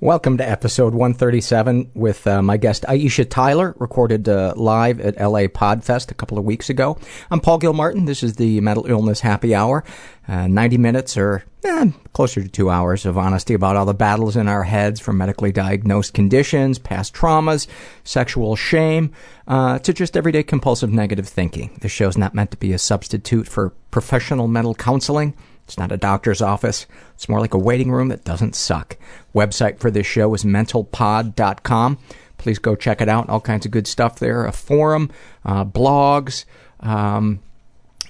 Welcome 0.00 0.38
to 0.38 0.48
episode 0.48 0.94
137 0.94 1.90
with 1.92 2.24
uh, 2.28 2.40
my 2.40 2.56
guest 2.56 2.84
Aisha 2.84 3.28
Tyler, 3.28 3.74
recorded 3.80 4.28
uh, 4.28 4.54
live 4.54 5.00
at 5.00 5.16
LA 5.16 5.48
Podfest 5.48 6.12
a 6.12 6.14
couple 6.14 6.38
of 6.38 6.44
weeks 6.44 6.70
ago. 6.70 6.96
I'm 7.32 7.40
Paul 7.40 7.58
Gilmartin. 7.58 8.04
This 8.04 8.22
is 8.22 8.36
the 8.36 8.60
Mental 8.60 8.86
Illness 8.86 9.18
Happy 9.18 9.56
Hour. 9.56 9.82
Uh, 10.28 10.46
90 10.46 10.78
minutes 10.78 11.16
or 11.16 11.42
eh, 11.64 11.90
closer 12.12 12.40
to 12.40 12.48
two 12.48 12.70
hours 12.70 13.06
of 13.06 13.18
honesty 13.18 13.54
about 13.54 13.74
all 13.74 13.86
the 13.86 13.92
battles 13.92 14.36
in 14.36 14.46
our 14.46 14.62
heads 14.62 15.00
from 15.00 15.18
medically 15.18 15.50
diagnosed 15.50 16.14
conditions, 16.14 16.78
past 16.78 17.12
traumas, 17.12 17.66
sexual 18.04 18.54
shame, 18.54 19.10
uh, 19.48 19.80
to 19.80 19.92
just 19.92 20.16
everyday 20.16 20.44
compulsive 20.44 20.92
negative 20.92 21.26
thinking. 21.26 21.76
This 21.80 21.90
show's 21.90 22.16
not 22.16 22.36
meant 22.36 22.52
to 22.52 22.56
be 22.56 22.72
a 22.72 22.78
substitute 22.78 23.48
for 23.48 23.70
professional 23.90 24.46
mental 24.46 24.76
counseling. 24.76 25.34
It's 25.68 25.76
not 25.76 25.92
a 25.92 25.98
doctor's 25.98 26.40
office. 26.40 26.86
It's 27.12 27.28
more 27.28 27.40
like 27.40 27.52
a 27.52 27.58
waiting 27.58 27.92
room 27.92 28.08
that 28.08 28.24
doesn't 28.24 28.54
suck. 28.56 28.96
Website 29.34 29.78
for 29.80 29.90
this 29.90 30.06
show 30.06 30.32
is 30.32 30.42
mentalpod.com. 30.42 31.98
Please 32.38 32.58
go 32.58 32.74
check 32.74 33.02
it 33.02 33.08
out. 33.08 33.28
All 33.28 33.40
kinds 33.40 33.66
of 33.66 33.72
good 33.72 33.86
stuff 33.86 34.18
there. 34.18 34.46
A 34.46 34.52
forum, 34.52 35.10
uh, 35.44 35.66
blogs. 35.66 36.46
Um, 36.80 37.40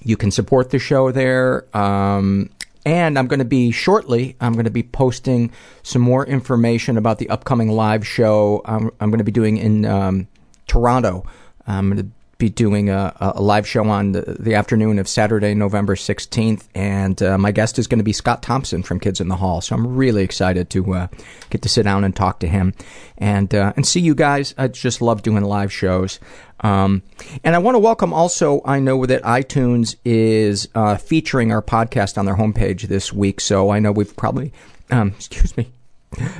you 0.03 0.17
can 0.17 0.31
support 0.31 0.71
the 0.71 0.79
show 0.79 1.11
there. 1.11 1.65
Um, 1.77 2.51
and 2.87 3.19
I'm 3.19 3.27
going 3.27 3.41
to 3.41 3.45
be 3.45 3.73
shortly, 3.73 4.37
I'm 4.41 4.53
going 4.53 4.65
to 4.65 4.71
be 4.71 4.85
posting 4.85 5.51
some 5.83 6.01
more 6.01 6.25
information 6.25 6.97
about 6.97 7.19
the 7.19 7.29
upcoming 7.29 7.73
live 7.73 8.07
show 8.07 8.63
I'm, 8.65 8.93
I'm 9.01 9.11
going 9.11 9.19
to 9.19 9.25
be 9.25 9.33
doing 9.33 9.57
in 9.57 9.85
um, 9.85 10.29
Toronto. 10.69 11.27
I'm 11.67 11.91
going 11.91 12.07
to 12.07 12.13
be 12.39 12.49
doing 12.49 12.89
a, 12.89 13.13
a 13.21 13.43
live 13.43 13.67
show 13.67 13.83
on 13.89 14.13
the, 14.13 14.37
the, 14.39 14.55
afternoon 14.55 15.01
of 15.01 15.09
Saturday, 15.09 15.55
November 15.55 15.97
16th, 15.97 16.69
and 16.73 17.21
uh, 17.21 17.37
my 17.37 17.51
guest 17.51 17.81
is 17.81 17.89
going 17.89 17.99
to 17.99 18.05
be 18.05 18.13
Scott 18.13 18.43
Thompson 18.45 18.85
from 18.85 19.01
Kids 19.01 19.21
in 19.21 19.27
the 19.27 19.35
Hall. 19.35 19.61
So 19.61 19.75
I'm 19.75 19.97
really 19.97 20.23
excited 20.23 20.71
to 20.71 20.95
uh, 20.95 21.09
get 21.51 21.63
to 21.63 21.69
sit 21.69 21.83
down 21.83 22.05
and 22.05 22.15
talk 22.15 22.39
to 22.41 22.47
him 22.47 22.75
and 23.19 23.53
uh, 23.53 23.73
and 23.75 23.85
see 23.85 23.99
you 23.99 24.15
guys. 24.15 24.55
I 24.57 24.69
just 24.69 25.03
love 25.03 25.23
doing 25.23 25.43
live 25.43 25.73
shows. 25.73 26.21
Um, 26.61 27.03
and 27.43 27.57
I 27.57 27.59
want 27.59 27.75
to 27.75 27.81
welcome 27.81 28.13
also, 28.13 28.63
I 28.65 28.79
know 28.79 29.05
that 29.05 29.23
iTunes 29.23 29.97
is 30.05 30.69
uh, 30.77 30.97
featuring 30.97 31.51
our 31.51 31.63
podcast 31.63 32.19
on 32.19 32.25
their 32.25 32.37
homepage 32.37 32.83
this 32.83 33.13
week, 33.13 33.41
so 33.41 33.71
I 33.71 33.81
know 33.81 33.91
we've 33.91 34.17
probably, 34.17 34.53
um, 34.93 35.09
excuse 35.17 35.57
me, 35.57 35.73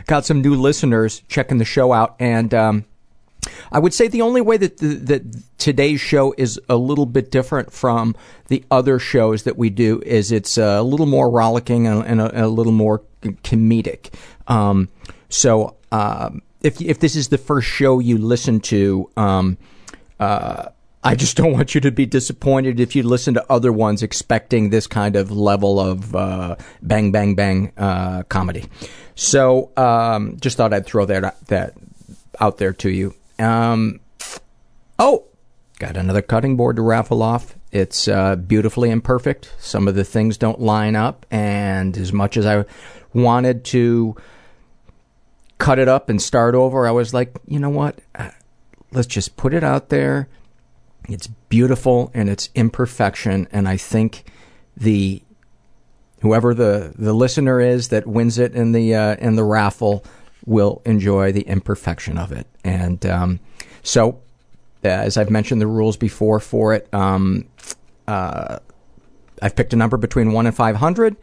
got 0.07 0.25
some 0.25 0.43
new 0.43 0.55
listeners 0.55 1.23
checking 1.29 1.59
the 1.59 1.65
show 1.65 1.93
out, 1.93 2.15
and 2.21 2.55
um, 2.55 2.85
I 3.73 3.79
would 3.79 3.95
say 3.95 4.09
the 4.09 4.23
only 4.23 4.41
way 4.41 4.57
that 4.57 4.79
the, 4.79 4.95
that 4.95 5.59
today's 5.59 6.01
show 6.01 6.35
is 6.37 6.61
a 6.69 6.77
little 6.77 7.07
bit 7.07 7.31
different 7.31 7.73
from 7.73 8.15
the 8.49 8.65
other 8.71 8.99
shows 8.99 9.45
that 9.45 9.57
we 9.57 9.71
do 9.71 10.03
is 10.05 10.33
it's 10.33 10.59
a 10.59 10.83
little 10.83 11.07
more 11.07 11.31
rollicking 11.31 11.87
and, 11.87 12.05
and 12.05 12.21
a, 12.21 12.47
a, 12.47 12.49
little 12.49 12.73
more 12.73 13.03
comedic. 13.23 14.13
Um, 14.47 14.89
so 15.29 15.77
uh, 15.93 16.31
if 16.63 16.81
if 16.81 17.01
this 17.01 17.17
is 17.17 17.29
the 17.29 17.39
first 17.39 17.69
show 17.69 17.99
you 17.99 18.19
listen 18.19 18.61
to, 18.61 19.11
um, 19.17 19.59
uh, 20.19 20.69
I 21.05 21.15
just 21.15 21.37
don't 21.37 21.53
want 21.53 21.75
you 21.75 21.81
to 21.83 21.91
be 21.91 22.07
disappointed 22.07 22.81
if 22.81 22.97
you 22.97 23.03
listen 23.03 23.35
to 23.35 23.45
other 23.51 23.73
ones 23.73 24.03
expecting 24.03 24.71
this 24.71 24.87
kind 24.87 25.17
of 25.17 25.31
level 25.31 25.79
of 25.79 26.15
uh, 26.15 26.57
bang 26.83 27.13
bang 27.13 27.35
bang 27.35 27.73
uh, 27.77 28.25
comedy. 28.25 28.67
So 29.15 29.71
um, 29.77 30.37
just 30.41 30.57
thought 30.57 30.73
I'd 30.73 30.87
throw 30.87 31.05
that 31.07 31.47
that 31.47 31.75
out 32.41 32.59
there 32.59 32.73
to 32.73 32.91
you. 32.91 33.15
Um, 33.39 34.01
oh, 34.99 35.25
got 35.79 35.97
another 35.97 36.23
cutting 36.23 36.57
board 36.57 36.77
to 36.77 36.83
raffle 36.83 37.23
off. 37.23 37.57
It's 37.71 38.09
uh, 38.09 38.37
beautifully 38.37 38.91
imperfect. 38.91 39.53
Some 39.59 39.89
of 39.89 39.95
the 39.95 40.05
things 40.05 40.39
don't 40.39 40.61
line 40.61 40.97
up, 40.97 41.27
and 41.31 41.97
as 41.97 42.13
much 42.13 42.37
as 42.37 42.47
I 42.47 42.65
wanted 43.13 43.65
to 43.67 44.17
cut 45.59 45.79
it 45.79 45.89
up 45.89 46.09
and 46.09 46.21
start 46.21 46.55
over, 46.55 46.87
I 46.87 46.91
was 46.91 47.13
like, 47.13 47.37
you 47.47 47.59
know 47.59 47.71
what? 47.71 47.99
Uh, 48.15 48.31
let's 48.93 49.07
just 49.07 49.37
put 49.37 49.53
it 49.53 49.63
out 49.63 49.91
there. 49.91 50.29
It's 51.09 51.27
beautiful 51.27 52.11
and 52.15 52.29
its 52.29 52.51
imperfection, 52.55 53.49
and 53.53 53.69
I 53.69 53.77
think 53.77 54.25
the 54.77 55.23
whoever 56.21 56.55
the 56.55 56.93
the 56.97 57.13
listener 57.13 57.61
is 57.61 57.89
that 57.89 58.07
wins 58.07 58.39
it 58.39 58.55
in 58.55 58.73
the 58.73 58.95
uh, 58.95 59.17
in 59.17 59.37
the 59.37 59.45
raffle 59.45 60.05
will 60.45 60.81
enjoy 60.85 61.33
the 61.33 61.43
imperfection 61.43 62.17
of 62.19 62.33
it. 62.33 62.47
And 62.69 63.05
um, 63.07 63.41
so, 63.83 64.21
uh, 64.85 64.89
as 64.89 65.17
I've 65.17 65.31
mentioned 65.31 65.61
the 65.61 65.67
rules 65.67 65.97
before 65.97 66.39
for 66.39 66.75
it, 66.75 66.87
um, 66.93 67.49
uh, 68.07 68.59
I've 69.41 69.57
picked 69.57 69.73
a 69.73 69.77
number 69.77 69.97
between 69.97 70.33
1 70.33 70.47
and 70.47 70.55
500. 70.55 71.17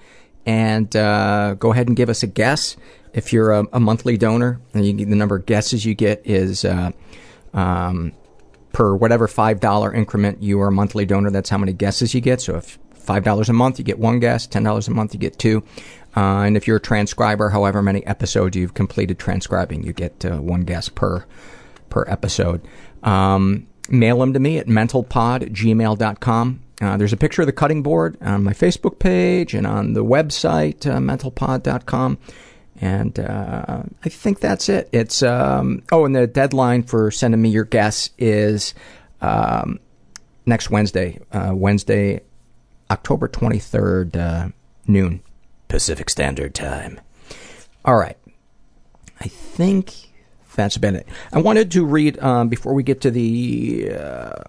And 0.47 0.95
uh, 0.95 1.53
go 1.55 1.71
ahead 1.71 1.87
and 1.87 1.95
give 1.95 2.09
us 2.09 2.23
a 2.23 2.27
guess. 2.27 2.75
If 3.13 3.31
you're 3.31 3.51
a, 3.51 3.65
a 3.73 3.79
monthly 3.79 4.17
donor, 4.17 4.59
and 4.73 4.85
you, 4.85 5.05
the 5.05 5.15
number 5.15 5.35
of 5.37 5.45
guesses 5.45 5.85
you 5.85 5.93
get 5.93 6.21
is 6.25 6.65
uh, 6.65 6.91
um, 7.53 8.11
per 8.73 8.95
whatever 8.95 9.27
$5 9.27 9.95
increment 9.95 10.41
you 10.43 10.59
are 10.61 10.67
a 10.67 10.71
monthly 10.71 11.05
donor, 11.05 11.29
that's 11.29 11.49
how 11.49 11.57
many 11.57 11.73
guesses 11.73 12.13
you 12.13 12.21
get. 12.21 12.41
So 12.41 12.57
if 12.57 12.77
$5 13.05 13.49
a 13.49 13.53
month, 13.53 13.79
you 13.79 13.85
get 13.85 13.99
one 13.99 14.19
guest. 14.19 14.51
$10 14.51 14.87
a 14.87 14.91
month, 14.91 15.13
you 15.13 15.19
get 15.19 15.37
two. 15.39 15.63
Uh, 16.15 16.43
and 16.43 16.55
if 16.55 16.67
you're 16.67 16.77
a 16.77 16.81
transcriber, 16.81 17.49
however 17.49 17.81
many 17.81 18.05
episodes 18.05 18.55
you've 18.55 18.73
completed 18.73 19.19
transcribing, 19.19 19.83
you 19.83 19.93
get 19.93 20.25
uh, 20.25 20.37
one 20.37 20.61
guest 20.61 20.95
per 20.95 21.25
per 21.89 22.05
episode. 22.07 22.61
Um, 23.03 23.67
mail 23.89 24.19
them 24.19 24.33
to 24.33 24.39
me 24.39 24.57
at 24.57 24.67
mentalpod 24.67 25.43
at 25.43 25.51
gmail.com. 25.51 26.61
Uh, 26.81 26.97
there's 26.97 27.13
a 27.13 27.17
picture 27.17 27.41
of 27.41 27.45
the 27.45 27.53
cutting 27.53 27.81
board 27.81 28.17
on 28.21 28.43
my 28.43 28.53
Facebook 28.53 28.99
page 28.99 29.53
and 29.53 29.65
on 29.65 29.93
the 29.93 30.03
website, 30.03 30.85
uh, 30.85 30.97
mentalpod.com. 30.97 32.17
And 32.81 33.17
uh, 33.17 33.83
I 34.03 34.09
think 34.09 34.41
that's 34.41 34.67
it. 34.67 34.89
It's 34.91 35.23
um, 35.23 35.83
oh, 35.91 36.03
and 36.03 36.13
the 36.13 36.27
deadline 36.27 36.83
for 36.83 37.09
sending 37.11 37.41
me 37.41 37.49
your 37.49 37.63
guests 37.63 38.09
is 38.17 38.73
um, 39.21 39.79
next 40.45 40.69
Wednesday, 40.69 41.19
uh, 41.31 41.51
Wednesday, 41.55 42.21
October 42.95 43.27
23rd, 43.27 44.15
uh, 44.15 44.49
noon. 44.87 45.21
Pacific 45.67 46.09
Standard 46.09 46.55
Time. 46.55 47.01
All 47.83 47.97
right. 47.97 48.17
I 49.19 49.27
think 49.27 50.13
that's 50.55 50.77
about 50.77 50.93
it. 50.93 51.05
I 51.33 51.41
wanted 51.41 51.71
to 51.71 51.85
read, 51.85 52.17
um, 52.19 52.47
before 52.47 52.73
we 52.73 52.83
get 52.83 53.01
to 53.01 53.11
the 53.11 53.91
uh, 53.91 54.43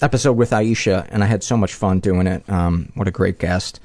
episode 0.00 0.32
with 0.32 0.50
Aisha, 0.50 1.06
and 1.10 1.22
I 1.22 1.26
had 1.26 1.44
so 1.44 1.56
much 1.56 1.74
fun 1.74 2.00
doing 2.00 2.26
it. 2.26 2.42
Um, 2.50 2.90
what 2.96 3.06
a 3.06 3.12
great 3.12 3.38
guest. 3.38 3.78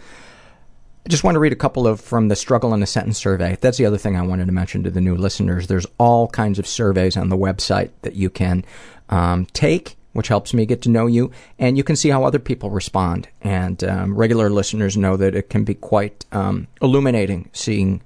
I 1.06 1.10
just 1.10 1.24
want 1.24 1.36
to 1.36 1.40
read 1.40 1.54
a 1.54 1.58
couple 1.58 1.86
of 1.86 2.02
from 2.02 2.30
the 2.30 2.36
Struggle 2.36 2.74
in 2.74 2.82
a 2.82 2.88
Sentence 2.88 3.20
survey. 3.20 3.56
That's 3.62 3.78
the 3.78 3.86
other 3.86 4.00
thing 4.00 4.16
I 4.16 4.24
wanted 4.24 4.48
to 4.48 4.52
mention 4.52 4.82
to 4.84 4.90
the 4.90 5.00
new 5.00 5.16
listeners. 5.16 5.68
There's 5.68 5.86
all 6.00 6.28
kinds 6.28 6.58
of 6.58 6.66
surveys 6.66 7.16
on 7.16 7.30
the 7.30 7.38
website 7.38 7.92
that 8.02 8.16
you 8.16 8.32
can 8.32 8.66
um, 9.10 9.46
take, 9.54 9.96
which 10.18 10.30
helps 10.30 10.52
me 10.52 10.66
get 10.66 10.82
to 10.82 10.90
know 10.90 11.06
you, 11.06 11.30
and 11.60 11.78
you 11.78 11.84
can 11.84 11.96
see 11.96 12.10
how 12.10 12.24
other 12.24 12.40
people 12.40 12.72
respond. 12.72 13.28
And 13.44 13.84
um, 13.84 14.16
regular 14.16 14.50
listeners 14.50 14.98
know 14.98 15.16
that 15.16 15.36
it 15.36 15.52
can 15.52 15.64
be 15.64 15.76
quite 15.76 16.26
um, 16.32 16.66
illuminating 16.82 17.52
seeing 17.54 18.02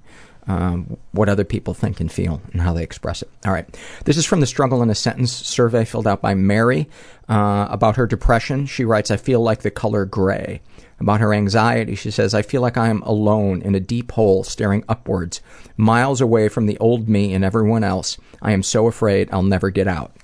um, 0.46 0.98
what 1.12 1.30
other 1.30 1.44
people 1.44 1.72
think 1.72 2.00
and 2.00 2.12
feel 2.12 2.42
and 2.52 2.60
how 2.60 2.74
they 2.74 2.82
express 2.82 3.22
it. 3.22 3.30
All 3.46 3.52
right. 3.52 3.66
This 4.04 4.18
is 4.18 4.26
from 4.26 4.40
the 4.40 4.46
Struggle 4.46 4.82
in 4.82 4.90
a 4.90 4.94
Sentence 4.94 5.32
survey 5.32 5.86
filled 5.86 6.06
out 6.06 6.20
by 6.20 6.34
Mary. 6.34 6.86
Uh, 7.30 7.66
about 7.70 7.96
her 7.96 8.06
depression, 8.06 8.66
she 8.66 8.84
writes, 8.84 9.10
I 9.10 9.16
feel 9.16 9.40
like 9.40 9.62
the 9.62 9.70
color 9.70 10.04
gray. 10.04 10.60
About 11.00 11.20
her 11.20 11.32
anxiety, 11.32 11.94
she 11.94 12.10
says, 12.10 12.34
I 12.34 12.42
feel 12.42 12.60
like 12.60 12.76
I 12.76 12.88
am 12.88 13.00
alone 13.04 13.62
in 13.62 13.74
a 13.74 13.80
deep 13.80 14.12
hole 14.12 14.44
staring 14.44 14.84
upwards, 14.86 15.40
miles 15.78 16.20
away 16.20 16.48
from 16.50 16.66
the 16.66 16.76
old 16.78 17.08
me 17.08 17.32
and 17.32 17.42
everyone 17.42 17.84
else. 17.84 18.18
I 18.42 18.52
am 18.52 18.62
so 18.62 18.86
afraid 18.86 19.30
I'll 19.32 19.42
never 19.42 19.70
get 19.70 19.88
out. 19.88 20.14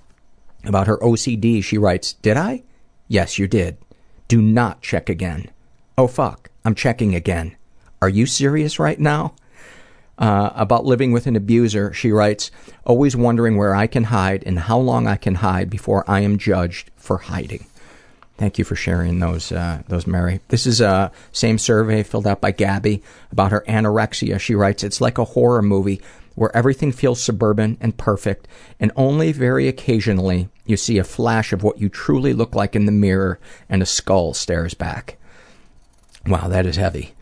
About 0.65 0.87
her 0.87 0.99
OCD, 0.99 1.63
she 1.63 1.79
writes, 1.79 2.15
Did 2.15 2.37
I? 2.37 2.63
Yes, 3.07 3.39
you 3.39 3.47
did. 3.47 3.79
Do 4.27 4.43
not 4.43 4.83
check 4.83 5.09
again. 5.09 5.51
Oh 5.97 6.07
fuck, 6.07 6.51
I'm 6.65 6.75
checking 6.75 7.15
again. 7.15 7.57
Are 8.01 8.09
you 8.09 8.27
serious 8.27 8.79
right 8.79 9.01
now? 9.01 9.35
Uh, 10.19 10.51
about 10.55 10.85
living 10.85 11.13
with 11.13 11.27
an 11.29 11.37
abuser, 11.37 11.93
she 11.93 12.11
writes, 12.11 12.51
always 12.85 13.15
wondering 13.17 13.57
where 13.57 13.75
I 13.75 13.87
can 13.87 14.05
hide 14.05 14.43
and 14.45 14.59
how 14.59 14.79
long 14.79 15.07
I 15.07 15.17
can 15.17 15.37
hide 15.37 15.71
before 15.71 16.05
I 16.11 16.21
am 16.21 16.39
judged 16.39 16.91
for 16.97 17.19
hiding. 17.19 17.67
Thank 18.37 18.59
you 18.59 18.65
for 18.65 18.77
sharing 18.77 19.19
those, 19.21 19.51
uh, 19.51 19.83
those, 19.89 20.07
Mary. 20.07 20.41
This 20.49 20.67
is 20.67 20.81
a 20.81 20.89
uh, 20.89 21.09
same 21.33 21.59
survey 21.59 22.03
filled 22.03 22.27
out 22.27 22.41
by 22.41 22.51
Gabby 22.51 23.03
about 23.33 23.53
her 23.53 23.65
anorexia. 23.69 24.39
She 24.39 24.55
writes, 24.55 24.85
it's 24.85 25.01
like 25.01 25.19
a 25.19 25.25
horror 25.25 25.63
movie 25.63 26.01
where 26.39 26.57
everything 26.57 26.93
feels 26.93 27.23
suburban 27.23 27.77
and 27.81 27.97
perfect, 27.97 28.49
and 28.81 28.93
only 28.97 29.33
very 29.33 29.69
occasionally 29.69 30.49
you 30.65 30.77
see 30.77 30.99
a 30.99 31.05
flash 31.05 31.53
of 31.53 31.63
what 31.63 31.79
you 31.79 31.89
truly 31.89 32.33
look 32.33 32.55
like 32.55 32.77
in 32.77 32.87
the 32.87 32.93
mirror 32.93 33.39
and 33.69 33.83
a 33.83 33.87
skull 33.87 34.35
stares 34.35 34.75
back. 34.75 35.17
Wow, 36.27 36.49
that 36.49 36.67
is 36.67 36.77
heavy 36.77 37.15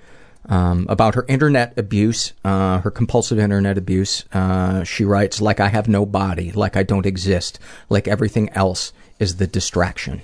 um, 0.48 0.86
about 0.88 1.14
her 1.14 1.24
internet 1.28 1.76
abuse, 1.76 2.32
uh, 2.44 2.80
her 2.80 2.90
compulsive 2.90 3.38
internet 3.38 3.78
abuse. 3.78 4.24
Uh, 4.32 4.84
she 4.84 5.04
writes, 5.04 5.40
like 5.40 5.60
I 5.60 5.68
have 5.68 5.88
no 5.88 6.06
body, 6.06 6.52
like 6.52 6.76
I 6.76 6.82
don't 6.82 7.06
exist, 7.06 7.58
like 7.88 8.08
everything 8.08 8.50
else 8.50 8.92
is 9.18 9.36
the 9.36 9.46
distraction. 9.46 10.22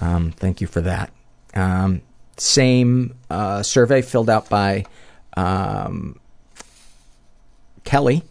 Um, 0.00 0.32
thank 0.32 0.60
you 0.60 0.66
for 0.66 0.80
that. 0.82 1.12
Um, 1.54 2.02
same 2.36 3.14
uh, 3.30 3.62
survey 3.62 4.02
filled 4.02 4.30
out 4.30 4.48
by 4.48 4.86
um, 5.36 6.18
Kelly 7.84 8.22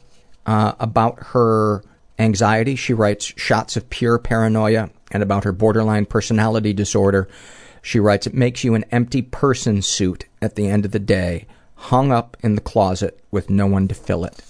uh, 0.45 0.73
about 0.79 1.17
her 1.27 1.83
anxiety. 2.19 2.75
She 2.75 2.93
writes, 2.93 3.33
shots 3.37 3.77
of 3.77 3.89
pure 3.89 4.17
paranoia, 4.19 4.89
and 5.11 5.23
about 5.23 5.43
her 5.43 5.51
borderline 5.51 6.05
personality 6.05 6.73
disorder. 6.73 7.27
She 7.81 7.99
writes, 7.99 8.27
It 8.27 8.33
makes 8.33 8.63
you 8.63 8.73
an 8.75 8.85
empty 8.91 9.21
person 9.21 9.81
suit 9.81 10.25
at 10.41 10.55
the 10.55 10.67
end 10.67 10.85
of 10.85 10.91
the 10.91 10.99
day, 10.99 11.45
hung 11.75 12.11
up 12.11 12.37
in 12.41 12.55
the 12.55 12.61
closet 12.61 13.19
with 13.29 13.49
no 13.49 13.67
one 13.67 13.87
to 13.87 13.95
fill 13.95 14.25
it. 14.25 14.41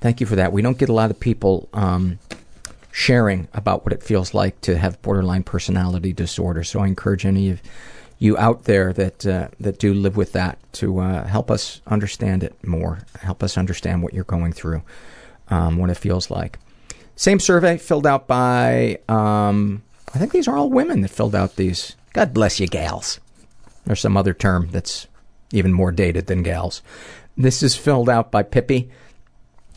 Thank 0.00 0.20
you 0.20 0.26
for 0.26 0.36
that. 0.36 0.52
We 0.52 0.62
don't 0.62 0.78
get 0.78 0.88
a 0.88 0.94
lot 0.94 1.10
of 1.10 1.18
people 1.18 1.68
um, 1.72 2.18
sharing 2.90 3.48
about 3.54 3.84
what 3.84 3.92
it 3.92 4.02
feels 4.02 4.34
like 4.34 4.60
to 4.62 4.76
have 4.76 5.00
borderline 5.02 5.44
personality 5.44 6.12
disorder, 6.12 6.62
so 6.62 6.80
I 6.80 6.86
encourage 6.86 7.24
any 7.24 7.50
of 7.50 7.62
you 8.22 8.38
out 8.38 8.64
there 8.64 8.92
that 8.92 9.26
uh, 9.26 9.48
that 9.58 9.78
do 9.78 9.92
live 9.92 10.16
with 10.16 10.32
that 10.32 10.58
to 10.74 11.00
uh, 11.00 11.26
help 11.26 11.50
us 11.50 11.80
understand 11.88 12.44
it 12.44 12.54
more, 12.64 13.00
help 13.20 13.42
us 13.42 13.58
understand 13.58 14.02
what 14.02 14.14
you're 14.14 14.22
going 14.22 14.52
through, 14.52 14.82
um, 15.48 15.76
what 15.76 15.90
it 15.90 15.96
feels 15.96 16.30
like. 16.30 16.58
Same 17.16 17.40
survey 17.40 17.76
filled 17.78 18.06
out 18.06 18.28
by, 18.28 18.98
um, 19.08 19.82
I 20.14 20.18
think 20.18 20.32
these 20.32 20.46
are 20.46 20.56
all 20.56 20.70
women 20.70 21.00
that 21.00 21.08
filled 21.08 21.34
out 21.34 21.56
these 21.56 21.96
God 22.12 22.32
bless 22.32 22.60
you, 22.60 22.68
gals. 22.68 23.18
There's 23.86 24.00
some 24.00 24.16
other 24.16 24.34
term 24.34 24.68
that's 24.70 25.08
even 25.50 25.72
more 25.72 25.90
dated 25.90 26.26
than 26.26 26.44
gals. 26.44 26.80
This 27.36 27.62
is 27.62 27.74
filled 27.74 28.08
out 28.08 28.30
by 28.30 28.44
Pippi, 28.44 28.90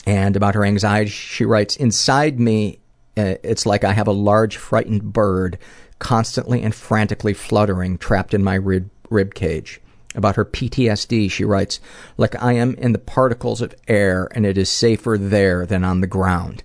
and 0.06 0.36
about 0.36 0.54
her 0.54 0.66
anxiety, 0.66 1.10
she 1.10 1.46
writes, 1.46 1.76
Inside 1.78 2.40
me, 2.40 2.80
uh, 3.18 3.36
it's 3.44 3.66
like 3.66 3.84
I 3.84 3.94
have 3.94 4.08
a 4.08 4.12
large, 4.12 4.58
frightened 4.58 5.14
bird 5.14 5.58
constantly 6.00 6.62
and 6.62 6.74
frantically 6.74 7.34
fluttering, 7.34 7.98
trapped 7.98 8.34
in 8.34 8.44
my 8.44 8.56
rib, 8.56 8.90
rib 9.10 9.34
cage. 9.34 9.82
About 10.16 10.38
her 10.38 10.46
PTSD, 10.46 11.30
she 11.30 11.44
writes, 11.44 11.80
like 12.18 12.42
I 12.42 12.54
am 12.54 12.76
in 12.76 12.94
the 12.94 13.00
particles 13.00 13.62
of 13.62 13.76
air 13.88 14.30
and 14.32 14.46
it 14.46 14.58
is 14.58 14.70
safer 14.70 15.18
there 15.20 15.66
than 15.66 15.84
on 15.84 16.02
the 16.02 16.08
ground. 16.08 16.64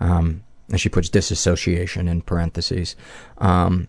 Um, 0.00 0.42
and 0.70 0.80
she 0.80 0.88
puts 0.88 1.08
disassociation 1.08 2.08
in 2.08 2.22
parentheses. 2.22 2.96
Um, 3.38 3.88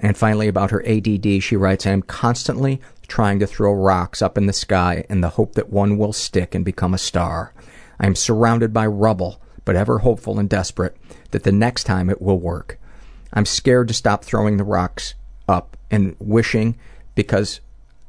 and 0.00 0.16
finally, 0.16 0.48
about 0.48 0.70
her 0.70 0.86
ADD, 0.86 1.42
she 1.42 1.56
writes, 1.56 1.86
I 1.86 1.90
am 1.90 2.02
constantly 2.02 2.80
trying 3.08 3.38
to 3.40 3.46
throw 3.46 3.72
rocks 3.72 4.22
up 4.22 4.38
in 4.38 4.46
the 4.46 4.52
sky 4.52 5.04
in 5.08 5.20
the 5.20 5.30
hope 5.30 5.54
that 5.54 5.70
one 5.70 5.98
will 5.98 6.12
stick 6.12 6.54
and 6.54 6.64
become 6.64 6.94
a 6.94 6.98
star. 6.98 7.52
I 7.98 8.06
am 8.06 8.14
surrounded 8.14 8.72
by 8.72 8.86
rubble, 8.86 9.40
but 9.64 9.76
ever 9.76 9.98
hopeful 9.98 10.38
and 10.38 10.48
desperate 10.48 10.96
that 11.32 11.42
the 11.42 11.52
next 11.52 11.84
time 11.84 12.08
it 12.10 12.22
will 12.22 12.38
work. 12.38 12.77
I'm 13.32 13.46
scared 13.46 13.88
to 13.88 13.94
stop 13.94 14.24
throwing 14.24 14.56
the 14.56 14.64
rocks 14.64 15.14
up 15.48 15.76
and 15.90 16.16
wishing 16.18 16.76
because 17.14 17.60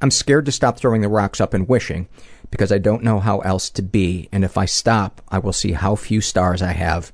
I'm 0.02 0.12
scared 0.12 0.46
to 0.46 0.52
stop 0.52 0.78
throwing 0.78 1.02
the 1.02 1.10
rocks 1.10 1.42
up 1.42 1.54
and 1.54 1.68
wishing 1.68 2.08
because 2.52 2.72
I 2.72 2.78
don't 2.78 3.04
know 3.04 3.20
how 3.20 3.40
else 3.40 3.70
to 3.72 3.82
be, 3.82 4.30
and 4.32 4.44
if 4.44 4.58
I 4.58 4.66
stop, 4.66 5.22
I 5.30 5.40
will 5.40 5.54
see 5.54 5.74
how 5.74 5.96
few 5.96 6.22
stars 6.22 6.62
I 6.62 6.72
have 6.72 7.12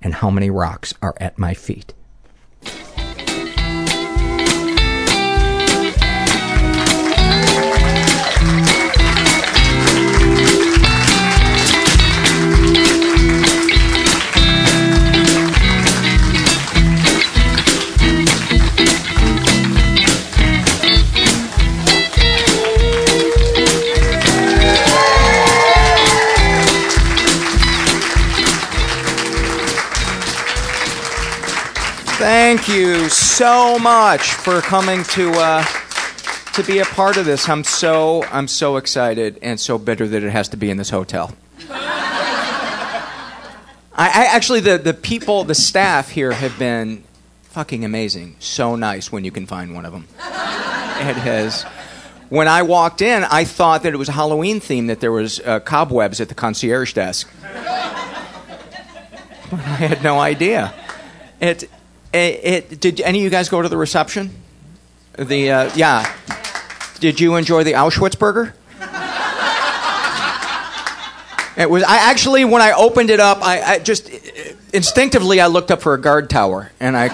and 0.00 0.14
how 0.14 0.30
many 0.30 0.50
rocks 0.50 0.94
are 1.02 1.14
at 1.18 1.38
my 1.38 1.54
feet. 1.54 1.92
Thank 32.52 32.66
you 32.68 33.08
so 33.08 33.78
much 33.78 34.32
for 34.32 34.60
coming 34.60 35.04
to 35.04 35.30
uh, 35.34 35.64
to 36.54 36.64
be 36.64 36.80
a 36.80 36.84
part 36.84 37.16
of 37.16 37.24
this. 37.24 37.48
I'm 37.48 37.62
so 37.62 38.24
I'm 38.24 38.48
so 38.48 38.76
excited 38.76 39.38
and 39.40 39.60
so 39.60 39.78
bitter 39.78 40.08
that 40.08 40.24
it 40.24 40.30
has 40.30 40.48
to 40.48 40.56
be 40.56 40.68
in 40.68 40.76
this 40.76 40.90
hotel. 40.90 41.32
I, 41.68 42.08
I 43.94 44.26
actually 44.34 44.58
the 44.58 44.78
the 44.78 44.92
people 44.92 45.44
the 45.44 45.54
staff 45.54 46.08
here 46.08 46.32
have 46.32 46.58
been 46.58 47.04
fucking 47.44 47.84
amazing. 47.84 48.34
So 48.40 48.74
nice 48.74 49.12
when 49.12 49.24
you 49.24 49.30
can 49.30 49.46
find 49.46 49.72
one 49.72 49.86
of 49.86 49.92
them. 49.92 50.08
It 50.18 51.18
has. 51.18 51.62
When 52.30 52.48
I 52.48 52.62
walked 52.62 53.00
in, 53.00 53.22
I 53.22 53.44
thought 53.44 53.84
that 53.84 53.94
it 53.94 53.96
was 53.96 54.08
a 54.08 54.12
Halloween 54.12 54.58
theme 54.58 54.88
that 54.88 54.98
there 54.98 55.12
was 55.12 55.38
uh, 55.38 55.60
cobwebs 55.60 56.20
at 56.20 56.28
the 56.28 56.34
concierge 56.34 56.94
desk. 56.94 57.30
But 57.42 57.52
I 59.52 59.86
had 59.86 60.02
no 60.02 60.18
idea. 60.18 60.74
It 61.40 61.70
it, 62.12 62.72
it, 62.72 62.80
did 62.80 63.00
any 63.00 63.18
of 63.18 63.24
you 63.24 63.30
guys 63.30 63.48
go 63.48 63.62
to 63.62 63.68
the 63.68 63.76
reception? 63.76 64.30
The 65.16 65.50
uh, 65.50 65.70
yeah. 65.74 66.12
Did 66.98 67.20
you 67.20 67.36
enjoy 67.36 67.64
the 67.64 67.72
Auschwitz 67.72 68.18
burger? 68.18 68.54
It 71.56 71.68
was. 71.68 71.82
I 71.82 72.10
actually, 72.10 72.44
when 72.44 72.62
I 72.62 72.72
opened 72.72 73.10
it 73.10 73.20
up, 73.20 73.42
I, 73.42 73.60
I, 73.60 73.78
just 73.80 74.08
instinctively 74.72 75.40
I 75.40 75.48
looked 75.48 75.70
up 75.70 75.82
for 75.82 75.92
a 75.94 76.00
guard 76.00 76.30
tower, 76.30 76.70
and 76.80 76.96
I 76.96 77.08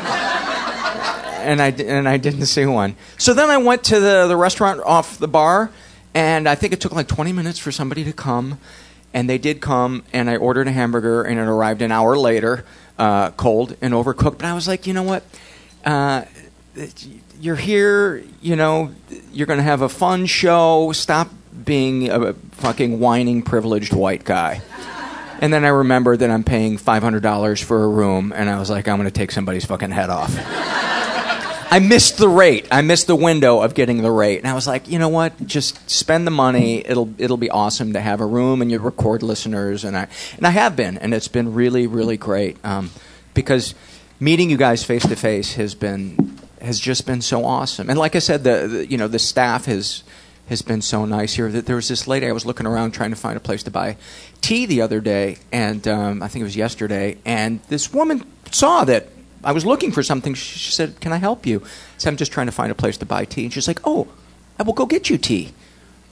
and 1.43 1.61
I 1.61 1.71
and 1.71 2.09
I 2.09 2.17
didn't 2.17 2.47
see 2.47 2.65
one. 2.65 2.97
So 3.19 3.35
then 3.35 3.51
I 3.51 3.57
went 3.57 3.83
to 3.85 3.99
the 3.99 4.27
the 4.29 4.37
restaurant 4.37 4.81
off 4.85 5.19
the 5.19 5.27
bar, 5.27 5.71
and 6.15 6.49
I 6.49 6.55
think 6.55 6.73
it 6.73 6.81
took 6.81 6.93
like 6.93 7.09
20 7.09 7.33
minutes 7.33 7.59
for 7.59 7.73
somebody 7.73 8.05
to 8.05 8.13
come, 8.13 8.61
and 9.13 9.29
they 9.29 9.39
did 9.39 9.61
come, 9.61 10.05
and 10.13 10.31
I 10.31 10.37
ordered 10.37 10.69
a 10.69 10.73
hamburger, 10.73 11.23
and 11.23 11.41
it 11.41 11.43
arrived 11.43 11.83
an 11.83 11.91
hour 11.91 12.17
later 12.17 12.65
uh, 12.99 13.31
cold 13.33 13.77
and 13.81 13.95
overcooked. 13.95 14.39
But 14.39 14.45
I 14.47 14.55
was 14.55 14.69
like, 14.69 14.87
you 14.87 14.95
know 14.95 15.03
what? 15.03 15.25
Uh, 15.85 16.25
you're 17.41 17.57
here, 17.57 18.23
you 18.41 18.57
know, 18.57 18.93
you're 19.33 19.47
going 19.47 19.59
to 19.59 19.63
have 19.63 19.83
a 19.83 19.89
fun 19.89 20.27
show. 20.27 20.93
Stop 20.93 21.31
being 21.65 22.11
a 22.11 22.33
fucking 22.33 22.99
whining 23.01 23.43
privileged 23.43 23.93
white 23.93 24.25
guy. 24.25 24.63
And 25.41 25.53
then 25.53 25.65
I 25.65 25.69
remembered 25.69 26.21
that 26.21 26.31
I'm 26.31 26.45
paying 26.45 26.79
$500 26.79 27.63
for 27.63 27.85
a 27.85 27.89
room, 27.89 28.33
and 28.35 28.49
I 28.49 28.59
was 28.59 28.71
like, 28.71 28.89
I'm 28.89 28.97
going 28.97 29.09
to 29.09 29.11
take 29.11 29.31
somebody's 29.31 29.67
fucking 29.67 29.91
head 29.91 30.09
off. 30.09 30.35
I 31.69 31.81
missed 31.81 32.19
the 32.19 32.29
rate. 32.29 32.69
I 32.71 32.81
missed 32.83 33.07
the 33.07 33.17
window 33.17 33.61
of 33.61 33.75
getting 33.75 34.03
the 34.03 34.11
rate, 34.11 34.39
and 34.39 34.47
I 34.47 34.55
was 34.55 34.67
like, 34.67 34.89
you 34.89 34.99
know 34.99 35.09
what? 35.09 35.47
Just 35.47 35.91
spend 35.91 36.27
the 36.27 36.31
money. 36.31 36.79
It'll 36.87 37.13
it'll 37.19 37.37
be 37.37 37.51
awesome 37.51 37.93
to 37.95 38.01
have 38.01 38.21
a 38.21 38.27
room 38.27 38.63
and 38.63 38.71
you 38.71 38.79
record 38.79 39.23
listeners, 39.23 39.85
and 39.85 39.97
I 39.97 40.09
and 40.37 40.47
I 40.47 40.51
have 40.51 40.77
been, 40.77 40.97
and 40.99 41.13
it's 41.13 41.29
been 41.29 41.55
really 41.55 41.87
really 41.87 42.17
great 42.17 42.57
um, 42.65 42.91
because 43.35 43.75
meeting 44.21 44.49
you 44.49 44.57
guys 44.57 44.85
face 44.85 45.07
to 45.07 45.17
face 45.17 45.55
has 45.55 45.75
been 45.75 46.39
has 46.61 46.79
just 46.79 47.07
been 47.07 47.21
so 47.21 47.45
awesome. 47.45 47.91
And 47.91 47.99
like 47.99 48.17
I 48.17 48.21
said, 48.21 48.45
the, 48.45 48.69
the 48.69 48.87
you 48.87 48.97
know 48.97 49.09
the 49.09 49.19
staff 49.19 49.65
has 49.67 50.05
has 50.49 50.63
been 50.63 50.83
so 50.83 51.05
nice 51.05 51.35
here. 51.35 51.51
That 51.51 51.67
there 51.67 51.77
was 51.77 51.89
this 51.89 52.07
lady 52.07 52.27
I 52.27 52.33
was 52.33 52.47
looking 52.47 52.67
around 52.67 52.93
trying 52.93 53.11
to 53.11 53.17
find 53.17 53.37
a 53.37 53.41
place 53.41 53.65
to 53.65 53.71
buy 53.71 53.97
tea 54.41 54.67
the 54.67 54.83
other 54.83 55.01
day, 55.01 55.39
and 55.51 55.87
um, 55.89 56.23
I 56.23 56.29
think 56.29 56.43
it 56.43 56.45
was 56.45 56.57
yesterday, 56.57 57.19
and 57.25 57.61
this 57.65 57.93
woman 57.93 58.25
saw 58.53 58.85
that 58.85 59.09
I 59.47 59.53
was 59.53 59.65
looking 59.65 59.93
for 59.93 60.03
something. 60.03 60.35
She, 60.35 60.59
she 60.59 60.73
said, 60.73 61.01
"Can 61.01 61.13
I 61.13 61.19
help 61.19 61.47
you?" 61.47 61.63
I 61.65 61.99
said, 61.99 62.11
"I'm 62.11 62.17
just 62.17 62.33
trying 62.33 62.47
to 62.47 62.53
find 62.53 62.73
a 62.73 62.75
place 62.75 62.99
to 62.99 63.07
buy 63.07 63.25
tea." 63.25 63.45
And 63.45 63.53
she's 63.53 63.69
like, 63.69 63.81
"Oh, 63.85 64.09
I 64.59 64.65
will 64.65 64.73
go 64.73 64.87
get 64.87 65.09
you 65.09 65.17
tea." 65.17 65.55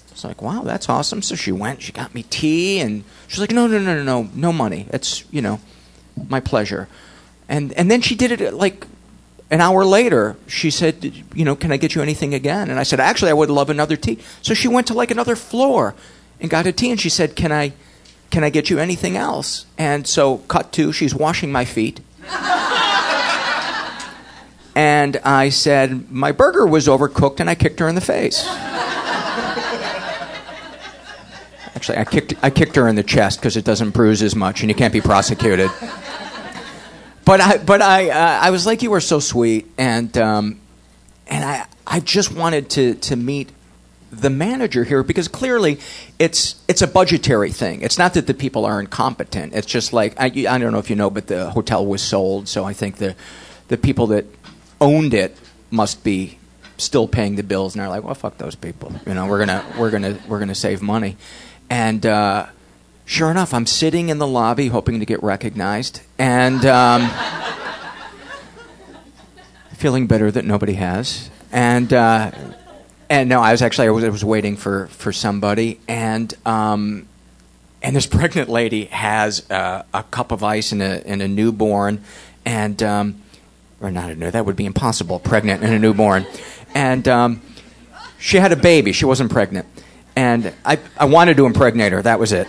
I 0.08 0.12
was 0.12 0.24
like, 0.24 0.40
"Wow, 0.40 0.62
that's 0.62 0.88
awesome!" 0.88 1.20
So 1.20 1.34
she 1.34 1.50
went, 1.50 1.82
she 1.82 1.90
got 1.90 2.14
me 2.14 2.22
tea, 2.22 2.78
and 2.78 3.02
she's 3.26 3.40
like, 3.40 3.50
"No, 3.50 3.66
no, 3.66 3.78
no, 3.80 3.96
no, 3.96 4.02
no, 4.04 4.30
no 4.32 4.52
money. 4.52 4.86
It's 4.92 5.24
you 5.32 5.42
know, 5.42 5.60
my 6.28 6.38
pleasure." 6.38 6.88
And 7.48 7.72
and 7.72 7.90
then 7.90 8.00
she 8.00 8.14
did 8.14 8.30
it 8.30 8.40
uh, 8.40 8.56
like 8.56 8.86
an 9.50 9.60
hour 9.60 9.84
later, 9.84 10.36
she 10.46 10.70
said, 10.70 11.24
"You 11.34 11.44
know, 11.44 11.56
can 11.56 11.72
I 11.72 11.76
get 11.76 11.96
you 11.96 12.02
anything 12.02 12.34
again?" 12.34 12.70
And 12.70 12.78
I 12.78 12.84
said, 12.84 13.00
"Actually, 13.00 13.32
I 13.32 13.34
would 13.34 13.50
love 13.50 13.68
another 13.68 13.96
tea." 13.96 14.18
So 14.42 14.54
she 14.54 14.68
went 14.68 14.86
to 14.86 14.94
like 14.94 15.10
another 15.10 15.34
floor 15.34 15.96
and 16.40 16.48
got 16.48 16.66
a 16.66 16.72
tea, 16.72 16.90
and 16.90 17.00
she 17.00 17.08
said, 17.10 17.34
"Can 17.34 17.50
I, 17.50 17.72
can 18.30 18.44
I 18.44 18.50
get 18.50 18.70
you 18.70 18.78
anything 18.78 19.16
else?" 19.16 19.66
And 19.76 20.06
so, 20.06 20.38
cut 20.38 20.72
to, 20.74 20.92
she's 20.92 21.14
washing 21.14 21.50
my 21.50 21.64
feet. 21.64 22.00
and 24.74 25.16
I 25.24 25.48
said, 25.50 26.10
"My 26.10 26.32
burger 26.32 26.66
was 26.66 26.86
overcooked," 26.86 27.40
and 27.40 27.48
I 27.48 27.54
kicked 27.54 27.80
her 27.80 27.88
in 27.88 27.94
the 27.94 28.00
face. 28.00 28.44
Actually, 31.74 31.98
I 31.98 32.04
kicked, 32.04 32.34
I 32.42 32.50
kicked 32.50 32.76
her 32.76 32.88
in 32.88 32.94
the 32.96 33.02
chest 33.02 33.40
because 33.40 33.56
it 33.56 33.64
doesn't 33.64 33.90
bruise 33.90 34.22
as 34.22 34.34
much, 34.34 34.60
and 34.60 34.70
you 34.70 34.74
can't 34.74 34.92
be 34.92 35.00
prosecuted 35.00 35.70
but 37.24 37.40
I, 37.40 37.56
but 37.58 37.82
I, 37.82 38.10
uh, 38.10 38.38
I 38.42 38.50
was 38.50 38.66
like, 38.66 38.82
you 38.82 38.90
were 38.90 39.00
so 39.00 39.18
sweet, 39.18 39.66
and 39.78 40.16
um, 40.18 40.60
and 41.26 41.44
I, 41.44 41.66
I 41.86 42.00
just 42.00 42.32
wanted 42.32 42.70
to 42.70 42.94
to 42.94 43.16
meet 43.16 43.50
the 44.10 44.30
manager 44.30 44.84
here 44.84 45.02
because 45.02 45.26
clearly 45.26 45.78
it's 46.18 46.56
it's 46.68 46.82
a 46.82 46.86
budgetary 46.86 47.50
thing. 47.50 47.80
It's 47.80 47.98
not 47.98 48.14
that 48.14 48.26
the 48.26 48.34
people 48.34 48.64
are 48.64 48.78
incompetent. 48.78 49.54
It's 49.54 49.66
just 49.66 49.92
like 49.92 50.20
I, 50.20 50.26
I 50.26 50.58
don't 50.58 50.72
know 50.72 50.78
if 50.78 50.90
you 50.90 50.96
know, 50.96 51.10
but 51.10 51.26
the 51.26 51.50
hotel 51.50 51.84
was 51.84 52.02
sold, 52.02 52.48
so 52.48 52.64
I 52.64 52.72
think 52.72 52.96
the 52.96 53.16
the 53.68 53.78
people 53.78 54.08
that 54.08 54.26
owned 54.84 55.14
it 55.14 55.36
must 55.70 56.04
be 56.04 56.38
still 56.76 57.08
paying 57.08 57.36
the 57.36 57.42
bills, 57.42 57.74
and 57.74 57.80
they're 57.80 57.88
like, 57.88 58.04
well, 58.04 58.14
fuck 58.14 58.38
those 58.38 58.54
people. 58.54 58.92
You 59.06 59.14
know, 59.14 59.26
we're 59.26 59.38
gonna 59.38 59.64
we're 59.78 59.90
gonna 59.90 60.18
we're 60.28 60.38
gonna 60.38 60.54
save 60.54 60.82
money, 60.82 61.16
and. 61.70 62.04
Uh, 62.04 62.46
Sure 63.06 63.30
enough, 63.30 63.52
I'm 63.52 63.66
sitting 63.66 64.08
in 64.08 64.16
the 64.16 64.26
lobby 64.26 64.68
hoping 64.68 64.98
to 65.00 65.06
get 65.06 65.22
recognized 65.22 66.00
and 66.18 66.64
um, 66.64 67.10
feeling 69.74 70.06
bitter 70.06 70.30
that 70.30 70.46
nobody 70.46 70.72
has. 70.74 71.28
And, 71.52 71.92
uh, 71.92 72.30
and 73.10 73.28
no, 73.28 73.42
I 73.42 73.52
was 73.52 73.60
actually 73.60 73.88
I 73.88 73.90
was, 73.90 74.04
I 74.04 74.08
was 74.08 74.24
waiting 74.24 74.56
for, 74.56 74.86
for 74.86 75.12
somebody, 75.12 75.80
and 75.86 76.32
um, 76.46 77.06
and 77.82 77.94
this 77.94 78.06
pregnant 78.18 78.48
lady 78.48 78.86
has 78.86 79.48
uh, 79.50 79.84
a 79.92 80.02
cup 80.04 80.32
of 80.32 80.42
ice 80.42 80.72
and 80.72 80.80
a, 80.80 81.06
and 81.06 81.20
a 81.20 81.28
newborn, 81.28 82.02
and 82.46 82.82
um, 82.82 83.22
or 83.84 83.90
not 83.90 84.10
a 84.10 84.14
new 84.14 84.30
that 84.30 84.46
would 84.46 84.56
be 84.56 84.66
impossible, 84.66 85.20
pregnant 85.20 85.62
and 85.62 85.72
a 85.74 85.78
newborn, 85.78 86.26
and 86.74 87.06
um, 87.08 87.42
she 88.18 88.38
had 88.38 88.52
a 88.52 88.56
baby. 88.56 88.92
She 88.92 89.04
wasn't 89.04 89.30
pregnant, 89.30 89.66
and 90.16 90.52
I 90.64 90.78
I 90.98 91.04
wanted 91.04 91.36
to 91.36 91.46
impregnate 91.46 91.92
her. 91.92 92.02
That 92.02 92.18
was 92.18 92.32
it 92.32 92.48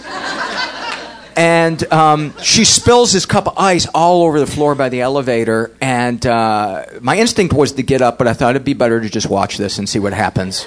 and 1.36 1.92
um, 1.92 2.34
she 2.42 2.63
spills 2.63 3.12
this 3.12 3.25
cup 3.25 3.48
of 3.48 3.58
ice 3.58 3.88
all 3.94 4.24
over 4.24 4.39
the 4.39 4.48
floor 4.48 4.74
by 4.74 4.89
the 4.89 5.01
elevator. 5.01 5.75
And 5.82 6.25
uh, 6.25 6.86
my 7.01 7.18
instinct 7.18 7.54
was 7.54 7.74
to 7.74 7.84
get 7.84 8.01
up, 8.01 8.18
but 8.18 8.27
I 8.27 8.34
thought 8.34 8.51
it'd 8.51 8.63
be 8.63 8.74
better 8.74 9.01
to 9.01 9.10
just 9.10 9.30
watch 9.30 9.58
this 9.58 9.77
and 9.77 9.88
see 9.88 10.00
what 10.00 10.13
happens. 10.13 10.65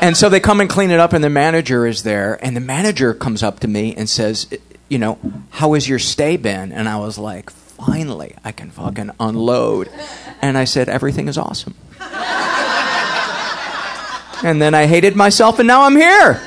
and 0.00 0.16
so 0.16 0.28
they 0.28 0.40
come 0.40 0.60
and 0.60 0.68
clean 0.68 0.90
it 0.90 1.00
up, 1.00 1.12
and 1.12 1.24
the 1.24 1.30
manager 1.30 1.86
is 1.86 2.02
there. 2.02 2.38
And 2.44 2.54
the 2.54 2.60
manager 2.60 3.14
comes 3.14 3.42
up 3.42 3.60
to 3.60 3.68
me 3.68 3.94
and 3.94 4.08
says, 4.08 4.46
"You 4.88 4.98
know, 4.98 5.18
how 5.50 5.72
has 5.72 5.88
your 5.88 5.98
stay 5.98 6.36
been?" 6.36 6.70
And 6.72 6.88
I 6.88 6.98
was 6.98 7.16
like, 7.18 7.50
"Finally, 7.86 8.34
I 8.44 8.52
can 8.52 8.70
fucking 8.70 9.10
unload." 9.18 9.88
And 10.42 10.56
I 10.56 10.64
said, 10.64 10.88
"Everything 10.88 11.28
is 11.28 11.38
awesome." 11.38 11.74
and 14.42 14.60
then 14.60 14.74
I 14.74 14.86
hated 14.86 15.16
myself, 15.16 15.58
and 15.58 15.66
now 15.66 15.82
I'm 15.82 15.96
here. 15.96 16.40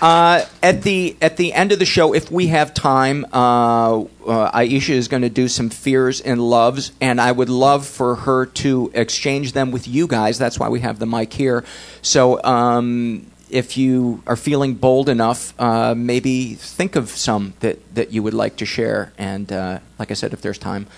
Uh, 0.00 0.44
at 0.62 0.82
the 0.82 1.16
at 1.22 1.36
the 1.36 1.52
end 1.52 1.72
of 1.72 1.78
the 1.78 1.86
show, 1.86 2.14
if 2.14 2.30
we 2.30 2.48
have 2.48 2.74
time, 2.74 3.24
uh, 3.32 4.00
uh, 4.00 4.50
Aisha 4.52 4.90
is 4.90 5.08
going 5.08 5.22
to 5.22 5.30
do 5.30 5.48
some 5.48 5.70
fears 5.70 6.20
and 6.20 6.40
loves, 6.40 6.92
and 7.00 7.20
I 7.20 7.32
would 7.32 7.48
love 7.48 7.86
for 7.86 8.14
her 8.16 8.46
to 8.46 8.90
exchange 8.94 9.52
them 9.52 9.70
with 9.70 9.88
you 9.88 10.06
guys. 10.06 10.38
That's 10.38 10.58
why 10.58 10.68
we 10.68 10.80
have 10.80 10.98
the 10.98 11.06
mic 11.06 11.32
here. 11.32 11.64
So. 12.02 12.42
Um, 12.42 13.30
if 13.48 13.76
you 13.76 14.24
are 14.26 14.34
feeling 14.34 14.74
bold 14.74 15.08
enough, 15.08 15.54
uh, 15.60 15.94
maybe 15.94 16.54
think 16.54 16.96
of 16.96 17.10
some 17.10 17.54
that, 17.60 17.78
that 17.94 18.12
you 18.12 18.20
would 18.20 18.34
like 18.34 18.56
to 18.56 18.66
share. 18.66 19.12
And 19.16 19.52
uh, 19.52 19.78
like 20.00 20.10
I 20.10 20.14
said, 20.14 20.32
if 20.32 20.40
there's 20.40 20.58
time, 20.58 20.88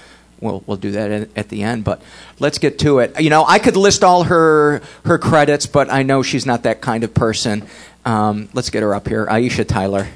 we'll 0.41 0.63
we'll 0.67 0.77
do 0.77 0.93
that 0.93 1.11
at, 1.11 1.29
at, 1.37 1.49
the 1.49 1.63
end. 1.63 1.85
But 1.85 2.03
let's 2.39 2.59
get 2.59 2.79
to 2.81 3.01
it. 3.01 3.21
You 3.21 3.31
know, 3.31 3.45
I 3.47 3.59
could 3.59 3.77
list 3.77 4.05
all 4.05 4.25
her 4.25 4.83
her 5.05 5.19
credits, 5.19 5.67
but 5.67 5.91
I 5.91 6.03
know 6.03 6.23
she's 6.23 6.47
not 6.47 6.63
that 6.63 6.81
kind 6.81 7.05
of 7.05 7.15
person. 7.15 7.67
Um, 8.09 8.49
let's 8.55 8.71
get 8.71 8.83
her 8.83 8.95
up 8.95 9.07
here. 9.07 9.27
Aisha 9.27 9.69
Tyler. 9.69 10.09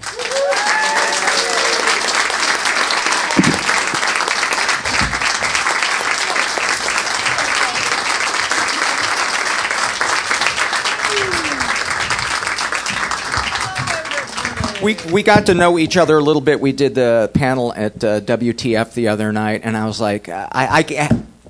we 14.83 14.97
we 15.13 15.23
got 15.23 15.45
to 15.47 15.55
know 15.55 15.79
each 15.79 15.99
other 15.99 16.17
a 16.17 16.23
little 16.23 16.41
bit. 16.41 16.63
We 16.63 16.73
did 16.73 16.95
the 16.95 17.31
panel 17.35 17.75
at 17.75 18.03
uh, 18.03 18.23
WTF 18.23 18.95
the 18.95 19.09
other 19.09 19.33
night, 19.33 19.61
and 19.65 19.77
I 19.77 19.85
was 19.85 20.01
like, 20.01 20.31
I, 20.31 20.49
I 20.53 20.83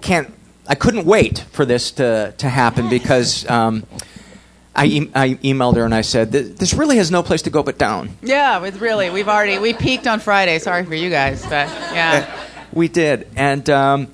can't, 0.00 0.34
I 0.66 0.75
couldn't 0.75 1.06
wait 1.06 1.44
for 1.52 1.64
this 1.64 1.92
to 1.92 2.34
to 2.37 2.49
happen 2.49 2.88
because 2.88 3.49
um, 3.49 3.87
I, 4.75 4.87
e- 4.87 5.11
I 5.14 5.29
emailed 5.45 5.76
her 5.76 5.85
and 5.85 5.95
I 5.95 6.00
said, 6.00 6.33
"This 6.33 6.73
really 6.75 6.97
has 6.97 7.11
no 7.11 7.23
place 7.23 7.43
to 7.43 7.50
go 7.50 7.62
but 7.62 7.79
down." 7.79 8.11
Yeah, 8.23 8.64
it's 8.64 8.79
really. 8.79 9.11
We've 9.11 9.29
already 9.29 9.59
we 9.59 9.75
peaked 9.75 10.07
on 10.07 10.19
Friday. 10.21 10.59
Sorry 10.59 10.85
for 10.85 10.95
you 10.95 11.11
guys, 11.11 11.43
but 11.43 11.69
yeah, 11.95 12.26
uh, 12.29 12.64
we 12.73 12.88
did. 12.88 13.29
And 13.37 13.69
um, 13.69 14.09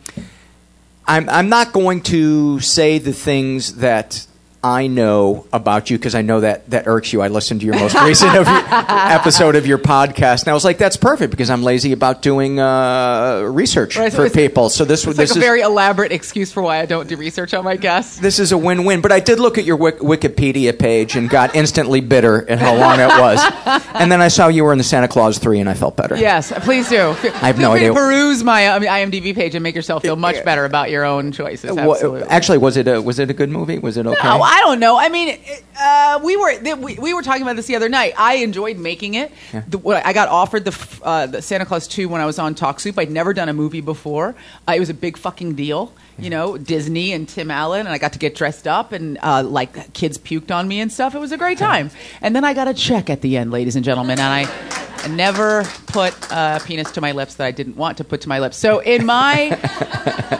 I'm 1.06 1.28
I'm 1.28 1.48
not 1.48 1.72
going 1.72 2.02
to 2.02 2.60
say 2.60 2.98
the 2.98 3.12
things 3.12 3.76
that 3.76 4.26
I 4.62 4.88
know 4.88 5.46
about 5.52 5.88
you 5.88 5.98
because 5.98 6.16
I 6.16 6.22
know 6.22 6.40
that 6.40 6.68
that 6.70 6.88
irks 6.88 7.12
you. 7.12 7.22
I 7.22 7.28
listened 7.28 7.60
to 7.60 7.66
your 7.66 7.78
most 7.78 7.94
recent 8.02 8.36
of 8.36 8.44
your, 8.48 8.56
episode 8.68 9.54
of 9.54 9.68
your 9.68 9.78
podcast, 9.78 10.42
and 10.42 10.48
I 10.48 10.52
was 10.52 10.64
like, 10.64 10.78
"That's 10.78 10.96
perfect," 10.96 11.30
because 11.30 11.48
I'm 11.48 11.62
lazy 11.62 11.92
about 11.92 12.22
doing 12.22 12.58
uh, 12.58 13.42
research 13.42 13.96
right, 13.96 14.12
for 14.12 14.28
people. 14.28 14.68
So 14.68 14.84
this, 14.84 15.04
this 15.04 15.16
like 15.16 15.24
is 15.30 15.36
a 15.36 15.40
very 15.40 15.60
elaborate 15.60 16.10
excuse 16.10 16.52
for 16.52 16.60
why 16.60 16.80
I 16.80 16.86
don't 16.86 17.08
do 17.08 17.16
research 17.16 17.54
on 17.54 17.62
my 17.62 17.76
guests. 17.76 18.18
This 18.18 18.40
is 18.40 18.50
a 18.50 18.58
win-win. 18.58 19.00
But 19.00 19.12
I 19.12 19.20
did 19.20 19.38
look 19.38 19.58
at 19.58 19.64
your 19.64 19.78
Wikipedia 19.78 20.76
page 20.76 21.14
and 21.14 21.30
got 21.30 21.54
instantly 21.54 22.00
bitter 22.00 22.48
at 22.50 22.58
how 22.58 22.74
long 22.74 22.98
it 22.98 23.06
was, 23.06 23.40
and 23.94 24.10
then 24.10 24.20
I 24.20 24.26
saw 24.26 24.48
you 24.48 24.64
were 24.64 24.72
in 24.72 24.78
the 24.78 24.84
Santa 24.84 25.06
Claus 25.06 25.38
three, 25.38 25.60
and 25.60 25.68
I 25.70 25.74
felt 25.74 25.96
better. 25.96 26.16
Yes, 26.16 26.52
please 26.64 26.88
do. 26.88 27.10
I 27.22 27.46
have 27.46 27.60
no 27.60 27.74
idea. 27.74 27.94
Peruse 27.94 28.42
my 28.42 28.62
IMDb 28.62 29.36
page 29.36 29.54
and 29.54 29.62
make 29.62 29.76
yourself 29.76 30.02
feel 30.02 30.16
much 30.16 30.44
better 30.44 30.64
about 30.64 30.90
your 30.90 31.04
own 31.04 31.30
choices. 31.30 31.76
Absolutely. 31.76 32.22
Actually, 32.28 32.58
was 32.58 32.76
it 32.76 32.88
a 32.88 33.00
was 33.00 33.20
it 33.20 33.30
a 33.30 33.34
good 33.34 33.50
movie? 33.50 33.78
Was 33.78 33.96
it 33.96 34.04
okay? 34.04 34.24
No, 34.24 34.47
I 34.48 34.60
don't 34.60 34.80
know. 34.80 34.96
I 34.98 35.08
mean, 35.10 35.38
uh, 35.78 36.20
we 36.22 36.36
were 36.36 36.76
we, 36.76 36.94
we 36.94 37.12
were 37.12 37.22
talking 37.22 37.42
about 37.42 37.56
this 37.56 37.66
the 37.66 37.76
other 37.76 37.88
night. 37.88 38.14
I 38.16 38.36
enjoyed 38.36 38.78
making 38.78 39.14
it. 39.14 39.30
Yeah. 39.52 39.62
The, 39.68 39.78
I 40.06 40.12
got 40.14 40.28
offered 40.28 40.64
the, 40.64 41.00
uh, 41.02 41.26
the 41.26 41.42
Santa 41.42 41.66
Claus 41.66 41.86
two 41.86 42.08
when 42.08 42.20
I 42.20 42.26
was 42.26 42.38
on 42.38 42.54
Talk 42.54 42.80
Soup. 42.80 42.98
I'd 42.98 43.10
never 43.10 43.34
done 43.34 43.50
a 43.50 43.52
movie 43.52 43.82
before. 43.82 44.34
Uh, 44.66 44.72
it 44.72 44.80
was 44.80 44.88
a 44.88 44.94
big 44.94 45.18
fucking 45.18 45.54
deal. 45.54 45.92
You 46.18 46.30
know, 46.30 46.58
Disney 46.58 47.12
and 47.12 47.28
Tim 47.28 47.50
Allen, 47.50 47.80
and 47.80 47.90
I 47.90 47.98
got 47.98 48.12
to 48.14 48.18
get 48.18 48.34
dressed 48.34 48.66
up, 48.66 48.92
and 48.92 49.18
uh, 49.22 49.42
like 49.44 49.92
kids 49.92 50.18
puked 50.18 50.50
on 50.50 50.66
me 50.66 50.80
and 50.80 50.92
stuff. 50.92 51.14
It 51.14 51.18
was 51.18 51.32
a 51.32 51.38
great 51.38 51.58
time. 51.58 51.90
And 52.20 52.34
then 52.34 52.44
I 52.44 52.54
got 52.54 52.68
a 52.68 52.74
check 52.74 53.08
at 53.08 53.20
the 53.20 53.36
end, 53.36 53.50
ladies 53.50 53.76
and 53.76 53.84
gentlemen, 53.84 54.18
and 54.18 54.48
I 54.48 55.08
never 55.08 55.64
put 55.86 56.14
a 56.30 56.60
penis 56.64 56.90
to 56.92 57.00
my 57.00 57.12
lips 57.12 57.36
that 57.36 57.46
I 57.46 57.52
didn't 57.52 57.76
want 57.76 57.98
to 57.98 58.04
put 58.04 58.22
to 58.22 58.28
my 58.28 58.40
lips. 58.40 58.56
So 58.56 58.80
in 58.80 59.06
my 59.06 59.56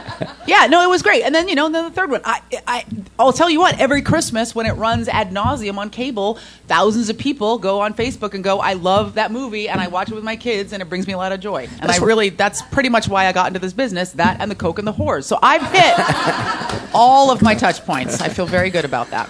yeah, 0.48 0.66
no, 0.66 0.82
it 0.82 0.88
was 0.88 1.02
great. 1.02 1.22
And 1.22 1.34
then 1.34 1.46
you 1.48 1.54
know, 1.54 1.68
then 1.68 1.84
the 1.84 1.90
third 1.90 2.10
one. 2.10 2.22
I, 2.24 2.40
I, 2.66 2.84
I'll 3.18 3.32
tell 3.32 3.50
you 3.50 3.60
what. 3.60 3.78
Every 3.78 4.02
Christmas, 4.02 4.54
when 4.54 4.66
it 4.66 4.72
runs 4.72 5.06
ad 5.08 5.30
nauseum 5.30 5.76
on 5.76 5.90
cable, 5.90 6.38
thousands 6.66 7.10
of 7.10 7.18
people 7.18 7.58
go 7.58 7.80
on 7.80 7.94
Facebook 7.94 8.34
and 8.34 8.42
go, 8.42 8.58
"I 8.58 8.72
love 8.72 9.14
that 9.14 9.30
movie," 9.30 9.68
and 9.68 9.80
I 9.80 9.88
watch 9.88 10.10
it 10.10 10.14
with 10.14 10.24
my 10.24 10.36
kids, 10.36 10.72
and 10.72 10.82
it 10.82 10.88
brings 10.88 11.06
me 11.06 11.12
a 11.12 11.18
lot 11.18 11.32
of 11.32 11.40
joy. 11.40 11.68
And 11.80 11.90
I 11.90 11.98
really, 11.98 12.30
that's 12.30 12.62
pretty 12.62 12.88
much 12.88 13.08
why 13.08 13.26
I 13.26 13.32
got 13.32 13.48
into 13.48 13.58
this 13.58 13.72
business. 13.72 14.12
That 14.12 14.40
and 14.40 14.50
the 14.50 14.54
coke 14.54 14.78
and 14.78 14.88
the 14.88 14.92
whores. 14.92 15.24
So 15.24 15.38
I've 15.42 15.62
hit 15.70 16.88
all 16.94 17.30
of 17.30 17.42
my 17.42 17.54
touch 17.54 17.84
points. 17.84 18.20
I 18.20 18.28
feel 18.28 18.46
very 18.46 18.70
good 18.70 18.84
about 18.84 19.10
that. 19.10 19.28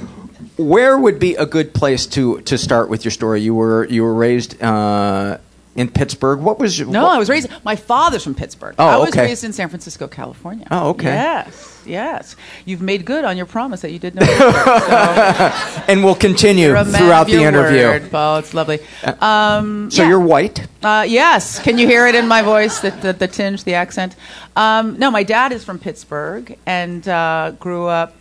Where 0.57 0.99
would 0.99 1.19
be 1.19 1.37
a 1.37 1.47
good 1.47 1.73
place 1.73 2.07
to 2.07 2.41
to 2.43 2.59
start 2.59 2.89
with 2.89 3.05
your 3.05 3.13
story? 3.13 3.41
You 3.43 3.55
were 3.55 3.85
you 3.87 4.03
were 4.03 4.15
raised 4.15 4.61
uh, 4.63 5.39
in 5.79 5.89
Pittsburgh. 5.89 6.41
What 6.41 6.59
was 6.59 6.77
your, 6.79 6.89
No, 6.89 7.05
what- 7.05 7.15
I 7.15 7.19
was 7.19 7.29
raised. 7.29 7.49
My 7.65 7.77
father's 7.77 8.25
from 8.25 8.35
Pittsburgh. 8.35 8.75
Oh, 8.79 8.87
I 8.87 8.97
was 8.97 9.11
okay. 9.11 9.23
raised 9.23 9.45
in 9.45 9.53
San 9.53 9.69
Francisco, 9.69 10.09
California. 10.09 10.67
Oh, 10.71 10.89
okay. 10.91 11.07
Yes, 11.15 11.83
yes. 11.87 12.37
You've 12.65 12.83
made 12.83 13.05
good 13.05 13.25
on 13.25 13.37
your 13.37 13.47
promise 13.47 13.81
that 13.83 13.93
you 13.93 13.99
did 14.01 14.17
know. 14.17 14.27
so 14.27 15.83
and 15.89 16.03
we'll 16.03 16.17
continue 16.17 16.75
throughout 16.85 17.29
the 17.29 17.45
interview. 17.45 17.85
Word, 17.85 18.11
Paul. 18.11 18.39
It's 18.39 18.53
lovely. 18.55 18.81
Um, 19.21 19.91
So 19.91 20.03
yeah. 20.03 20.09
you're 20.09 20.21
white. 20.21 20.67
Uh, 20.83 21.05
yes. 21.09 21.61
Can 21.61 21.79
you 21.79 21.87
hear 21.87 22.07
it 22.09 22.15
in 22.17 22.27
my 22.27 22.43
voice? 22.43 22.81
The, 22.81 22.91
the, 22.91 23.13
the 23.13 23.29
tinge, 23.29 23.63
the 23.65 23.75
accent. 23.75 24.17
Um, 24.57 24.99
no, 24.99 25.11
my 25.11 25.23
dad 25.23 25.53
is 25.53 25.65
from 25.65 25.79
Pittsburgh 25.79 26.59
and 26.67 27.07
uh, 27.09 27.53
grew 27.61 27.87
up. 27.87 28.15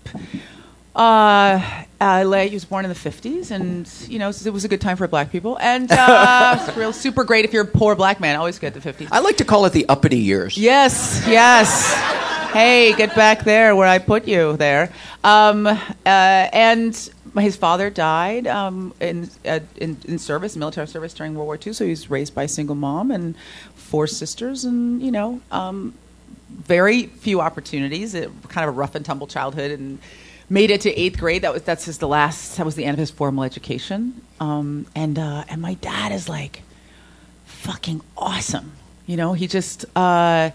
Uh, 0.98 1.84
LA. 2.02 2.46
He 2.46 2.56
was 2.56 2.66
born 2.66 2.86
in 2.86 2.90
the 2.90 2.96
'50s, 2.96 3.52
and 3.52 3.88
you 4.10 4.18
know 4.18 4.30
it 4.30 4.52
was 4.52 4.66
a 4.66 4.68
good 4.68 4.82
time 4.82 4.98
for 4.98 5.08
black 5.08 5.32
people, 5.32 5.58
and 5.62 5.92
uh, 5.92 6.58
it's 6.68 6.76
real 6.76 6.92
super 6.92 7.24
great 7.24 7.46
if 7.46 7.54
you're 7.54 7.64
a 7.64 7.68
poor 7.68 7.96
black 7.96 8.20
man. 8.20 8.36
Always 8.36 8.58
good 8.58 8.74
the 8.74 8.80
'50s. 8.80 9.08
I 9.12 9.20
like 9.20 9.38
to 9.38 9.46
call 9.46 9.66
it 9.66 9.74
the 9.74 9.88
uppity 9.90 10.18
years. 10.18 10.58
Yes, 10.58 11.24
yes. 11.28 11.94
Hey, 12.52 12.94
get 12.94 13.16
back 13.16 13.44
there 13.44 13.76
where 13.76 13.88
I 13.88 14.00
put 14.00 14.28
you 14.28 14.58
there. 14.58 14.92
Um, 15.24 15.68
uh, 15.68 15.78
and 16.06 17.10
his 17.38 17.56
father 17.56 17.92
died 17.92 18.48
um, 18.48 18.94
in, 19.00 19.30
uh, 19.46 19.60
in 19.76 19.98
in 20.06 20.18
service, 20.18 20.56
military 20.56 20.88
service 20.88 21.14
during 21.14 21.36
World 21.36 21.46
War 21.46 21.60
II. 21.64 21.74
So 21.74 21.84
he 21.84 21.92
was 21.92 22.10
raised 22.10 22.34
by 22.34 22.44
a 22.44 22.48
single 22.48 22.76
mom 22.76 23.12
and 23.12 23.36
four 23.76 24.08
sisters, 24.08 24.66
and 24.66 25.02
you 25.02 25.12
know, 25.12 25.42
um, 25.52 25.94
very 26.50 27.08
few 27.08 27.40
opportunities. 27.42 28.16
It, 28.16 28.32
kind 28.50 28.68
of 28.68 28.76
a 28.76 28.78
rough 28.78 28.96
and 28.96 29.06
tumble 29.06 29.28
childhood, 29.28 29.72
and 29.72 30.00
made 30.50 30.72
it 30.72 30.82
to 30.82 30.94
eighth 30.94 31.20
grade. 31.20 31.42
That 31.42 31.54
was 31.54 31.64
that's 31.64 31.86
his 31.86 31.98
the 31.98 32.08
last. 32.08 32.58
That 32.58 32.66
was 32.66 32.76
the 32.76 32.86
end 32.86 32.96
of 32.96 33.00
his 33.00 33.12
formal 33.12 33.44
education. 33.44 34.22
Um, 34.40 34.86
and 34.96 35.18
uh, 35.18 35.44
and 35.50 35.62
my 35.62 35.76
dad 35.76 36.12
is 36.12 36.30
like 36.30 36.62
fucking 37.46 38.02
awesome. 38.18 38.74
You 39.06 39.18
know, 39.18 39.34
he 39.34 39.48
just 39.48 39.86
uh, 39.96 40.52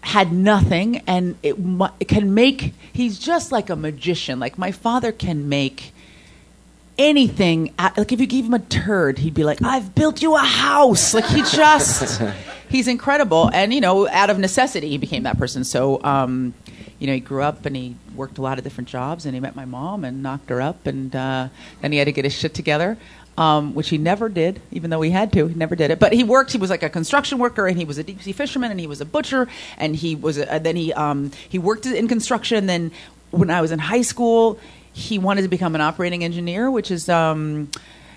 had 0.00 0.32
nothing, 0.32 1.02
and 1.06 1.36
it, 1.42 1.56
it 2.00 2.08
can 2.08 2.34
make. 2.34 2.74
He's 2.92 3.18
just 3.18 3.52
like 3.52 3.70
a 3.70 3.76
magician. 3.76 4.40
Like 4.40 4.58
my 4.58 4.72
father 4.72 5.12
can 5.12 5.48
make 5.48 5.92
anything. 6.98 7.74
Like 7.78 8.12
if 8.12 8.20
you 8.20 8.26
gave 8.26 8.46
him 8.46 8.54
a 8.54 8.58
turd, 8.58 9.18
he'd 9.18 9.34
be 9.34 9.44
like, 9.44 9.62
"I've 9.62 9.94
built 9.94 10.22
you 10.22 10.34
a 10.34 10.40
house." 10.40 11.14
Like 11.14 11.26
he 11.26 11.42
just. 11.42 12.22
He's 12.68 12.88
incredible, 12.88 13.48
and 13.54 13.72
you 13.72 13.80
know, 13.80 14.08
out 14.08 14.28
of 14.28 14.40
necessity, 14.40 14.88
he 14.88 14.98
became 14.98 15.22
that 15.22 15.38
person. 15.38 15.62
So, 15.62 16.02
um, 16.02 16.52
you 16.98 17.06
know, 17.06 17.12
he 17.12 17.20
grew 17.20 17.42
up 17.42 17.66
and 17.66 17.76
he 17.76 17.96
worked 18.14 18.38
a 18.38 18.42
lot 18.42 18.58
of 18.58 18.64
different 18.64 18.88
jobs, 18.88 19.26
and 19.26 19.34
he 19.34 19.40
met 19.40 19.54
my 19.54 19.64
mom 19.64 20.04
and 20.04 20.22
knocked 20.22 20.50
her 20.50 20.60
up, 20.60 20.86
and 20.86 21.14
uh, 21.14 21.48
then 21.80 21.92
he 21.92 21.98
had 21.98 22.06
to 22.06 22.12
get 22.12 22.24
his 22.24 22.34
shit 22.34 22.54
together 22.54 22.96
um, 23.38 23.74
which 23.74 23.90
he 23.90 23.98
never 23.98 24.28
did, 24.28 24.60
even 24.70 24.90
though 24.90 25.02
he 25.02 25.10
had 25.10 25.32
to. 25.34 25.46
He 25.46 25.54
never 25.54 25.76
did 25.76 25.90
it. 25.90 25.98
But 25.98 26.12
he 26.12 26.24
worked. 26.24 26.52
He 26.52 26.58
was 26.58 26.70
like 26.70 26.82
a 26.82 26.88
construction 26.88 27.38
worker, 27.38 27.66
and 27.66 27.76
he 27.76 27.84
was 27.84 27.98
a 27.98 28.02
deep 28.04 28.22
sea 28.22 28.32
fisherman, 28.32 28.70
and 28.70 28.80
he 28.80 28.86
was 28.86 29.00
a 29.00 29.04
butcher, 29.04 29.48
and 29.76 29.94
he 29.94 30.16
was. 30.16 30.38
A, 30.38 30.58
then 30.58 30.76
he 30.76 30.92
um, 30.92 31.30
he 31.48 31.58
worked 31.58 31.86
in 31.86 32.08
construction. 32.08 32.56
And 32.56 32.68
then 32.68 32.92
when 33.30 33.50
I 33.50 33.60
was 33.60 33.72
in 33.72 33.78
high 33.78 34.02
school, 34.02 34.58
he 34.92 35.18
wanted 35.18 35.42
to 35.42 35.48
become 35.48 35.74
an 35.74 35.80
operating 35.80 36.24
engineer, 36.24 36.70
which 36.70 36.90
is. 36.90 37.08
Um, 37.08 37.70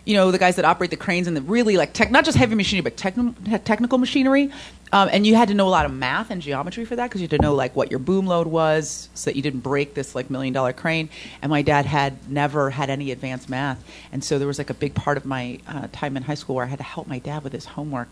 you 0.10 0.16
know 0.16 0.32
the 0.32 0.40
guys 0.40 0.56
that 0.56 0.66
operate 0.66 0.90
the 0.90 0.98
cranes 0.98 1.28
and 1.28 1.38
the 1.38 1.42
really 1.44 1.78
like 1.78 1.94
tech, 1.94 2.10
not 2.10 2.26
just 2.26 2.36
heavy 2.36 2.56
machinery, 2.56 2.82
but 2.82 2.98
techn- 2.98 3.64
technical 3.64 4.00
machinery. 4.00 4.52
Um, 4.92 5.08
and 5.12 5.28
you 5.28 5.36
had 5.36 5.50
to 5.50 5.54
know 5.54 5.68
a 5.68 5.70
lot 5.70 5.86
of 5.86 5.94
math 5.94 6.32
and 6.32 6.42
geometry 6.42 6.84
for 6.84 6.96
that 6.96 7.10
because 7.10 7.22
you 7.22 7.28
had 7.28 7.38
to 7.38 7.44
know 7.44 7.54
like 7.54 7.76
what 7.76 7.92
your 7.92 8.00
boom 8.00 8.26
load 8.26 8.48
was, 8.48 9.08
so 9.14 9.30
that 9.30 9.36
you 9.36 9.44
didn't 9.44 9.60
break 9.60 9.94
this 9.94 10.16
like 10.16 10.32
million 10.32 10.52
dollar 10.52 10.74
crane. 10.74 11.10
And 11.44 11.52
my 11.52 11.62
dad 11.62 11.86
had 11.86 12.28
never 12.28 12.72
had 12.72 12.90
any 12.90 13.12
advanced 13.12 13.50
math, 13.50 13.84
and 14.12 14.24
so 14.24 14.40
there 14.40 14.48
was 14.48 14.58
like 14.58 14.72
a 14.72 14.74
big 14.74 14.96
part 14.96 15.16
of 15.16 15.26
my 15.26 15.60
uh, 15.68 15.90
time 15.92 16.18
in 16.18 16.24
high 16.24 16.34
school 16.34 16.56
where 16.56 16.66
I 16.66 16.70
had 16.70 16.80
to 16.80 16.84
help 16.84 17.06
my 17.06 17.20
dad 17.20 17.44
with 17.44 17.54
his 17.54 17.66
homework. 17.66 18.10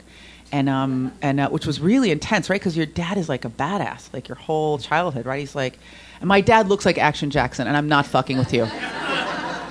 And 0.51 0.69
um 0.69 1.13
and 1.23 1.39
uh, 1.39 1.49
which 1.49 1.65
was 1.65 1.79
really 1.81 2.12
intense, 2.12 2.47
right? 2.47 2.62
Because 2.62 2.77
your 2.77 2.86
dad 2.86 3.17
is 3.17 3.27
like 3.27 3.43
a 3.43 3.49
badass, 3.49 4.13
like 4.13 4.27
your 4.27 4.38
whole 4.38 4.77
childhood, 4.77 5.25
right? 5.25 5.39
He's 5.39 5.55
like, 5.55 5.79
and 6.19 6.27
my 6.27 6.41
dad 6.41 6.69
looks 6.69 6.86
like 6.86 6.99
Action 6.99 7.31
Jackson, 7.31 7.65
and 7.65 7.75
I'm 7.75 7.88
not 7.88 8.05
fucking 8.05 8.38
with 8.38 8.53
you. 8.53 8.67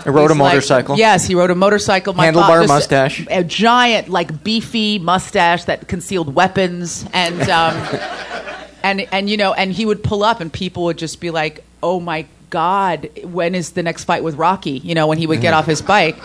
I 0.06 0.10
rode 0.10 0.30
a 0.30 0.34
He's 0.34 0.40
like- 0.40 0.52
motorcycle. 0.52 0.96
yes, 0.98 1.26
he 1.26 1.34
rode 1.34 1.50
a 1.50 1.54
motorcycle. 1.54 2.14
My 2.14 2.28
Handlebar 2.30 2.60
this- 2.62 2.68
mustache. 2.68 3.26
A 3.30 3.42
giant, 3.44 4.08
like 4.08 4.42
beefy 4.44 4.98
mustache 4.98 5.64
that 5.64 5.88
concealed 5.88 6.34
weapons, 6.34 7.04
and 7.12 7.40
um, 7.50 7.76
and 8.82 9.00
and 9.12 9.28
you 9.30 9.36
know, 9.36 9.52
and 9.52 9.72
he 9.72 9.84
would 9.86 10.02
pull 10.02 10.22
up, 10.22 10.40
and 10.40 10.52
people 10.52 10.84
would 10.84 10.98
just 10.98 11.20
be 11.20 11.30
like, 11.30 11.64
"Oh 11.82 12.00
my 12.00 12.26
God, 12.50 13.08
when 13.24 13.54
is 13.54 13.70
the 13.70 13.82
next 13.82 14.04
fight 14.04 14.22
with 14.22 14.36
Rocky?" 14.36 14.78
You 14.78 14.94
know, 14.94 15.06
when 15.06 15.18
he 15.18 15.26
would 15.26 15.40
get 15.40 15.50
Mm-hmm. 15.52 15.58
off 15.58 15.66
his 15.66 15.82
bike, 15.82 16.16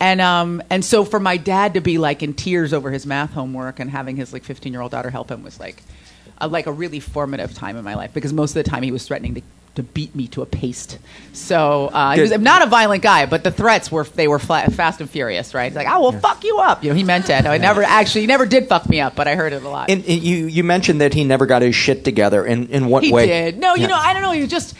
and 0.00 0.20
um, 0.20 0.62
and 0.70 0.84
so 0.84 1.04
for 1.04 1.20
my 1.20 1.36
dad 1.36 1.74
to 1.74 1.80
be 1.80 1.98
like 1.98 2.22
in 2.22 2.34
tears 2.34 2.72
over 2.72 2.90
his 2.90 3.06
math 3.06 3.32
homework 3.32 3.78
and 3.80 3.90
having 3.90 4.16
his 4.16 4.32
like 4.32 4.44
15 4.44 4.72
year 4.72 4.82
old 4.82 4.90
daughter 4.90 5.10
help 5.10 5.30
him 5.30 5.42
was 5.42 5.60
like, 5.60 5.82
a, 6.38 6.48
like 6.48 6.66
a 6.66 6.72
really 6.72 7.00
formative 7.00 7.54
time 7.54 7.76
in 7.76 7.84
my 7.84 7.94
life 7.94 8.12
because 8.14 8.32
most 8.32 8.50
of 8.56 8.62
the 8.64 8.68
time 8.68 8.82
he 8.82 8.90
was 8.92 9.06
threatening 9.06 9.34
to. 9.36 9.42
To 9.78 9.84
beat 9.84 10.12
me 10.16 10.26
to 10.28 10.42
a 10.42 10.46
paste, 10.46 10.98
so 11.32 11.86
uh, 11.92 12.14
he 12.16 12.20
was 12.20 12.36
not 12.36 12.62
a 12.62 12.66
violent 12.66 13.00
guy, 13.00 13.26
but 13.26 13.44
the 13.44 13.52
threats 13.52 13.92
were 13.92 14.02
they 14.02 14.26
were 14.26 14.40
fla- 14.40 14.68
fast 14.70 15.00
and 15.00 15.08
furious, 15.08 15.54
right? 15.54 15.70
He's 15.70 15.76
like, 15.76 15.86
"I 15.86 15.98
will 15.98 16.10
fuck 16.10 16.42
you 16.42 16.58
up," 16.58 16.82
you 16.82 16.90
know. 16.90 16.96
He 16.96 17.04
meant 17.04 17.30
it. 17.30 17.46
I 17.46 17.58
never 17.58 17.84
actually, 17.84 18.22
he 18.22 18.26
never 18.26 18.44
did 18.44 18.66
fuck 18.68 18.88
me 18.88 19.00
up, 19.00 19.14
but 19.14 19.28
I 19.28 19.36
heard 19.36 19.52
it 19.52 19.62
a 19.62 19.68
lot. 19.68 19.88
And, 19.88 20.04
and 20.04 20.20
you 20.20 20.46
you 20.46 20.64
mentioned 20.64 21.00
that 21.00 21.14
he 21.14 21.22
never 21.22 21.46
got 21.46 21.62
his 21.62 21.76
shit 21.76 22.04
together. 22.04 22.44
In 22.44 22.66
in 22.70 22.86
what 22.88 23.04
He 23.04 23.12
way? 23.12 23.26
did. 23.26 23.58
No, 23.58 23.76
you 23.76 23.82
Yeah. 23.82 23.86
know, 23.88 23.96
I 23.96 24.12
don't 24.14 24.22
know. 24.22 24.32
He 24.32 24.40
was 24.40 24.50
just 24.50 24.74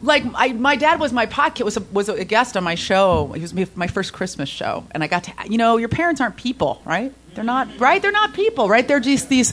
like 0.00 0.24
I, 0.34 0.52
my 0.52 0.76
dad 0.76 1.00
was 1.00 1.12
my 1.12 1.26
podcast 1.26 1.64
was 1.66 1.76
a, 1.76 1.80
was 1.92 2.08
a 2.08 2.24
guest 2.24 2.56
on 2.56 2.64
my 2.64 2.76
show. 2.76 3.32
He 3.34 3.42
was 3.42 3.52
my- 3.52 3.66
my 3.74 3.86
first 3.88 4.14
Christmas 4.14 4.48
show, 4.48 4.84
and 4.92 5.04
I 5.04 5.06
got 5.06 5.24
to 5.24 5.32
you 5.50 5.58
know 5.58 5.76
your 5.76 5.90
parents 5.90 6.22
aren't 6.22 6.36
people, 6.36 6.80
right? 6.86 7.12
They're 7.34 7.44
not 7.44 7.68
right. 7.78 8.00
They're 8.00 8.10
not 8.12 8.32
people, 8.32 8.70
right? 8.70 8.88
They're 8.88 9.00
just 9.00 9.28
these 9.28 9.52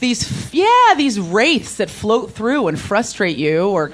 these 0.00 0.52
yeah 0.54 0.94
these 0.96 1.18
wraiths 1.18 1.76
that 1.76 1.90
float 1.90 2.32
through 2.32 2.68
and 2.68 2.78
frustrate 2.78 3.36
you, 3.36 3.68
or 3.68 3.92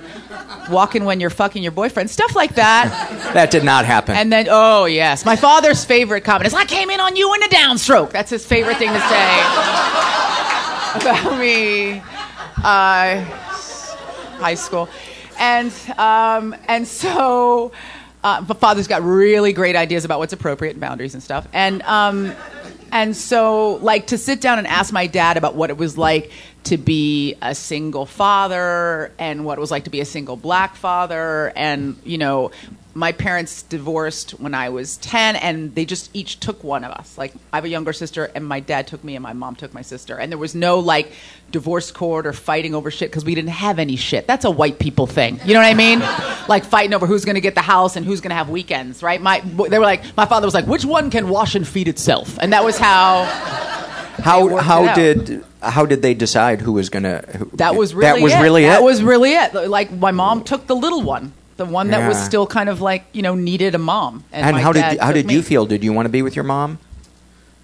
walking 0.71 1.05
when 1.05 1.21
you're 1.21 1.31
fucking 1.31 1.63
your 1.63 1.73
boyfriend, 1.73 2.11
stuff 2.11 2.35
like 2.35 2.55
that. 2.57 3.11
That 3.35 3.51
did 3.51 3.65
not 3.65 3.85
happen. 3.85 4.15
And 4.15 4.33
then, 4.33 4.47
oh 4.49 4.85
yes, 4.85 5.25
my 5.25 5.35
father's 5.35 5.85
favorite 5.85 6.23
comment 6.23 6.47
is, 6.47 6.55
"I 6.55 6.65
came 6.67 6.91
in 6.91 7.01
on 7.01 7.17
you 7.17 7.35
in 7.35 7.43
a 7.43 7.49
downstroke." 7.49 8.11
That's 8.11 8.31
his 8.31 8.47
favorite 8.47 8.77
thing 8.77 8.91
to 8.91 9.01
say 9.01 9.41
about 11.01 11.39
me. 11.39 12.03
Uh, 12.63 13.25
high 14.39 14.55
school, 14.55 14.89
and 15.39 15.73
um, 15.99 16.55
and 16.69 16.87
so, 16.87 17.73
uh, 18.23 18.41
but 18.43 18.59
father's 18.59 18.87
got 18.87 19.03
really 19.03 19.53
great 19.53 19.75
ideas 19.75 20.05
about 20.05 20.19
what's 20.19 20.33
appropriate 20.33 20.73
and 20.73 20.81
boundaries 20.81 21.15
and 21.15 21.23
stuff, 21.23 21.49
and 21.53 21.83
um, 21.83 22.33
and 22.95 23.17
so 23.17 23.75
like 23.83 24.07
to 24.07 24.17
sit 24.17 24.41
down 24.41 24.59
and 24.59 24.69
ask 24.69 24.93
my 24.93 25.09
dad 25.09 25.37
about 25.37 25.57
what 25.57 25.69
it 25.69 25.77
was 25.77 25.99
like 25.99 26.31
to 26.63 26.79
be 26.79 27.35
a 27.43 27.55
single 27.55 28.07
father 28.07 29.13
and 29.19 29.45
what 29.45 29.59
it 29.59 29.61
was 29.61 29.73
like 29.73 29.85
to 29.85 29.91
be 29.91 30.01
a 30.01 30.05
single 30.05 30.37
black 30.37 30.77
father 30.77 31.53
and 31.57 32.01
you 32.05 32.17
know 32.17 32.53
my 32.95 33.11
parents 33.11 33.63
divorced 33.63 34.33
when 34.33 34.55
I 34.55 34.69
was 34.69 34.99
10 34.99 35.35
and 35.37 35.75
they 35.75 35.85
just 35.85 36.11
each 36.15 36.39
took 36.39 36.63
one 36.63 36.85
of 36.85 36.93
us. 36.93 37.19
Like 37.19 37.33
I 37.53 37.57
have 37.57 37.65
a 37.65 37.69
younger 37.69 37.93
sister 37.93 38.31
and 38.35 38.47
my 38.47 38.61
dad 38.61 38.87
took 38.87 39.03
me 39.03 39.17
and 39.17 39.23
my 39.23 39.33
mom 39.33 39.57
took 39.57 39.75
my 39.75 39.83
sister. 39.83 40.17
And 40.17 40.31
there 40.31 40.39
was 40.39 40.55
no 40.55 40.79
like 40.79 41.11
divorce 41.51 41.91
court 41.91 42.27
or 42.27 42.33
fighting 42.33 42.75
over 42.75 42.93
shit 42.93 43.11
because 43.11 43.25
we 43.25 43.35
didn't 43.35 43.51
have 43.51 43.81
any 43.81 43.97
shit. 43.97 44.29
That's 44.29 44.45
a 44.45 44.51
white 44.51 44.79
people 44.79 45.09
thing. 45.09 45.41
You 45.45 45.55
know 45.55 45.61
what 45.61 45.67
I 45.67 45.75
mean? 45.75 45.99
like 46.49 46.65
fighting 46.65 46.95
over 46.95 47.07
who's 47.07 47.25
going 47.25 47.35
to 47.35 47.41
get 47.41 47.57
the 47.57 47.63
house 47.63 47.97
and 47.97 48.07
who's 48.07 48.21
going 48.21 48.31
to 48.31 48.37
have 48.37 48.49
weekends, 48.49 49.03
right? 49.03 49.21
My 49.21 49.41
they 49.41 49.79
were 49.79 49.85
like 49.85 50.17
my 50.17 50.27
father 50.27 50.47
was 50.47 50.55
like 50.55 50.67
which 50.67 50.85
one 50.85 51.11
can 51.11 51.29
wash 51.29 51.57
and 51.57 51.67
feed 51.67 51.89
itself? 51.89 52.39
And 52.41 52.53
that 52.53 52.65
was 52.65 52.79
how 52.79 53.25
how 54.23 54.57
how 54.59 54.95
did 54.95 55.45
how 55.61 55.85
did 55.85 56.03
they 56.03 56.15
decide 56.15 56.61
who 56.61 56.73
was 56.73 56.91
gonna? 56.91 57.25
Who, 57.39 57.51
that 57.55 57.75
was 57.75 57.95
really 57.95 58.21
that 58.21 58.23
was 58.23 58.33
it. 58.35 58.41
really 58.41 58.63
that 58.63 58.81
it. 58.81 58.85
was 58.85 59.03
really 59.03 59.33
it. 59.33 59.55
Like 59.69 59.91
my 59.91 60.13
mom 60.13 60.45
took 60.45 60.69
the 60.69 60.77
little 60.77 61.03
one. 61.03 61.33
The 61.57 61.65
one 61.65 61.91
that 61.91 62.09
was 62.09 62.17
Yeah. 62.19 62.25
still 62.25 62.47
kind 62.47 62.69
of 62.69 62.81
like, 62.81 63.05
you 63.13 63.23
know, 63.23 63.35
needed 63.35 63.75
a 63.75 63.79
mom. 63.79 64.25
And, 64.33 64.47
and 64.47 64.57
my 64.57 64.63
how 64.63 64.73
dad 64.73 64.91
did 64.93 65.01
how 65.01 65.07
took 65.09 65.15
did 65.15 65.27
me. 65.27 65.35
you 65.35 65.43
feel? 65.43 65.67
Did 65.67 65.85
you 65.85 65.93
want 65.93 66.07
to 66.07 66.11
be 66.11 66.23
with 66.23 66.35
your 66.35 66.45
mom? 66.45 66.79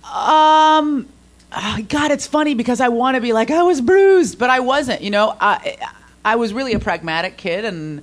Um, 0.04 1.06
ah, 1.52 1.78
God, 1.88 2.10
it's 2.10 2.26
funny 2.26 2.54
because 2.54 2.80
I 2.80 2.88
want 2.88 3.16
to 3.16 3.20
be 3.20 3.32
like 3.32 3.50
I 3.50 3.62
was 3.62 3.80
bruised, 3.80 4.38
but 4.38 4.50
I 4.50 4.60
wasn't. 4.60 5.02
You 5.02 5.10
know, 5.10 5.36
I 5.40 5.76
I 6.24 6.36
was 6.36 6.52
really 6.52 6.72
a 6.74 6.78
pragmatic 6.78 7.36
kid, 7.36 7.64
and 7.64 8.02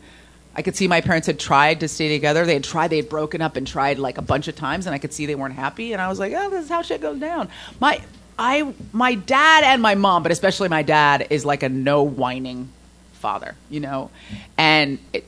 I 0.55 0.61
could 0.61 0.75
see 0.75 0.87
my 0.87 1.01
parents 1.01 1.27
had 1.27 1.39
tried 1.39 1.79
to 1.81 1.87
stay 1.87 2.09
together. 2.09 2.45
They 2.45 2.53
had 2.55 2.63
tried, 2.63 2.89
they 2.89 2.97
had 2.97 3.09
broken 3.09 3.41
up 3.41 3.55
and 3.57 3.67
tried 3.67 3.99
like 3.99 4.17
a 4.17 4.21
bunch 4.21 4.47
of 4.47 4.55
times, 4.55 4.85
and 4.87 4.95
I 4.95 4.97
could 4.97 5.13
see 5.13 5.25
they 5.25 5.35
weren't 5.35 5.53
happy. 5.55 5.93
And 5.93 6.01
I 6.01 6.07
was 6.07 6.19
like, 6.19 6.33
oh, 6.35 6.49
this 6.49 6.65
is 6.65 6.69
how 6.69 6.81
shit 6.81 7.01
goes 7.01 7.19
down. 7.19 7.49
My, 7.79 8.01
I, 8.39 8.73
my 8.91 9.15
dad 9.15 9.63
and 9.65 9.81
my 9.81 9.95
mom, 9.95 10.23
but 10.23 10.31
especially 10.31 10.67
my 10.69 10.81
dad, 10.81 11.27
is 11.29 11.45
like 11.45 11.61
a 11.63 11.69
no 11.69 12.01
whining 12.03 12.69
father, 13.13 13.55
you 13.69 13.79
know, 13.81 14.09
and 14.57 14.97
it, 15.13 15.25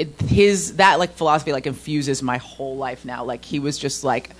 it, 0.00 0.20
his 0.22 0.76
that 0.76 0.98
like 0.98 1.12
philosophy 1.12 1.52
like 1.52 1.66
infuses 1.66 2.22
my 2.22 2.38
whole 2.38 2.76
life 2.76 3.04
now. 3.04 3.24
Like 3.24 3.44
he 3.44 3.58
was 3.58 3.78
just 3.78 4.04
like, 4.04 4.30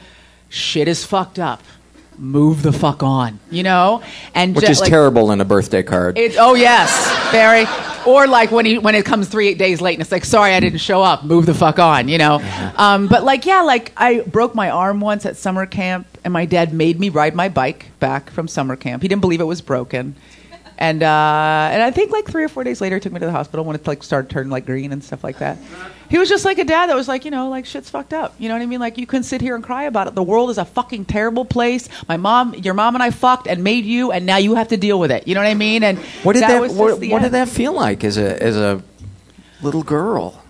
shit 0.49 0.89
is 0.89 1.05
fucked 1.05 1.39
up. 1.39 1.63
Move 2.19 2.63
the 2.63 2.73
fuck 2.73 3.03
on, 3.03 3.41
you 3.51 3.63
know, 3.63 4.03
and 4.35 4.55
Which 4.55 4.67
ju- 4.67 4.73
is 4.73 4.81
like, 4.81 4.91
terrible 4.91 5.31
in 5.31 5.41
a 5.41 5.45
birthday 5.45 5.83
card. 5.83 6.19
it, 6.19 6.37
oh 6.39 6.55
yes, 6.55 6.91
very. 7.31 7.65
Or 8.07 8.27
like 8.27 8.51
when 8.51 8.67
he 8.67 8.79
when 8.79 8.95
it 8.95 9.05
comes 9.07 9.29
three 9.29 9.55
days 9.55 9.81
late 9.81 9.95
and 9.95 10.03
it's 10.03 10.13
like, 10.13 10.25
sorry, 10.27 10.53
I 10.55 10.61
didn't 10.61 10.81
show 10.81 11.03
up. 11.03 11.25
Move 11.25 11.47
the 11.47 11.55
fuck 11.55 11.79
on, 11.79 12.09
you 12.09 12.19
know. 12.19 12.41
Um, 12.77 13.09
but 13.09 13.25
like, 13.25 13.47
yeah, 13.47 13.63
like 13.63 13.93
I 13.97 14.21
broke 14.21 14.55
my 14.55 14.69
arm 14.71 15.01
once 15.01 15.25
at 15.25 15.37
summer 15.37 15.65
camp, 15.67 16.07
and 16.25 16.33
my 16.33 16.45
dad 16.45 16.75
made 16.75 16.99
me 17.01 17.09
ride 17.09 17.35
my 17.35 17.49
bike 17.49 17.87
back 18.01 18.31
from 18.31 18.49
summer 18.49 18.77
camp. 18.77 19.03
He 19.03 19.09
didn't 19.09 19.21
believe 19.23 19.41
it 19.41 19.45
was 19.45 19.61
broken, 19.63 20.15
and 20.81 21.03
uh, 21.03 21.69
and 21.73 21.83
I 21.83 21.91
think 21.91 22.11
like 22.11 22.27
three 22.27 22.43
or 22.43 22.49
four 22.49 22.65
days 22.65 22.81
later, 22.81 22.97
he 22.97 23.01
took 23.01 23.13
me 23.13 23.21
to 23.21 23.27
the 23.27 23.33
hospital 23.33 23.65
when 23.65 23.77
it 23.77 23.87
like 23.87 24.03
started 24.03 24.31
turning 24.31 24.51
like 24.51 24.67
green 24.67 24.93
and 24.93 25.05
stuff 25.05 25.23
like 25.23 25.39
that. 25.39 25.59
He 26.09 26.19
was 26.19 26.29
just 26.29 26.45
like 26.45 26.59
a 26.59 26.65
dad 26.65 26.89
that 26.89 26.97
was 26.97 27.07
like, 27.07 27.25
you 27.25 27.31
know, 27.31 27.49
like 27.49 27.67
shit's 27.67 27.89
fucked 27.89 28.13
up. 28.13 28.35
You 28.39 28.49
know 28.49 28.55
what 28.55 28.63
I 28.63 28.67
mean? 28.67 28.81
Like 28.81 28.99
you 28.99 29.07
couldn't 29.07 29.25
sit 29.25 29.41
here 29.41 29.55
and 29.55 29.63
cry 29.63 29.85
about 29.85 30.09
it. 30.09 30.17
The 30.17 30.23
world 30.23 30.51
is 30.51 30.59
a 30.59 30.65
fucking 30.65 31.05
terrible 31.05 31.45
place. 31.45 31.89
My 32.09 32.17
mom, 32.17 32.55
your 32.55 32.75
mom 32.75 32.97
and 32.97 33.03
I 33.03 33.11
fucked 33.11 33.47
and 33.47 33.63
made 33.63 33.85
you, 33.85 34.11
and 34.11 34.27
now 34.27 34.39
you 34.39 34.57
have 34.57 34.69
to 34.69 34.77
deal 34.77 34.99
with 34.99 35.13
it. 35.13 35.29
You 35.29 35.35
know 35.35 35.41
what 35.43 35.51
I 35.51 35.55
mean? 35.55 35.85
And 35.85 35.99
what 36.25 36.33
did 36.33 36.43
that, 36.43 36.61
was 36.61 36.73
what, 36.73 36.99
what 36.99 37.23
did 37.23 37.33
that 37.33 37.49
feel 37.49 37.73
like 37.73 38.03
as 38.03 38.19
a 38.19 38.43
as 38.43 38.57
a 38.57 38.83
little 39.63 39.83
girl? 39.83 40.43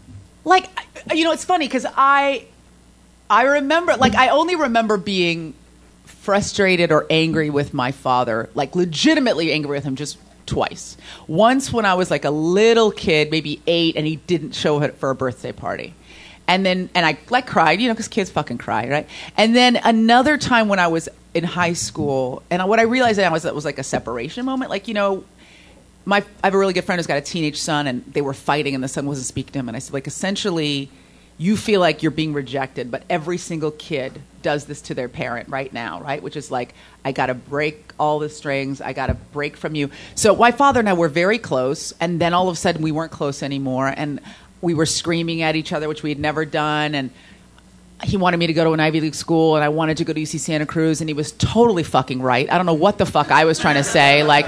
like 0.44 0.68
you 1.14 1.24
know 1.24 1.32
it's 1.32 1.44
funny 1.44 1.66
because 1.66 1.86
i 1.96 2.44
i 3.28 3.42
remember 3.42 3.96
like 3.96 4.14
i 4.14 4.28
only 4.28 4.56
remember 4.56 4.96
being 4.96 5.54
frustrated 6.20 6.92
or 6.92 7.06
angry 7.10 7.50
with 7.50 7.72
my 7.72 7.90
father 7.92 8.50
like 8.54 8.76
legitimately 8.76 9.52
angry 9.52 9.76
with 9.76 9.84
him 9.84 9.96
just 9.96 10.18
twice. 10.46 10.96
Once 11.26 11.72
when 11.72 11.84
i 11.84 11.94
was 11.94 12.10
like 12.10 12.24
a 12.24 12.30
little 12.30 12.90
kid 12.90 13.30
maybe 13.30 13.60
eight 13.66 13.96
and 13.96 14.06
he 14.06 14.16
didn't 14.16 14.52
show 14.52 14.82
up 14.82 14.96
for 14.98 15.10
a 15.10 15.14
birthday 15.14 15.52
party. 15.52 15.94
And 16.46 16.66
then 16.66 16.90
and 16.94 17.06
i 17.06 17.18
like 17.30 17.46
cried 17.46 17.80
you 17.80 17.88
know 17.88 17.94
because 17.94 18.08
kids 18.08 18.30
fucking 18.30 18.58
cry 18.58 18.88
right? 18.88 19.08
And 19.36 19.54
then 19.56 19.76
another 19.76 20.36
time 20.36 20.68
when 20.68 20.78
i 20.78 20.88
was 20.88 21.08
in 21.32 21.44
high 21.44 21.72
school 21.74 22.42
and 22.50 22.66
what 22.68 22.78
i 22.80 22.82
realized 22.82 23.18
now 23.18 23.32
was 23.32 23.44
that 23.44 23.54
was 23.54 23.64
like 23.64 23.78
a 23.78 23.84
separation 23.84 24.44
moment. 24.44 24.70
Like 24.70 24.88
you 24.88 24.94
know 24.94 25.24
my 26.04 26.18
I 26.42 26.46
have 26.46 26.54
a 26.54 26.58
really 26.58 26.72
good 26.72 26.84
friend 26.84 26.98
who's 26.98 27.06
got 27.06 27.18
a 27.18 27.22
teenage 27.22 27.58
son, 27.58 27.86
and 27.86 28.04
they 28.04 28.20
were 28.20 28.34
fighting, 28.34 28.74
and 28.74 28.82
the 28.82 28.88
son 28.88 29.06
wasn't 29.06 29.26
speaking 29.26 29.52
to 29.52 29.58
him. 29.60 29.68
And 29.68 29.76
I 29.76 29.80
said, 29.80 29.92
like, 29.92 30.06
essentially, 30.06 30.90
you 31.38 31.56
feel 31.56 31.80
like 31.80 32.02
you're 32.02 32.10
being 32.10 32.32
rejected, 32.32 32.90
but 32.90 33.04
every 33.08 33.38
single 33.38 33.70
kid 33.70 34.20
does 34.42 34.64
this 34.64 34.80
to 34.82 34.94
their 34.94 35.08
parent 35.08 35.48
right 35.48 35.72
now, 35.72 36.00
right? 36.00 36.22
Which 36.22 36.36
is 36.36 36.50
like, 36.50 36.74
I 37.04 37.12
got 37.12 37.26
to 37.26 37.34
break 37.34 37.92
all 37.98 38.18
the 38.18 38.28
strings, 38.28 38.80
I 38.80 38.92
got 38.92 39.06
to 39.06 39.14
break 39.14 39.56
from 39.56 39.74
you. 39.74 39.90
So 40.14 40.34
my 40.36 40.50
father 40.50 40.80
and 40.80 40.88
I 40.88 40.94
were 40.94 41.08
very 41.08 41.38
close, 41.38 41.92
and 42.00 42.20
then 42.20 42.34
all 42.34 42.48
of 42.48 42.54
a 42.54 42.56
sudden 42.56 42.82
we 42.82 42.92
weren't 42.92 43.12
close 43.12 43.42
anymore, 43.42 43.92
and 43.94 44.20
we 44.60 44.74
were 44.74 44.86
screaming 44.86 45.42
at 45.42 45.56
each 45.56 45.72
other, 45.72 45.88
which 45.88 46.02
we 46.02 46.10
had 46.10 46.18
never 46.18 46.44
done, 46.44 46.94
and 46.94 47.10
he 48.02 48.16
wanted 48.16 48.36
me 48.38 48.46
to 48.46 48.52
go 48.52 48.64
to 48.64 48.72
an 48.72 48.80
Ivy 48.80 49.00
League 49.00 49.14
school 49.14 49.56
and 49.56 49.64
I 49.64 49.68
wanted 49.68 49.96
to 49.98 50.04
go 50.04 50.12
to 50.12 50.20
UC 50.20 50.40
Santa 50.40 50.66
Cruz 50.66 51.00
and 51.00 51.08
he 51.10 51.14
was 51.14 51.32
totally 51.32 51.82
fucking 51.82 52.22
right. 52.22 52.50
I 52.50 52.56
don't 52.56 52.66
know 52.66 52.74
what 52.74 52.98
the 52.98 53.06
fuck 53.06 53.30
I 53.30 53.44
was 53.44 53.58
trying 53.58 53.76
to 53.76 53.84
say. 53.84 54.22
Like, 54.22 54.46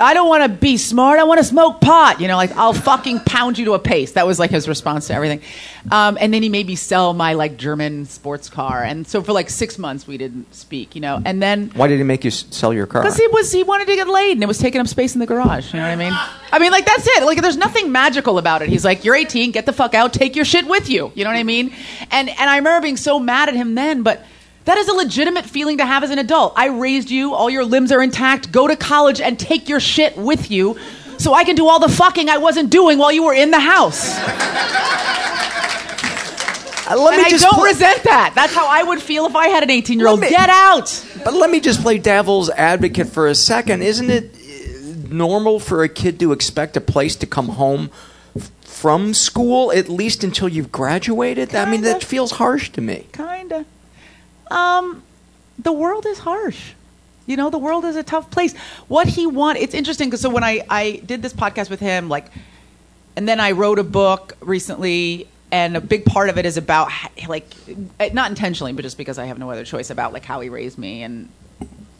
I 0.00 0.14
don't 0.14 0.28
want 0.28 0.44
to 0.44 0.48
be 0.48 0.76
smart. 0.76 1.18
I 1.18 1.24
want 1.24 1.38
to 1.38 1.44
smoke 1.44 1.80
pot. 1.80 2.20
You 2.20 2.28
know, 2.28 2.36
like 2.36 2.52
I'll 2.56 2.72
fucking 2.72 3.20
pound 3.20 3.58
you 3.58 3.64
to 3.66 3.72
a 3.74 3.78
paste. 3.78 4.14
That 4.14 4.26
was 4.26 4.38
like 4.38 4.50
his 4.50 4.68
response 4.68 5.08
to 5.08 5.14
everything. 5.14 5.40
Um, 5.90 6.16
and 6.20 6.32
then 6.32 6.42
he 6.42 6.48
made 6.48 6.66
me 6.66 6.76
sell 6.76 7.12
my 7.14 7.34
like 7.34 7.56
German 7.56 8.06
sports 8.06 8.48
car. 8.48 8.82
And 8.82 9.06
so 9.06 9.22
for 9.22 9.32
like 9.32 9.50
six 9.50 9.78
months 9.78 10.06
we 10.06 10.16
didn't 10.16 10.54
speak, 10.54 10.94
you 10.94 11.00
know, 11.00 11.20
and 11.24 11.42
then 11.42 11.70
Why 11.74 11.88
did 11.88 11.98
he 11.98 12.04
make 12.04 12.24
you 12.24 12.30
sell 12.30 12.72
your 12.72 12.86
car? 12.86 13.02
because 13.02 13.16
he 13.16 13.26
was 13.28 13.52
he 13.52 13.62
wanted 13.64 13.86
to 13.88 13.94
get 13.96 14.08
laid 14.08 14.32
and 14.32 14.42
it 14.42 14.46
was 14.46 14.58
taking 14.58 14.80
up 14.80 14.88
space 14.88 15.14
in 15.14 15.20
the 15.20 15.26
garage. 15.26 15.72
You 15.74 15.80
know 15.80 15.86
what 15.86 15.92
I 15.92 15.96
mean? 15.96 16.12
I 16.52 16.58
mean, 16.58 16.70
like 16.72 16.86
that's 16.86 17.06
it. 17.06 17.24
Like 17.24 17.42
there's 17.42 17.56
nothing 17.56 17.92
magical 17.92 18.38
about 18.38 18.62
it. 18.62 18.68
He's 18.68 18.84
like, 18.84 19.04
you're 19.04 19.14
18, 19.16 19.50
get 19.50 19.66
the 19.66 19.72
fuck 19.72 19.92
out, 19.94 20.12
take 20.12 20.36
your 20.36 20.44
shit 20.44 20.66
with 20.66 20.88
you. 20.88 21.12
You 21.14 21.24
know 21.24 21.30
what 21.30 21.36
I 21.36 21.42
mean? 21.42 21.74
And 22.10 22.28
and 22.30 22.48
I 22.50 22.56
remember 22.56 22.83
being 22.84 22.96
so 22.96 23.18
mad 23.18 23.48
at 23.48 23.54
him 23.54 23.74
then, 23.74 24.02
but. 24.02 24.24
That 24.66 24.78
is 24.78 24.88
a 24.88 24.94
legitimate 24.94 25.44
feeling 25.44 25.76
to 25.76 25.84
have 25.84 26.02
as 26.04 26.08
an 26.08 26.18
adult. 26.18 26.54
I 26.56 26.68
raised 26.68 27.10
you, 27.10 27.34
all 27.34 27.50
your 27.50 27.66
limbs 27.66 27.92
are 27.92 28.02
intact. 28.02 28.50
Go 28.50 28.66
to 28.66 28.76
college 28.76 29.20
and 29.20 29.38
take 29.38 29.68
your 29.68 29.78
shit 29.78 30.16
with 30.16 30.50
you 30.50 30.78
so 31.18 31.34
I 31.34 31.44
can 31.44 31.54
do 31.54 31.68
all 31.68 31.78
the 31.80 31.90
fucking 31.90 32.30
I 32.30 32.38
wasn't 32.38 32.70
doing 32.70 32.96
while 32.96 33.12
you 33.12 33.24
were 33.24 33.34
in 33.34 33.50
the 33.50 33.60
house. 33.60 34.08
Uh, 36.86 36.96
let 36.98 37.12
And 37.14 37.20
me 37.22 37.26
I 37.26 37.30
just 37.30 37.42
don't 37.44 37.54
pl- 37.54 37.64
resent 37.64 38.02
that. 38.04 38.32
That's 38.34 38.54
how 38.54 38.66
I 38.66 38.82
would 38.82 39.02
feel 39.02 39.26
if 39.26 39.36
I 39.36 39.48
had 39.48 39.62
an 39.62 39.70
18 39.70 39.98
year 39.98 40.08
old. 40.08 40.20
Get 40.22 40.48
out. 40.50 41.04
But 41.24 41.34
let 41.34 41.50
me 41.50 41.60
just 41.60 41.82
play 41.82 41.98
devil's 41.98 42.48
advocate 42.48 43.08
for 43.08 43.26
a 43.26 43.34
second. 43.34 43.82
Isn't 43.82 44.08
it 44.10 45.10
normal 45.12 45.60
for 45.60 45.82
a 45.82 45.88
kid 45.90 46.18
to 46.20 46.32
expect 46.32 46.76
a 46.76 46.80
place 46.80 47.16
to 47.16 47.26
come 47.26 47.48
home 47.48 47.90
from 48.74 49.14
school 49.14 49.70
at 49.72 49.88
least 49.88 50.24
until 50.24 50.48
you've 50.48 50.72
graduated? 50.72 51.54
I 51.54 51.70
mean, 51.70 51.82
that 51.82 52.02
feels 52.02 52.32
harsh 52.32 52.70
to 52.70 52.80
me. 52.80 53.06
Kinda. 53.12 53.64
Um, 54.50 55.02
the 55.58 55.72
world 55.72 56.04
is 56.06 56.18
harsh. 56.18 56.72
You 57.26 57.36
know, 57.36 57.50
the 57.50 57.58
world 57.58 57.84
is 57.84 57.96
a 57.96 58.02
tough 58.02 58.30
place. 58.30 58.54
What 58.88 59.06
he 59.06 59.26
want? 59.26 59.58
It's 59.58 59.74
interesting 59.74 60.08
because 60.08 60.20
so 60.20 60.28
when 60.28 60.44
I 60.44 60.66
I 60.68 61.00
did 61.06 61.22
this 61.22 61.32
podcast 61.32 61.70
with 61.70 61.80
him, 61.80 62.08
like, 62.08 62.26
and 63.16 63.28
then 63.28 63.40
I 63.40 63.52
wrote 63.52 63.78
a 63.78 63.84
book 63.84 64.36
recently, 64.40 65.28
and 65.52 65.76
a 65.76 65.80
big 65.80 66.04
part 66.04 66.28
of 66.28 66.36
it 66.36 66.44
is 66.44 66.56
about 66.56 66.90
like, 67.28 67.46
eh, 68.00 68.10
not 68.12 68.28
intentionally, 68.28 68.72
but 68.72 68.82
just 68.82 68.98
because 68.98 69.18
I 69.18 69.26
have 69.26 69.38
no 69.38 69.50
other 69.50 69.64
choice 69.64 69.88
about 69.88 70.12
like 70.12 70.24
how 70.24 70.40
he 70.40 70.48
raised 70.48 70.78
me 70.78 71.02
and 71.04 71.28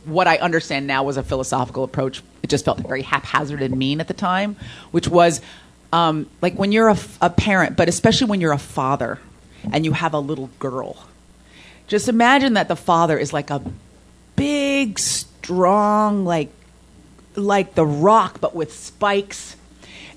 what 0.04 0.26
I 0.26 0.36
understand 0.36 0.86
now 0.86 1.04
was 1.04 1.16
a 1.16 1.22
philosophical 1.22 1.84
approach. 1.84 2.22
It 2.42 2.50
just 2.50 2.64
felt 2.64 2.80
very 2.80 3.02
haphazard 3.02 3.62
and 3.62 3.78
mean 3.78 4.00
at 4.00 4.08
the 4.08 4.14
time, 4.14 4.56
which 4.90 5.08
was 5.08 5.40
um, 5.94 6.28
like 6.42 6.58
when 6.58 6.72
you're 6.72 6.88
a 7.20 7.30
parent, 7.30 7.76
but 7.76 7.88
especially 7.88 8.26
when 8.26 8.40
you're 8.40 8.52
a 8.52 8.58
father 8.58 9.20
and 9.72 9.84
you 9.84 9.92
have 9.92 10.12
a 10.12 10.18
little 10.18 10.50
girl. 10.58 11.06
Just 11.86 12.08
imagine 12.08 12.54
that 12.54 12.66
the 12.66 12.74
father 12.74 13.16
is 13.16 13.32
like 13.32 13.50
a 13.50 13.62
big, 14.34 14.98
strong, 14.98 16.24
like 16.24 16.50
like 17.36 17.76
the 17.76 17.86
rock, 17.86 18.40
but 18.40 18.56
with 18.56 18.72
spikes. 18.72 19.53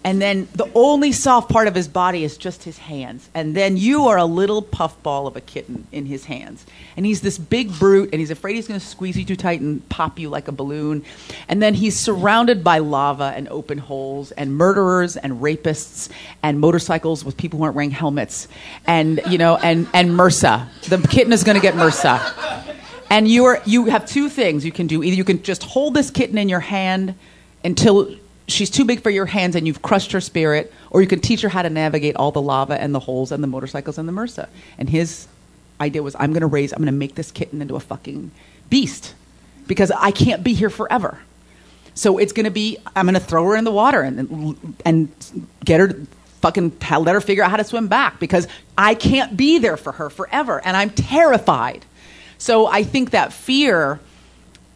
And 0.08 0.22
then 0.22 0.48
the 0.56 0.72
only 0.74 1.12
soft 1.12 1.52
part 1.52 1.68
of 1.68 1.76
his 1.76 1.90
body 1.90 2.24
is 2.24 2.38
just 2.38 2.64
his 2.64 2.78
hands. 2.78 3.28
And 3.34 3.54
then 3.54 3.76
you 3.76 4.08
are 4.08 4.16
a 4.16 4.24
little 4.24 4.62
puffball 4.62 5.28
of 5.28 5.36
a 5.36 5.42
kitten 5.42 5.86
in 5.92 6.06
his 6.06 6.24
hands. 6.24 6.66
And 6.96 7.06
he's 7.06 7.20
this 7.20 7.38
big 7.38 7.78
brute, 7.78 8.12
and 8.14 8.22
he's 8.22 8.32
afraid 8.32 8.56
he's 8.56 8.70
going 8.70 8.80
to 8.80 8.86
squeeze 8.86 9.18
you 9.18 9.26
too 9.26 9.36
tight 9.36 9.60
and 9.60 9.88
pop 9.90 10.18
you 10.18 10.30
like 10.30 10.48
a 10.48 10.54
balloon. 10.54 11.04
And 11.50 11.62
then 11.62 11.74
he's 11.74 12.00
surrounded 12.00 12.64
by 12.64 12.78
lava 12.78 13.34
and 13.36 13.50
open 13.50 13.80
holes, 13.80 14.32
and 14.32 14.56
murderers 14.56 15.18
and 15.18 15.42
rapists, 15.42 16.10
and 16.42 16.58
motorcycles 16.58 17.26
with 17.26 17.36
people 17.36 17.60
who 17.60 17.66
aren't 17.66 17.76
wearing 17.76 17.92
helmets. 17.92 18.48
And, 18.86 19.20
you 19.30 19.38
know, 19.38 19.58
and, 19.58 19.90
and 19.94 20.12
MRSA. 20.12 20.70
The 20.84 21.06
kitten 21.06 21.34
is 21.34 21.44
going 21.44 21.58
to 21.58 21.62
get 21.62 21.74
MRSA 21.74 22.64
and 23.10 23.28
you 23.28 23.46
are 23.46 23.62
you 23.66 23.86
have 23.86 24.06
two 24.06 24.28
things 24.28 24.66
you 24.66 24.72
can 24.72 24.86
do 24.86 25.02
either 25.02 25.16
you 25.16 25.24
can 25.24 25.42
just 25.42 25.64
hold 25.64 25.94
this 25.94 26.12
kitten 26.12 26.38
in 26.38 26.50
your 26.50 26.60
hand 26.60 27.16
until 27.64 28.14
she's 28.48 28.70
too 28.70 28.86
big 28.86 29.02
for 29.02 29.10
your 29.10 29.26
hands 29.26 29.56
and 29.56 29.68
you've 29.68 29.82
crushed 29.82 30.12
her 30.14 30.22
spirit 30.22 30.74
or 30.90 31.02
you 31.02 31.08
can 31.08 31.20
teach 31.20 31.42
her 31.42 31.50
how 31.50 31.62
to 31.62 31.70
navigate 31.70 32.16
all 32.16 32.32
the 32.32 32.42
lava 32.42 32.80
and 32.80 32.96
the 32.96 33.00
holes 33.00 33.32
and 33.32 33.44
the 33.44 33.48
motorcycles 33.48 33.98
and 33.98 34.08
the 34.08 34.14
MRSA. 34.14 34.48
And 34.78 34.90
his 34.90 35.28
idea 35.80 36.02
was 36.02 36.16
I'm 36.20 36.32
going 36.32 36.42
to 36.42 36.48
raise 36.48 36.72
I'm 36.72 36.80
going 36.80 36.88
to 36.88 36.92
make 36.92 37.16
this 37.16 37.32
kitten 37.32 37.62
into 37.62 37.76
a 37.76 37.80
fucking 37.80 38.32
beast 38.70 39.14
because 39.68 39.92
I 39.92 40.12
can't 40.12 40.44
be 40.44 40.54
here 40.54 40.70
forever. 40.70 41.20
So 41.94 42.18
it's 42.18 42.32
going 42.32 42.46
to 42.46 42.52
be 42.52 42.78
I'm 42.96 43.06
going 43.06 43.16
to 43.16 43.20
throw 43.20 43.44
her 43.46 43.56
in 43.56 43.64
the 43.64 43.72
water 43.72 44.02
and 44.02 44.58
and 44.86 45.46
get 45.64 45.80
her 45.80 46.00
fucking 46.42 46.78
let 47.00 47.14
her 47.14 47.22
figure 47.22 47.44
out 47.44 47.52
how 47.52 47.58
to 47.58 47.64
swim 47.64 47.88
back 47.88 48.20
because 48.20 48.48
I 48.78 48.96
can't 48.96 49.36
be 49.36 49.60
there 49.60 49.78
for 49.78 49.92
her 49.94 50.10
forever 50.10 50.62
and 50.64 50.78
I'm 50.78 50.92
terrified. 50.92 51.86
So 52.38 52.68
I 52.68 52.84
think 52.84 53.12
that 53.12 53.34
fear 53.34 54.00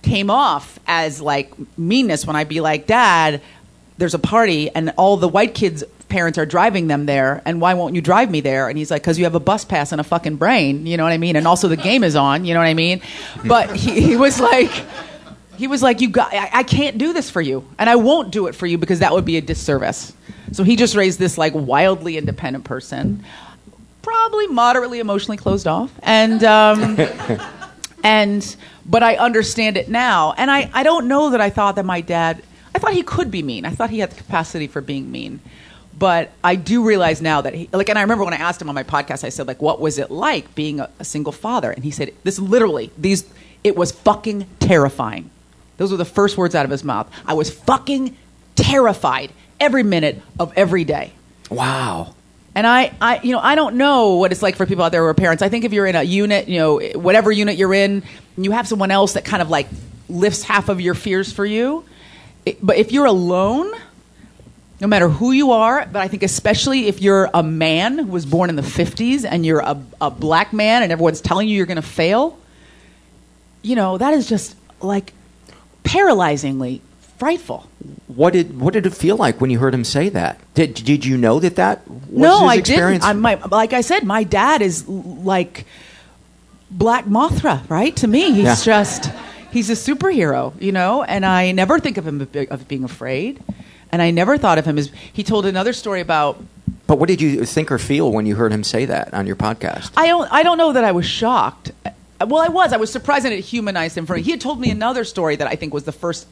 came 0.01 0.31
off 0.31 0.79
as 0.87 1.21
like 1.21 1.53
meanness 1.77 2.25
when 2.25 2.35
I'd 2.35 2.49
be 2.49 2.59
like, 2.59 2.87
"Dad, 2.87 3.39
there's 3.97 4.13
a 4.13 4.19
party 4.19 4.69
and 4.69 4.93
all 4.97 5.17
the 5.17 5.27
white 5.27 5.53
kids' 5.53 5.83
parents 6.09 6.37
are 6.37 6.45
driving 6.45 6.87
them 6.87 7.05
there, 7.05 7.41
and 7.45 7.61
why 7.61 7.73
won't 7.73 7.95
you 7.95 8.01
drive 8.01 8.29
me 8.29 8.41
there?" 8.41 8.67
And 8.69 8.77
he's 8.77 8.91
like, 8.91 9.03
"Cause 9.03 9.17
you 9.17 9.23
have 9.25 9.35
a 9.35 9.39
bus 9.39 9.65
pass 9.65 9.91
and 9.91 10.01
a 10.01 10.03
fucking 10.03 10.37
brain, 10.37 10.85
you 10.85 10.97
know 10.97 11.03
what 11.03 11.13
I 11.13 11.17
mean? 11.17 11.35
And 11.35 11.47
also 11.47 11.67
the 11.67 11.77
game 11.77 12.03
is 12.03 12.15
on, 12.15 12.45
you 12.45 12.53
know 12.53 12.59
what 12.59 12.67
I 12.67 12.73
mean?" 12.73 13.01
But 13.45 13.75
he, 13.75 14.01
he 14.01 14.15
was 14.17 14.39
like, 14.39 14.71
he 15.57 15.67
was 15.67 15.83
like, 15.83 16.01
"You 16.01 16.09
got, 16.09 16.33
I, 16.33 16.49
I 16.53 16.63
can't 16.63 16.97
do 16.97 17.13
this 17.13 17.29
for 17.29 17.41
you, 17.41 17.63
and 17.77 17.89
I 17.89 17.95
won't 17.95 18.31
do 18.31 18.47
it 18.47 18.55
for 18.55 18.65
you 18.65 18.77
because 18.77 18.99
that 18.99 19.13
would 19.13 19.25
be 19.25 19.37
a 19.37 19.41
disservice." 19.41 20.13
So 20.51 20.63
he 20.63 20.75
just 20.75 20.95
raised 20.95 21.19
this 21.19 21.37
like 21.37 21.53
wildly 21.55 22.17
independent 22.17 22.65
person, 22.65 23.23
probably 24.01 24.47
moderately 24.47 24.99
emotionally 24.99 25.37
closed 25.37 25.67
off, 25.67 25.91
and 26.03 26.43
um, 26.43 26.97
and 28.03 28.55
but 28.85 29.03
I 29.03 29.15
understand 29.15 29.77
it 29.77 29.89
now, 29.89 30.33
and 30.37 30.49
I 30.51 30.69
I 30.73 30.83
don't 30.83 31.07
know 31.07 31.29
that 31.29 31.41
I 31.41 31.49
thought 31.49 31.75
that 31.75 31.85
my 31.85 32.01
dad. 32.01 32.43
I 32.73 32.79
thought 32.79 32.93
he 32.93 33.03
could 33.03 33.31
be 33.31 33.43
mean. 33.43 33.65
I 33.65 33.71
thought 33.71 33.89
he 33.89 33.99
had 33.99 34.11
the 34.11 34.15
capacity 34.15 34.67
for 34.67 34.81
being 34.81 35.11
mean, 35.11 35.39
But 35.97 36.31
I 36.43 36.55
do 36.55 36.83
realize 36.83 37.21
now 37.21 37.41
that 37.41 37.53
he, 37.53 37.69
like, 37.71 37.89
and 37.89 37.99
I 37.99 38.01
remember 38.01 38.23
when 38.23 38.33
I 38.33 38.37
asked 38.37 38.61
him 38.61 38.69
on 38.69 38.75
my 38.75 38.83
podcast, 38.83 39.23
I 39.23 39.29
said, 39.29 39.47
like, 39.47 39.61
what 39.61 39.79
was 39.79 39.97
it 39.99 40.09
like 40.09 40.55
being 40.55 40.79
a, 40.79 40.89
a 40.99 41.03
single 41.03 41.31
father? 41.31 41.71
And 41.71 41.83
he 41.83 41.91
said, 41.91 42.11
this 42.23 42.39
literally, 42.39 42.91
these, 42.97 43.25
it 43.63 43.75
was 43.75 43.91
fucking 43.91 44.47
terrifying. 44.59 45.29
Those 45.77 45.91
were 45.91 45.97
the 45.97 46.05
first 46.05 46.37
words 46.37 46.55
out 46.55 46.65
of 46.65 46.71
his 46.71 46.83
mouth. 46.83 47.11
I 47.25 47.33
was 47.33 47.51
fucking 47.51 48.15
terrified 48.55 49.31
every 49.59 49.83
minute 49.83 50.21
of 50.39 50.53
every 50.55 50.85
day. 50.85 51.11
Wow. 51.49 52.15
And 52.55 52.65
I, 52.67 52.93
I, 53.01 53.19
you 53.21 53.31
know, 53.31 53.39
I 53.39 53.55
don't 53.55 53.75
know 53.75 54.15
what 54.15 54.31
it's 54.31 54.41
like 54.41 54.55
for 54.55 54.65
people 54.65 54.83
out 54.83 54.91
there 54.91 55.01
who 55.01 55.07
are 55.07 55.13
parents. 55.13 55.43
I 55.43 55.49
think 55.49 55.65
if 55.65 55.73
you're 55.73 55.85
in 55.85 55.95
a 55.95 56.03
unit, 56.03 56.47
you 56.47 56.57
know, 56.57 56.79
whatever 56.95 57.31
unit 57.31 57.57
you're 57.57 57.73
in, 57.73 58.03
you 58.37 58.51
have 58.51 58.67
someone 58.67 58.91
else 58.91 59.13
that 59.13 59.23
kind 59.23 59.41
of 59.41 59.49
like 59.49 59.67
lifts 60.09 60.43
half 60.43 60.67
of 60.67 60.81
your 60.81 60.93
fears 60.93 61.31
for 61.31 61.45
you. 61.45 61.85
But 62.61 62.77
if 62.77 62.91
you're 62.91 63.05
alone, 63.05 63.71
no 64.79 64.87
matter 64.87 65.09
who 65.09 65.31
you 65.31 65.51
are, 65.51 65.85
but 65.91 66.01
I 66.01 66.07
think 66.07 66.23
especially 66.23 66.87
if 66.87 67.01
you're 67.01 67.29
a 67.33 67.43
man 67.43 67.99
who 67.99 68.05
was 68.07 68.25
born 68.25 68.49
in 68.49 68.55
the 68.55 68.63
50s 68.63 69.25
and 69.29 69.45
you're 69.45 69.59
a, 69.59 69.79
a 69.99 70.09
black 70.09 70.51
man 70.53 70.81
and 70.83 70.91
everyone's 70.91 71.21
telling 71.21 71.47
you 71.47 71.55
you're 71.55 71.67
going 71.67 71.75
to 71.75 71.81
fail, 71.83 72.37
you 73.61 73.75
know, 73.75 73.97
that 73.99 74.13
is 74.15 74.27
just 74.27 74.55
like 74.81 75.13
paralyzingly 75.83 76.81
frightful. 77.19 77.67
What 78.07 78.33
did 78.33 78.59
what 78.59 78.73
did 78.73 78.85
it 78.87 78.93
feel 78.95 79.15
like 79.15 79.39
when 79.39 79.49
you 79.51 79.59
heard 79.59 79.73
him 79.73 79.83
say 79.83 80.09
that? 80.09 80.39
Did 80.55 80.73
did 80.73 81.05
you 81.05 81.17
know 81.17 81.39
that 81.39 81.55
that 81.57 81.87
was 81.87 82.09
no, 82.09 82.39
his 82.41 82.49
I 82.49 82.55
experience? 82.55 83.05
didn't. 83.05 83.25
I, 83.25 83.35
my, 83.35 83.47
like 83.51 83.73
I 83.73 83.81
said, 83.81 84.03
my 84.03 84.23
dad 84.23 84.61
is 84.63 84.87
like 84.87 85.65
Black 86.71 87.05
Mothra, 87.05 87.67
right? 87.69 87.95
To 87.97 88.07
me, 88.07 88.31
he's 88.33 88.43
Yeah. 88.45 88.55
just 88.63 89.11
he's 89.51 89.69
a 89.69 89.73
superhero, 89.73 90.59
you 90.61 90.71
know. 90.71 91.03
And 91.03 91.25
I 91.25 91.51
never 91.51 91.79
think 91.79 91.97
of 91.97 92.07
him 92.07 92.21
of 92.21 92.67
being 92.67 92.83
afraid, 92.83 93.41
and 93.91 94.01
I 94.01 94.11
never 94.11 94.37
thought 94.37 94.57
of 94.57 94.65
him 94.65 94.77
as. 94.77 94.91
He 95.11 95.23
told 95.23 95.45
another 95.45 95.73
story 95.73 96.01
about. 96.01 96.43
but 96.87 96.97
what 96.97 97.07
did 97.07 97.21
you 97.21 97.45
think 97.45 97.71
or 97.71 97.77
feel 97.77 98.11
when 98.11 98.25
you 98.25 98.35
heard 98.35 98.51
him 98.51 98.63
say 98.63 98.85
that 98.85 99.13
on 99.13 99.27
your 99.27 99.35
podcast? 99.35 99.91
I 99.95 100.07
don't. 100.07 100.31
I 100.31 100.43
don't 100.43 100.57
know 100.57 100.73
that 100.73 100.83
I 100.83 100.91
was 100.91 101.05
shocked. 101.05 101.71
Well, 102.19 102.43
I 102.43 102.49
was. 102.49 102.73
I 102.73 102.77
was 102.77 102.91
surprised 102.91 103.25
that 103.25 103.31
it 103.31 103.41
humanized 103.41 103.97
him 103.97 104.05
for 104.05 104.15
me. 104.15 104.21
He 104.21 104.31
had 104.31 104.41
told 104.41 104.59
me 104.59 104.69
another 104.69 105.03
story 105.03 105.35
that 105.37 105.47
I 105.47 105.55
think 105.55 105.73
was 105.73 105.85
the 105.85 105.91
first 105.91 106.27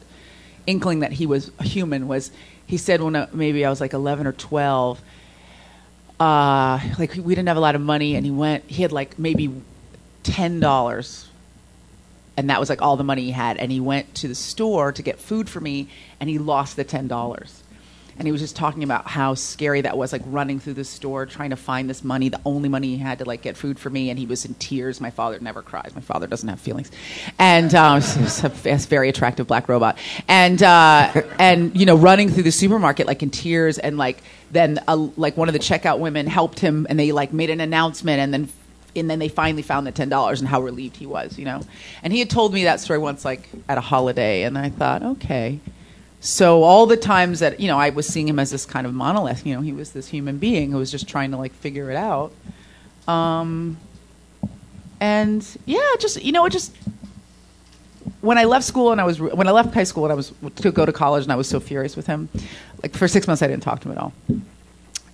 inkling 0.66 1.00
that 1.00 1.12
he 1.12 1.26
was 1.26 1.50
human. 1.62 2.06
Was 2.06 2.30
he 2.66 2.76
said 2.76 3.00
when 3.00 3.16
uh, 3.16 3.26
maybe 3.32 3.64
I 3.64 3.70
was 3.70 3.80
like 3.80 3.92
eleven 3.92 4.26
or 4.26 4.32
twelve. 4.32 5.00
Uh, 6.20 6.78
like 6.98 7.14
we 7.16 7.34
didn't 7.34 7.48
have 7.48 7.56
a 7.56 7.60
lot 7.60 7.74
of 7.74 7.80
money, 7.80 8.14
and 8.14 8.26
he 8.26 8.30
went. 8.30 8.64
He 8.68 8.82
had 8.82 8.92
like 8.92 9.18
maybe 9.18 9.50
ten 10.22 10.60
dollars, 10.60 11.26
and 12.40 12.48
that 12.48 12.58
was 12.58 12.70
like 12.70 12.80
all 12.80 12.96
the 12.96 13.04
money 13.04 13.24
he 13.24 13.30
had. 13.32 13.58
And 13.58 13.70
he 13.70 13.80
went 13.80 14.14
to 14.16 14.28
the 14.28 14.34
store 14.34 14.92
to 14.92 15.02
get 15.02 15.18
food 15.18 15.50
for 15.50 15.60
me, 15.60 15.88
and 16.18 16.30
he 16.30 16.38
lost 16.38 16.74
the 16.74 16.84
ten 16.84 17.06
dollars. 17.06 17.62
And 18.16 18.26
he 18.26 18.32
was 18.32 18.40
just 18.40 18.56
talking 18.56 18.82
about 18.82 19.06
how 19.06 19.34
scary 19.34 19.82
that 19.82 19.96
was, 19.96 20.12
like 20.12 20.22
running 20.24 20.58
through 20.58 20.74
the 20.74 20.84
store 20.84 21.26
trying 21.26 21.50
to 21.50 21.56
find 21.56 21.88
this 21.88 22.02
money, 22.02 22.28
the 22.30 22.40
only 22.46 22.68
money 22.68 22.88
he 22.88 22.96
had 22.96 23.18
to 23.18 23.24
like 23.26 23.42
get 23.42 23.58
food 23.58 23.78
for 23.78 23.88
me. 23.90 24.08
And 24.08 24.18
he 24.18 24.24
was 24.24 24.46
in 24.46 24.54
tears. 24.54 25.02
My 25.02 25.10
father 25.10 25.38
never 25.40 25.60
cries. 25.60 25.94
My 25.94 26.00
father 26.00 26.26
doesn't 26.26 26.48
have 26.48 26.60
feelings, 26.60 26.90
and 27.38 27.74
um, 27.84 28.00
he's 28.00 28.42
a, 28.42 28.48
very 28.88 29.10
attractive 29.10 29.46
black 29.46 29.68
robot. 29.68 29.98
And 30.26 30.62
uh, 30.62 31.12
and 31.38 31.76
you 31.78 31.84
know, 31.84 31.96
running 31.96 32.30
through 32.30 32.44
the 32.44 32.52
supermarket 32.52 33.06
like 33.06 33.22
in 33.22 33.28
tears, 33.28 33.78
and 33.78 33.98
like 33.98 34.22
then 34.50 34.82
uh, 34.88 34.96
like 34.96 35.36
one 35.36 35.50
of 35.50 35.52
the 35.52 35.60
checkout 35.60 35.98
women 35.98 36.26
helped 36.26 36.58
him, 36.58 36.86
and 36.88 36.98
they 36.98 37.12
like 37.12 37.34
made 37.34 37.50
an 37.50 37.60
announcement, 37.60 38.18
and 38.18 38.32
then 38.32 38.48
and 38.96 39.10
then 39.10 39.18
they 39.18 39.28
finally 39.28 39.62
found 39.62 39.86
the 39.86 39.92
ten 39.92 40.08
dollars 40.08 40.40
and 40.40 40.48
how 40.48 40.60
relieved 40.60 40.96
he 40.96 41.06
was, 41.06 41.38
you 41.38 41.44
know. 41.44 41.62
And 42.02 42.12
he 42.12 42.18
had 42.18 42.30
told 42.30 42.52
me 42.52 42.64
that 42.64 42.80
story 42.80 42.98
once, 42.98 43.24
like 43.24 43.48
at 43.68 43.78
a 43.78 43.80
holiday, 43.80 44.42
and 44.42 44.56
I 44.58 44.70
thought, 44.70 45.02
okay. 45.02 45.60
So 46.20 46.62
all 46.62 46.86
the 46.86 46.96
times 46.96 47.40
that 47.40 47.60
you 47.60 47.68
know 47.68 47.78
I 47.78 47.90
was 47.90 48.06
seeing 48.06 48.28
him 48.28 48.38
as 48.38 48.50
this 48.50 48.66
kind 48.66 48.86
of 48.86 48.94
monolith, 48.94 49.46
you 49.46 49.54
know, 49.54 49.60
he 49.60 49.72
was 49.72 49.92
this 49.92 50.08
human 50.08 50.38
being 50.38 50.72
who 50.72 50.78
was 50.78 50.90
just 50.90 51.08
trying 51.08 51.30
to 51.30 51.36
like 51.36 51.52
figure 51.54 51.90
it 51.90 51.96
out. 51.96 52.32
Um, 53.08 53.78
and 55.00 55.46
yeah, 55.64 55.78
just 55.98 56.22
you 56.22 56.32
know, 56.32 56.44
it 56.44 56.50
just 56.50 56.76
when 58.20 58.38
I 58.38 58.44
left 58.44 58.64
school 58.64 58.92
and 58.92 59.00
I 59.00 59.04
was 59.04 59.20
when 59.20 59.48
I 59.48 59.50
left 59.50 59.72
high 59.72 59.84
school 59.84 60.04
and 60.04 60.12
I 60.12 60.14
was 60.14 60.32
to 60.56 60.70
go 60.70 60.84
to 60.84 60.92
college 60.92 61.24
and 61.24 61.32
I 61.32 61.36
was 61.36 61.48
so 61.48 61.58
furious 61.58 61.96
with 61.96 62.06
him, 62.06 62.28
like 62.82 62.94
for 62.94 63.08
six 63.08 63.26
months 63.26 63.42
I 63.42 63.46
didn't 63.46 63.62
talk 63.62 63.80
to 63.80 63.88
him 63.88 63.96
at 63.96 64.02
all. 64.02 64.12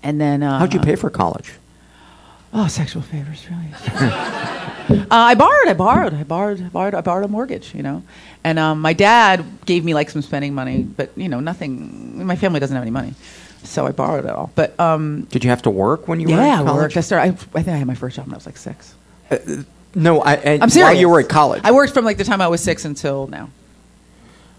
And 0.03 0.21
then 0.21 0.43
uh, 0.43 0.59
How'd 0.59 0.75
you 0.75 0.81
pay 0.81 0.97
for 0.97 1.11
college? 1.11 1.53
Oh, 2.59 2.69
sexual 2.69 3.03
favors, 3.03 3.47
really. 3.51 3.69
uh, 4.09 5.07
I 5.11 5.35
borrowed, 5.35 5.69
I 5.69 5.75
borrowed, 5.75 6.15
I 6.15 6.23
borrowed, 6.23 6.63
I 6.63 6.69
borrowed, 6.69 6.95
I 6.95 7.01
borrowed 7.03 7.25
a 7.27 7.29
mortgage, 7.29 7.75
you 7.75 7.83
know. 7.83 8.03
And 8.45 8.59
um, 8.59 8.81
my 8.81 8.95
dad 8.95 9.45
gave 9.67 9.85
me 9.85 9.93
like 9.93 10.09
some 10.09 10.23
spending 10.23 10.55
money, 10.55 10.83
but 10.83 11.11
you 11.19 11.29
know, 11.29 11.39
nothing. 11.41 12.25
My 12.25 12.35
family 12.37 12.59
doesn't 12.59 12.75
have 12.75 12.83
any 12.83 12.91
money, 12.91 13.13
so 13.63 13.87
I 13.87 13.93
borrowed 13.93 14.25
it 14.25 14.31
all. 14.31 14.51
But 14.55 14.79
um, 14.81 15.25
Did 15.31 15.45
you 15.45 15.51
have 15.51 15.61
to 15.63 15.71
work 15.71 16.09
when 16.09 16.19
you 16.19 16.29
were 16.29 16.35
yeah, 16.37 16.55
in 16.61 16.67
I 16.67 16.71
college? 16.71 16.83
worked. 16.83 16.97
I 16.97 17.01
started. 17.01 17.33
I, 17.33 17.59
I 17.59 17.63
think 17.63 17.69
I 17.69 17.77
had 17.77 17.87
my 17.87 17.95
first 17.95 18.17
job 18.17 18.25
when 18.27 18.33
I 18.35 18.39
was 18.39 18.47
like 18.47 18.57
six. 18.57 18.95
No, 19.95 20.23
I, 20.23 20.35
and 20.37 20.63
I'm 20.63 20.71
serious. 20.71 20.89
While 20.93 20.99
you 21.01 21.09
were 21.11 21.21
at 21.21 21.29
college, 21.29 21.61
I 21.63 21.73
worked 21.73 21.93
from 21.93 22.07
like 22.07 22.17
the 22.17 22.25
time 22.25 22.41
I 22.41 22.49
was 22.49 22.63
six 22.63 22.87
until 22.87 23.27
now. 23.27 23.51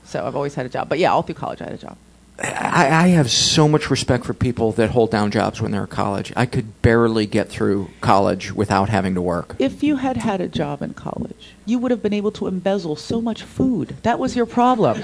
So 0.04 0.24
I've 0.26 0.36
always 0.36 0.54
had 0.54 0.68
a 0.68 0.70
job. 0.70 0.88
But 0.88 1.00
yeah, 1.00 1.12
all 1.12 1.24
through 1.24 1.36
college 1.36 1.62
I 1.62 1.66
had 1.66 1.74
a 1.74 1.78
job. 1.78 1.98
I, 2.40 3.06
I 3.06 3.08
have 3.10 3.32
so 3.32 3.68
much 3.68 3.90
respect 3.90 4.26
for 4.26 4.34
people 4.34 4.72
that 4.74 4.92
hold 4.92 5.10
down 5.10 5.32
jobs 5.32 5.60
when 5.60 5.72
they're 5.72 5.82
in 5.82 5.88
college. 5.88 6.32
I 6.36 6.46
could 6.46 6.82
barely 6.84 7.26
get 7.26 7.50
through 7.50 7.90
college 8.00 8.54
without 8.54 8.90
having 8.90 9.16
to 9.16 9.22
work. 9.22 9.56
If 9.58 9.82
you 9.82 9.96
had 9.96 10.18
had 10.18 10.40
a 10.40 10.48
job 10.48 10.84
in 10.84 10.94
college, 10.94 11.56
you 11.66 11.80
would 11.80 11.90
have 11.90 12.04
been 12.04 12.14
able 12.14 12.32
to 12.34 12.46
embezzle 12.46 12.96
so 12.96 13.22
much 13.22 13.42
food. 13.42 13.96
That 14.04 14.20
was 14.20 14.36
your 14.36 14.46
problem. 14.46 14.98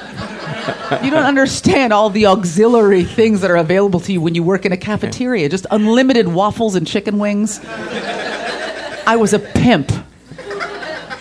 you 1.04 1.10
don't 1.10 1.26
understand 1.26 1.92
all 1.92 2.12
the 2.12 2.28
auxiliary 2.28 3.04
things 3.04 3.42
that 3.42 3.50
are 3.50 3.58
available 3.58 4.00
to 4.02 4.14
you 4.14 4.22
when 4.22 4.36
you 4.36 4.44
work 4.44 4.66
in 4.66 4.72
a 4.72 4.78
cafeteria. 4.78 5.50
Just 5.50 5.66
unlimited 5.72 6.28
waffles 6.28 6.76
and 6.76 6.86
chicken 6.86 7.18
wings. 7.18 7.60
I 7.66 9.16
was 9.18 9.34
a 9.34 9.40
pimp. 9.40 9.92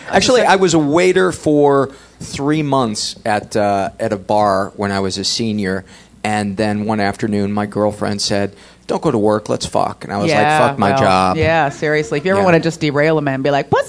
Actually, 0.09 0.43
I 0.43 0.57
was 0.57 0.75
a 0.75 0.79
waiter 0.79 1.33
for 1.33 1.95
three 2.23 2.63
months 2.63 3.17
at 3.25 3.57
uh, 3.57 3.91
at 4.01 4.13
a 4.13 4.17
bar 4.17 4.73
when 4.77 4.91
I 4.93 5.01
was 5.01 5.19
a 5.19 5.25
senior, 5.25 5.85
and 6.25 6.57
then 6.57 6.85
one 6.87 7.01
afternoon, 7.01 7.53
my 7.53 7.67
girlfriend 7.67 8.23
said, 8.23 8.55
"Don't 8.87 9.03
go 9.03 9.11
to 9.11 9.19
work. 9.19 9.49
Let's 9.49 9.67
fuck." 9.67 10.05
And 10.05 10.13
I 10.13 10.19
was 10.19 10.31
like, 10.33 10.47
"Fuck 10.47 10.79
my 10.79 10.91
well, 10.91 10.99
job." 11.01 11.37
Yeah, 11.37 11.69
seriously. 11.69 12.19
If 12.19 12.25
you 12.25 12.31
ever 12.31 12.41
Yeah. 12.41 12.45
want 12.45 12.55
to 12.57 12.61
just 12.61 12.81
derail 12.81 13.19
a 13.19 13.23
man, 13.23 13.43
be 13.43 13.51
like, 13.51 13.69
pussy! 13.71 13.89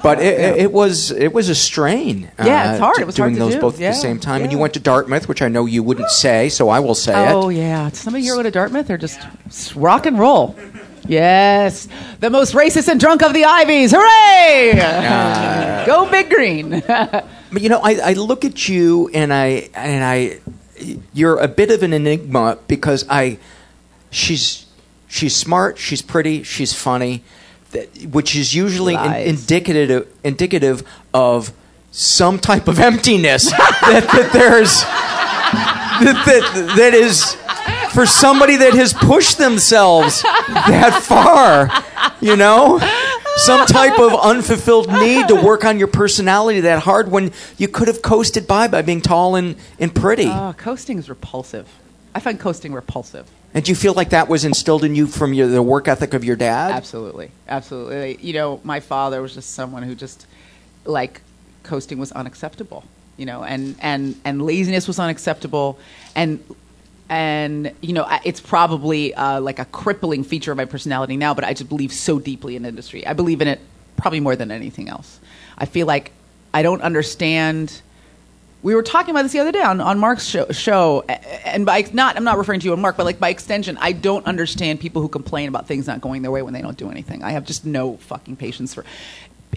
But 0.00 0.20
it, 0.20 0.60
it 0.60 0.72
was 0.72 1.10
it 1.10 1.32
was 1.32 1.48
a 1.48 1.54
strain. 1.56 2.30
uh, 2.38 2.44
Yeah, 2.46 2.70
it's 2.72 2.80
hard. 2.80 2.96
d- 2.96 3.02
It 3.02 3.06
was 3.06 3.16
doing 3.16 3.30
hard 3.30 3.38
to 3.38 3.44
those 3.46 3.54
do. 3.54 3.60
both 3.60 3.74
at 3.80 3.92
the 3.94 3.98
same 3.98 4.20
time. 4.20 4.42
And 4.42 4.52
you 4.52 4.58
went 4.58 4.74
to 4.74 4.80
Dartmouth, 4.80 5.28
which 5.28 5.42
I 5.42 5.48
know 5.48 5.66
you 5.66 5.82
wouldn't 5.82 6.10
say, 6.10 6.48
so 6.50 6.68
I 6.68 6.78
will 6.78 6.94
say 6.94 7.14
Oh 7.14 7.24
it. 7.24 7.32
Oh 7.46 7.48
yeah, 7.48 7.90
Does 7.90 7.98
somebody 7.98 8.22
here 8.24 8.36
go 8.36 8.44
to 8.44 8.50
Dartmouth 8.50 8.88
or 8.90 8.96
just 8.96 9.18
rock 9.74 10.06
and 10.06 10.16
roll? 10.18 10.54
Yes, 11.08 11.88
the 12.20 12.28
most 12.30 12.54
racist 12.54 12.88
and 12.88 13.00
drunk 13.00 13.22
of 13.22 13.32
the 13.32 13.44
Ivies! 13.44 13.92
Hooray! 13.96 14.74
go 15.86 16.08
Big 16.10 16.30
Green! 16.30 16.82
But 17.50 17.62
you 17.62 17.70
know, 17.70 17.80
I, 17.82 18.10
I 18.10 18.12
look 18.12 18.44
at 18.44 18.68
you 18.68 19.08
and 19.14 19.32
I 19.32 19.70
and 19.74 20.04
I, 20.04 20.40
you're 21.14 21.38
a 21.38 21.48
bit 21.48 21.70
of 21.70 21.82
an 21.82 21.92
enigma 21.94 22.58
because 22.68 23.06
I, 23.08 23.38
she's 24.10 24.66
she's 25.06 25.34
smart, 25.34 25.78
she's 25.78 26.02
pretty, 26.02 26.42
she's 26.42 26.74
funny, 26.74 27.24
that, 27.70 27.88
which 28.04 28.36
is 28.36 28.54
usually 28.54 28.94
in, 28.94 29.12
indicative 29.14 30.12
indicative 30.22 30.86
of 31.14 31.52
some 31.90 32.38
type 32.38 32.68
of 32.68 32.78
emptiness 32.78 33.50
that, 33.50 34.06
that 34.12 34.30
there's 34.32 34.82
that, 36.04 36.24
that 36.26 36.74
that 36.76 36.94
is 36.94 37.34
for 37.90 38.06
somebody 38.06 38.56
that 38.56 38.74
has 38.74 38.92
pushed 38.92 39.38
themselves 39.38 40.22
that 40.22 41.02
far, 41.02 41.70
you 42.20 42.36
know? 42.36 42.78
Some 43.36 43.66
type 43.66 43.98
of 44.00 44.14
unfulfilled 44.14 44.88
need 44.88 45.28
to 45.28 45.36
work 45.36 45.64
on 45.64 45.78
your 45.78 45.86
personality 45.86 46.60
that 46.62 46.80
hard 46.80 47.10
when 47.10 47.32
you 47.56 47.68
could 47.68 47.86
have 47.86 48.02
coasted 48.02 48.48
by 48.48 48.66
by 48.66 48.82
being 48.82 49.00
tall 49.00 49.36
and, 49.36 49.54
and 49.78 49.94
pretty. 49.94 50.26
oh, 50.26 50.54
coasting 50.58 50.98
is 50.98 51.08
repulsive. 51.08 51.68
I 52.14 52.20
find 52.20 52.40
coasting 52.40 52.72
repulsive. 52.72 53.30
and 53.54 53.64
do 53.64 53.70
you 53.70 53.76
feel 53.76 53.94
like 53.94 54.10
that 54.10 54.28
was 54.28 54.44
instilled 54.44 54.82
in 54.82 54.96
you 54.96 55.06
from 55.06 55.32
your, 55.34 55.46
the 55.46 55.62
work 55.62 55.86
ethic 55.86 56.14
of 56.14 56.24
your 56.24 56.34
dad? 56.34 56.72
Absolutely, 56.72 57.30
absolutely. 57.46 58.18
You 58.20 58.32
know, 58.32 58.60
my 58.64 58.80
father 58.80 59.22
was 59.22 59.34
just 59.34 59.50
someone 59.50 59.84
who 59.84 59.94
just 59.94 60.26
like 60.84 61.20
coasting 61.62 61.98
was 61.98 62.10
unacceptable. 62.10 62.84
You 63.16 63.26
know, 63.26 63.44
and 63.44 63.76
and 63.80 64.14
and 64.24 64.42
laziness 64.42 64.86
was 64.88 64.98
unacceptable, 64.98 65.78
and 66.16 66.42
and 67.08 67.72
you 67.80 67.92
know, 67.92 68.06
it's 68.24 68.40
probably 68.40 69.14
uh, 69.14 69.40
like 69.40 69.58
a 69.58 69.64
crippling 69.66 70.24
feature 70.24 70.50
of 70.52 70.56
my 70.56 70.64
personality 70.64 71.16
now. 71.16 71.34
But 71.34 71.44
I 71.44 71.54
just 71.54 71.68
believe 71.68 71.92
so 71.92 72.18
deeply 72.18 72.56
in 72.56 72.64
industry. 72.64 73.06
I 73.06 73.12
believe 73.12 73.40
in 73.40 73.48
it 73.48 73.60
probably 73.96 74.20
more 74.20 74.36
than 74.36 74.50
anything 74.50 74.88
else. 74.88 75.20
I 75.56 75.66
feel 75.66 75.86
like 75.86 76.12
I 76.54 76.62
don't 76.62 76.82
understand 76.82 77.82
we 78.62 78.74
were 78.74 78.82
talking 78.82 79.10
about 79.10 79.22
this 79.22 79.32
the 79.32 79.38
other 79.38 79.52
day 79.52 79.62
on, 79.62 79.80
on 79.80 79.98
Mark's 80.00 80.26
show, 80.26 80.50
show, 80.50 81.02
and 81.02 81.64
by 81.64 81.88
not, 81.92 82.16
I'm 82.16 82.24
not 82.24 82.38
referring 82.38 82.58
to 82.60 82.66
you 82.66 82.72
and 82.72 82.82
Mark, 82.82 82.96
but 82.96 83.04
like 83.04 83.20
by 83.20 83.28
extension, 83.28 83.78
I 83.80 83.92
don't 83.92 84.26
understand 84.26 84.80
people 84.80 85.00
who 85.00 85.08
complain 85.08 85.48
about 85.48 85.68
things 85.68 85.86
not 85.86 86.00
going 86.00 86.22
their 86.22 86.32
way 86.32 86.42
when 86.42 86.54
they 86.54 86.62
don't 86.62 86.76
do 86.76 86.90
anything. 86.90 87.22
I 87.22 87.30
have 87.30 87.46
just 87.46 87.64
no 87.64 87.98
fucking 87.98 88.36
patience 88.36 88.74
for. 88.74 88.84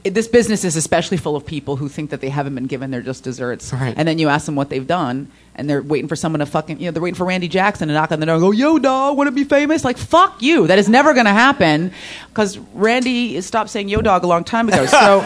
This 0.04 0.28
business 0.28 0.64
is 0.64 0.76
especially 0.76 1.18
full 1.18 1.36
of 1.36 1.46
people 1.46 1.76
who 1.76 1.88
think 1.88 2.10
that 2.10 2.22
they 2.22 2.30
haven't 2.30 2.56
been 2.56 2.66
given 2.66 2.92
their 2.92 3.02
just 3.02 3.24
desserts. 3.24 3.72
Right. 3.72 3.94
And 3.96 4.08
then 4.08 4.18
you 4.18 4.30
ask 4.30 4.46
them 4.46 4.56
what 4.56 4.70
they've 4.70 4.86
done, 4.86 5.32
and 5.56 5.70
they're 5.70 5.82
waiting 5.82 6.08
for 6.08 6.16
someone 6.16 6.40
to 6.40 6.46
fucking, 6.46 6.80
you 6.80 6.86
know, 6.86 6.92
they're 6.92 7.04
waiting 7.04 7.18
for 7.18 7.26
Randy 7.26 7.48
Jackson 7.48 7.88
to 7.88 7.94
knock 7.94 8.12
on 8.12 8.20
the 8.20 8.26
door 8.26 8.36
and 8.36 8.42
go, 8.44 8.52
yo, 8.52 8.80
dog, 8.80 9.18
want 9.18 9.28
to 9.28 9.32
be 9.32 9.44
famous? 9.44 9.84
Like, 9.84 9.98
fuck 9.98 10.42
you. 10.42 10.68
That 10.68 10.80
is 10.80 10.90
never 10.90 11.14
going 11.14 11.26
to 11.26 11.32
happen 11.32 11.92
because 12.30 12.58
Randy 12.74 13.40
stopped 13.42 13.70
saying 13.70 13.90
yo, 13.90 14.02
dog 14.02 14.24
a 14.24 14.28
long 14.28 14.44
time 14.44 14.68
ago. 14.70 14.86
So 14.86 15.22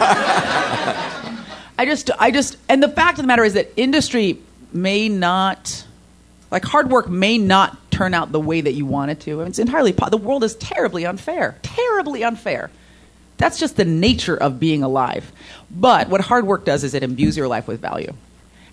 I 1.78 1.84
just, 1.84 2.10
I 2.18 2.30
just, 2.30 2.56
and 2.68 2.82
the 2.82 2.88
fact 2.88 3.18
of 3.18 3.22
the 3.22 3.28
matter 3.28 3.44
is 3.44 3.54
that 3.54 3.72
industry 3.76 4.38
may 4.72 5.08
not, 5.08 5.86
like, 6.50 6.64
hard 6.64 6.90
work 6.90 7.08
may 7.08 7.38
not 7.38 7.90
turn 7.90 8.12
out 8.12 8.30
the 8.30 8.40
way 8.40 8.60
that 8.60 8.72
you 8.72 8.84
want 8.84 9.10
it 9.10 9.20
to. 9.20 9.40
It's 9.42 9.58
entirely, 9.58 9.92
po- 9.92 10.10
the 10.10 10.18
world 10.18 10.44
is 10.44 10.54
terribly 10.56 11.06
unfair. 11.06 11.58
Terribly 11.62 12.24
unfair. 12.24 12.70
That's 13.38 13.58
just 13.58 13.76
the 13.76 13.84
nature 13.84 14.36
of 14.36 14.58
being 14.58 14.82
alive. 14.82 15.30
But 15.70 16.08
what 16.08 16.20
hard 16.22 16.46
work 16.46 16.64
does 16.64 16.84
is 16.84 16.94
it 16.94 17.02
imbues 17.02 17.36
your 17.36 17.48
life 17.48 17.68
with 17.68 17.80
value. 17.80 18.12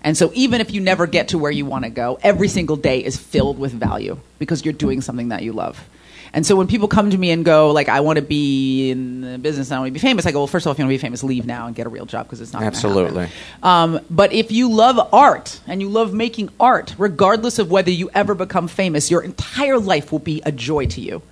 And 0.02 0.16
so 0.16 0.30
even 0.34 0.60
if 0.60 0.70
you 0.70 0.80
never 0.80 1.06
get 1.06 1.28
to 1.28 1.38
where 1.38 1.50
you 1.50 1.64
want 1.64 1.84
to 1.84 1.90
go, 1.90 2.18
every 2.22 2.48
single 2.48 2.76
day 2.76 3.02
is 3.02 3.16
filled 3.16 3.58
with 3.58 3.72
value 3.72 4.18
because 4.38 4.64
you're 4.64 4.74
doing 4.74 5.00
something 5.00 5.28
that 5.28 5.42
you 5.42 5.52
love. 5.52 5.82
And 6.34 6.44
so 6.44 6.56
when 6.56 6.66
people 6.66 6.88
come 6.88 7.10
to 7.10 7.16
me 7.16 7.30
and 7.30 7.44
go, 7.44 7.70
like, 7.70 7.88
I 7.88 8.00
want 8.00 8.16
to 8.16 8.22
be 8.22 8.90
in 8.90 9.20
the 9.20 9.38
business, 9.38 9.70
I 9.70 9.78
want 9.78 9.88
to 9.88 9.92
be 9.92 10.00
famous, 10.00 10.26
I 10.26 10.32
go, 10.32 10.40
well, 10.40 10.46
first 10.48 10.66
of 10.66 10.68
all, 10.68 10.72
if 10.72 10.78
you 10.78 10.84
want 10.84 10.90
to 10.90 10.98
be 10.98 11.00
famous, 11.00 11.22
leave 11.22 11.46
now 11.46 11.68
and 11.68 11.76
get 11.76 11.86
a 11.86 11.88
real 11.88 12.06
job 12.06 12.26
because 12.26 12.40
it's 12.40 12.52
not 12.52 12.64
Absolutely. 12.64 13.28
Um, 13.62 14.00
but 14.10 14.32
if 14.32 14.50
you 14.50 14.68
love 14.68 14.98
art 15.12 15.60
and 15.68 15.80
you 15.80 15.88
love 15.88 16.12
making 16.12 16.50
art, 16.58 16.96
regardless 16.98 17.60
of 17.60 17.70
whether 17.70 17.92
you 17.92 18.10
ever 18.14 18.34
become 18.34 18.66
famous, 18.66 19.12
your 19.12 19.22
entire 19.22 19.78
life 19.78 20.10
will 20.10 20.18
be 20.18 20.42
a 20.44 20.50
joy 20.50 20.86
to 20.86 21.00
you. 21.00 21.22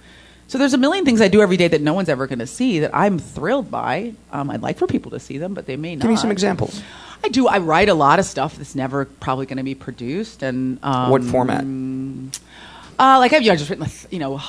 So 0.53 0.59
there's 0.59 0.75
a 0.75 0.79
million 0.79 1.07
things 1.07 1.23
I 1.23 1.29
do 1.29 1.41
every 1.41 1.57
day 1.57 1.67
that 1.69 1.81
no 1.81 1.95
one's 1.95 2.11
ever 2.11 2.27
going 2.27 2.41
to 2.41 2.47
see 2.47 2.81
that 2.81 2.95
I'm 2.95 3.19
thrilled 3.19 3.71
by. 3.71 4.13
Um, 4.33 4.51
I'd 4.51 4.61
like 4.61 4.77
for 4.77 4.87
people 4.87 5.13
to 5.13 5.19
see 5.19 5.39
them, 5.39 5.55
but 5.55 5.65
they 5.65 5.79
may 5.79 5.97
not. 5.97 6.03
Give 6.03 6.11
me 6.11 6.17
some 6.19 6.31
examples. 6.31 6.83
I 7.25 7.29
do. 7.29 7.49
I 7.49 7.57
write 7.57 7.89
a 7.89 7.95
lot 7.95 8.19
of 8.19 8.27
stuff 8.27 8.57
that's 8.57 8.75
never 8.75 9.07
probably 9.07 9.47
going 9.47 9.57
to 9.57 9.63
be 9.63 9.75
produced. 9.75 10.43
And 10.43 10.79
um, 10.83 11.09
what 11.09 11.25
format? 11.25 11.65
uh, 11.65 13.19
like 13.19 13.33
I've 13.33 13.41
you 13.41 13.49
know, 13.49 13.57
just 13.57 13.71
written, 13.71 13.87
you 14.11 14.19
know, 14.19 14.43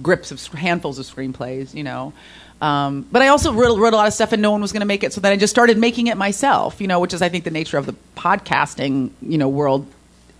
grips 0.00 0.30
of 0.30 0.42
handfuls 0.54 0.98
of 0.98 1.04
screenplays, 1.04 1.74
you 1.74 1.84
know. 1.84 2.14
Um, 2.62 3.06
but 3.12 3.20
I 3.20 3.28
also 3.28 3.52
wrote, 3.52 3.78
wrote 3.78 3.92
a 3.92 3.96
lot 3.96 4.06
of 4.06 4.14
stuff, 4.14 4.32
and 4.32 4.40
no 4.40 4.50
one 4.50 4.62
was 4.62 4.72
going 4.72 4.80
to 4.80 4.86
make 4.86 5.04
it. 5.04 5.12
So 5.12 5.20
then 5.20 5.30
I 5.30 5.36
just 5.36 5.50
started 5.50 5.76
making 5.76 6.06
it 6.06 6.16
myself, 6.16 6.80
you 6.80 6.86
know, 6.86 7.00
which 7.00 7.12
is 7.12 7.20
I 7.20 7.28
think 7.28 7.44
the 7.44 7.50
nature 7.50 7.76
of 7.76 7.84
the 7.84 7.94
podcasting, 8.16 9.10
you 9.20 9.36
know, 9.36 9.50
world, 9.50 9.86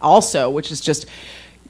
also, 0.00 0.48
which 0.48 0.72
is 0.72 0.80
just, 0.80 1.04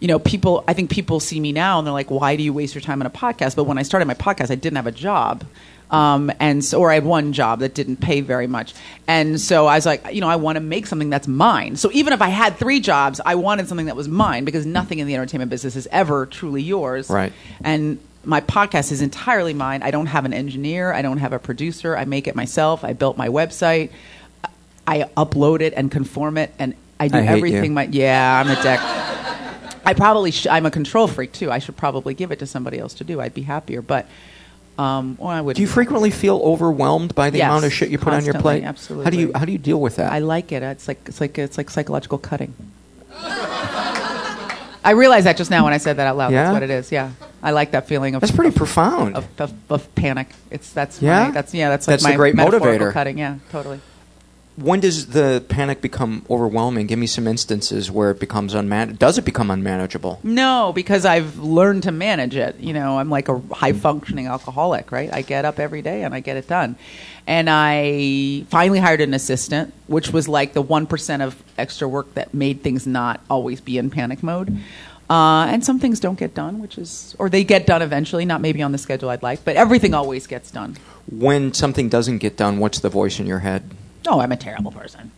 you 0.00 0.08
know, 0.08 0.18
people. 0.18 0.64
I 0.68 0.72
think 0.72 0.90
people 0.90 1.20
see 1.20 1.40
me 1.40 1.52
now 1.52 1.78
and 1.78 1.86
they're 1.86 1.94
like, 1.94 2.10
"Why 2.10 2.36
do 2.36 2.42
you 2.42 2.52
waste 2.52 2.74
your 2.74 2.82
time 2.82 3.00
on 3.00 3.06
a 3.06 3.10
podcast?" 3.10 3.56
But 3.56 3.64
when 3.64 3.78
I 3.78 3.82
started 3.82 4.06
my 4.06 4.14
podcast, 4.14 4.50
I 4.50 4.54
didn't 4.54 4.76
have 4.76 4.86
a 4.86 4.92
job. 4.92 5.44
Um, 5.90 6.32
and 6.40 6.64
so, 6.64 6.80
or 6.80 6.90
I 6.90 6.94
had 6.94 7.04
one 7.04 7.32
job 7.32 7.60
that 7.60 7.72
didn't 7.74 7.98
pay 7.98 8.20
very 8.20 8.48
much, 8.48 8.74
and 9.06 9.40
so 9.40 9.66
I 9.66 9.76
was 9.76 9.86
like, 9.86 10.12
you 10.12 10.20
know, 10.20 10.28
I 10.28 10.34
want 10.34 10.56
to 10.56 10.60
make 10.60 10.86
something 10.88 11.10
that's 11.10 11.28
mine. 11.28 11.76
So 11.76 11.90
even 11.92 12.12
if 12.12 12.20
I 12.20 12.28
had 12.28 12.56
three 12.56 12.80
jobs, 12.80 13.20
I 13.24 13.36
wanted 13.36 13.68
something 13.68 13.86
that 13.86 13.94
was 13.94 14.08
mine 14.08 14.44
because 14.44 14.66
nothing 14.66 14.98
in 14.98 15.06
the 15.06 15.14
entertainment 15.14 15.48
business 15.48 15.76
is 15.76 15.86
ever 15.92 16.26
truly 16.26 16.60
yours. 16.60 17.08
Right. 17.08 17.32
And 17.62 18.00
my 18.24 18.40
podcast 18.40 18.90
is 18.90 19.00
entirely 19.00 19.54
mine. 19.54 19.84
I 19.84 19.92
don't 19.92 20.06
have 20.06 20.24
an 20.24 20.34
engineer. 20.34 20.92
I 20.92 21.02
don't 21.02 21.18
have 21.18 21.32
a 21.32 21.38
producer. 21.38 21.96
I 21.96 22.04
make 22.04 22.26
it 22.26 22.34
myself. 22.34 22.82
I 22.82 22.92
built 22.92 23.16
my 23.16 23.28
website. 23.28 23.90
I 24.88 25.04
upload 25.16 25.60
it 25.60 25.72
and 25.76 25.90
conform 25.90 26.36
it, 26.36 26.52
and 26.58 26.74
I 26.98 27.08
do 27.08 27.18
I 27.18 27.26
everything. 27.26 27.64
you. 27.64 27.70
My 27.70 27.84
yeah, 27.84 28.42
I'm 28.44 28.50
a 28.50 28.60
dick. 28.60 28.80
I 29.86 29.94
probably 29.94 30.30
sh- 30.32 30.46
I'm 30.50 30.66
a 30.66 30.70
control 30.70 31.06
freak 31.08 31.32
too. 31.32 31.50
I 31.50 31.58
should 31.60 31.76
probably 31.76 32.12
give 32.12 32.30
it 32.32 32.38
to 32.40 32.46
somebody 32.46 32.78
else 32.78 32.92
to 32.94 33.04
do. 33.04 33.20
I'd 33.20 33.32
be 33.34 33.42
happier, 33.42 33.80
but 33.80 34.06
um, 34.78 35.16
well, 35.18 35.28
I 35.30 35.40
would. 35.40 35.56
Do 35.56 35.62
you 35.62 35.68
frequently 35.68 36.10
feel 36.10 36.38
overwhelmed 36.44 37.14
by 37.14 37.30
the 37.30 37.38
Yes, 37.38 37.46
amount 37.46 37.64
of 37.64 37.72
shit 37.72 37.88
you 37.88 37.96
put 37.98 38.12
on 38.12 38.24
your 38.24 38.34
plate? 38.34 38.62
How 38.64 38.72
do 38.74 38.82
you 38.82 38.98
absolutely. 39.06 39.32
how 39.38 39.44
do 39.46 39.52
you 39.52 39.58
deal 39.58 39.80
with 39.80 39.96
that? 39.96 40.12
I 40.12 40.18
like 40.18 40.52
it. 40.52 40.62
It's 40.62 40.86
like 40.88 41.00
it's 41.06 41.20
like 41.20 41.38
it's 41.38 41.56
like 41.56 41.70
psychological 41.70 42.18
cutting. 42.18 42.52
I 44.84 44.92
realized 44.94 45.26
that 45.26 45.36
just 45.36 45.50
now 45.50 45.64
when 45.64 45.72
I 45.72 45.78
said 45.78 45.96
that 45.96 46.06
out 46.06 46.16
loud. 46.16 46.30
Yeah? 46.32 46.44
That's 46.44 46.52
what 46.54 46.62
it 46.62 46.70
is. 46.70 46.92
Yeah, 46.92 47.10
I 47.42 47.50
like 47.50 47.72
that 47.72 47.88
feeling 47.88 48.14
of 48.14 48.20
That's 48.20 48.32
pretty 48.32 48.50
of, 48.50 48.54
profound. 48.54 49.16
of, 49.16 49.26
of, 49.40 49.52
of 49.68 49.94
panic. 49.96 50.28
It's 50.50 50.72
that's 50.72 51.02
Yeah? 51.02 51.26
my, 51.26 51.30
that's 51.32 51.52
yeah 51.54 51.70
that's 51.70 51.88
like 51.88 51.94
That's 51.94 52.04
my 52.04 52.10
the 52.12 52.16
great 52.16 52.34
motivator. 52.36 52.92
cutting. 52.92 53.18
Yeah, 53.18 53.36
totally. 53.50 53.80
When 54.56 54.80
does 54.80 55.08
the 55.08 55.44
panic 55.48 55.82
become 55.82 56.24
overwhelming? 56.30 56.86
Give 56.86 56.98
me 56.98 57.06
some 57.06 57.26
instances 57.26 57.90
where 57.90 58.10
it 58.10 58.18
becomes 58.18 58.54
unman. 58.54 58.96
Does 58.96 59.18
it 59.18 59.24
become 59.24 59.50
unmanageable? 59.50 60.18
No, 60.22 60.72
because 60.74 61.04
I've 61.04 61.38
learned 61.38 61.82
to 61.82 61.92
manage 61.92 62.36
it. 62.36 62.58
You 62.58 62.72
know, 62.72 62.98
I'm 62.98 63.10
like 63.10 63.28
a 63.28 63.38
high 63.52 63.72
functioning 63.72 64.26
alcoholic, 64.26 64.90
right? 64.90 65.12
I 65.12 65.20
get 65.20 65.44
up 65.44 65.58
every 65.58 65.82
day 65.82 66.04
and 66.04 66.14
I 66.14 66.20
get 66.20 66.38
it 66.38 66.48
done. 66.48 66.76
And 67.26 67.50
I 67.50 68.44
finally 68.48 68.78
hired 68.78 69.02
an 69.02 69.12
assistant, 69.12 69.74
which 69.88 70.10
was 70.10 70.26
like 70.26 70.54
the 70.54 70.62
1% 70.62 71.20
of 71.20 71.42
extra 71.58 71.86
work 71.86 72.14
that 72.14 72.32
made 72.32 72.62
things 72.62 72.86
not 72.86 73.20
always 73.28 73.60
be 73.60 73.76
in 73.76 73.90
panic 73.90 74.22
mode. 74.22 74.58
Uh, 75.08 75.46
and 75.46 75.64
some 75.64 75.78
things 75.78 76.00
don't 76.00 76.18
get 76.18 76.34
done, 76.34 76.60
which 76.60 76.78
is, 76.78 77.14
or 77.18 77.28
they 77.28 77.44
get 77.44 77.66
done 77.66 77.82
eventually, 77.82 78.24
not 78.24 78.40
maybe 78.40 78.62
on 78.62 78.72
the 78.72 78.78
schedule 78.78 79.10
I'd 79.10 79.22
like, 79.22 79.44
but 79.44 79.54
everything 79.54 79.94
always 79.94 80.26
gets 80.26 80.50
done. 80.50 80.76
When 81.10 81.52
something 81.52 81.88
doesn't 81.88 82.18
get 82.18 82.36
done, 82.36 82.58
what's 82.58 82.80
the 82.80 82.88
voice 82.88 83.20
in 83.20 83.26
your 83.26 83.40
head? 83.40 83.70
Oh, 84.06 84.20
I'm 84.20 84.32
a 84.32 84.36
terrible 84.36 84.70
person. 84.72 85.10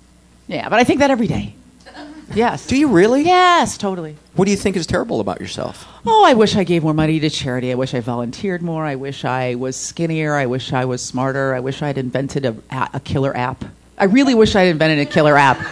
Yeah, 0.46 0.68
but 0.68 0.78
I 0.78 0.84
think 0.84 1.00
that 1.00 1.10
every 1.10 1.26
day. 1.26 1.54
Yes. 2.34 2.66
Do 2.66 2.76
you 2.76 2.88
really? 2.88 3.22
Yes, 3.22 3.78
totally. 3.78 4.14
What 4.36 4.44
do 4.44 4.50
you 4.50 4.56
think 4.58 4.76
is 4.76 4.86
terrible 4.86 5.20
about 5.20 5.40
yourself? 5.40 5.88
Oh, 6.04 6.26
I 6.26 6.34
wish 6.34 6.56
I 6.56 6.62
gave 6.64 6.82
more 6.82 6.92
money 6.92 7.18
to 7.20 7.30
charity. 7.30 7.72
I 7.72 7.74
wish 7.74 7.94
I 7.94 8.00
volunteered 8.00 8.60
more. 8.60 8.84
I 8.84 8.96
wish 8.96 9.24
I 9.24 9.54
was 9.54 9.76
skinnier. 9.76 10.34
I 10.34 10.44
wish 10.44 10.74
I 10.74 10.84
was 10.84 11.02
smarter. 11.02 11.54
I 11.54 11.60
wish 11.60 11.80
I'd 11.80 11.96
invented 11.96 12.44
a, 12.44 12.54
a 12.92 13.00
killer 13.00 13.34
app. 13.34 13.64
I 13.96 14.04
really 14.04 14.34
wish 14.34 14.54
I'd 14.54 14.68
invented 14.68 14.98
a 14.98 15.10
killer 15.10 15.36
app. 15.36 15.58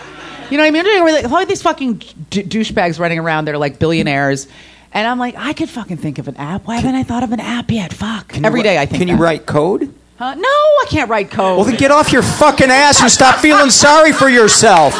You 0.50 0.56
know 0.58 0.62
what 0.62 0.86
I 0.86 1.22
mean? 1.22 1.26
All 1.32 1.44
these 1.44 1.60
fucking 1.60 1.94
d- 2.30 2.44
douchebags 2.44 3.00
running 3.00 3.18
around. 3.18 3.46
They're 3.46 3.58
like 3.58 3.80
billionaires. 3.80 4.46
And 4.92 5.04
I'm 5.06 5.18
like, 5.18 5.34
I 5.36 5.52
could 5.52 5.68
fucking 5.68 5.96
think 5.96 6.18
of 6.18 6.28
an 6.28 6.36
app. 6.36 6.66
Why 6.68 6.76
haven't 6.76 6.94
I 6.94 7.02
thought 7.02 7.24
of 7.24 7.32
an 7.32 7.40
app 7.40 7.68
yet? 7.70 7.92
Fuck. 7.92 8.36
You 8.36 8.44
Every 8.44 8.62
day 8.62 8.78
I 8.78 8.86
think 8.86 9.00
Can 9.00 9.08
you 9.08 9.16
that. 9.16 9.22
write 9.22 9.44
code? 9.46 9.92
Huh? 10.18 10.34
No, 10.34 10.48
I 10.48 10.86
can't 10.88 11.10
write 11.10 11.30
code. 11.30 11.58
Well, 11.58 11.66
then 11.66 11.76
get 11.76 11.90
off 11.90 12.10
your 12.10 12.22
fucking 12.22 12.70
ass 12.70 13.02
and 13.02 13.10
stop 13.10 13.38
feeling 13.40 13.68
sorry 13.70 14.12
for 14.12 14.30
yourself. 14.30 14.94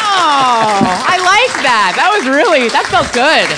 Oh, 0.00 0.80
I 1.06 1.18
like 1.22 1.62
that. 1.62 1.92
That 1.94 2.10
was 2.18 2.26
really, 2.26 2.68
that 2.68 2.86
felt 2.86 3.12
good. 3.12 3.48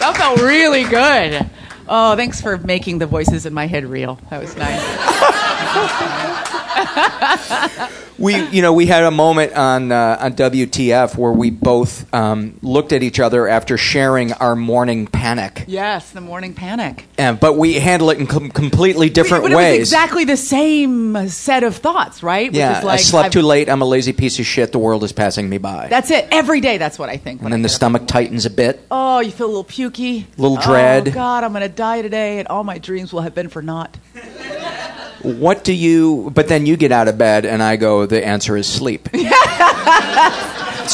That 0.00 0.16
felt 0.16 0.40
really 0.40 0.82
good. 0.82 1.48
Oh, 1.88 2.16
thanks 2.16 2.40
for 2.40 2.58
making 2.58 2.98
the 2.98 3.06
voices 3.06 3.46
in 3.46 3.54
my 3.54 3.68
head 3.68 3.84
real. 3.84 4.18
That 4.30 4.40
was 4.40 4.56
nice. 4.56 4.82
We, 8.18 8.36
you 8.50 8.62
know, 8.62 8.72
we 8.72 8.86
had 8.86 9.02
a 9.02 9.10
moment 9.10 9.54
on 9.54 9.90
uh, 9.90 10.16
on 10.20 10.34
WTF 10.34 11.16
where 11.16 11.32
we 11.32 11.50
both 11.50 12.12
um, 12.14 12.56
looked 12.62 12.92
at 12.92 13.02
each 13.02 13.18
other 13.18 13.48
after 13.48 13.76
sharing 13.76 14.32
our 14.34 14.54
morning 14.54 15.08
panic, 15.08 15.64
Yes, 15.66 16.10
the 16.10 16.20
morning 16.20 16.54
panic. 16.54 17.06
and, 17.18 17.40
but 17.40 17.54
we 17.54 17.74
handle 17.74 18.10
it 18.10 18.18
in 18.18 18.28
com- 18.28 18.50
completely 18.50 19.08
different 19.10 19.42
but 19.44 19.50
it 19.52 19.56
ways. 19.56 19.80
was 19.80 19.88
exactly 19.88 20.24
the 20.24 20.36
same 20.36 21.26
set 21.30 21.64
of 21.64 21.74
thoughts, 21.76 22.22
right? 22.22 22.50
Which 22.50 22.58
yeah, 22.58 22.78
is 22.78 22.84
like, 22.84 23.00
I 23.00 23.02
slept 23.02 23.26
I've- 23.26 23.32
too 23.32 23.42
late. 23.42 23.68
I'm 23.68 23.82
a 23.82 23.86
lazy 23.86 24.12
piece 24.12 24.38
of 24.38 24.46
shit. 24.46 24.70
The 24.70 24.78
world 24.78 25.02
is 25.02 25.10
passing 25.12 25.48
me 25.48 25.58
by. 25.58 25.88
That's 25.88 26.10
it. 26.12 26.28
Every 26.30 26.60
day, 26.60 26.78
that's 26.78 26.98
what 27.00 27.08
I 27.08 27.16
think. 27.16 27.42
and 27.42 27.52
then 27.52 27.60
I 27.60 27.62
the 27.64 27.68
stomach 27.70 28.06
tightens 28.06 28.46
a 28.46 28.50
bit. 28.50 28.86
Oh, 28.90 29.18
you 29.18 29.32
feel 29.32 29.46
a 29.46 29.48
little 29.48 29.64
pukey. 29.64 30.26
Little 30.36 30.58
dread. 30.58 31.08
Oh 31.08 31.12
God, 31.12 31.42
I'm 31.42 31.52
gonna 31.52 31.68
die 31.68 32.02
today, 32.02 32.38
and 32.38 32.46
all 32.46 32.62
my 32.62 32.78
dreams 32.78 33.12
will 33.12 33.22
have 33.22 33.34
been 33.34 33.48
for 33.48 33.62
naught. 33.62 33.96
What 35.22 35.64
do 35.64 35.72
you? 35.72 36.30
But 36.34 36.48
then 36.48 36.66
you 36.66 36.76
get 36.76 36.92
out 36.92 37.08
of 37.08 37.16
bed, 37.18 37.44
and 37.44 37.62
I 37.62 37.76
go. 37.76 38.06
The 38.06 38.24
answer 38.24 38.56
is 38.56 38.66
sleep. 38.66 39.08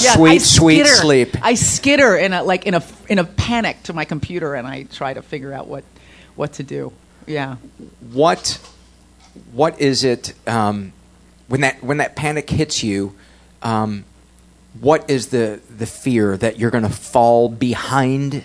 Yeah, 0.01 0.15
sweet, 0.15 0.43
sweet 0.43 0.87
skitter. 0.87 0.95
sleep. 1.01 1.37
I 1.43 1.55
skitter 1.55 2.15
in 2.17 2.33
a 2.33 2.43
like 2.43 2.67
in 2.67 2.75
a 2.75 2.83
in 3.09 3.19
a 3.19 3.25
panic 3.25 3.83
to 3.85 3.93
my 3.93 4.05
computer, 4.05 4.55
and 4.55 4.67
I 4.67 4.83
try 4.85 5.15
to 5.15 5.23
figure 5.23 5.53
out 5.53 5.67
what 5.67 5.83
what 6.37 6.53
to 6.55 6.63
do. 6.63 6.93
Yeah. 7.27 7.57
what 8.13 8.59
what 9.53 9.81
is 9.81 10.05
it 10.05 10.35
um, 10.47 10.93
when 11.49 11.63
that 11.63 11.83
when 11.83 11.97
that 11.97 12.17
panic 12.17 12.49
hits 12.51 12.85
you? 12.85 13.15
Um, 13.63 14.05
what 14.81 15.09
is 15.11 15.29
the 15.29 15.61
the 15.75 15.87
fear 15.87 16.37
that 16.37 16.59
you're 16.59 16.71
going 16.71 16.85
to 16.85 16.91
fall 16.91 17.49
behind 17.49 18.45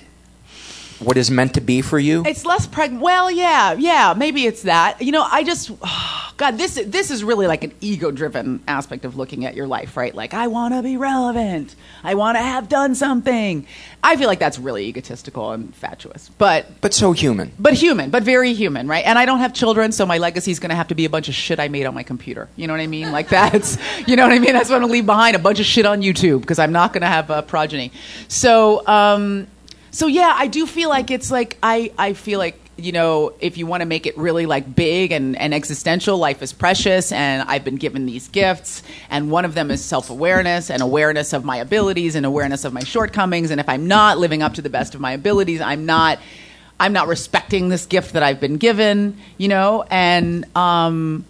what 0.99 1.17
is 1.17 1.29
meant 1.31 1.53
to 1.55 1.61
be 1.61 1.81
for 1.81 1.99
you? 1.99 2.23
It's 2.25 2.45
less 2.45 2.67
pregnant. 2.67 3.03
Well, 3.03 3.29
yeah, 3.31 3.73
yeah, 3.73 4.13
maybe 4.15 4.45
it's 4.45 4.63
that. 4.63 5.01
You 5.01 5.11
know, 5.11 5.25
I 5.29 5.43
just, 5.43 5.71
God, 6.37 6.57
this 6.57 6.75
this 6.85 7.11
is 7.11 7.23
really 7.23 7.47
like 7.47 7.63
an 7.63 7.73
ego-driven 7.81 8.63
aspect 8.67 9.05
of 9.05 9.15
looking 9.15 9.45
at 9.45 9.55
your 9.55 9.67
life, 9.67 9.95
right? 9.97 10.13
Like, 10.13 10.33
I 10.33 10.47
want 10.47 10.73
to 10.73 10.81
be 10.81 10.97
relevant. 10.97 11.75
I 12.03 12.15
want 12.15 12.37
to 12.37 12.41
have 12.41 12.69
done 12.69 12.95
something. 12.95 13.65
I 14.03 14.17
feel 14.17 14.27
like 14.27 14.39
that's 14.39 14.59
really 14.59 14.85
egotistical 14.87 15.51
and 15.51 15.73
fatuous, 15.75 16.29
but 16.37 16.81
but 16.81 16.93
so 16.93 17.11
human. 17.11 17.51
but 17.59 17.73
human, 17.73 18.09
but 18.09 18.23
very 18.23 18.53
human, 18.53 18.87
right? 18.87 19.05
And 19.05 19.17
I 19.17 19.25
don't 19.25 19.39
have 19.39 19.53
children, 19.53 19.91
so 19.91 20.05
my 20.05 20.17
legacy 20.17 20.51
is 20.51 20.59
going 20.59 20.71
to 20.71 20.75
have 20.75 20.89
to 20.89 20.95
be 20.95 21.05
a 21.05 21.09
bunch 21.09 21.29
of 21.29 21.35
shit 21.35 21.59
I 21.59 21.67
made 21.67 21.85
on 21.85 21.93
my 21.93 22.03
computer. 22.03 22.49
You 22.55 22.67
know 22.67 22.73
what 22.73 22.81
I 22.81 22.87
mean? 22.87 23.11
Like 23.11 23.29
that's, 23.39 23.77
you 24.07 24.15
know 24.15 24.23
what 24.23 24.33
I 24.33 24.39
mean? 24.39 24.53
That's 24.53 24.69
what 24.69 24.75
I'm 24.75 24.81
going 24.81 24.89
to 24.89 24.93
leave 24.93 25.05
behind 25.05 25.35
a 25.35 25.39
bunch 25.39 25.59
of 25.59 25.65
shit 25.65 25.85
on 25.85 26.01
YouTube 26.01 26.41
because 26.41 26.59
I'm 26.59 26.71
not 26.71 26.93
going 26.93 27.01
to 27.01 27.07
have 27.07 27.29
a 27.29 27.41
progeny. 27.41 27.91
So, 28.27 28.85
um, 28.87 29.47
so 29.93 30.07
yeah, 30.07 30.33
I 30.35 30.47
do 30.47 30.65
feel 30.65 30.89
like 30.89 31.11
it's 31.11 31.29
like 31.29 31.57
I 31.61 31.91
I 31.97 32.13
feel 32.13 32.39
like 32.39 32.59
you 32.77 32.91
know 32.91 33.33
if 33.39 33.57
you 33.57 33.67
want 33.67 33.81
to 33.81 33.85
make 33.85 34.07
it 34.07 34.17
really 34.17 34.47
like 34.47 34.75
big 34.75 35.11
and, 35.11 35.37
and 35.37 35.53
existential, 35.53 36.17
life 36.17 36.41
is 36.41 36.51
precious, 36.51 37.11
and 37.11 37.47
I've 37.47 37.63
been 37.63 37.75
given 37.75 38.07
these 38.07 38.27
gifts, 38.27 38.81
and 39.11 39.29
one 39.29 39.45
of 39.45 39.53
them 39.53 39.69
is 39.69 39.85
self 39.85 40.09
awareness 40.09 40.71
and 40.71 40.81
awareness 40.81 41.31
of 41.31 41.45
my 41.45 41.57
abilities 41.57 42.15
and 42.15 42.25
awareness 42.25 42.65
of 42.65 42.73
my 42.73 42.83
shortcomings, 42.83 43.51
and 43.51 43.61
if 43.61 43.69
I'm 43.69 43.87
not 43.87 44.17
living 44.17 44.41
up 44.41 44.55
to 44.55 44.63
the 44.63 44.69
best 44.69 44.95
of 44.95 44.99
my 44.99 45.13
abilities, 45.13 45.61
I'm 45.61 45.85
not. 45.85 46.19
I'm 46.79 46.91
not 46.91 47.07
respecting 47.07 47.69
this 47.69 47.85
gift 47.85 48.13
that 48.13 48.23
I've 48.23 48.41
been 48.41 48.57
given, 48.57 49.17
you 49.37 49.47
know, 49.47 49.85
and 49.89 50.43
um, 50.57 51.23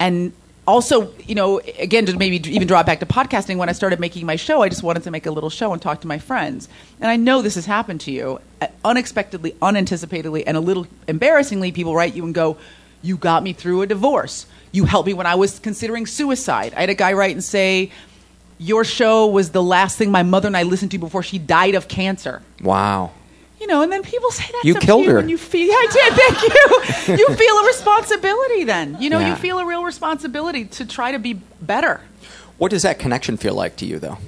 and 0.00 0.32
also, 0.66 1.12
you 1.20 1.34
know, 1.34 1.60
again, 1.78 2.06
to 2.06 2.16
maybe 2.16 2.36
even 2.50 2.66
draw 2.66 2.80
it 2.80 2.86
back 2.86 3.00
to 3.00 3.06
podcasting, 3.06 3.56
when 3.56 3.68
I 3.68 3.72
started 3.72 4.00
making 4.00 4.26
my 4.26 4.36
show, 4.36 4.62
I 4.62 4.68
just 4.68 4.82
wanted 4.82 5.04
to 5.04 5.10
make 5.10 5.26
a 5.26 5.30
little 5.30 5.50
show 5.50 5.72
and 5.72 5.80
talk 5.80 6.00
to 6.00 6.08
my 6.08 6.18
friends. 6.18 6.68
And 7.00 7.10
I 7.10 7.16
know 7.16 7.40
this 7.40 7.54
has 7.54 7.66
happened 7.66 8.00
to 8.02 8.10
you 8.10 8.40
uh, 8.60 8.66
unexpectedly, 8.84 9.54
unanticipatedly, 9.62 10.44
and 10.46 10.56
a 10.56 10.60
little 10.60 10.86
embarrassingly. 11.06 11.70
People 11.70 11.94
write 11.94 12.14
you 12.14 12.24
and 12.24 12.34
go, 12.34 12.56
You 13.02 13.16
got 13.16 13.42
me 13.42 13.52
through 13.52 13.82
a 13.82 13.86
divorce. 13.86 14.46
You 14.72 14.84
helped 14.84 15.06
me 15.06 15.14
when 15.14 15.26
I 15.26 15.36
was 15.36 15.58
considering 15.60 16.06
suicide. 16.06 16.74
I 16.76 16.80
had 16.80 16.90
a 16.90 16.94
guy 16.94 17.12
write 17.12 17.32
and 17.32 17.44
say, 17.44 17.92
Your 18.58 18.84
show 18.84 19.26
was 19.28 19.50
the 19.50 19.62
last 19.62 19.96
thing 19.96 20.10
my 20.10 20.24
mother 20.24 20.48
and 20.48 20.56
I 20.56 20.64
listened 20.64 20.90
to 20.90 20.98
before 20.98 21.22
she 21.22 21.38
died 21.38 21.76
of 21.76 21.86
cancer. 21.86 22.42
Wow. 22.60 23.12
You 23.60 23.66
know, 23.66 23.82
and 23.82 23.90
then 23.90 24.02
people 24.02 24.30
say 24.30 24.44
that 24.52 24.62
You 24.64 24.74
to 24.74 24.80
killed 24.80 25.04
you 25.04 25.12
her. 25.12 25.18
and 25.18 25.30
you 25.30 25.38
feel 25.38 25.70
I 25.72 25.86
did, 25.90 26.12
thank 26.14 27.08
you. 27.08 27.16
you 27.28 27.34
feel 27.34 27.54
a 27.56 27.66
responsibility 27.66 28.64
then. 28.64 29.00
You 29.00 29.08
know, 29.10 29.18
Yeah. 29.18 29.30
you 29.30 29.36
feel 29.36 29.58
a 29.58 29.64
real 29.66 29.82
responsibility 29.82 30.66
to 30.66 30.84
try 30.86 31.12
to 31.12 31.18
be 31.18 31.32
better. 31.60 32.00
What 32.58 32.70
does 32.70 32.82
that 32.82 32.98
connection 32.98 33.36
feel 33.38 33.54
like 33.54 33.76
to 33.76 33.86
you, 33.86 33.98
though? 33.98 34.18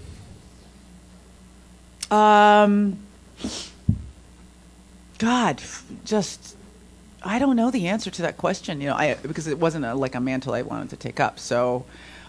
Um 2.10 2.98
God, 5.18 5.60
just 6.04 6.56
I 7.22 7.38
don't 7.38 7.56
know 7.56 7.70
the 7.70 7.88
answer 7.88 8.10
to 8.10 8.22
that 8.22 8.36
question, 8.38 8.80
you 8.80 8.86
know, 8.88 8.94
I 8.94 9.14
because 9.14 9.46
it 9.46 9.58
wasn't 9.58 9.84
a, 9.84 9.94
like 9.94 10.14
a 10.14 10.20
mantle 10.20 10.54
I 10.54 10.62
wanted 10.62 10.90
to 10.90 10.96
take 10.96 11.20
up. 11.20 11.38
So 11.38 11.84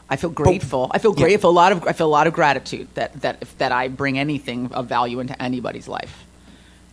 I 0.09 0.15
feel 0.15 0.31
grateful. 0.31 0.91
I 0.93 0.97
feel 0.97 1.13
Yeah. 1.15 1.23
grateful. 1.27 1.51
A 1.51 1.51
lot 1.51 1.71
of 1.71 1.87
I 1.87 1.93
feel 1.93 2.07
a 2.07 2.09
lot 2.09 2.27
of 2.27 2.33
gratitude 2.33 2.87
that 2.95 3.13
that 3.21 3.37
if, 3.41 3.57
that 3.59 3.71
I 3.71 3.87
bring 3.87 4.19
anything 4.19 4.71
of 4.73 4.87
value 4.87 5.19
into 5.21 5.39
anybody's 5.41 5.87
life 5.87 6.25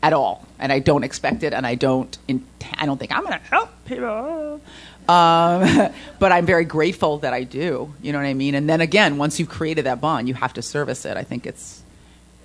at 0.07 0.13
all, 0.13 0.47
and 0.59 0.73
I 0.73 0.79
don't 0.79 1.03
expect 1.03 1.43
it, 1.43 1.53
and 1.53 1.67
I 1.67 1.75
don't. 1.75 2.17
In, 2.29 2.47
I 2.79 2.87
don't 2.87 2.99
think 2.99 3.13
I'm 3.13 3.25
going 3.25 3.39
to 3.39 3.45
help 3.47 3.71
people. 3.85 4.61
Um, 5.09 5.93
but 6.19 6.33
I'm 6.33 6.47
very 6.47 6.65
grateful 6.65 7.19
that 7.19 7.33
I 7.33 7.43
do. 7.43 7.95
You 8.03 8.13
know 8.13 8.19
what 8.19 8.27
I 8.27 8.35
mean? 8.35 8.55
And 8.55 8.69
then 8.69 8.81
again, 8.81 9.19
once 9.19 9.39
you've 9.39 9.49
created 9.49 9.87
that 9.87 10.01
bond, 10.01 10.29
you 10.29 10.35
have 10.35 10.53
to 10.55 10.63
service 10.63 11.05
it. 11.05 11.17
I 11.17 11.25
think 11.25 11.47
it's 11.47 11.83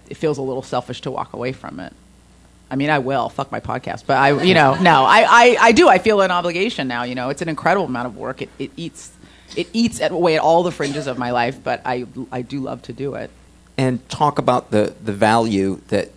it 0.09 0.17
feels 0.17 0.37
a 0.37 0.41
little 0.41 0.63
selfish 0.63 1.01
to 1.01 1.11
walk 1.11 1.33
away 1.33 1.51
from 1.53 1.79
it. 1.79 1.93
I 2.69 2.75
mean, 2.77 2.89
I 2.89 2.99
will 2.99 3.29
fuck 3.29 3.51
my 3.51 3.59
podcast, 3.59 4.03
but 4.07 4.17
I, 4.17 4.41
you 4.43 4.53
know, 4.53 4.75
no, 4.75 5.03
I, 5.03 5.25
I, 5.27 5.57
I 5.59 5.71
do. 5.73 5.89
I 5.89 5.99
feel 5.99 6.21
an 6.21 6.31
obligation 6.31 6.87
now. 6.87 7.03
You 7.03 7.15
know, 7.15 7.29
it's 7.29 7.41
an 7.41 7.49
incredible 7.49 7.85
amount 7.85 8.07
of 8.07 8.15
work. 8.15 8.41
It, 8.41 8.49
it 8.57 8.71
eats, 8.77 9.11
it 9.57 9.67
eats 9.73 9.99
at, 9.99 10.11
away 10.11 10.35
at 10.35 10.41
all 10.41 10.63
the 10.63 10.71
fringes 10.71 11.05
of 11.05 11.17
my 11.17 11.31
life, 11.31 11.61
but 11.61 11.81
I, 11.85 12.05
I 12.31 12.41
do 12.43 12.61
love 12.61 12.81
to 12.83 12.93
do 12.93 13.15
it. 13.15 13.29
And 13.77 14.07
talk 14.09 14.39
about 14.39 14.71
the, 14.71 14.95
the 15.03 15.11
value 15.11 15.81
that 15.89 16.11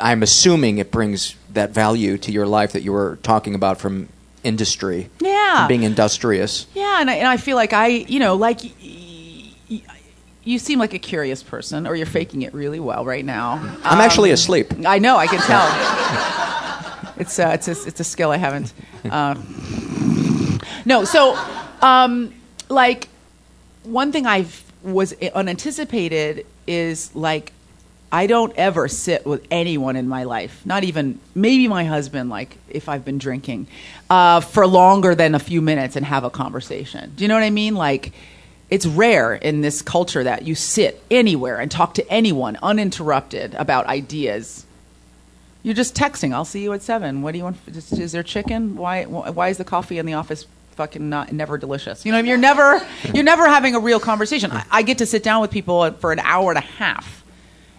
I'm 0.00 0.22
assuming 0.22 0.78
it 0.78 0.90
brings 0.90 1.34
that 1.52 1.70
value 1.70 2.18
to 2.18 2.32
your 2.32 2.46
life 2.46 2.72
that 2.72 2.82
you 2.82 2.92
were 2.92 3.18
talking 3.22 3.54
about 3.54 3.78
from 3.78 4.08
industry. 4.44 5.10
Yeah. 5.20 5.58
From 5.60 5.68
being 5.68 5.82
industrious. 5.82 6.66
Yeah, 6.74 7.00
and 7.00 7.10
I, 7.10 7.14
and 7.14 7.28
I 7.28 7.36
feel 7.36 7.56
like 7.56 7.72
I, 7.72 7.86
you 7.88 8.18
know, 8.18 8.34
like 8.34 8.60
you 10.46 10.58
seem 10.60 10.78
like 10.78 10.94
a 10.94 10.98
curious 10.98 11.42
person, 11.42 11.86
or 11.86 11.96
you're 11.96 12.06
faking 12.06 12.42
it 12.42 12.54
really 12.54 12.78
well 12.78 13.04
right 13.04 13.24
now. 13.24 13.54
I'm 13.82 14.00
actually 14.00 14.30
asleep. 14.30 14.72
I 14.86 14.98
know, 14.98 15.16
I 15.16 15.26
can 15.26 15.40
tell. 15.40 15.66
it's 17.16 17.38
uh, 17.38 17.50
it's 17.54 17.68
a, 17.68 17.88
it's 17.88 18.00
a 18.00 18.04
skill 18.04 18.30
I 18.30 18.36
haven't. 18.36 18.72
Uh, 19.10 19.34
no, 20.84 21.04
so 21.04 21.36
um, 21.82 22.32
like 22.68 23.08
one 23.82 24.12
thing 24.12 24.26
I 24.26 24.46
was 24.82 25.12
unanticipated 25.34 26.46
is 26.68 27.14
like 27.14 27.52
I 28.12 28.26
don't 28.26 28.54
ever 28.56 28.86
sit 28.86 29.26
with 29.26 29.46
anyone 29.50 29.96
in 29.96 30.08
my 30.08 30.24
life, 30.24 30.64
not 30.64 30.84
even 30.84 31.18
maybe 31.34 31.66
my 31.66 31.84
husband, 31.84 32.30
like 32.30 32.56
if 32.68 32.88
I've 32.88 33.04
been 33.04 33.18
drinking, 33.18 33.66
uh, 34.08 34.40
for 34.40 34.66
longer 34.66 35.14
than 35.14 35.34
a 35.34 35.40
few 35.40 35.60
minutes 35.60 35.96
and 35.96 36.06
have 36.06 36.22
a 36.22 36.30
conversation. 36.30 37.12
Do 37.16 37.24
you 37.24 37.28
know 37.28 37.34
what 37.34 37.42
I 37.42 37.50
mean? 37.50 37.74
Like, 37.74 38.12
it's 38.70 38.86
rare 38.86 39.34
in 39.34 39.60
this 39.60 39.82
culture 39.82 40.22
that 40.24 40.42
you 40.42 40.54
sit 40.54 41.02
anywhere 41.10 41.58
and 41.58 41.70
talk 41.70 41.94
to 41.94 42.08
anyone 42.10 42.58
uninterrupted 42.62 43.54
about 43.54 43.86
ideas. 43.86 44.66
You're 45.62 45.74
just 45.74 45.96
texting. 45.96 46.32
I'll 46.32 46.44
see 46.44 46.62
you 46.62 46.72
at 46.72 46.82
seven. 46.82 47.22
What 47.22 47.32
do 47.32 47.38
you 47.38 47.44
want? 47.44 47.56
Is, 47.66 48.12
there 48.12 48.22
chicken? 48.22 48.76
Why? 48.76 49.04
Why 49.04 49.48
is 49.48 49.58
the 49.58 49.64
coffee 49.64 49.98
in 49.98 50.06
the 50.06 50.14
office 50.14 50.46
fucking 50.72 51.08
not 51.08 51.32
never 51.32 51.58
delicious? 51.58 52.06
You 52.06 52.12
know, 52.12 52.18
you're 52.18 52.38
never 52.38 52.80
you're 53.12 53.24
never 53.24 53.48
having 53.48 53.74
a 53.74 53.80
real 53.80 53.98
conversation. 53.98 54.52
I, 54.52 54.64
I 54.70 54.82
get 54.82 54.98
to 54.98 55.06
sit 55.06 55.24
down 55.24 55.40
with 55.40 55.50
people 55.50 55.90
for 55.92 56.12
an 56.12 56.20
hour 56.20 56.50
and 56.52 56.58
a 56.58 56.60
half 56.60 57.24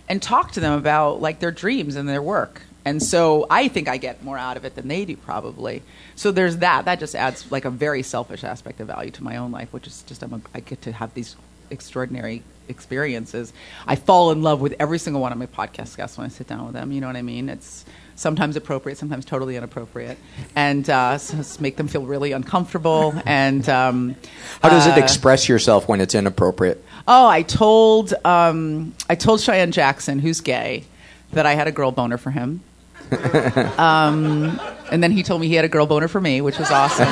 and 0.07 0.21
talk 0.21 0.53
to 0.53 0.59
them 0.59 0.73
about 0.73 1.21
like 1.21 1.39
their 1.39 1.51
dreams 1.51 1.95
and 1.95 2.07
their 2.07 2.21
work. 2.21 2.61
And 2.85 3.03
so 3.03 3.45
I 3.49 3.67
think 3.67 3.89
I 3.89 3.97
get 3.97 4.23
more 4.23 4.37
out 4.37 4.55
of 4.55 4.63
it 4.63 4.75
than 4.75 4.87
they 4.87 5.03
do 5.03 5.17
probably. 5.17 5.83
So 6.15 6.31
there's 6.31 6.57
that. 6.57 6.85
That 6.85 6.99
just 6.99 7.15
adds 7.15 7.51
like 7.51 7.65
a 7.65 7.69
very 7.69 8.01
selfish 8.01 8.45
aspect 8.45 8.79
of 8.79 8.87
value 8.87 9.11
to 9.11 9.23
my 9.23 9.35
own 9.35 9.51
life, 9.51 9.73
which 9.73 9.87
is 9.87 10.03
just 10.03 10.23
I'm 10.23 10.33
a, 10.33 10.41
I 10.53 10.61
get 10.61 10.81
to 10.83 10.93
have 10.93 11.13
these 11.13 11.35
extraordinary 11.69 12.43
experiences. 12.69 13.51
I 13.85 13.95
fall 13.95 14.31
in 14.31 14.41
love 14.41 14.61
with 14.61 14.75
every 14.79 14.99
single 14.99 15.21
one 15.21 15.31
of 15.31 15.37
my 15.37 15.47
podcast 15.47 15.97
guests 15.97 16.17
when 16.17 16.25
I 16.25 16.29
sit 16.29 16.47
down 16.47 16.65
with 16.65 16.73
them. 16.73 16.91
You 16.91 17.01
know 17.01 17.07
what 17.07 17.15
I 17.15 17.21
mean? 17.21 17.49
It's 17.49 17.85
sometimes 18.15 18.55
appropriate, 18.55 18.97
sometimes 18.97 19.25
totally 19.25 19.55
inappropriate, 19.55 20.17
and 20.55 20.89
uh, 20.89 21.17
so 21.17 21.61
make 21.61 21.75
them 21.75 21.87
feel 21.87 22.05
really 22.05 22.31
uncomfortable. 22.31 23.13
And 23.25 23.67
um, 23.69 24.15
How 24.61 24.69
does 24.69 24.87
it 24.87 24.97
uh, 24.97 25.03
express 25.03 25.47
yourself 25.47 25.87
when 25.87 26.01
it's 26.01 26.15
inappropriate? 26.15 26.83
Oh, 27.07 27.27
I 27.27 27.41
told 27.41 28.13
um, 28.25 28.93
I 29.09 29.15
told 29.15 29.41
Cheyenne 29.41 29.71
Jackson, 29.71 30.19
who's 30.19 30.41
gay, 30.41 30.83
that 31.31 31.45
I 31.45 31.55
had 31.55 31.67
a 31.67 31.71
girl 31.71 31.91
boner 31.91 32.17
for 32.17 32.31
him. 32.31 32.61
um, 33.77 34.59
and 34.91 35.01
then 35.01 35.11
he 35.11 35.23
told 35.23 35.39
me 35.39 35.47
he 35.47 35.55
had 35.55 35.63
a 35.63 35.69
girl 35.69 35.85
boner 35.85 36.09
for 36.09 36.19
me, 36.19 36.41
which 36.41 36.59
was 36.59 36.69
awesome. 36.69 37.07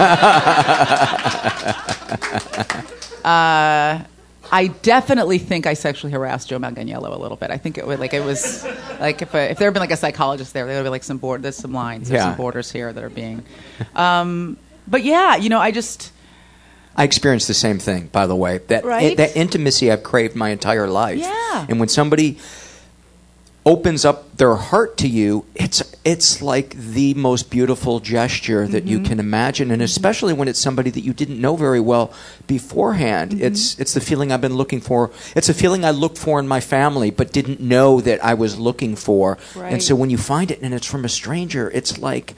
uh, 3.23 4.03
I 4.51 4.67
definitely 4.83 5.37
think 5.39 5.65
I 5.65 5.73
sexually 5.73 6.11
harassed 6.11 6.49
Joe 6.49 6.59
Manganiello 6.59 7.15
a 7.15 7.19
little 7.19 7.37
bit. 7.37 7.49
I 7.49 7.57
think 7.57 7.77
it 7.77 7.87
was 7.87 7.99
like 7.99 8.13
it 8.13 8.23
was 8.23 8.63
like 8.99 9.21
if, 9.21 9.33
a, 9.33 9.51
if 9.51 9.57
there 9.57 9.67
had 9.67 9.73
been 9.73 9.81
like 9.81 9.91
a 9.91 9.97
psychologist 9.97 10.53
there, 10.53 10.65
there 10.67 10.77
would 10.77 10.83
be 10.83 10.89
like 10.89 11.03
some 11.03 11.17
board. 11.17 11.41
There's 11.41 11.55
some 11.55 11.73
lines. 11.73 12.09
There's 12.09 12.19
Yeah. 12.19 12.29
some 12.31 12.37
borders 12.37 12.71
here 12.71 12.91
that 12.93 13.03
are 13.03 13.09
being. 13.09 13.43
Um, 13.95 14.57
but 14.87 15.03
yeah, 15.03 15.35
you 15.37 15.49
know, 15.49 15.59
I 15.59 15.71
just. 15.71 16.11
I 16.97 17.03
experienced 17.03 17.47
the 17.47 17.53
same 17.53 17.79
thing, 17.79 18.07
by 18.11 18.25
the 18.27 18.35
way. 18.35 18.59
That 18.67 18.85
Right? 18.85 19.17
that 19.17 19.35
intimacy 19.35 19.91
I've 19.91 20.03
craved 20.03 20.35
my 20.35 20.49
entire 20.49 20.87
life. 20.87 21.19
Yeah. 21.19 21.65
And 21.67 21.79
when 21.79 21.89
somebody 21.89 22.37
opens 23.67 24.05
up 24.05 24.37
their 24.37 24.55
heart 24.55 24.95
to 24.95 25.07
you, 25.07 25.43
it's 25.55 25.81
it's 26.03 26.39
like 26.41 26.75
the 26.75 27.15
most 27.15 27.49
beautiful 27.49 27.99
gesture 27.99 28.67
that 28.67 28.83
you 28.83 28.97
Mm-hmm. 28.99 29.07
can 29.07 29.19
imagine, 29.19 29.71
and 29.71 29.81
especially 29.81 30.33
when 30.33 30.47
it's 30.47 30.59
somebody 30.59 30.91
that 30.91 31.01
you 31.01 31.13
didn't 31.13 31.41
know 31.41 31.55
very 31.55 31.79
well 31.79 32.13
beforehand. 32.47 33.31
Mm-hmm. 33.31 33.43
It's 33.43 33.77
it's 33.79 33.93
the 33.95 34.01
feeling 34.01 34.31
I've 34.31 34.41
been 34.41 34.55
looking 34.55 34.81
for. 34.81 35.09
It's 35.35 35.49
a 35.49 35.53
feeling 35.53 35.83
I 35.83 35.89
looked 35.91 36.17
for 36.19 36.39
in 36.39 36.47
my 36.47 36.59
family, 36.59 37.09
but 37.09 37.33
didn't 37.33 37.59
know 37.59 38.01
that 38.01 38.23
I 38.23 38.35
was 38.35 38.59
looking 38.59 38.95
for. 38.95 39.37
Right. 39.55 39.73
And 39.73 39.81
so 39.83 39.95
when 39.95 40.09
you 40.11 40.17
find 40.17 40.51
it 40.51 40.59
and 40.61 40.73
it's 40.73 40.87
from 40.87 41.03
a 41.03 41.09
stranger, 41.09 41.69
it's 41.71 41.97
like. 41.97 42.35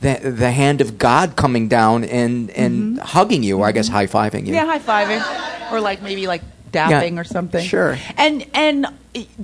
The, 0.00 0.30
the 0.30 0.52
hand 0.52 0.80
of 0.80 0.96
God 0.96 1.34
coming 1.34 1.66
down 1.66 2.04
and, 2.04 2.50
and 2.50 3.00
hugging 3.00 3.42
you, 3.42 3.58
or 3.58 3.66
I 3.66 3.72
guess 3.72 3.88
high 3.88 4.06
fiving 4.06 4.46
you. 4.46 4.54
Mm-hmm. 4.54 4.54
Yeah, 4.54 4.78
high 4.78 4.78
fiving, 4.78 5.72
or 5.72 5.80
like 5.80 6.02
maybe 6.02 6.28
like 6.28 6.42
dapping 6.70 7.18
or 7.18 7.24
something. 7.24 7.66
Sure. 7.66 7.98
And 8.16 8.46
and 8.54 8.86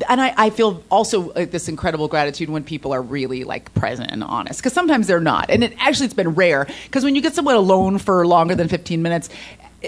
and 0.08 0.20
I, 0.20 0.32
I 0.36 0.50
feel 0.50 0.84
also 0.90 1.32
like 1.32 1.50
this 1.50 1.68
incredible 1.68 2.06
gratitude 2.06 2.50
when 2.50 2.62
people 2.62 2.92
are 2.92 3.02
really 3.02 3.42
like 3.42 3.74
present 3.74 4.12
and 4.12 4.22
honest 4.22 4.60
because 4.60 4.72
sometimes 4.72 5.08
they're 5.08 5.18
not, 5.18 5.50
and 5.50 5.64
it 5.64 5.74
actually 5.80 6.04
it's 6.06 6.14
been 6.14 6.34
rare 6.36 6.68
because 6.84 7.02
when 7.02 7.16
you 7.16 7.22
get 7.22 7.34
someone 7.34 7.56
alone 7.56 7.98
for 7.98 8.24
longer 8.26 8.54
than 8.54 8.68
fifteen 8.68 9.02
minutes. 9.02 9.28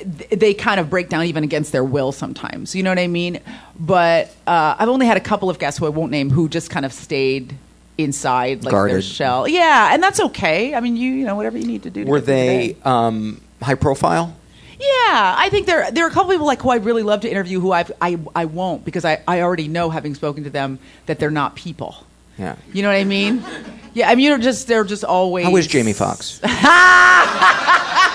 They 0.04 0.52
kind 0.52 0.78
of 0.78 0.90
break 0.90 1.08
down 1.08 1.24
even 1.24 1.42
against 1.42 1.72
their 1.72 1.82
will 1.82 2.12
sometimes. 2.12 2.74
You 2.74 2.82
know 2.82 2.90
what 2.90 2.98
I 2.98 3.06
mean? 3.06 3.40
But 3.80 4.28
uh, 4.46 4.76
I've 4.78 4.90
only 4.90 5.06
had 5.06 5.16
a 5.16 5.20
couple 5.20 5.48
of 5.48 5.58
guests 5.58 5.80
who 5.80 5.86
I 5.86 5.88
won't 5.88 6.10
name 6.10 6.28
who 6.28 6.50
just 6.50 6.68
kind 6.68 6.84
of 6.84 6.92
stayed 6.92 7.54
inside 7.98 8.64
like 8.64 8.72
their 8.72 9.02
shell. 9.02 9.48
Yeah, 9.48 9.92
and 9.92 10.02
that's 10.02 10.20
okay. 10.20 10.74
I 10.74 10.80
mean, 10.80 10.96
you 10.96 11.12
you 11.12 11.24
know 11.24 11.36
whatever 11.36 11.58
you 11.58 11.66
need 11.66 11.82
to 11.84 11.90
do. 11.90 12.04
To 12.04 12.10
Were 12.10 12.20
they 12.20 12.76
um, 12.84 13.40
high 13.62 13.74
profile? 13.74 14.36
Yeah, 14.78 15.34
I 15.38 15.48
think 15.50 15.66
there 15.66 15.90
there 15.90 16.04
are 16.04 16.08
a 16.08 16.12
couple 16.12 16.30
people 16.32 16.46
like 16.46 16.60
who 16.60 16.70
I'd 16.70 16.84
really 16.84 17.02
love 17.02 17.22
to 17.22 17.30
interview 17.30 17.60
who 17.60 17.72
I've, 17.72 17.90
I 18.00 18.18
I 18.34 18.44
won't 18.44 18.84
because 18.84 19.06
I, 19.06 19.22
I 19.26 19.40
already 19.40 19.68
know 19.68 19.88
having 19.88 20.14
spoken 20.14 20.44
to 20.44 20.50
them 20.50 20.78
that 21.06 21.18
they're 21.18 21.30
not 21.30 21.56
people. 21.56 22.04
Yeah. 22.38 22.56
You 22.72 22.82
know 22.82 22.88
what 22.88 22.98
I 22.98 23.04
mean? 23.04 23.42
Yeah, 23.94 24.10
I 24.10 24.14
mean 24.14 24.26
you're 24.26 24.38
just 24.38 24.68
they're 24.68 24.84
just 24.84 25.04
always. 25.04 25.46
How 25.46 25.52
was 25.52 25.66
Jamie 25.66 25.94
Foxx? 25.94 26.40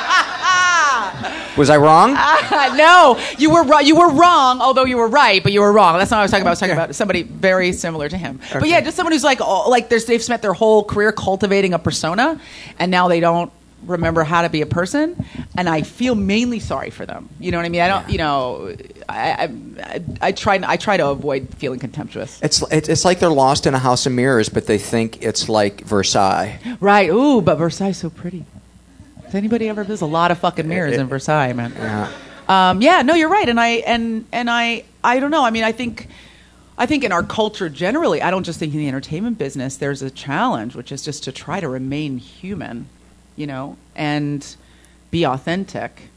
Was 1.57 1.69
I 1.69 1.77
wrong? 1.77 2.13
no, 2.77 3.19
you 3.37 3.51
were 3.51 3.63
ri- 3.63 3.85
you 3.85 3.95
were 3.95 4.11
wrong. 4.11 4.61
Although 4.61 4.85
you 4.85 4.97
were 4.97 5.07
right, 5.07 5.43
but 5.43 5.51
you 5.51 5.61
were 5.61 5.71
wrong. 5.71 5.97
That's 5.97 6.11
not 6.11 6.17
what 6.17 6.21
I 6.21 6.23
was 6.23 6.31
talking 6.31 6.43
about. 6.43 6.49
I 6.49 6.51
was 6.51 6.59
talking 6.59 6.73
about 6.73 6.95
somebody 6.95 7.23
very 7.23 7.73
similar 7.73 8.07
to 8.09 8.17
him. 8.17 8.39
But 8.53 8.67
yeah, 8.67 8.81
just 8.81 8.95
someone 8.95 9.13
who's 9.13 9.23
like 9.23 9.39
oh, 9.41 9.69
like 9.69 9.89
they've 9.89 10.23
spent 10.23 10.41
their 10.41 10.53
whole 10.53 10.83
career 10.83 11.11
cultivating 11.11 11.73
a 11.73 11.79
persona, 11.79 12.39
and 12.79 12.91
now 12.91 13.07
they 13.07 13.19
don't 13.19 13.51
remember 13.85 14.23
how 14.23 14.43
to 14.43 14.49
be 14.49 14.61
a 14.61 14.65
person. 14.65 15.25
And 15.57 15.67
I 15.67 15.81
feel 15.81 16.15
mainly 16.15 16.59
sorry 16.59 16.89
for 16.89 17.05
them. 17.05 17.29
You 17.39 17.51
know 17.51 17.57
what 17.57 17.65
I 17.65 17.69
mean? 17.69 17.81
I 17.81 17.87
don't. 17.87 18.09
You 18.09 18.17
know, 18.17 18.75
I 19.09 19.49
I, 19.79 20.01
I, 20.21 20.31
try 20.31 20.59
I 20.63 20.77
try 20.77 20.97
to 20.97 21.07
avoid 21.09 21.53
feeling 21.55 21.79
contemptuous. 21.79 22.39
It's 22.41 22.63
it's 22.71 22.89
it's 22.89 23.05
like 23.05 23.19
they're 23.19 23.29
lost 23.29 23.67
in 23.67 23.73
a 23.73 23.79
house 23.79 24.05
of 24.05 24.13
mirrors, 24.13 24.49
but 24.49 24.67
they 24.67 24.77
think 24.77 25.23
it's 25.23 25.49
like 25.49 25.81
Versailles. 25.81 26.59
Right. 26.79 27.09
Ooh, 27.09 27.41
but 27.41 27.55
Versailles 27.55 27.89
is 27.89 27.97
so 27.97 28.09
pretty. 28.09 28.45
Has 29.31 29.37
anybody 29.37 29.69
ever? 29.69 29.85
There's 29.85 30.01
a 30.01 30.05
lot 30.05 30.31
of 30.31 30.39
fucking 30.39 30.67
mirrors 30.67 30.97
in 30.97 31.07
Versailles, 31.07 31.53
man. 31.53 31.71
Yeah. 31.77 32.11
Um, 32.49 32.81
yeah, 32.81 33.01
no, 33.01 33.13
you're 33.13 33.29
right, 33.29 33.47
and 33.47 33.61
I 33.61 33.67
and 33.67 34.25
and 34.33 34.49
I 34.49 34.83
I 35.05 35.21
don't 35.21 35.31
know. 35.31 35.45
I 35.45 35.51
mean, 35.51 35.63
I 35.63 35.71
think 35.71 36.09
I 36.77 36.85
think 36.85 37.05
in 37.05 37.13
our 37.13 37.23
culture 37.23 37.69
generally, 37.69 38.21
I 38.21 38.29
don't 38.29 38.43
just 38.43 38.59
think 38.59 38.73
in 38.73 38.79
the 38.79 38.89
entertainment 38.89 39.37
business. 39.37 39.77
There's 39.77 40.01
a 40.01 40.11
challenge, 40.11 40.75
which 40.75 40.91
is 40.91 41.01
just 41.01 41.23
to 41.23 41.31
try 41.31 41.61
to 41.61 41.69
remain 41.69 42.17
human, 42.17 42.89
you 43.37 43.47
know, 43.47 43.77
and 43.95 44.45
be 45.11 45.25
authentic. 45.25 46.09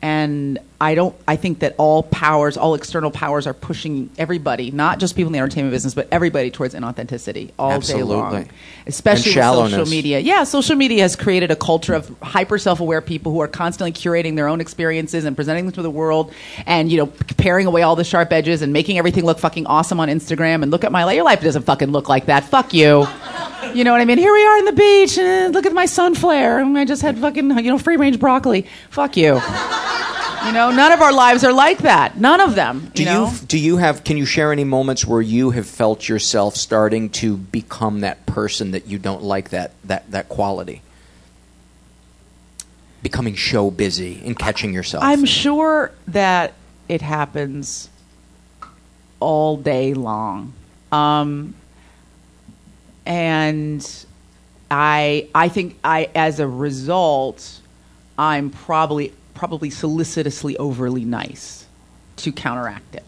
And 0.00 0.58
I 0.82 0.96
don't. 0.96 1.14
I 1.28 1.36
think 1.36 1.60
that 1.60 1.76
all 1.78 2.02
powers, 2.02 2.56
all 2.56 2.74
external 2.74 3.12
powers, 3.12 3.46
are 3.46 3.54
pushing 3.54 4.10
everybody, 4.18 4.72
not 4.72 4.98
just 4.98 5.14
people 5.14 5.28
in 5.28 5.32
the 5.32 5.38
entertainment 5.38 5.70
business, 5.70 5.94
but 5.94 6.08
everybody 6.10 6.50
towards 6.50 6.74
inauthenticity 6.74 7.52
all 7.56 7.70
day 7.70 7.76
Absolutely. 7.76 8.16
long. 8.16 8.48
Especially 8.88 9.30
with 9.30 9.70
social 9.70 9.86
media. 9.86 10.18
Yeah, 10.18 10.42
social 10.42 10.74
media 10.74 11.02
has 11.02 11.14
created 11.14 11.52
a 11.52 11.56
culture 11.56 11.94
of 11.94 12.12
hyper 12.20 12.58
self-aware 12.58 13.00
people 13.00 13.30
who 13.30 13.40
are 13.40 13.46
constantly 13.46 13.92
curating 13.92 14.34
their 14.34 14.48
own 14.48 14.60
experiences 14.60 15.24
and 15.24 15.36
presenting 15.36 15.66
them 15.66 15.74
to 15.74 15.82
the 15.82 15.90
world, 15.90 16.34
and 16.66 16.90
you 16.90 16.98
know, 16.98 17.06
paring 17.06 17.68
away 17.68 17.82
all 17.82 17.94
the 17.94 18.02
sharp 18.02 18.32
edges 18.32 18.60
and 18.60 18.72
making 18.72 18.98
everything 18.98 19.24
look 19.24 19.38
fucking 19.38 19.66
awesome 19.66 20.00
on 20.00 20.08
Instagram. 20.08 20.64
And 20.64 20.72
look 20.72 20.82
at 20.82 20.90
my 20.90 21.04
life. 21.04 21.14
Your 21.14 21.24
life 21.24 21.42
doesn't 21.42 21.62
fucking 21.62 21.92
look 21.92 22.08
like 22.08 22.26
that. 22.26 22.42
Fuck 22.42 22.74
you. 22.74 23.06
You 23.72 23.84
know 23.84 23.92
what 23.92 24.00
I 24.00 24.04
mean? 24.04 24.18
Here 24.18 24.32
we 24.32 24.44
are 24.44 24.58
in 24.58 24.64
the 24.64 24.72
beach, 24.72 25.16
and 25.16 25.54
look 25.54 25.64
at 25.64 25.72
my 25.72 25.86
sun 25.86 26.16
flare. 26.16 26.58
And 26.58 26.76
I 26.76 26.84
just 26.84 27.02
had 27.02 27.18
fucking 27.18 27.56
you 27.58 27.70
know 27.70 27.78
free 27.78 27.96
range 27.96 28.18
broccoli. 28.18 28.66
Fuck 28.90 29.16
you. 29.16 29.40
You 30.46 30.52
know, 30.52 30.70
none 30.70 30.90
of 30.90 31.00
our 31.00 31.12
lives 31.12 31.44
are 31.44 31.52
like 31.52 31.78
that. 31.78 32.18
None 32.18 32.40
of 32.40 32.54
them. 32.54 32.90
Do 32.94 33.02
you 33.02 33.08
know? 33.08 33.30
you 33.30 33.46
do 33.46 33.58
you 33.58 33.76
have 33.76 34.02
can 34.02 34.16
you 34.16 34.26
share 34.26 34.52
any 34.52 34.64
moments 34.64 35.06
where 35.06 35.22
you 35.22 35.50
have 35.50 35.66
felt 35.66 36.08
yourself 36.08 36.56
starting 36.56 37.10
to 37.10 37.36
become 37.36 38.00
that 38.00 38.26
person 38.26 38.72
that 38.72 38.86
you 38.86 38.98
don't 38.98 39.22
like 39.22 39.50
that 39.50 39.72
that 39.84 40.10
that 40.10 40.28
quality? 40.28 40.82
Becoming 43.02 43.34
show 43.34 43.70
busy 43.70 44.20
and 44.24 44.36
catching 44.36 44.74
yourself. 44.74 45.04
I'm 45.04 45.24
sure 45.24 45.92
that 46.08 46.54
it 46.88 47.02
happens 47.02 47.88
all 49.20 49.56
day 49.56 49.94
long. 49.94 50.52
Um, 50.90 51.54
and 53.06 54.06
I 54.70 55.28
I 55.34 55.48
think 55.48 55.78
I 55.84 56.10
as 56.14 56.40
a 56.40 56.48
result 56.48 57.60
I'm 58.18 58.50
probably 58.50 59.12
probably 59.34 59.70
solicitously 59.70 60.56
overly 60.56 61.04
nice 61.04 61.66
to 62.16 62.32
counteract 62.32 62.94
it. 62.94 63.04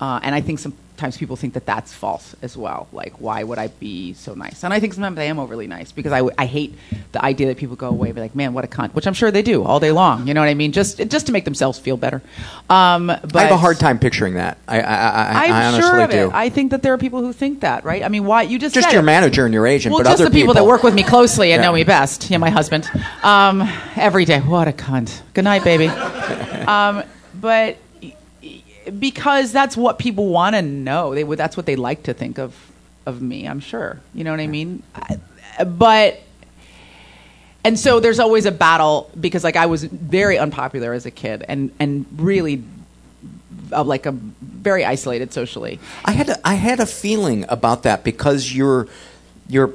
Uh, 0.00 0.20
and 0.22 0.34
I 0.34 0.40
think 0.40 0.60
sometimes 0.98 1.16
people 1.16 1.36
think 1.36 1.54
that 1.54 1.64
that's 1.64 1.94
false 1.94 2.34
as 2.42 2.56
well. 2.56 2.88
Like, 2.92 3.12
why 3.20 3.44
would 3.44 3.56
I 3.56 3.68
be 3.68 4.14
so 4.14 4.34
nice? 4.34 4.64
And 4.64 4.74
I 4.74 4.80
think 4.80 4.94
sometimes 4.94 5.16
I 5.16 5.24
am 5.24 5.38
overly 5.38 5.68
nice 5.68 5.92
because 5.92 6.10
I, 6.10 6.28
I 6.36 6.44
hate 6.44 6.74
the 7.12 7.24
idea 7.24 7.46
that 7.46 7.56
people 7.56 7.76
go 7.76 7.86
away 7.90 8.08
and 8.08 8.16
be 8.16 8.20
like, 8.20 8.34
man, 8.34 8.52
what 8.52 8.64
a 8.64 8.66
cunt, 8.66 8.94
which 8.94 9.06
I'm 9.06 9.14
sure 9.14 9.30
they 9.30 9.42
do 9.42 9.62
all 9.62 9.78
day 9.78 9.92
long. 9.92 10.26
You 10.26 10.34
know 10.34 10.40
what 10.40 10.48
I 10.48 10.54
mean? 10.54 10.72
Just 10.72 10.98
just 11.08 11.26
to 11.26 11.32
make 11.32 11.44
themselves 11.44 11.78
feel 11.78 11.96
better. 11.96 12.20
Um, 12.68 13.06
but 13.06 13.36
I 13.36 13.42
have 13.42 13.52
a 13.52 13.56
hard 13.56 13.78
time 13.78 14.00
picturing 14.00 14.34
that. 14.34 14.58
I 14.66 14.80
I, 14.80 14.82
I, 14.82 15.44
I'm 15.46 15.52
I 15.52 15.66
honestly 15.66 15.82
sure 15.82 16.00
of 16.02 16.10
do. 16.10 16.26
it. 16.26 16.34
I 16.34 16.48
think 16.48 16.72
that 16.72 16.82
there 16.82 16.92
are 16.94 16.98
people 16.98 17.20
who 17.20 17.32
think 17.32 17.60
that, 17.60 17.84
right? 17.84 18.02
I 18.02 18.08
mean, 18.08 18.24
why 18.24 18.42
you 18.42 18.58
just 18.58 18.74
Just 18.74 18.90
your 18.90 19.02
it. 19.02 19.04
manager 19.04 19.44
and 19.44 19.54
your 19.54 19.68
agent, 19.68 19.92
Well, 19.94 20.02
but 20.02 20.10
just 20.10 20.20
other 20.20 20.30
the 20.30 20.34
people, 20.36 20.54
that 20.54 20.66
work 20.66 20.82
with 20.82 20.94
me 20.94 21.04
closely 21.04 21.52
and 21.52 21.60
Yeah. 21.60 21.68
know 21.68 21.74
me 21.74 21.84
best. 21.84 22.28
Yeah, 22.28 22.38
my 22.38 22.50
husband. 22.50 22.90
Um, 23.22 23.62
every 23.94 24.24
day. 24.24 24.40
What 24.40 24.66
a 24.66 24.72
cunt. 24.72 25.20
Good 25.34 25.44
night, 25.44 25.62
baby. 25.62 25.86
um, 26.66 27.04
but 27.40 27.76
because 28.98 29.52
that's 29.52 29.76
what 29.76 29.98
people 29.98 30.28
want 30.28 30.54
to 30.54 30.62
know. 30.62 31.14
They 31.14 31.24
would. 31.24 31.38
That's 31.38 31.56
what 31.56 31.66
they 31.66 31.76
like 31.76 32.04
to 32.04 32.14
think 32.14 32.38
of 32.38 32.54
of 33.06 33.22
me. 33.22 33.46
I'm 33.46 33.60
sure. 33.60 34.00
You 34.14 34.24
know 34.24 34.30
what 34.30 34.40
I 34.40 34.46
mean? 34.46 34.82
I, 34.94 35.18
but 35.64 36.20
and 37.64 37.78
so 37.78 38.00
there's 38.00 38.18
always 38.18 38.46
a 38.46 38.52
battle 38.52 39.10
because 39.18 39.44
like 39.44 39.56
I 39.56 39.66
was 39.66 39.84
very 39.84 40.38
unpopular 40.38 40.92
as 40.92 41.06
a 41.06 41.10
kid 41.10 41.44
and 41.48 41.70
and 41.78 42.06
really 42.16 42.62
uh, 43.72 43.84
like 43.84 44.06
a 44.06 44.12
very 44.12 44.84
isolated 44.84 45.32
socially. 45.32 45.78
I 46.04 46.12
had 46.12 46.28
a, 46.28 46.48
I 46.48 46.54
had 46.54 46.80
a 46.80 46.86
feeling 46.86 47.44
about 47.48 47.82
that 47.82 48.04
because 48.04 48.54
your 48.54 48.88
your 49.48 49.72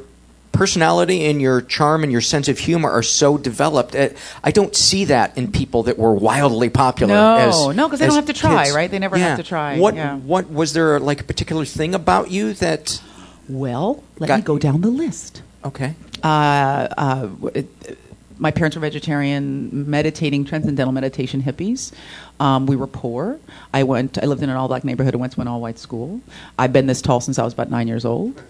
personality 0.53 1.25
and 1.25 1.41
your 1.41 1.61
charm 1.61 2.03
and 2.03 2.11
your 2.11 2.21
sense 2.21 2.47
of 2.47 2.57
humor 2.59 2.89
are 2.89 3.03
so 3.03 3.37
developed. 3.37 3.95
Uh, 3.95 4.09
I 4.43 4.51
don't 4.51 4.73
see 4.75 5.05
that 5.05 5.37
in 5.37 5.51
people 5.51 5.83
that 5.83 5.97
were 5.97 6.13
wildly 6.13 6.69
popular. 6.69 7.13
No, 7.15 7.35
as, 7.35 7.75
no, 7.75 7.89
'cause 7.89 7.99
they 7.99 8.05
don't 8.07 8.15
have 8.15 8.27
to 8.27 8.33
try, 8.33 8.63
kids. 8.65 8.75
right? 8.75 8.89
They 8.89 8.99
never 8.99 9.17
have 9.17 9.37
to 9.37 9.43
try, 9.43 9.77
What 9.79 9.95
yeah. 9.95 10.15
what 10.17 10.49
was 10.51 10.71
there 10.73 10.99
like 10.99 11.19
a 11.21 11.25
particular 11.25 11.65
thing 11.65 11.93
about 11.93 12.31
you 12.31 12.53
that? 12.53 13.01
Well, 13.49 14.03
let 14.19 14.27
Got- 14.27 14.39
me 14.39 14.43
go 14.43 14.57
down 14.57 14.81
the 14.81 14.89
list. 14.89 15.41
Okay. 15.65 15.95
uh, 16.23 16.87
uh, 16.97 17.27
it- 17.53 17.97
my 18.39 18.51
parents 18.51 18.75
were 18.75 18.81
vegetarian, 18.81 19.69
meditating, 19.89 20.43
transcendental 20.43 20.91
meditation 20.91 21.41
hippies. 21.43 21.91
Um, 22.39 22.65
we 22.65 22.75
were 22.75 22.87
poor. 22.87 23.37
I 23.73 23.83
went. 23.83 24.17
I 24.21 24.25
lived 24.25 24.41
in 24.43 24.49
an 24.49 24.55
all-black 24.57 24.83
neighborhood 24.83 25.13
and 25.13 25.21
went 25.21 25.33
to 25.33 25.41
an 25.41 25.47
all-white 25.47 25.77
school. 25.79 26.19
I've 26.57 26.73
been 26.73 26.87
this 26.87 27.01
tall 27.01 27.21
since 27.21 27.37
I 27.39 27.43
was 27.43 27.53
about 27.53 27.69
nine 27.69 27.87
years 27.87 28.03
old. 28.05 28.41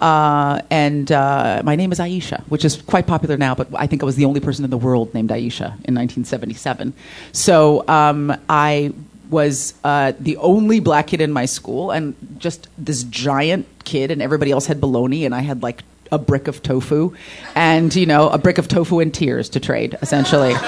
Uh, 0.00 0.60
and 0.70 1.10
uh, 1.10 1.62
my 1.64 1.76
name 1.76 1.92
is 1.92 1.98
Aisha, 1.98 2.42
which 2.44 2.64
is 2.64 2.80
quite 2.82 3.06
popular 3.06 3.36
now. 3.36 3.54
But 3.54 3.68
I 3.74 3.86
think 3.86 4.02
I 4.02 4.06
was 4.06 4.16
the 4.16 4.24
only 4.24 4.40
person 4.40 4.64
in 4.64 4.70
the 4.70 4.78
world 4.78 5.14
named 5.14 5.30
Aisha 5.30 5.72
in 5.84 5.94
1977. 5.94 6.92
So 7.32 7.86
um, 7.88 8.36
I 8.48 8.92
was 9.30 9.74
uh, 9.84 10.12
the 10.18 10.36
only 10.38 10.80
black 10.80 11.08
kid 11.08 11.20
in 11.20 11.32
my 11.32 11.44
school, 11.44 11.90
and 11.90 12.14
just 12.38 12.68
this 12.78 13.02
giant 13.04 13.66
kid, 13.84 14.10
and 14.10 14.22
everybody 14.22 14.50
else 14.50 14.66
had 14.66 14.80
baloney, 14.80 15.24
and 15.26 15.34
I 15.34 15.40
had 15.40 15.62
like 15.62 15.82
a 16.10 16.18
brick 16.18 16.48
of 16.48 16.62
tofu, 16.62 17.14
and 17.54 17.94
you 17.94 18.06
know, 18.06 18.28
a 18.28 18.38
brick 18.38 18.58
of 18.58 18.68
tofu 18.68 19.00
and 19.00 19.12
tears 19.12 19.48
to 19.50 19.60
trade, 19.60 19.96
essentially. 20.02 20.54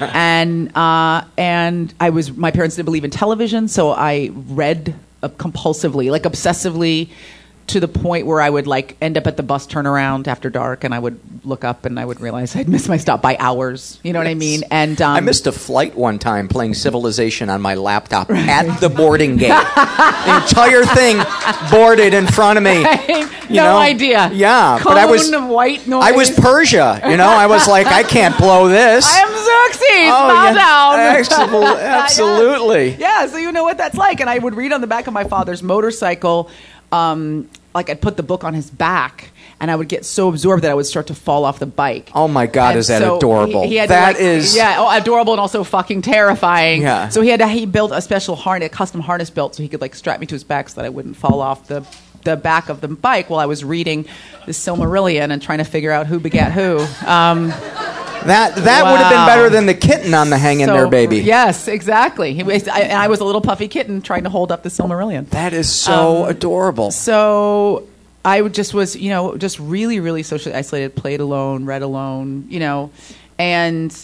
and 0.00 0.74
uh, 0.76 1.24
and 1.36 1.92
I 2.00 2.10
was 2.10 2.36
my 2.36 2.50
parents 2.50 2.76
didn't 2.76 2.86
believe 2.86 3.04
in 3.04 3.10
television, 3.10 3.68
so 3.68 3.90
I 3.90 4.30
read 4.32 4.94
uh, 5.22 5.28
compulsively, 5.28 6.10
like 6.10 6.22
obsessively. 6.22 7.10
To 7.68 7.80
the 7.80 7.88
point 7.88 8.26
where 8.26 8.40
I 8.40 8.48
would 8.48 8.66
like 8.66 8.96
end 9.02 9.18
up 9.18 9.26
at 9.26 9.36
the 9.36 9.42
bus 9.42 9.66
turnaround 9.66 10.26
after 10.26 10.48
dark, 10.48 10.84
and 10.84 10.94
I 10.94 10.98
would 10.98 11.20
look 11.44 11.64
up 11.64 11.84
and 11.84 12.00
I 12.00 12.04
would 12.04 12.20
realize 12.20 12.56
I'd 12.56 12.68
missed 12.68 12.88
my 12.88 12.96
stop 12.96 13.20
by 13.20 13.36
hours. 13.38 14.00
You 14.02 14.12
know 14.14 14.20
what 14.20 14.26
I 14.26 14.34
mean? 14.34 14.62
And 14.70 15.00
um, 15.02 15.16
I 15.16 15.20
missed 15.20 15.46
a 15.46 15.52
flight 15.52 15.94
one 15.94 16.18
time 16.18 16.48
playing 16.48 16.74
Civilization 16.74 17.50
on 17.50 17.60
my 17.60 17.74
laptop 17.74 18.30
at 18.30 18.80
the 18.80 18.88
boarding 18.88 19.36
gate. 19.36 19.48
the 19.48 20.42
entire 20.42 20.84
thing 20.84 21.18
boarded 21.70 22.14
in 22.14 22.26
front 22.26 22.56
of 22.56 22.62
me. 22.64 22.82
no 22.82 23.28
You 23.48 23.54
know? 23.56 23.76
idea. 23.76 24.30
Yeah, 24.32 24.78
Cone 24.80 24.94
but 24.94 24.98
I 24.98 25.06
was 25.06 25.30
of 25.30 25.46
white 25.46 25.86
noise. 25.86 26.04
I 26.04 26.12
was 26.12 26.30
Persia. 26.30 27.00
You 27.08 27.16
know, 27.16 27.28
I 27.28 27.46
was 27.46 27.68
like, 27.68 27.86
I 27.86 28.02
can't 28.02 28.36
blow 28.38 28.68
this. 28.68 29.06
I 29.14 29.18
am 29.20 29.28
Xerxes. 29.28 30.10
Oh, 30.10 30.28
bow 30.28 30.52
yeah. 30.52 30.54
absolutely. 32.04 32.94
Yeah, 32.94 33.26
so 33.26 33.36
you 33.36 33.52
know 33.52 33.64
what 33.64 33.76
that's 33.78 33.96
like. 33.96 34.20
And 34.20 34.30
I 34.30 34.38
would 34.38 34.54
read 34.54 34.72
on 34.72 34.80
the 34.80 34.86
back 34.86 35.06
of 35.06 35.12
my 35.12 35.24
father's 35.24 35.62
motorcycle, 35.62 36.50
um, 36.92 37.48
like 37.74 37.90
I'd 37.90 38.00
put 38.00 38.16
the 38.16 38.22
book 38.22 38.44
on 38.44 38.54
his 38.54 38.70
back, 38.70 39.30
and 39.60 39.70
I 39.70 39.76
would 39.76 39.88
get 39.88 40.04
so 40.04 40.28
absorbed 40.28 40.64
that 40.64 40.70
I 40.70 40.74
would 40.74 40.86
start 40.86 41.06
to 41.08 41.14
fall 41.14 41.44
off 41.44 41.58
the 41.58 41.66
bike. 41.66 42.10
Oh 42.14 42.26
my 42.28 42.46
God, 42.46 42.70
And 42.70 42.78
is 42.78 42.88
that 42.88 43.02
so 43.02 43.16
adorable? 43.18 43.62
He, 43.62 43.68
he 43.70 43.76
had 43.76 43.88
That 43.90 44.16
to 44.16 44.22
like, 44.22 44.22
is- 44.22 44.56
yeah, 44.56 44.76
oh, 44.78 44.96
adorable 44.96 45.32
and 45.34 45.40
also 45.40 45.62
fucking 45.64 46.02
terrifying. 46.02 46.82
Yeah. 46.82 47.08
So 47.10 47.20
he 47.20 47.28
had 47.28 47.40
to, 47.40 47.48
he 47.48 47.66
built 47.66 47.92
a 47.92 48.00
special 48.02 48.36
harness, 48.36 48.66
a 48.66 48.70
custom 48.70 49.00
harness 49.00 49.30
built, 49.30 49.54
so 49.54 49.62
he 49.62 49.68
could 49.68 49.80
like 49.80 49.94
strap 49.94 50.18
me 50.20 50.26
to 50.26 50.34
his 50.34 50.44
back 50.44 50.68
so 50.70 50.80
that 50.80 50.86
I 50.86 50.88
wouldn't 50.88 51.16
fall 51.16 51.40
off 51.40 51.66
the 51.68 51.80
the 52.24 52.36
back 52.36 52.68
of 52.68 52.80
the 52.80 52.88
bike 52.88 53.30
while 53.30 53.40
I 53.40 53.46
was 53.46 53.64
reading 53.64 54.06
the 54.46 54.52
Silmarillion 54.52 55.30
and 55.30 55.40
trying 55.42 55.58
to 55.58 55.64
figure 55.64 55.90
out 55.92 56.06
who 56.06 56.18
begat 56.20 56.52
who. 56.52 56.78
Um, 57.06 57.52
That 58.26 58.56
that 58.56 58.90
would 58.90 59.00
have 59.00 59.10
been 59.12 59.26
better 59.26 59.48
than 59.48 59.66
the 59.66 59.74
kitten 59.74 60.12
on 60.12 60.28
the 60.28 60.36
hang 60.38 60.58
in 60.60 60.66
so- 60.66 60.74
there, 60.74 60.88
baby. 60.88 61.18
Yes, 61.18 61.68
exactly. 61.68 62.34
He 62.34 62.42
was, 62.42 62.66
I, 62.66 62.80
and 62.80 62.98
I 62.98 63.06
was 63.06 63.20
a 63.20 63.24
little 63.24 63.40
puffy 63.40 63.68
kitten 63.68 64.02
trying 64.02 64.24
to 64.24 64.28
hold 64.30 64.50
up 64.50 64.64
the 64.64 64.68
Silmarillion. 64.70 65.28
That 65.30 65.52
is 65.52 65.72
so 65.72 66.24
Um, 66.24 66.30
adorable. 66.30 66.90
So 66.90 67.84
I 68.24 68.42
just 68.48 68.74
was, 68.74 68.96
you 68.96 69.10
know, 69.10 69.36
just 69.36 69.60
really, 69.60 70.00
really 70.00 70.24
socially 70.24 70.52
isolated, 70.54 70.96
played 70.96 71.20
alone, 71.20 71.64
read 71.64 71.82
alone, 71.82 72.46
you 72.48 72.58
know, 72.58 72.90
and 73.38 73.94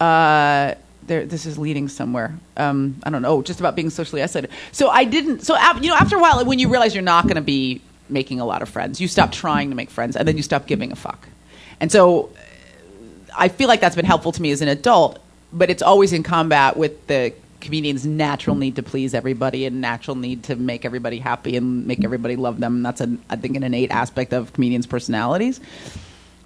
uh, 0.00 0.74
there, 1.06 1.26
this 1.26 1.44
is 1.46 1.58
leading 1.58 1.88
somewhere. 1.88 2.34
Um, 2.58 2.96
I 3.04 3.10
don't 3.10 3.22
know, 3.22 3.40
just 3.42 3.60
about 3.60 3.76
being 3.76 3.88
socially 3.88 4.22
isolated. 4.22 4.50
So 4.72 4.88
I 4.88 5.04
didn't. 5.04 5.40
So 5.40 5.56
you 5.80 5.88
know, 5.88 5.96
after 5.96 6.16
a 6.16 6.20
while, 6.20 6.44
when 6.44 6.58
you 6.58 6.68
realize 6.68 6.94
you're 6.94 7.02
not 7.02 7.24
going 7.24 7.36
to 7.36 7.40
be 7.40 7.80
making 8.08 8.40
a 8.40 8.44
lot 8.44 8.62
of 8.62 8.68
friends, 8.68 9.00
you 9.00 9.08
stop 9.08 9.32
trying 9.32 9.70
to 9.70 9.76
make 9.76 9.90
friends, 9.90 10.16
and 10.16 10.26
then 10.26 10.36
you 10.36 10.42
stop 10.42 10.66
giving 10.66 10.92
a 10.92 10.96
fuck. 10.96 11.28
And 11.80 11.92
so 11.92 12.30
I 13.36 13.48
feel 13.48 13.68
like 13.68 13.80
that's 13.80 13.96
been 13.96 14.04
helpful 14.04 14.32
to 14.32 14.42
me 14.42 14.50
as 14.50 14.60
an 14.60 14.68
adult 14.68 15.20
but 15.52 15.70
it's 15.70 15.82
always 15.82 16.12
in 16.12 16.22
combat 16.22 16.76
with 16.76 17.06
the 17.06 17.32
comedian's 17.60 18.06
natural 18.06 18.54
need 18.54 18.76
to 18.76 18.82
please 18.82 19.14
everybody 19.14 19.64
and 19.64 19.80
natural 19.80 20.16
need 20.16 20.44
to 20.44 20.56
make 20.56 20.84
everybody 20.84 21.18
happy 21.18 21.56
and 21.56 21.86
make 21.86 22.04
everybody 22.04 22.36
love 22.36 22.60
them. 22.60 22.76
And 22.76 22.86
that's, 22.86 23.00
an, 23.00 23.20
I 23.28 23.36
think, 23.36 23.56
an 23.56 23.64
innate 23.64 23.90
aspect 23.90 24.32
of 24.32 24.52
comedians' 24.52 24.86
personalities. 24.86 25.60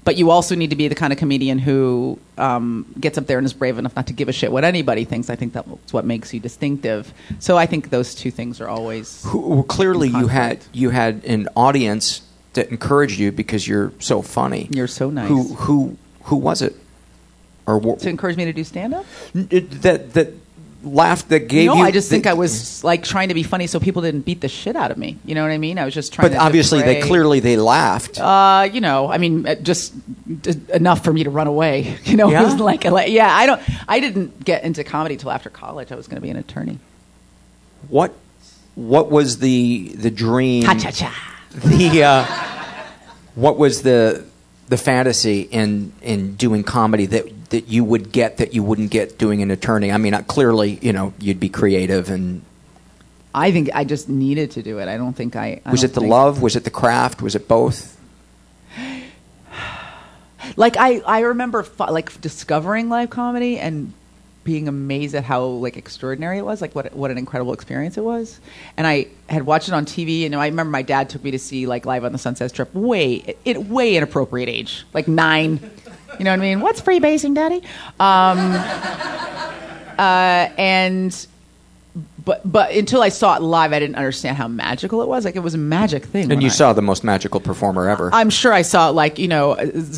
But 0.04 0.16
you 0.16 0.30
also 0.30 0.56
need 0.56 0.70
to 0.70 0.76
be 0.76 0.88
the 0.88 0.96
kind 0.96 1.12
of 1.12 1.18
comedian 1.18 1.58
who 1.58 2.18
um, 2.36 2.92
gets 2.98 3.18
up 3.18 3.26
there 3.26 3.38
and 3.38 3.44
is 3.44 3.52
brave 3.52 3.78
enough 3.78 3.94
not 3.94 4.08
to 4.08 4.12
give 4.12 4.28
a 4.28 4.32
shit 4.32 4.50
what 4.50 4.64
anybody 4.64 5.04
thinks. 5.04 5.30
I 5.30 5.36
think 5.36 5.52
that's 5.52 5.92
what 5.92 6.04
makes 6.04 6.34
you 6.34 6.40
distinctive. 6.40 7.14
So 7.38 7.56
I 7.56 7.66
think 7.66 7.90
those 7.90 8.14
two 8.14 8.32
things 8.32 8.60
are 8.60 8.68
always. 8.68 9.24
Well, 9.32 9.62
clearly, 9.62 10.08
you 10.08 10.26
had 10.26 10.64
you 10.72 10.90
had 10.90 11.24
an 11.24 11.48
audience 11.54 12.22
that 12.54 12.70
encouraged 12.70 13.18
you 13.18 13.30
because 13.30 13.66
you're 13.66 13.92
so 14.00 14.22
funny. 14.22 14.68
You're 14.72 14.88
so 14.88 15.10
nice. 15.10 15.28
Who 15.28 15.54
who 15.54 15.96
who 16.24 16.36
was 16.36 16.62
it? 16.62 16.74
Or 17.66 17.78
wha- 17.78 17.96
to 17.96 18.08
encourage 18.08 18.36
me 18.36 18.44
to 18.44 18.52
do 18.52 18.64
stand 18.64 18.94
up? 18.94 19.06
that 19.34 20.14
that 20.14 20.41
laughed 20.82 21.28
that 21.28 21.48
gave 21.48 21.66
no, 21.68 21.76
you? 21.76 21.82
I 21.82 21.90
just 21.90 22.10
think 22.10 22.26
I 22.26 22.34
was 22.34 22.82
like 22.90 23.04
trying 23.04 23.28
to 23.28 23.34
be 23.34 23.42
funny 23.42 23.66
so 23.66 23.78
people 23.80 24.02
didn't 24.02 24.22
beat 24.22 24.40
the 24.40 24.48
shit 24.48 24.74
out 24.76 24.90
of 24.90 24.98
me. 24.98 25.16
You 25.24 25.34
know 25.34 25.42
what 25.42 25.50
I 25.50 25.58
mean? 25.58 25.78
I 25.78 25.84
was 25.84 25.94
just 25.94 26.12
trying 26.12 26.30
But 26.30 26.38
obviously, 26.38 26.82
they 26.82 27.00
clearly 27.02 27.40
they 27.40 27.56
laughed. 27.56 28.20
Uh, 28.20 28.68
you 28.72 28.80
know, 28.80 29.10
I 29.10 29.18
mean, 29.18 29.46
uh, 29.46 29.54
just 29.56 29.92
d- 30.42 30.60
enough 30.72 31.04
for 31.04 31.12
me 31.12 31.24
to 31.24 31.30
run 31.30 31.46
away. 31.46 31.98
You 32.04 32.16
know, 32.16 32.30
Yeah? 32.30 32.42
it 32.42 32.44
was 32.44 32.60
like, 32.60 32.84
like, 32.84 33.10
yeah, 33.10 33.34
I 33.34 33.46
don't, 33.46 33.62
I 33.88 34.00
didn't 34.00 34.44
get 34.44 34.64
into 34.64 34.84
comedy 34.84 35.16
till 35.16 35.30
after 35.30 35.48
college. 35.50 35.90
I 35.92 35.94
was 35.94 36.06
going 36.08 36.16
to 36.16 36.20
be 36.22 36.30
an 36.30 36.36
attorney. 36.36 36.78
what 37.88 38.12
what 38.74 39.10
was 39.10 39.38
the 39.38 39.88
the 39.96 40.10
dream? 40.10 40.64
Ha 40.64 40.74
cha 40.74 40.90
cha. 40.90 41.14
the 41.54 42.02
uh, 42.02 42.24
what 43.34 43.56
was 43.58 43.82
the 43.82 44.24
the 44.68 44.76
fantasy 44.76 45.42
in 45.42 45.92
in 46.02 46.34
doing 46.36 46.64
comedy 46.64 47.06
that 47.06 47.26
that 47.52 47.68
you 47.68 47.84
would 47.84 48.12
get 48.12 48.36
that 48.36 48.52
you 48.52 48.62
wouldn't 48.62 48.90
get 48.90 49.16
doing 49.16 49.40
an 49.40 49.50
attorney? 49.50 49.90
I 49.90 49.96
mean, 49.96 50.14
clearly, 50.24 50.78
you 50.82 50.92
know, 50.92 51.14
you'd 51.18 51.40
be 51.40 51.48
creative 51.48 52.10
and 52.10 52.42
I 53.34 53.50
think 53.52 53.70
I 53.74 53.84
just 53.84 54.08
needed 54.08 54.52
to 54.52 54.62
do 54.62 54.78
it. 54.78 54.88
I 54.88 54.96
don't 54.96 55.14
think 55.14 55.36
I. 55.36 55.60
I 55.64 55.70
was 55.70 55.84
it 55.84 55.94
the 55.94 56.00
love? 56.00 56.42
Was 56.42 56.56
it 56.56 56.64
the 56.64 56.70
craft? 56.70 57.22
Was 57.22 57.34
it 57.34 57.48
both? 57.48 57.98
Like 60.56 60.76
I, 60.76 60.98
I 61.06 61.20
remember 61.20 61.64
like 61.78 62.20
discovering 62.20 62.88
live 62.88 63.10
comedy 63.10 63.60
and 63.60 63.92
being 64.42 64.66
amazed 64.66 65.14
at 65.14 65.22
how 65.22 65.44
like 65.44 65.76
extraordinary 65.76 66.38
it 66.38 66.44
was. 66.44 66.60
Like 66.60 66.74
what 66.74 66.92
what 66.94 67.12
an 67.12 67.16
incredible 67.16 67.52
experience 67.52 67.96
it 67.96 68.02
was. 68.02 68.40
And 68.76 68.84
I 68.84 69.06
had 69.28 69.44
watched 69.44 69.68
it 69.68 69.74
on 69.74 69.86
TV, 69.86 70.26
and 70.26 70.34
I 70.34 70.46
remember 70.46 70.70
my 70.70 70.82
dad 70.82 71.08
took 71.08 71.22
me 71.22 71.30
to 71.30 71.38
see 71.38 71.66
like 71.66 71.86
live 71.86 72.04
on 72.04 72.10
the 72.10 72.18
Sunset 72.18 72.50
Strip. 72.50 72.74
Way 72.74 73.36
it 73.44 73.66
way 73.66 73.96
inappropriate 73.96 74.48
age, 74.48 74.84
like 74.92 75.06
nine. 75.06 75.70
You 76.18 76.24
know 76.24 76.30
what 76.32 76.38
I 76.40 76.42
mean? 76.42 76.60
What's 76.60 76.80
freebasing, 76.80 77.34
Daddy? 77.34 77.62
Um, 77.98 78.38
uh, 79.98 80.48
and 80.58 81.26
but 82.24 82.40
but 82.50 82.72
until 82.72 83.02
I 83.02 83.08
saw 83.08 83.36
it 83.36 83.42
live, 83.42 83.72
I 83.72 83.78
didn't 83.78 83.96
understand 83.96 84.36
how 84.36 84.48
magical 84.48 85.02
it 85.02 85.08
was. 85.08 85.24
Like 85.24 85.36
it 85.36 85.40
was 85.40 85.54
a 85.54 85.58
magic 85.58 86.04
thing. 86.04 86.30
And 86.30 86.42
you 86.42 86.46
I- 86.48 86.52
saw 86.52 86.72
the 86.72 86.82
most 86.82 87.04
magical 87.04 87.40
performer 87.40 87.88
ever. 87.88 88.10
I'm 88.12 88.30
sure 88.30 88.52
I 88.52 88.62
saw 88.62 88.90
like 88.90 89.18
you 89.18 89.28
know 89.28 89.56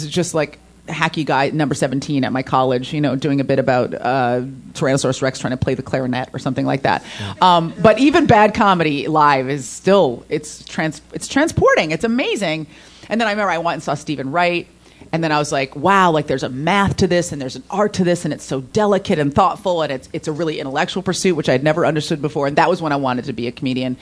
just 0.08 0.34
like 0.34 0.58
hacky 0.86 1.24
guy 1.24 1.48
number 1.48 1.74
17 1.74 2.24
at 2.24 2.32
my 2.32 2.42
college 2.42 2.92
you 2.92 3.00
know 3.00 3.16
doing 3.16 3.40
a 3.40 3.44
bit 3.44 3.58
about 3.58 3.94
uh, 3.94 4.42
tyrannosaurus 4.74 5.22
rex 5.22 5.38
trying 5.38 5.52
to 5.52 5.56
play 5.56 5.72
the 5.72 5.82
clarinet 5.82 6.28
or 6.34 6.38
something 6.38 6.66
like 6.66 6.82
that 6.82 7.02
um, 7.40 7.72
but 7.80 7.98
even 7.98 8.26
bad 8.26 8.52
comedy 8.52 9.08
live 9.08 9.48
is 9.48 9.66
still 9.66 10.26
it's 10.28 10.62
trans 10.66 11.00
it's 11.14 11.26
transporting 11.26 11.90
it's 11.90 12.04
amazing 12.04 12.66
and 13.08 13.18
then 13.18 13.26
i 13.26 13.30
remember 13.30 13.50
i 13.50 13.56
went 13.56 13.76
and 13.76 13.82
saw 13.82 13.94
steven 13.94 14.30
wright 14.30 14.68
and 15.14 15.22
then 15.22 15.30
I 15.30 15.38
was 15.38 15.52
like, 15.52 15.76
wow, 15.76 16.10
like 16.10 16.26
there's 16.26 16.42
a 16.42 16.48
math 16.48 16.96
to 16.96 17.06
this 17.06 17.30
and 17.30 17.40
there's 17.40 17.54
an 17.54 17.62
art 17.70 17.92
to 17.92 18.04
this 18.04 18.24
and 18.24 18.34
it's 18.34 18.42
so 18.42 18.60
delicate 18.60 19.20
and 19.20 19.32
thoughtful 19.32 19.82
and 19.82 19.92
it's 19.92 20.08
it's 20.12 20.26
a 20.26 20.32
really 20.32 20.58
intellectual 20.58 21.04
pursuit 21.04 21.36
which 21.36 21.48
I'd 21.48 21.62
never 21.62 21.86
understood 21.86 22.20
before 22.20 22.48
and 22.48 22.56
that 22.56 22.68
was 22.68 22.82
when 22.82 22.90
I 22.90 22.96
wanted 22.96 23.26
to 23.26 23.32
be 23.32 23.46
a 23.46 23.52
comedian. 23.52 23.96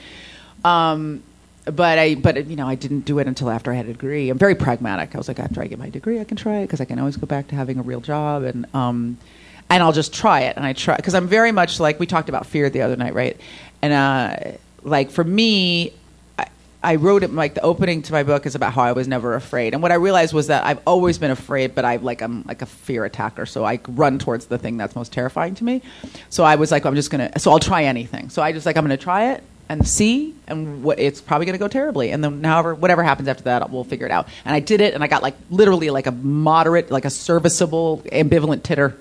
Um, 0.65 1.21
but 1.65 1.99
I 1.99 2.15
but 2.15 2.47
you 2.47 2.55
know 2.55 2.67
I 2.67 2.73
didn't 2.73 3.01
do 3.01 3.19
it 3.19 3.27
until 3.27 3.51
after 3.51 3.71
I 3.71 3.75
had 3.75 3.85
a 3.85 3.93
degree. 3.93 4.31
I'm 4.31 4.39
very 4.39 4.55
pragmatic. 4.55 5.13
I 5.13 5.19
was 5.19 5.27
like 5.27 5.37
after 5.37 5.61
I 5.61 5.67
get 5.67 5.77
my 5.77 5.91
degree 5.91 6.19
I 6.19 6.23
can 6.23 6.35
try 6.35 6.61
it 6.61 6.63
because 6.63 6.81
I 6.81 6.85
can 6.85 6.97
always 6.97 7.15
go 7.15 7.27
back 7.27 7.47
to 7.49 7.55
having 7.55 7.77
a 7.77 7.83
real 7.83 8.01
job 8.01 8.41
and 8.41 8.65
um 8.73 9.19
and 9.69 9.83
I'll 9.83 9.93
just 9.93 10.15
try 10.15 10.41
it 10.41 10.57
and 10.57 10.65
I 10.65 10.73
try 10.73 10.95
because 10.95 11.13
I'm 11.13 11.27
very 11.27 11.51
much 11.51 11.79
like 11.79 11.99
we 11.99 12.07
talked 12.07 12.27
about 12.27 12.47
fear 12.47 12.71
the 12.71 12.81
other 12.81 12.95
night, 12.95 13.13
right? 13.13 13.39
And 13.83 13.93
uh 13.93 14.57
like 14.81 15.11
for 15.11 15.23
me 15.23 15.93
I, 16.83 16.95
wrote 16.95 17.23
it 17.23 17.33
like 17.33 17.53
the 17.55 17.61
opening 17.61 18.01
to 18.03 18.11
my 18.11 18.23
book 18.23 18.45
is 18.45 18.55
about 18.55 18.73
how 18.73 18.83
I 18.83 18.91
was 18.91 19.07
never 19.07 19.35
afraid. 19.35 19.73
And 19.73 19.81
what 19.81 19.91
I 19.91 19.95
realized 19.95 20.33
was 20.33 20.47
that 20.47 20.65
I've 20.65 20.81
always 20.85 21.17
been 21.17 21.31
afraid, 21.31 21.75
but 21.75 21.85
I 21.85 21.97
like 21.97 22.21
I'm 22.21 22.43
like 22.43 22.61
a 22.61 22.65
fear 22.65 23.05
attacker, 23.05 23.45
so 23.45 23.63
I 23.63 23.79
run 23.87 24.19
towards 24.19 24.47
the 24.47 24.57
thing 24.57 24.77
that's 24.77 24.95
most 24.95 25.11
terrifying 25.11 25.55
to 25.55 25.63
me. 25.63 25.81
So 26.29 26.43
I 26.43 26.55
was 26.55 26.71
like 26.71 26.85
I'm 26.85 26.95
just 26.95 27.11
to 27.31 27.39
so 27.39 27.51
I'll 27.51 27.59
try 27.59 27.83
anything. 27.83 28.29
So 28.29 28.41
I 28.41 28.51
just 28.51 28.65
like 28.65 28.77
I'm 28.77 28.87
to 28.87 28.97
try 28.97 29.31
it 29.31 29.43
and 29.69 29.87
see 29.87 30.35
and 30.47 30.83
what 30.83 30.99
it's 30.99 31.21
probably 31.21 31.45
to 31.53 31.57
go 31.57 31.69
terribly 31.69 32.11
and 32.11 32.23
then 32.23 32.43
however 32.43 32.75
whatever 32.75 33.01
happens 33.01 33.29
after 33.29 33.43
that 33.43 33.69
we'll 33.69 33.83
figure 33.83 34.05
it 34.05 34.11
out. 34.11 34.27
And 34.45 34.53
I 34.53 34.59
did 34.59 34.81
it 34.81 34.93
and 34.93 35.03
I 35.03 35.07
got 35.07 35.23
like 35.23 35.35
literally 35.49 35.89
like 35.89 36.07
a 36.07 36.11
moderate 36.11 36.91
like 36.91 37.05
a 37.05 37.09
serviceable 37.09 38.01
ambivalent 38.11 38.63
titter 38.63 38.97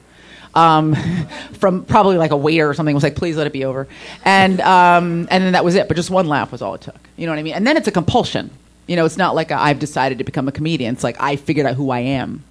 um, 0.55 0.95
from 1.55 1.85
probably 1.85 2.17
like 2.17 2.31
a 2.31 2.37
waiter 2.37 2.69
or 2.69 2.75
something 2.75 2.95
was 2.95 3.05
like, 3.05 3.17
please 3.17 3.37
let 3.37 3.47
it 3.47 3.53
be 3.53 3.65
over. 3.65 3.89
And, 4.25 4.61
um, 4.61 5.29
and 5.31 5.45
then 5.45 5.53
that 5.53 5.65
was 5.65 5.75
it. 5.75 5.89
But 5.89 5.97
just 5.97 6.11
one 6.11 6.29
laugh 6.29 6.53
was 6.53 6.63
all 6.63 6.75
it 6.75 6.83
took. 6.83 6.99
You 7.17 7.27
know 7.27 7.33
what 7.33 7.39
I 7.39 7.43
mean? 7.43 7.55
And 7.55 7.67
then 7.67 7.77
it's 7.77 7.89
a 7.89 7.93
compulsion. 7.93 8.51
You 8.87 8.97
know, 8.97 9.05
it's 9.05 9.17
not 9.17 9.35
like 9.35 9.51
i 9.53 9.71
I've 9.71 9.79
decided 9.79 10.19
to 10.19 10.25
become 10.25 10.49
a 10.49 10.53
comedian. 10.53 10.95
It's 10.95 11.05
like 11.05 11.17
I 11.21 11.37
figured 11.37 11.67
out 11.67 11.77
who 11.77 11.91
I 11.91 12.01
am. 12.01 12.45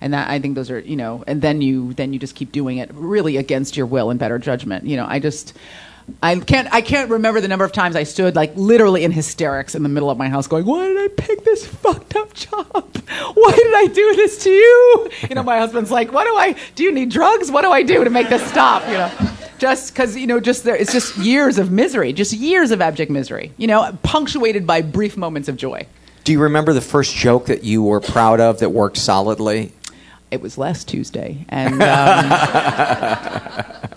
And 0.00 0.12
that, 0.12 0.28
I 0.28 0.38
think 0.38 0.54
those 0.54 0.70
are, 0.70 0.78
you 0.78 0.96
know, 0.96 1.24
and 1.26 1.40
then 1.40 1.62
you, 1.62 1.94
then 1.94 2.12
you 2.12 2.18
just 2.18 2.34
keep 2.34 2.52
doing 2.52 2.78
it 2.78 2.90
really 2.92 3.38
against 3.38 3.76
your 3.76 3.86
will 3.86 4.10
and 4.10 4.20
better 4.20 4.38
judgment. 4.38 4.84
You 4.84 4.96
know, 4.96 5.06
I 5.08 5.18
just, 5.18 5.54
I 6.22 6.38
can't, 6.38 6.68
I 6.72 6.80
can't 6.80 7.10
remember 7.10 7.40
the 7.40 7.48
number 7.48 7.64
of 7.64 7.72
times 7.72 7.96
I 7.96 8.04
stood 8.04 8.36
like 8.36 8.52
literally 8.56 9.04
in 9.04 9.10
hysterics 9.10 9.74
in 9.74 9.82
the 9.82 9.88
middle 9.88 10.08
of 10.08 10.16
my 10.16 10.28
house 10.28 10.46
going, 10.46 10.64
why 10.64 10.86
did 10.86 10.98
I 10.98 11.08
pick 11.08 11.44
this 11.44 11.66
fucked 11.66 12.16
up 12.16 12.32
job? 12.32 13.02
Why 13.34 13.52
did 13.52 13.74
I 13.74 13.86
do 13.86 14.16
this 14.16 14.42
to 14.44 14.50
you? 14.50 15.10
You 15.28 15.36
know, 15.36 15.42
my 15.42 15.58
husband's 15.58 15.90
like, 15.90 16.12
what 16.12 16.24
do 16.24 16.34
I, 16.36 16.56
do 16.74 16.82
you 16.82 16.92
need 16.92 17.10
drugs? 17.10 17.50
What 17.50 17.62
do 17.62 17.70
I 17.70 17.82
do 17.82 18.02
to 18.02 18.10
make 18.10 18.28
this 18.28 18.44
stop? 18.46 18.82
You 18.88 18.94
know, 18.94 19.30
just 19.58 19.92
because, 19.92 20.16
you 20.16 20.26
know, 20.26 20.40
just 20.40 20.64
there, 20.64 20.74
it's 20.74 20.92
just 20.92 21.16
years 21.16 21.58
of 21.58 21.70
misery, 21.70 22.12
just 22.12 22.32
years 22.32 22.72
of 22.72 22.80
abject 22.80 23.10
misery, 23.10 23.52
you 23.56 23.66
know, 23.66 23.96
punctuated 24.02 24.66
by 24.66 24.82
brief 24.82 25.16
moments 25.16 25.48
of 25.48 25.56
joy. 25.56 25.86
Do 26.24 26.32
you 26.32 26.40
remember 26.40 26.72
the 26.72 26.80
first 26.80 27.14
joke 27.14 27.46
that 27.46 27.62
you 27.62 27.82
were 27.84 28.00
proud 28.00 28.40
of 28.40 28.58
that 28.58 28.70
worked 28.70 28.96
solidly? 28.96 29.72
It 30.30 30.40
was 30.40 30.58
last 30.58 30.88
Tuesday, 30.88 31.44
and 31.48 31.74
um, 31.74 31.78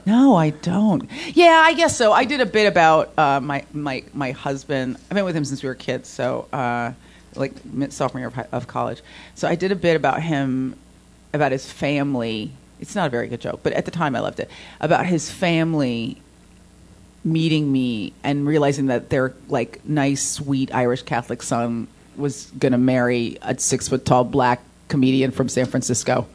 no, 0.06 0.36
I 0.36 0.52
don't. 0.62 1.10
Yeah, 1.34 1.64
I 1.66 1.74
guess 1.74 1.98
so. 1.98 2.12
I 2.12 2.26
did 2.26 2.40
a 2.40 2.46
bit 2.46 2.68
about 2.68 3.18
uh, 3.18 3.40
my 3.40 3.66
my 3.74 4.04
my 4.14 4.32
husband. 4.32 4.98
I've 5.10 5.16
been 5.16 5.26
with 5.26 5.36
him 5.36 5.46
since 5.46 5.64
we 5.64 5.70
were 5.70 5.76
kids, 5.76 6.08
so 6.08 6.48
uh, 6.54 6.92
like 7.36 7.54
sophomore 7.90 8.20
year 8.20 8.28
of, 8.28 8.48
of 8.52 8.68
college. 8.68 9.02
So 9.34 9.48
I 9.48 9.56
did 9.56 9.72
a 9.72 9.76
bit 9.76 9.96
about 9.96 10.22
him, 10.22 10.76
about 11.34 11.52
his 11.52 11.72
family. 11.72 12.52
It's 12.80 12.96
not 12.96 13.08
a 13.08 13.10
very 13.10 13.28
good 13.28 13.42
joke, 13.42 13.62
but 13.64 13.74
at 13.74 13.86
the 13.86 13.92
time 13.92 14.16
I 14.16 14.20
loved 14.20 14.40
it. 14.40 14.52
About 14.80 15.08
his 15.08 15.32
family 15.32 16.22
meeting 17.24 17.72
me 17.72 18.14
and 18.24 18.48
realizing 18.48 18.88
that 18.88 19.10
their 19.10 19.34
like 19.48 19.84
nice, 19.84 20.26
sweet 20.26 20.74
Irish 20.74 21.04
Catholic 21.04 21.42
son 21.42 21.88
was 22.16 22.46
going 22.58 22.72
to 22.72 22.78
marry 22.78 23.38
a 23.42 23.58
six 23.58 23.88
foot 23.88 24.06
tall 24.06 24.24
black 24.24 24.62
comedian 24.90 25.32
from 25.32 25.48
San 25.48 25.66
Francisco, 25.66 26.28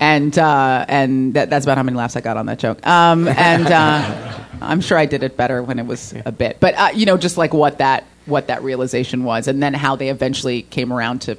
and 0.00 0.36
uh, 0.38 0.86
and 0.88 1.34
that, 1.34 1.50
that's 1.50 1.66
about 1.66 1.76
how 1.76 1.82
many 1.82 1.96
laughs 1.98 2.16
I 2.16 2.22
got 2.22 2.38
on 2.38 2.46
that 2.46 2.58
joke. 2.58 2.84
Um, 2.86 3.28
and 3.28 3.66
uh, 3.66 4.38
I'm 4.62 4.80
sure 4.80 4.96
I 4.96 5.04
did 5.04 5.22
it 5.22 5.36
better 5.36 5.62
when 5.62 5.78
it 5.78 5.84
was 5.86 6.14
a 6.24 6.32
bit, 6.32 6.58
but 6.60 6.74
uh, 6.74 6.88
you 6.94 7.04
know, 7.04 7.18
just 7.18 7.36
like 7.36 7.52
what 7.52 7.78
that 7.78 8.04
what 8.24 8.46
that 8.46 8.62
realization 8.62 9.24
was, 9.24 9.46
and 9.48 9.62
then 9.62 9.74
how 9.74 9.96
they 9.96 10.08
eventually 10.08 10.62
came 10.62 10.92
around 10.92 11.20
to 11.22 11.36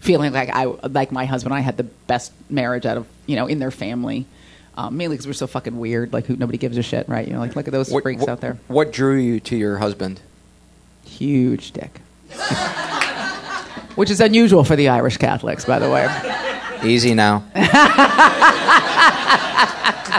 feeling 0.00 0.32
like 0.32 0.50
I 0.50 0.64
like 0.66 1.10
my 1.12 1.24
husband. 1.24 1.54
and 1.54 1.58
I 1.58 1.62
had 1.62 1.76
the 1.78 1.84
best 1.84 2.32
marriage 2.50 2.84
out 2.84 2.96
of 2.98 3.06
you 3.26 3.36
know 3.36 3.46
in 3.46 3.58
their 3.58 3.70
family. 3.70 4.26
Um, 4.74 4.96
mainly 4.96 5.16
because 5.16 5.26
we're 5.26 5.34
so 5.34 5.46
fucking 5.46 5.78
weird, 5.78 6.14
like 6.14 6.24
who 6.24 6.34
nobody 6.34 6.56
gives 6.56 6.78
a 6.78 6.82
shit, 6.82 7.06
right? 7.06 7.26
You 7.28 7.34
know, 7.34 7.40
like 7.40 7.54
look 7.56 7.68
at 7.68 7.72
those 7.72 7.90
What- 7.90 8.04
freaks 8.04 8.20
what- 8.22 8.30
out 8.30 8.40
there. 8.40 8.58
What 8.68 8.90
drew 8.90 9.16
you 9.18 9.38
to 9.40 9.54
your 9.56 9.76
husband? 9.76 10.20
Huge 11.04 11.72
dick. 11.72 12.00
Which 13.94 14.10
is 14.10 14.20
unusual 14.20 14.64
for 14.64 14.76
the 14.76 14.88
Irish 14.88 15.16
Catholics, 15.16 15.64
by 15.64 15.78
the 15.78 15.90
way. 15.90 16.08
Easy 16.84 17.14
now. 17.14 17.40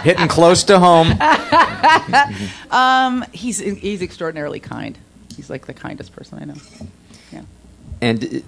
Hitting 0.04 0.28
close 0.28 0.64
to 0.66 0.80
home. 0.80 1.14
Um, 2.72 3.24
he's 3.32 3.60
he's 3.60 4.02
extraordinarily 4.02 4.60
kind. 4.60 4.98
He's 5.36 5.50
like 5.50 5.68
the 5.68 5.74
kindest 5.74 6.12
person 6.12 6.40
I 6.42 6.46
know. 6.46 6.56
Yeah. 7.32 7.44
And 8.02 8.44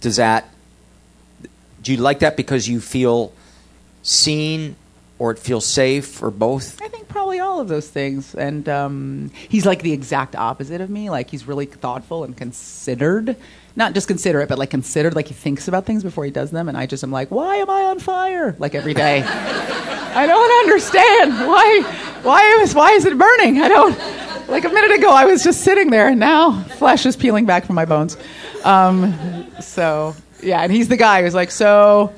does 0.00 0.16
that? 0.16 0.50
Do 1.82 1.92
you 1.92 1.98
like 1.98 2.18
that 2.18 2.36
because 2.36 2.68
you 2.68 2.80
feel 2.80 3.32
seen, 4.02 4.76
or 5.18 5.30
it 5.30 5.38
feels 5.38 5.64
safe, 5.64 6.22
or 6.22 6.30
both? 6.30 6.80
I 6.82 6.88
think 6.88 7.08
probably 7.08 7.40
all 7.40 7.60
of 7.60 7.68
those 7.68 7.88
things. 7.88 8.34
And 8.34 8.68
um, 8.68 9.30
he's 9.48 9.64
like 9.64 9.82
the 9.82 9.92
exact 9.92 10.36
opposite 10.36 10.80
of 10.80 10.90
me. 10.90 11.08
Like 11.10 11.30
he's 11.30 11.46
really 11.46 11.66
thoughtful 11.66 12.24
and 12.24 12.36
considered. 12.36 13.36
Not 13.74 13.94
just 13.94 14.08
considerate, 14.08 14.48
but 14.48 14.58
like 14.58 14.70
considered. 14.70 15.14
Like 15.14 15.28
he 15.28 15.34
thinks 15.34 15.68
about 15.68 15.86
things 15.86 16.02
before 16.02 16.24
he 16.24 16.30
does 16.30 16.50
them. 16.50 16.68
And 16.68 16.76
I 16.76 16.86
just 16.86 17.02
am 17.02 17.10
like, 17.10 17.30
why 17.30 17.56
am 17.56 17.70
I 17.70 17.84
on 17.84 17.98
fire? 17.98 18.54
Like 18.58 18.74
every 18.74 18.94
day. 18.94 19.22
I 20.16 20.26
don't 20.26 20.64
understand 20.64 21.32
why. 21.46 21.82
Why 22.22 22.42
is 22.62 22.74
why 22.74 22.92
is 22.92 23.04
it 23.04 23.16
burning? 23.18 23.60
I 23.60 23.68
don't. 23.68 23.98
Like 24.48 24.64
a 24.64 24.68
minute 24.68 24.92
ago, 24.98 25.10
I 25.10 25.24
was 25.24 25.42
just 25.42 25.62
sitting 25.62 25.90
there, 25.90 26.08
and 26.08 26.20
now 26.20 26.62
flesh 26.62 27.04
is 27.04 27.16
peeling 27.16 27.46
back 27.46 27.64
from 27.64 27.74
my 27.74 27.84
bones. 27.84 28.16
Um, 28.64 29.46
so 29.60 30.14
yeah, 30.42 30.60
and 30.60 30.72
he's 30.72 30.88
the 30.88 30.96
guy 30.96 31.22
who's 31.22 31.34
like, 31.34 31.50
so 31.50 32.12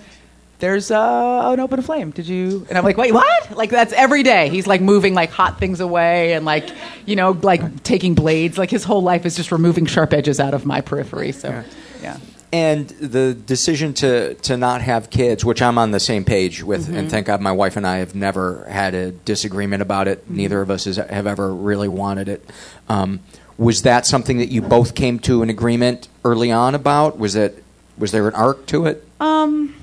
there's 0.59 0.91
uh, 0.91 1.53
an 1.53 1.61
open 1.61 1.83
flame. 1.83 2.11
Did 2.11 2.27
you? 2.27 2.67
And 2.69 2.77
I'm 2.77 2.85
like, 2.85 2.97
wait, 2.97 3.13
what? 3.13 3.57
Like 3.57 3.71
that's 3.71 3.93
every 3.93 4.23
day. 4.23 4.49
He's 4.49 4.67
like 4.67 4.81
moving 4.81 5.15
like 5.15 5.31
hot 5.31 5.59
things 5.59 5.81
away 5.81 6.33
and 6.33 6.45
like, 6.45 6.69
you 7.07 7.17
know, 7.17 7.31
like 7.43 7.83
taking 7.83 8.15
blades. 8.15 8.59
Like 8.59 8.71
his 8.71 8.85
whole 8.85 9.03
life 9.03 9.25
is 9.25 9.37
just 9.37 9.53
removing 9.53 9.87
sharp 9.87 10.13
edges 10.13 10.41
out 10.41 10.55
of 10.55 10.67
my 10.67 10.81
periphery. 10.81 11.33
So, 11.33 11.49
yeah. 11.49 11.65
yeah. 12.03 12.17
And 12.51 12.89
the 12.89 13.35
decision 13.35 13.93
to, 13.95 14.35
to 14.35 14.57
not 14.57 14.81
have 14.81 15.11
kids, 15.11 15.45
which 15.45 15.61
I'm 15.61 15.77
on 15.77 15.91
the 15.91 16.01
same 16.01 16.25
page 16.25 16.63
with, 16.63 16.87
mm-hmm. 16.87 16.97
and 16.97 17.11
thank 17.11 17.27
God 17.27 17.43
my 17.43 17.53
wife 17.53 17.77
and 17.77 17.87
I 17.87 17.99
have 17.99 18.15
never 18.15 18.65
had 18.65 18.95
a 18.95 19.11
disagreement 19.13 19.83
about 19.83 20.09
it. 20.09 20.25
Mm-hmm. 20.25 20.37
Neither 20.37 20.63
of 20.63 20.71
us 20.71 20.87
has, 20.87 20.97
have 20.97 21.27
ever 21.27 21.55
really 21.55 21.89
wanted 21.89 22.29
it. 22.29 22.51
Um, 22.89 23.21
was 23.59 23.83
that 23.83 24.07
something 24.07 24.39
that 24.39 24.51
you 24.51 24.63
both 24.63 24.95
came 24.95 25.19
to 25.21 25.43
an 25.43 25.51
agreement 25.51 26.09
early 26.25 26.51
on 26.51 26.75
about? 26.75 27.19
Was 27.19 27.37
it 27.37 27.63
was 27.99 28.13
there 28.13 28.29
an 28.29 28.35
arc 28.35 28.65
to 28.67 28.87
it? 28.87 29.05
Um, 29.21 29.75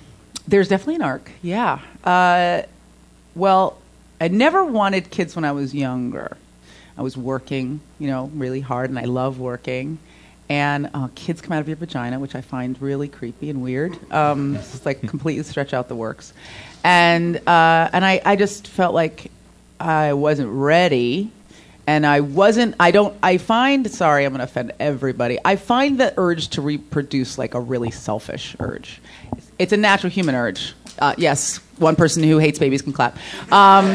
there's 0.47 0.67
definitely 0.67 0.95
an 0.95 1.01
arc. 1.01 1.31
Yeah. 1.41 1.79
Uh, 2.03 2.63
well, 3.35 3.77
I 4.19 4.27
never 4.27 4.63
wanted 4.63 5.09
kids 5.09 5.35
when 5.35 5.45
I 5.45 5.51
was 5.51 5.73
younger. 5.73 6.37
I 6.97 7.01
was 7.01 7.17
working, 7.17 7.81
you 7.99 8.07
know, 8.07 8.31
really 8.33 8.61
hard, 8.61 8.89
and 8.89 8.97
I 8.97 9.03
love 9.03 9.39
working. 9.39 9.97
And 10.47 10.89
uh, 10.93 11.09
kids 11.15 11.41
come 11.41 11.53
out 11.53 11.59
of 11.59 11.67
your 11.67 11.77
vagina, 11.77 12.19
which 12.19 12.35
I 12.35 12.41
find 12.41 12.79
really 12.81 13.07
creepy 13.07 13.49
and 13.49 13.61
weird. 13.61 13.97
Um, 14.11 14.55
it's 14.57 14.85
like 14.85 15.01
completely 15.01 15.43
stretch 15.43 15.73
out 15.73 15.87
the 15.87 15.95
works. 15.95 16.33
And 16.83 17.37
uh, 17.47 17.89
and 17.91 18.05
I, 18.05 18.21
I 18.23 18.35
just 18.35 18.67
felt 18.67 18.93
like 18.93 19.31
I 19.79 20.13
wasn't 20.13 20.51
ready 20.51 21.31
and 21.87 22.05
I 22.05 22.21
wasn't. 22.21 22.75
I 22.79 22.91
don't. 22.91 23.17
I 23.21 23.37
find. 23.37 23.89
Sorry, 23.91 24.25
I'm 24.25 24.31
going 24.31 24.39
to 24.39 24.45
offend 24.45 24.73
everybody. 24.79 25.37
I 25.43 25.55
find 25.55 25.99
the 25.99 26.13
urge 26.17 26.49
to 26.49 26.61
reproduce 26.61 27.37
like 27.37 27.53
a 27.53 27.59
really 27.59 27.91
selfish 27.91 28.55
urge. 28.59 28.99
It's 29.57 29.73
a 29.73 29.77
natural 29.77 30.11
human 30.11 30.35
urge. 30.35 30.73
Uh, 30.99 31.15
yes, 31.17 31.57
one 31.77 31.95
person 31.95 32.23
who 32.23 32.37
hates 32.37 32.59
babies 32.59 32.81
can 32.81 32.93
clap. 32.93 33.17
Um, 33.51 33.85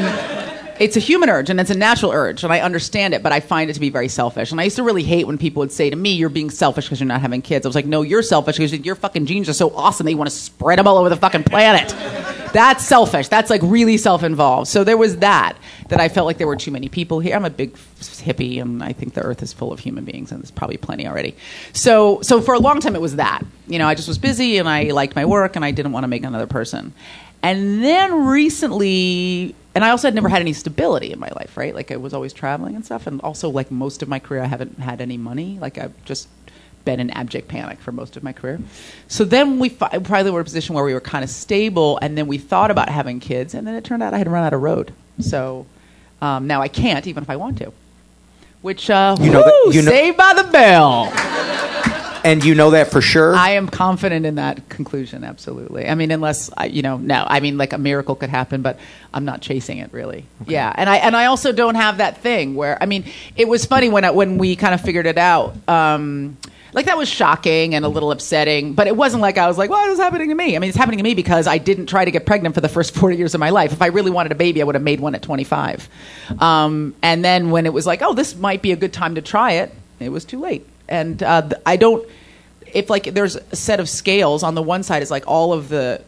it's 0.79 0.97
a 0.97 1.01
human 1.01 1.29
urge 1.29 1.51
and 1.51 1.61
it's 1.61 1.71
a 1.71 1.75
natural 1.75 2.11
urge, 2.13 2.43
and 2.43 2.53
I 2.53 2.61
understand 2.61 3.13
it, 3.13 3.23
but 3.23 3.33
I 3.33 3.41
find 3.41 3.69
it 3.69 3.75
to 3.75 3.81
be 3.81 3.91
very 3.91 4.09
selfish. 4.09 4.51
And 4.51 4.61
I 4.61 4.65
used 4.65 4.77
to 4.77 4.83
really 4.83 5.03
hate 5.03 5.27
when 5.27 5.37
people 5.37 5.61
would 5.61 5.73
say 5.73 5.91
to 5.91 5.97
me, 5.97 6.15
"You're 6.15 6.31
being 6.31 6.51
selfish 6.51 6.87
because 6.87 7.01
you're 7.01 7.07
not 7.07 7.21
having 7.21 7.43
kids." 7.43 7.67
I 7.67 7.69
was 7.69 7.75
like, 7.75 7.87
"No, 7.87 8.01
you're 8.03 8.23
selfish 8.23 8.57
because 8.57 8.73
your 8.73 8.95
fucking 8.95 9.27
genes 9.27 9.49
are 9.49 9.55
so 9.55 9.71
awesome 9.77 10.07
that 10.07 10.11
you 10.11 10.17
want 10.17 10.31
to 10.31 10.37
spread 10.37 10.79
them 10.79 10.87
all 10.87 10.97
over 10.97 11.11
the 11.11 11.17
fucking 11.17 11.45
planet." 11.45 11.95
That's 12.53 12.85
selfish. 12.85 13.29
That's 13.29 13.51
like 13.51 13.61
really 13.63 13.97
self-involved. 13.97 14.69
So 14.69 14.85
there 14.85 14.97
was 14.97 15.19
that 15.19 15.57
that 15.89 16.01
I 16.01 16.09
felt 16.09 16.27
like 16.27 16.39
there 16.39 16.47
were 16.47 16.57
too 16.57 16.71
many 16.71 16.89
people 16.89 17.21
here. 17.21 17.35
I'm 17.37 17.45
a 17.45 17.51
big 17.51 17.75
hippie, 17.75 18.61
and 18.61 18.83
I 18.83 18.93
think 18.93 19.15
the 19.15 19.23
Earth 19.23 19.43
is 19.43 19.53
full 19.53 19.73
of 19.73 19.81
human 19.81 20.05
beings, 20.05 20.33
and 20.33 20.43
there's 20.43 20.51
probably 20.51 20.77
plenty 20.77 21.07
already. 21.07 21.37
So 21.73 22.21
so 22.23 22.41
for 22.41 22.55
a 22.55 22.59
long 22.59 22.81
time 22.81 22.95
it 22.95 23.01
was 23.01 23.17
that. 23.17 23.43
You 23.67 23.79
know, 23.79 23.87
I 23.87 23.95
just 23.95 24.09
was 24.09 24.19
busy, 24.19 24.59
and 24.59 24.69
I 24.69 24.85
liked 24.91 25.15
my 25.15 25.25
work, 25.25 25.57
and 25.57 25.65
I 25.65 25.71
didn't 25.71 25.93
want 25.93 26.05
to 26.05 26.09
make 26.09 26.25
another 26.25 26.47
person. 26.47 26.93
And 27.43 27.83
then 27.83 28.27
recently, 28.27 29.55
and 29.75 29.83
I 29.85 29.91
also 29.91 30.09
had 30.09 30.15
never 30.15 30.29
had 30.29 30.43
any 30.43 30.53
stability 30.53 31.11
in 31.13 31.19
my 31.19 31.31
life, 31.37 31.57
right? 31.57 31.75
Like 31.75 31.91
I 31.91 31.97
was 31.97 32.13
always 32.13 32.33
traveling 32.33 32.75
and 32.75 32.85
stuff, 32.85 33.07
and 33.07 33.21
also 33.23 33.49
like 33.49 33.71
most 33.71 34.03
of 34.03 34.09
my 34.09 34.19
career, 34.19 34.43
I 34.43 34.47
haven't 34.47 34.79
had 34.79 35.01
any 35.01 35.17
money. 35.17 35.59
Like 35.61 35.79
I've 35.79 36.05
just 36.05 36.29
been 36.85 37.01
in 37.01 37.11
abject 37.11 37.49
panic 37.49 37.79
for 37.79 37.93
most 37.93 38.17
of 38.17 38.23
my 38.23 38.33
career. 38.33 38.59
So 39.09 39.25
then 39.25 39.59
we 39.59 39.69
fi- 39.69 39.99
probably 39.99 40.31
were 40.31 40.41
in 40.41 40.43
a 40.43 40.45
position 40.45 40.75
where 40.75 40.85
we 40.85 40.95
were 40.95 41.01
kind 41.01 41.25
of 41.25 41.31
stable, 41.31 41.99
and 42.01 42.17
then 42.17 42.27
we 42.27 42.39
thought 42.39 42.71
about 42.71 42.89
having 42.89 43.21
kids, 43.21 43.55
and 43.55 43.67
then 43.67 43.75
it 43.75 43.85
turned 43.85 44.03
out 44.03 44.15
I 44.15 44.19
had 44.19 44.29
run 44.29 44.45
out 44.45 44.53
of 44.53 44.63
road. 44.63 44.93
So 45.21 45.67
um, 46.23 46.47
now 46.47 46.63
I 46.63 46.69
can't, 46.69 47.07
even 47.07 47.23
if 47.23 47.31
I 47.31 47.37
want 47.37 47.59
to. 47.59 47.73
Which, 48.63 48.91
uh, 48.91 49.17
you 49.21 49.31
know, 49.31 49.41
woo, 49.41 49.73
that, 49.73 49.75
you 49.75 49.83
know- 49.83 49.91
saved 49.91 50.17
by 50.17 50.35
the 50.35 50.45
bell. 50.45 51.13
And 52.23 52.45
you 52.45 52.55
know 52.55 52.73
that 52.73 52.91
for 52.91 53.01
sure? 53.01 53.35
I 53.35 53.53
am 53.53 53.67
confident 53.67 54.27
in 54.27 54.35
that 54.35 54.69
conclusion, 54.69 55.25
absolutely. 55.25 55.89
I 55.89 55.95
mean, 55.95 56.11
unless, 56.11 56.51
I, 56.55 56.67
you 56.67 56.83
know, 56.83 56.99
no. 56.99 57.25
I 57.27 57.41
mean, 57.41 57.57
like 57.57 57.73
a 57.73 57.79
miracle 57.79 58.15
could 58.15 58.29
happen, 58.29 58.61
but 58.61 58.79
I'm 59.15 59.25
not 59.25 59.41
chasing 59.41 59.79
it 59.79 59.91
really. 59.95 60.27
Okay. 60.43 60.53
Yeah. 60.53 60.71
And 60.77 60.91
I, 60.91 60.97
and 60.97 61.17
I 61.17 61.27
also 61.27 61.51
don't 61.51 61.77
have 61.77 61.97
that 61.97 62.19
thing 62.19 62.55
where, 62.57 62.77
I 62.83 62.85
mean, 62.85 63.07
it 63.37 63.49
was 63.49 63.65
funny 63.65 63.89
when, 63.89 64.05
I, 64.05 64.11
when 64.11 64.37
we 64.37 64.55
kind 64.55 64.75
of 64.75 64.83
figured 64.83 65.07
it 65.07 65.17
out. 65.17 65.57
Um, 65.67 66.37
like 66.73 66.87
that 66.87 66.97
was 66.97 67.09
shocking 67.09 67.75
and 67.75 67.85
a 67.85 67.89
little 67.89 68.13
upsetting, 68.13 68.75
but 68.75 68.87
it 68.87 68.97
wasn't 68.97 69.23
like 69.23 69.39
I 69.39 69.47
was 69.47 69.59
like, 69.59 69.71
why 69.71 69.85
is 69.87 69.97
this 69.97 70.05
happening 70.05 70.29
to 70.29 70.35
me?" 70.35 70.57
I 70.57 70.59
mean, 70.59 70.69
it's 70.69 70.79
happening 70.79 70.99
to 70.99 71.05
me 71.05 71.15
because 71.15 71.47
I 71.47 71.59
didn't 71.59 71.87
try 71.87 72.05
to 72.05 72.11
get 72.11 72.27
pregnant 72.27 72.55
for 72.55 72.61
the 72.61 72.69
first 72.69 72.95
40 72.97 73.17
years 73.17 73.35
of 73.35 73.41
my 73.41 73.51
life. 73.51 73.73
If 73.73 73.83
I 73.83 73.87
really 73.87 74.11
wanted 74.11 74.33
a 74.33 74.37
baby, 74.37 74.61
I 74.61 74.65
would 74.65 74.75
have 74.75 74.85
made 74.85 75.01
one 75.01 75.15
at 75.15 75.23
25. 75.23 75.89
Um, 76.39 76.95
and 77.03 77.25
then 77.25 77.51
when 77.51 77.67
it 77.67 77.73
was 77.73 77.87
like, 77.87 78.03
"Oh, 78.03 78.15
this 78.15 78.37
might 78.37 78.63
be 78.63 78.73
a 78.73 78.77
good 78.77 78.93
time 78.93 79.15
to 79.17 79.23
try 79.23 79.53
it," 79.53 79.73
it 79.99 80.11
was 80.11 80.25
too 80.25 80.39
late 80.39 80.67
and 80.91 81.23
uh, 81.23 81.49
I 81.65 81.77
don't. 81.77 82.07
If 82.67 82.91
like 82.91 83.05
there's 83.05 83.37
a 83.37 83.57
set 83.57 83.81
of 83.81 83.89
scales 83.89 84.43
on 84.43 84.55
the 84.55 84.63
one 84.63 84.83
side 84.83 85.03
is 85.03 85.11
like 85.11 85.27
all 85.27 85.53
of 85.53 85.69
the, 85.69 86.03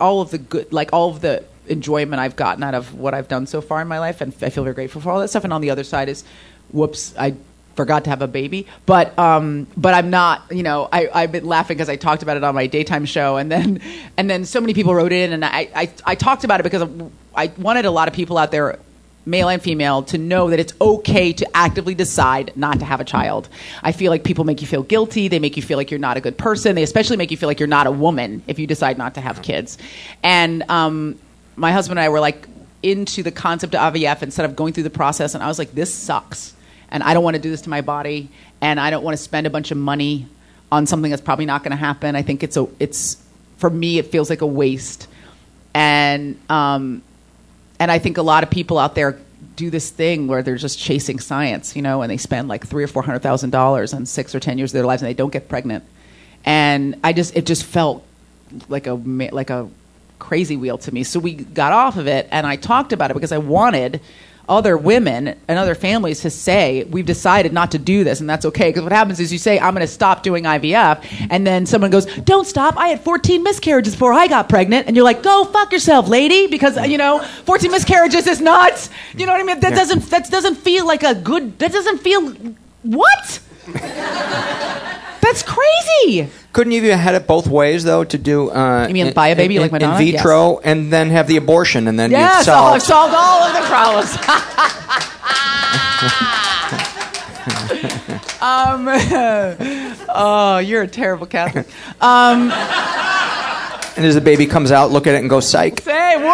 all 0.00 0.20
of 0.20 0.30
the 0.30 0.38
good, 0.38 0.72
like 0.72 0.92
all 0.92 1.10
of 1.10 1.20
the 1.20 1.44
enjoyment 1.68 2.20
I've 2.20 2.36
gotten 2.36 2.64
out 2.64 2.74
of 2.74 2.94
what 2.94 3.14
I've 3.14 3.28
done 3.28 3.46
so 3.46 3.60
far 3.60 3.80
in 3.80 3.86
my 3.86 4.00
life, 4.00 4.20
and 4.20 4.34
I 4.42 4.50
feel 4.50 4.64
very 4.64 4.74
grateful 4.74 5.00
for 5.00 5.10
all 5.10 5.20
that 5.20 5.28
stuff. 5.28 5.44
And 5.44 5.52
on 5.52 5.60
the 5.60 5.70
other 5.70 5.84
side 5.84 6.08
is, 6.08 6.24
whoops, 6.72 7.14
I 7.16 7.34
forgot 7.74 8.04
to 8.04 8.10
have 8.10 8.22
a 8.22 8.28
baby. 8.28 8.66
But 8.86 9.18
um, 9.18 9.66
but 9.76 9.94
I'm 9.94 10.10
not. 10.10 10.42
You 10.50 10.62
know, 10.62 10.88
I 10.92 11.08
I've 11.12 11.32
been 11.32 11.46
laughing 11.46 11.76
because 11.76 11.88
I 11.88 11.96
talked 11.96 12.22
about 12.22 12.36
it 12.36 12.44
on 12.44 12.54
my 12.54 12.66
daytime 12.66 13.04
show, 13.04 13.36
and 13.36 13.50
then 13.50 13.80
and 14.16 14.28
then 14.28 14.44
so 14.44 14.60
many 14.60 14.74
people 14.74 14.94
wrote 14.94 15.12
in, 15.12 15.32
and 15.32 15.44
I 15.44 15.68
I, 15.74 15.92
I 16.04 16.14
talked 16.14 16.44
about 16.44 16.60
it 16.60 16.64
because 16.64 16.88
I 17.34 17.52
wanted 17.58 17.84
a 17.84 17.90
lot 17.90 18.08
of 18.08 18.14
people 18.14 18.38
out 18.38 18.50
there 18.50 18.78
male 19.26 19.48
and 19.48 19.62
female, 19.62 20.02
to 20.02 20.18
know 20.18 20.50
that 20.50 20.58
it's 20.58 20.72
okay 20.80 21.32
to 21.32 21.56
actively 21.56 21.94
decide 21.94 22.52
not 22.56 22.78
to 22.78 22.84
have 22.84 23.00
a 23.00 23.04
child. 23.04 23.48
I 23.82 23.92
feel 23.92 24.10
like 24.10 24.24
people 24.24 24.44
make 24.44 24.60
you 24.60 24.66
feel 24.66 24.82
guilty. 24.82 25.28
They 25.28 25.38
make 25.38 25.56
you 25.56 25.62
feel 25.62 25.76
like 25.76 25.90
you're 25.90 26.00
not 26.00 26.16
a 26.16 26.20
good 26.20 26.38
person. 26.38 26.74
They 26.74 26.82
especially 26.82 27.16
make 27.16 27.30
you 27.30 27.36
feel 27.36 27.48
like 27.48 27.60
you're 27.60 27.66
not 27.66 27.86
a 27.86 27.90
woman 27.90 28.42
if 28.46 28.58
you 28.58 28.66
decide 28.66 28.98
not 28.98 29.14
to 29.14 29.20
have 29.20 29.42
kids. 29.42 29.78
And 30.22 30.62
um, 30.70 31.18
my 31.56 31.72
husband 31.72 31.98
and 31.98 32.04
I 32.04 32.08
were 32.08 32.20
like 32.20 32.48
into 32.82 33.22
the 33.22 33.30
concept 33.30 33.74
of 33.74 33.94
IVF 33.94 34.22
instead 34.22 34.46
of 34.46 34.56
going 34.56 34.72
through 34.72 34.84
the 34.84 34.90
process. 34.90 35.34
And 35.34 35.44
I 35.44 35.48
was 35.48 35.58
like, 35.58 35.72
this 35.72 35.92
sucks. 35.92 36.54
And 36.90 37.02
I 37.02 37.14
don't 37.14 37.24
want 37.24 37.36
to 37.36 37.42
do 37.42 37.50
this 37.50 37.62
to 37.62 37.70
my 37.70 37.80
body. 37.80 38.28
And 38.60 38.80
I 38.80 38.90
don't 38.90 39.02
want 39.02 39.16
to 39.16 39.22
spend 39.22 39.46
a 39.46 39.50
bunch 39.50 39.70
of 39.70 39.78
money 39.78 40.26
on 40.72 40.86
something 40.86 41.10
that's 41.10 41.22
probably 41.22 41.46
not 41.46 41.62
going 41.62 41.70
to 41.70 41.76
happen. 41.76 42.16
I 42.16 42.22
think 42.22 42.42
it's 42.42 42.56
a, 42.56 42.66
it's, 42.78 43.16
for 43.58 43.70
me, 43.70 43.98
it 43.98 44.06
feels 44.06 44.30
like 44.30 44.40
a 44.40 44.46
waste. 44.46 45.08
And, 45.74 46.38
um, 46.48 47.02
and 47.78 47.90
I 47.90 47.98
think 47.98 48.18
a 48.18 48.22
lot 48.22 48.42
of 48.42 48.50
people 48.50 48.78
out 48.78 48.94
there 48.94 49.18
do 49.56 49.70
this 49.70 49.90
thing 49.90 50.26
where 50.26 50.42
they're 50.42 50.56
just 50.56 50.78
chasing 50.78 51.18
science, 51.18 51.74
you 51.76 51.82
know, 51.82 52.02
and 52.02 52.10
they 52.10 52.16
spend 52.16 52.48
like 52.48 52.66
three 52.66 52.84
or 52.84 52.86
four 52.86 53.02
hundred 53.02 53.20
thousand 53.20 53.50
dollars 53.50 53.94
on 53.94 54.06
six 54.06 54.34
or 54.34 54.40
ten 54.40 54.58
years 54.58 54.70
of 54.70 54.74
their 54.74 54.86
lives 54.86 55.02
and 55.02 55.08
they 55.08 55.14
don't 55.14 55.32
get 55.32 55.48
pregnant. 55.48 55.84
And 56.44 56.96
I 57.04 57.12
just 57.12 57.36
it 57.36 57.46
just 57.46 57.64
felt 57.64 58.04
like 58.68 58.86
a 58.86 58.94
like 58.94 59.50
a 59.50 59.68
crazy 60.18 60.56
wheel 60.56 60.78
to 60.78 60.92
me. 60.92 61.04
So 61.04 61.18
we 61.18 61.34
got 61.34 61.72
off 61.72 61.96
of 61.96 62.06
it 62.06 62.28
and 62.30 62.46
I 62.46 62.56
talked 62.56 62.92
about 62.92 63.10
it 63.10 63.14
because 63.14 63.32
I 63.32 63.38
wanted 63.38 64.00
other 64.50 64.76
women 64.76 65.28
and 65.48 65.58
other 65.58 65.74
families 65.74 66.20
to 66.20 66.30
say, 66.30 66.84
we've 66.84 67.06
decided 67.06 67.52
not 67.52 67.70
to 67.70 67.78
do 67.78 68.04
this, 68.04 68.20
and 68.20 68.28
that's 68.28 68.44
okay. 68.44 68.68
Because 68.68 68.82
what 68.82 68.92
happens 68.92 69.20
is 69.20 69.32
you 69.32 69.38
say, 69.38 69.58
I'm 69.58 69.72
going 69.72 69.86
to 69.86 69.92
stop 69.92 70.22
doing 70.22 70.44
IVF, 70.44 71.28
and 71.30 71.46
then 71.46 71.64
someone 71.64 71.90
goes, 71.90 72.04
don't 72.04 72.46
stop. 72.46 72.76
I 72.76 72.88
had 72.88 73.00
14 73.00 73.42
miscarriages 73.42 73.94
before 73.94 74.12
I 74.12 74.26
got 74.26 74.48
pregnant. 74.48 74.88
And 74.88 74.96
you're 74.96 75.04
like, 75.04 75.22
go 75.22 75.44
fuck 75.44 75.72
yourself, 75.72 76.08
lady, 76.08 76.48
because, 76.48 76.76
you 76.88 76.98
know, 76.98 77.20
14 77.20 77.70
miscarriages 77.70 78.26
is 78.26 78.40
nuts. 78.40 78.90
You 79.16 79.24
know 79.24 79.32
what 79.32 79.40
I 79.40 79.44
mean? 79.44 79.60
That, 79.60 79.74
doesn't, 79.74 80.10
that 80.10 80.28
doesn't 80.30 80.56
feel 80.56 80.86
like 80.86 81.04
a 81.04 81.14
good, 81.14 81.58
that 81.60 81.72
doesn't 81.72 81.98
feel, 81.98 82.32
what? 82.82 83.40
That's 85.22 85.44
crazy. 85.44 86.28
Couldn't 86.52 86.72
you 86.72 86.90
have 86.90 86.98
had 86.98 87.14
it 87.14 87.28
both 87.28 87.46
ways 87.46 87.84
though? 87.84 88.02
To 88.02 88.18
do 88.18 88.50
uh, 88.50 88.88
you 88.88 88.94
mean 88.94 89.12
buy 89.12 89.28
a 89.28 89.36
baby 89.36 89.54
in, 89.56 89.62
like 89.62 89.70
Madonna? 89.72 89.98
in 89.98 90.12
vitro 90.12 90.54
yes. 90.54 90.62
and 90.64 90.92
then 90.92 91.10
have 91.10 91.28
the 91.28 91.36
abortion 91.36 91.86
and 91.86 91.96
then 91.98 92.10
yes, 92.10 92.40
you 92.40 92.44
solved. 92.52 92.74
I've 92.74 92.82
solved 92.82 93.14
all 93.16 93.44
of 93.44 93.52
the 93.54 93.62
problems. 93.68 94.10
um, 98.40 98.88
oh, 100.08 100.58
you're 100.58 100.82
a 100.82 100.88
terrible 100.88 101.26
Catholic. 101.26 101.66
Um, 102.00 102.50
and 103.96 104.06
as 104.06 104.14
the 104.14 104.20
baby 104.20 104.46
comes 104.46 104.72
out, 104.72 104.90
look 104.90 105.06
at 105.06 105.14
it 105.14 105.18
and 105.18 105.30
go 105.30 105.40
psych. 105.40 105.82
Say 105.82 106.16
whoops. 106.16 106.30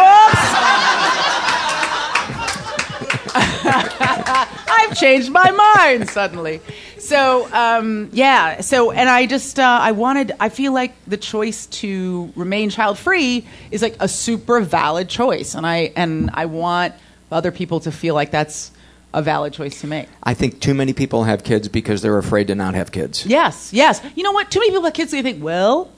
I've 4.69 4.97
changed 4.97 5.31
my 5.31 5.51
mind 5.51 6.09
suddenly. 6.09 6.61
So 6.99 7.49
um, 7.53 8.09
yeah, 8.13 8.61
so 8.61 8.91
and 8.91 9.09
I 9.09 9.27
just 9.27 9.59
uh, 9.59 9.79
I 9.83 9.93
wanted 9.93 10.33
I 10.41 10.49
feel 10.49 10.73
like 10.73 10.95
the 11.07 11.17
choice 11.17 11.67
to 11.67 12.33
remain 12.37 12.71
child 12.71 12.99
free 12.99 13.47
is 13.71 13.83
like 13.83 13.97
a 14.01 14.09
super 14.09 14.61
valid 14.61 15.09
choice, 15.09 15.55
and 15.55 15.67
I 15.67 15.93
and 15.97 16.31
I 16.35 16.47
want 16.47 16.95
other 17.31 17.53
people 17.53 17.81
to 17.81 17.93
feel 17.93 18.15
like 18.15 18.31
that's 18.31 18.71
a 19.13 19.23
valid 19.23 19.53
choice 19.53 19.81
to 19.81 19.87
make. 19.87 20.09
I 20.23 20.35
think 20.35 20.61
too 20.61 20.75
many 20.75 20.93
people 20.93 21.25
have 21.25 21.45
kids 21.45 21.69
because 21.69 22.03
they're 22.03 22.19
afraid 22.19 22.49
to 22.49 22.55
not 22.55 22.75
have 22.75 22.93
kids. 22.93 23.27
Yes, 23.27 23.73
yes. 23.73 24.01
You 24.15 24.23
know 24.23 24.33
what? 24.33 24.51
Too 24.51 24.61
many 24.61 24.71
people 24.71 24.85
have 24.85 24.95
kids. 24.95 25.11
So 25.11 25.17
they 25.17 25.23
think, 25.23 25.43
well, 25.43 25.91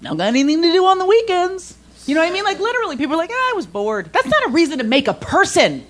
I 0.00 0.04
don't 0.04 0.16
got 0.16 0.28
anything 0.28 0.62
to 0.62 0.72
do 0.72 0.84
on 0.84 0.98
the 0.98 1.06
weekends. 1.06 1.76
You 2.06 2.14
know 2.14 2.22
what 2.22 2.30
I 2.30 2.32
mean? 2.32 2.44
Like 2.44 2.58
literally, 2.58 2.96
people 2.96 3.14
are 3.14 3.18
like, 3.18 3.30
ah, 3.32 3.50
I 3.50 3.52
was 3.54 3.66
bored. 3.66 4.10
That's 4.12 4.26
not 4.26 4.48
a 4.48 4.50
reason 4.50 4.78
to 4.78 4.84
make 4.84 5.08
a 5.08 5.14
person. 5.14 5.84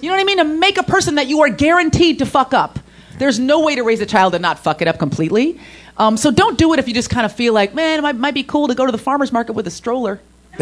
You 0.00 0.10
know 0.10 0.16
what 0.16 0.20
I 0.20 0.24
mean? 0.24 0.38
To 0.38 0.44
make 0.44 0.76
a 0.76 0.82
person 0.82 1.14
that 1.14 1.26
you 1.28 1.40
are 1.42 1.48
guaranteed 1.48 2.18
to 2.18 2.26
fuck 2.26 2.52
up. 2.52 2.78
There's 3.18 3.38
no 3.38 3.60
way 3.60 3.74
to 3.76 3.82
raise 3.82 4.00
a 4.00 4.06
child 4.06 4.34
and 4.34 4.42
not 4.42 4.58
fuck 4.58 4.82
it 4.82 4.88
up 4.88 4.98
completely. 4.98 5.60
Um, 5.96 6.16
so 6.16 6.30
don't 6.30 6.58
do 6.58 6.72
it 6.72 6.78
if 6.78 6.88
you 6.88 6.94
just 6.94 7.10
kind 7.10 7.24
of 7.24 7.32
feel 7.32 7.52
like, 7.52 7.74
man, 7.74 8.00
it 8.00 8.02
might, 8.02 8.16
might 8.16 8.34
be 8.34 8.42
cool 8.42 8.68
to 8.68 8.74
go 8.74 8.86
to 8.86 8.92
the 8.92 8.98
farmer's 8.98 9.32
market 9.32 9.52
with 9.52 9.66
a 9.66 9.70
stroller. 9.70 10.20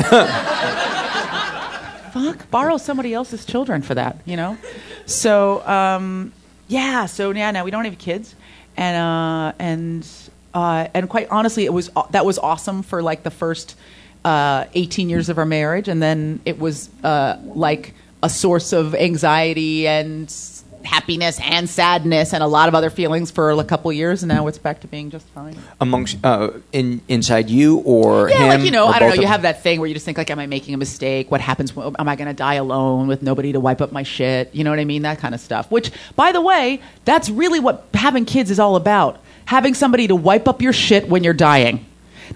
fuck, 2.12 2.50
borrow 2.50 2.76
somebody 2.76 3.14
else's 3.14 3.44
children 3.46 3.82
for 3.82 3.94
that, 3.94 4.18
you 4.26 4.36
know? 4.36 4.58
So, 5.06 5.66
um, 5.66 6.32
yeah, 6.68 7.06
so 7.06 7.30
yeah, 7.30 7.50
now 7.50 7.64
we 7.64 7.70
don't 7.70 7.84
have 7.84 7.98
kids. 7.98 8.34
And, 8.76 8.96
uh, 8.96 9.52
and, 9.58 10.06
uh, 10.54 10.88
and 10.94 11.08
quite 11.08 11.28
honestly, 11.30 11.64
it 11.64 11.72
was, 11.72 11.90
that 12.10 12.26
was 12.26 12.38
awesome 12.38 12.82
for 12.82 13.02
like 13.02 13.22
the 13.22 13.30
first 13.30 13.76
uh, 14.24 14.66
18 14.74 15.08
years 15.08 15.28
of 15.28 15.38
our 15.38 15.46
marriage. 15.46 15.88
And 15.88 16.02
then 16.02 16.40
it 16.44 16.58
was 16.58 16.90
uh, 17.02 17.38
like 17.44 17.94
a 18.22 18.28
source 18.28 18.72
of 18.72 18.94
anxiety 18.94 19.88
and 19.88 20.30
happiness 20.84 21.40
and 21.40 21.68
sadness 21.68 22.32
and 22.32 22.42
a 22.42 22.46
lot 22.46 22.68
of 22.68 22.74
other 22.74 22.90
feelings 22.90 23.30
for 23.30 23.50
a 23.50 23.64
couple 23.64 23.92
years, 23.92 24.22
and 24.22 24.28
now 24.28 24.46
it's 24.46 24.58
back 24.58 24.80
to 24.80 24.86
being 24.86 25.10
just 25.10 25.26
fine. 25.28 25.56
Amongst 25.80 26.18
uh, 26.24 26.50
in 26.72 27.00
inside 27.08 27.48
you 27.48 27.78
or 27.78 28.28
yeah, 28.28 28.38
him, 28.38 28.48
like 28.48 28.60
you 28.62 28.70
know, 28.70 28.86
I 28.86 28.98
don't 28.98 29.16
know. 29.16 29.22
You 29.22 29.26
have 29.26 29.42
that 29.42 29.62
thing 29.62 29.80
where 29.80 29.88
you 29.88 29.94
just 29.94 30.04
think 30.04 30.18
like, 30.18 30.30
am 30.30 30.38
I 30.38 30.46
making 30.46 30.74
a 30.74 30.78
mistake? 30.78 31.30
What 31.30 31.40
happens? 31.40 31.74
When, 31.74 31.94
am 31.98 32.08
I 32.08 32.16
going 32.16 32.28
to 32.28 32.34
die 32.34 32.54
alone 32.54 33.08
with 33.08 33.22
nobody 33.22 33.52
to 33.52 33.60
wipe 33.60 33.80
up 33.80 33.92
my 33.92 34.02
shit? 34.02 34.54
You 34.54 34.64
know 34.64 34.70
what 34.70 34.78
I 34.78 34.84
mean? 34.84 35.02
That 35.02 35.18
kind 35.18 35.34
of 35.34 35.40
stuff. 35.40 35.70
Which, 35.70 35.90
by 36.16 36.32
the 36.32 36.40
way, 36.40 36.80
that's 37.04 37.28
really 37.30 37.60
what 37.60 37.86
having 37.94 38.24
kids 38.24 38.50
is 38.50 38.58
all 38.58 38.76
about. 38.76 39.20
Having 39.46 39.74
somebody 39.74 40.06
to 40.08 40.16
wipe 40.16 40.48
up 40.48 40.62
your 40.62 40.72
shit 40.72 41.08
when 41.08 41.24
you're 41.24 41.34
dying. 41.34 41.86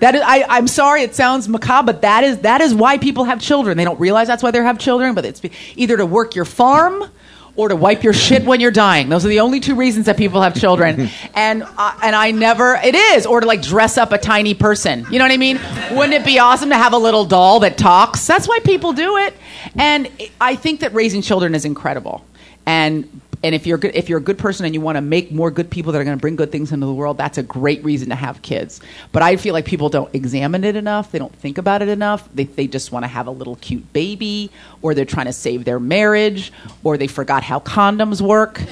That 0.00 0.14
is, 0.14 0.22
I, 0.24 0.44
I'm 0.48 0.68
sorry, 0.68 1.02
it 1.02 1.14
sounds 1.14 1.48
macabre, 1.48 1.86
but 1.86 2.02
that 2.02 2.24
is 2.24 2.38
that 2.40 2.60
is 2.60 2.74
why 2.74 2.98
people 2.98 3.24
have 3.24 3.40
children. 3.40 3.76
They 3.76 3.84
don't 3.84 3.98
realize 3.98 4.26
that's 4.26 4.42
why 4.42 4.50
they 4.50 4.58
have 4.58 4.78
children, 4.78 5.14
but 5.14 5.24
it's 5.24 5.40
be- 5.40 5.52
either 5.74 5.96
to 5.96 6.04
work 6.04 6.34
your 6.34 6.44
farm 6.44 7.08
or 7.56 7.68
to 7.68 7.76
wipe 7.76 8.02
your 8.02 8.12
shit 8.12 8.44
when 8.44 8.60
you're 8.60 8.70
dying. 8.70 9.08
Those 9.08 9.24
are 9.24 9.28
the 9.28 9.40
only 9.40 9.60
two 9.60 9.74
reasons 9.74 10.06
that 10.06 10.16
people 10.16 10.42
have 10.42 10.54
children. 10.54 11.08
and 11.34 11.62
uh, 11.62 11.98
and 12.02 12.14
I 12.14 12.30
never 12.30 12.74
it 12.76 12.94
is 12.94 13.26
or 13.26 13.40
to 13.40 13.46
like 13.46 13.62
dress 13.62 13.98
up 13.98 14.12
a 14.12 14.18
tiny 14.18 14.54
person. 14.54 15.06
You 15.10 15.18
know 15.18 15.24
what 15.24 15.32
I 15.32 15.36
mean? 15.36 15.58
Wouldn't 15.92 16.14
it 16.14 16.24
be 16.24 16.38
awesome 16.38 16.68
to 16.70 16.76
have 16.76 16.92
a 16.92 16.98
little 16.98 17.24
doll 17.24 17.60
that 17.60 17.78
talks? 17.78 18.26
That's 18.26 18.46
why 18.46 18.60
people 18.60 18.92
do 18.92 19.16
it. 19.16 19.34
And 19.76 20.08
I 20.40 20.56
think 20.56 20.80
that 20.80 20.92
raising 20.94 21.22
children 21.22 21.54
is 21.54 21.64
incredible. 21.64 22.24
And 22.66 23.20
and 23.42 23.54
if 23.54 23.66
you're 23.66 23.78
good, 23.78 23.94
if 23.94 24.08
you're 24.08 24.18
a 24.18 24.22
good 24.22 24.38
person 24.38 24.64
and 24.64 24.74
you 24.74 24.80
want 24.80 24.96
to 24.96 25.02
make 25.02 25.30
more 25.30 25.50
good 25.50 25.70
people 25.70 25.92
that 25.92 26.00
are 26.00 26.04
going 26.04 26.16
to 26.16 26.20
bring 26.20 26.36
good 26.36 26.52
things 26.52 26.72
into 26.72 26.86
the 26.86 26.92
world, 26.92 27.18
that's 27.18 27.38
a 27.38 27.42
great 27.42 27.82
reason 27.84 28.08
to 28.10 28.14
have 28.14 28.42
kids. 28.42 28.80
But 29.12 29.22
I 29.22 29.36
feel 29.36 29.52
like 29.52 29.64
people 29.64 29.88
don't 29.88 30.12
examine 30.14 30.64
it 30.64 30.76
enough. 30.76 31.12
They 31.12 31.18
don't 31.18 31.34
think 31.34 31.58
about 31.58 31.82
it 31.82 31.88
enough. 31.88 32.28
They 32.34 32.44
they 32.44 32.66
just 32.66 32.92
want 32.92 33.04
to 33.04 33.08
have 33.08 33.26
a 33.26 33.30
little 33.30 33.56
cute 33.56 33.92
baby, 33.92 34.50
or 34.82 34.94
they're 34.94 35.04
trying 35.04 35.26
to 35.26 35.32
save 35.32 35.64
their 35.64 35.80
marriage, 35.80 36.52
or 36.84 36.96
they 36.96 37.06
forgot 37.06 37.42
how 37.42 37.60
condoms 37.60 38.20
work. 38.20 38.62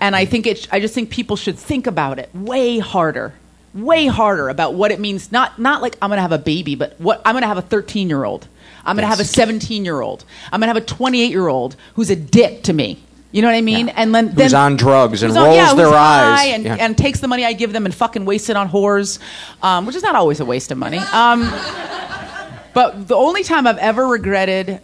And 0.00 0.14
I 0.14 0.24
think 0.24 0.46
it. 0.46 0.68
I 0.72 0.80
just 0.80 0.94
think 0.94 1.10
people 1.10 1.36
should 1.36 1.58
think 1.58 1.86
about 1.86 2.18
it 2.18 2.30
way 2.34 2.78
harder, 2.78 3.34
way 3.74 4.06
harder 4.06 4.48
about 4.48 4.74
what 4.74 4.90
it 4.90 5.00
means. 5.00 5.32
Not 5.32 5.58
not 5.58 5.82
like 5.82 5.96
I'm 6.02 6.10
going 6.10 6.18
to 6.18 6.22
have 6.22 6.32
a 6.32 6.38
baby, 6.38 6.74
but 6.74 7.00
what 7.00 7.22
I'm 7.24 7.32
going 7.32 7.42
to 7.42 7.48
have 7.48 7.58
a 7.58 7.62
13 7.62 8.08
year 8.08 8.24
old. 8.24 8.48
I'm 8.84 8.96
going 8.96 9.02
to 9.02 9.08
have 9.08 9.20
a 9.20 9.24
17 9.24 9.84
year 9.84 10.00
old. 10.00 10.24
I'm 10.52 10.60
going 10.60 10.68
to 10.68 10.74
have 10.74 10.82
a 10.82 10.86
28 10.86 11.30
year 11.30 11.48
old 11.48 11.76
who's 11.94 12.10
a 12.10 12.16
dick 12.16 12.62
to 12.64 12.72
me. 12.72 13.02
You 13.36 13.42
know 13.42 13.48
what 13.48 13.54
I 13.56 13.60
mean? 13.60 13.88
Yeah. 13.88 13.92
And 13.96 14.14
then, 14.14 14.28
Who's 14.28 14.52
then 14.52 14.54
on 14.54 14.76
drugs 14.76 15.22
and 15.22 15.36
on- 15.36 15.44
rolls 15.44 15.56
yeah, 15.56 15.74
their 15.74 15.92
eyes. 15.92 16.54
And, 16.54 16.64
Yeah. 16.64 16.76
and 16.80 16.96
takes 16.96 17.20
the 17.20 17.28
money 17.28 17.44
I 17.44 17.52
give 17.52 17.70
them 17.74 17.84
and 17.84 17.94
fucking 17.94 18.24
wastes 18.24 18.48
it 18.48 18.56
on 18.56 18.70
whores, 18.70 19.18
um, 19.62 19.84
which 19.84 19.94
is 19.94 20.02
not 20.02 20.14
always 20.14 20.40
a 20.40 20.46
waste 20.46 20.70
of 20.70 20.78
money. 20.78 20.96
Um, 20.96 21.42
but 22.72 23.08
the 23.08 23.14
only 23.14 23.42
time 23.44 23.66
I've 23.66 23.76
ever 23.76 24.06
regretted 24.06 24.80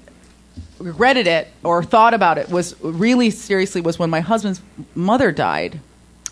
regretted 0.79 1.27
it 1.27 1.49
or 1.65 1.83
thought 1.83 2.13
about 2.13 2.37
it 2.37 2.51
was 2.51 2.79
really 2.83 3.31
seriously 3.31 3.81
was 3.81 3.99
when 3.99 4.11
my 4.11 4.21
husband's 4.21 4.61
mother 4.95 5.33
died, 5.33 5.81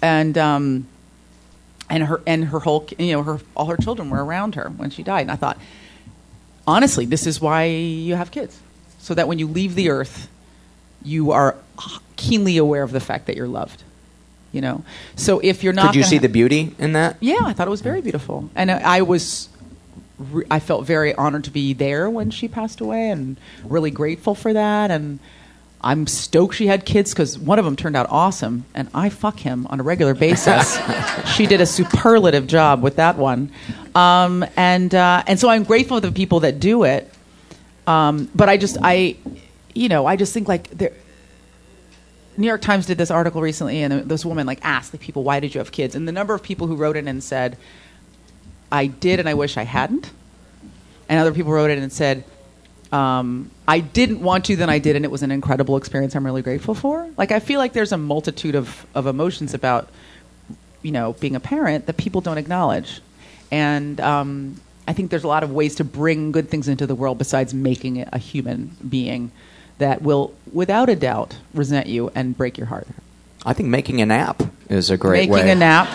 and 0.03 0.37
um, 0.37 0.87
and 1.89 2.03
her 2.03 2.21
and 2.27 2.45
her 2.45 2.61
whole 2.61 2.87
you 2.99 3.13
know 3.13 3.23
her 3.23 3.41
all 3.57 3.65
her 3.65 3.79
children 3.79 4.11
were 4.11 4.23
around 4.23 4.57
her 4.57 4.69
when 4.77 4.91
she 4.91 5.03
died, 5.03 5.23
and 5.23 5.31
I 5.31 5.37
thought, 5.37 5.59
honestly, 6.67 7.07
this 7.07 7.27
is 7.27 7.41
why 7.41 7.65
you 7.65 8.15
have 8.15 8.31
kids, 8.31 8.61
so 8.99 9.15
that 9.15 9.27
when 9.27 9.39
you 9.39 9.47
leave 9.47 9.75
the 9.75 9.89
earth, 9.89 10.29
you 11.03 11.33
are 11.33 11.57
keenly 12.17 12.57
aware 12.57 12.83
of 12.83 12.93
the 12.93 13.01
fact 13.01 13.27
that 13.27 13.37
you're 13.37 13.49
loved. 13.49 13.83
You 14.53 14.61
know, 14.61 14.85
so 15.15 15.39
if 15.39 15.63
you're 15.63 15.73
not, 15.73 15.87
Could 15.87 15.95
you 15.97 16.03
see 16.03 16.17
ha- 16.17 16.23
the 16.23 16.29
beauty 16.29 16.75
in 16.79 16.93
that? 16.95 17.17
yeah, 17.21 17.39
I 17.43 17.53
thought 17.53 17.69
it 17.69 17.71
was 17.71 17.83
very 17.83 18.01
beautiful, 18.01 18.51
and 18.57 18.69
I 18.69 18.99
I 18.99 19.03
was, 19.03 19.49
re- 20.19 20.45
I 20.51 20.59
felt 20.59 20.85
very 20.85 21.15
honored 21.15 21.45
to 21.45 21.53
be 21.53 21.73
there 21.73 22.11
when 22.11 22.31
she 22.33 22.49
passed 22.49 22.81
away, 22.81 23.11
and 23.11 23.37
really 23.65 23.93
grateful 23.93 24.35
for 24.35 24.53
that. 24.53 24.91
And 24.91 25.21
I'm 25.83 26.09
stoked 26.09 26.57
she 26.57 26.67
had 26.67 26.85
kids 26.85 27.13
because 27.13 27.39
one 27.39 27.61
of 27.61 27.65
them 27.65 27.77
turned 27.77 27.95
out 27.97 28.09
awesome, 28.11 28.65
and 28.75 28.89
I 28.93 29.09
fuck 29.09 29.39
him 29.39 29.69
on 29.69 29.79
a 29.79 29.85
regular 29.85 30.15
basis. 30.15 30.77
she 31.37 31.47
did 31.47 31.61
a 31.61 31.67
superlative 31.67 32.49
job 32.49 32.83
with 32.83 32.97
that 32.97 33.17
one, 33.19 33.53
um, 33.95 34.45
and 34.57 34.93
uh, 34.93 35.23
and 35.29 35.39
so 35.39 35.49
I'm 35.49 35.63
grateful 35.63 36.01
to 36.01 36.09
the 36.09 36.13
people 36.13 36.41
that 36.41 36.59
do 36.59 36.83
it. 36.83 37.09
Um, 37.87 38.29
but 38.35 38.49
I 38.49 38.57
just 38.57 38.79
I, 38.83 39.15
you 39.75 39.89
know, 39.89 40.07
I 40.07 40.17
just 40.17 40.33
think 40.33 40.49
like 40.49 40.71
there. 40.71 40.93
New 42.37 42.47
York 42.47 42.63
Times 42.63 42.87
did 42.87 42.97
this 42.97 43.11
article 43.11 43.43
recently, 43.43 43.83
and 43.83 44.09
this 44.09 44.25
woman 44.25 44.47
like 44.47 44.61
asked 44.63 44.93
the 44.93 44.99
people, 44.99 45.23
"Why 45.23 45.41
did 45.41 45.55
you 45.55 45.59
have 45.59 45.73
kids?" 45.73 45.95
And 45.95 46.09
the 46.09 46.13
number 46.13 46.33
of 46.33 46.43
people 46.43 46.67
who 46.67 46.77
wrote 46.77 46.97
in 46.97 47.07
and 47.07 47.23
said, 47.23 47.57
"I 48.73 48.87
did, 48.87 49.21
and 49.21 49.29
I 49.29 49.35
wish 49.35 49.57
I 49.57 49.65
hadn't," 49.65 50.11
and 51.09 51.21
other 51.21 51.33
people 51.33 51.53
wrote 51.53 51.71
in 51.71 51.83
and 51.83 51.93
said, 51.93 52.25
um, 52.93 53.51
"I 53.69 53.81
didn't 53.81 54.21
want 54.21 54.47
to, 54.47 54.57
then 54.57 54.71
I 54.71 54.79
did, 54.79 54.97
and 54.97 55.05
it 55.05 55.11
was 55.11 55.23
an 55.23 55.31
incredible 55.31 55.77
experience. 55.77 56.15
I'm 56.15 56.25
really 56.25 56.43
grateful 56.43 56.75
for." 56.75 57.11
Like 57.19 57.33
I 57.33 57.41
feel 57.41 57.59
like 57.59 57.73
there's 57.73 57.93
a 57.93 57.99
multitude 57.99 58.55
of 58.55 58.87
of 58.95 59.07
emotions 59.07 59.53
about, 59.53 59.89
you 60.83 60.93
know, 60.93 61.15
being 61.21 61.37
a 61.37 61.41
parent 61.41 61.87
that 61.87 61.97
people 61.97 62.21
don't 62.21 62.39
acknowledge, 62.39 63.03
and 63.51 64.01
um, 64.01 64.61
I 64.89 64.93
think 64.93 65.11
there's 65.11 65.25
a 65.25 65.29
lot 65.29 65.43
of 65.43 65.53
ways 65.53 65.75
to 65.77 65.85
bring 65.85 66.33
good 66.33 66.49
things 66.49 66.69
into 66.69 66.87
the 66.87 66.95
world 66.95 67.19
besides 67.19 67.53
making 67.53 67.97
it 67.97 68.09
a 68.13 68.19
human 68.19 68.77
being 68.89 69.31
that 69.81 70.01
will, 70.03 70.33
without 70.53 70.89
a 70.89 70.97
doubt, 70.97 71.37
resent 71.53 71.87
you 71.89 72.11
and 72.15 72.37
break 72.37 72.57
your 72.57 72.69
heart. 72.69 72.87
I 73.45 73.53
think 73.53 73.69
making 73.69 74.01
an 74.01 74.11
app 74.11 74.43
is 74.71 74.91
a 74.91 74.97
great 74.97 75.29
way. 75.29 75.37
making 75.39 75.47
way. 75.47 75.53
a 75.53 75.55
nap, 75.57 75.89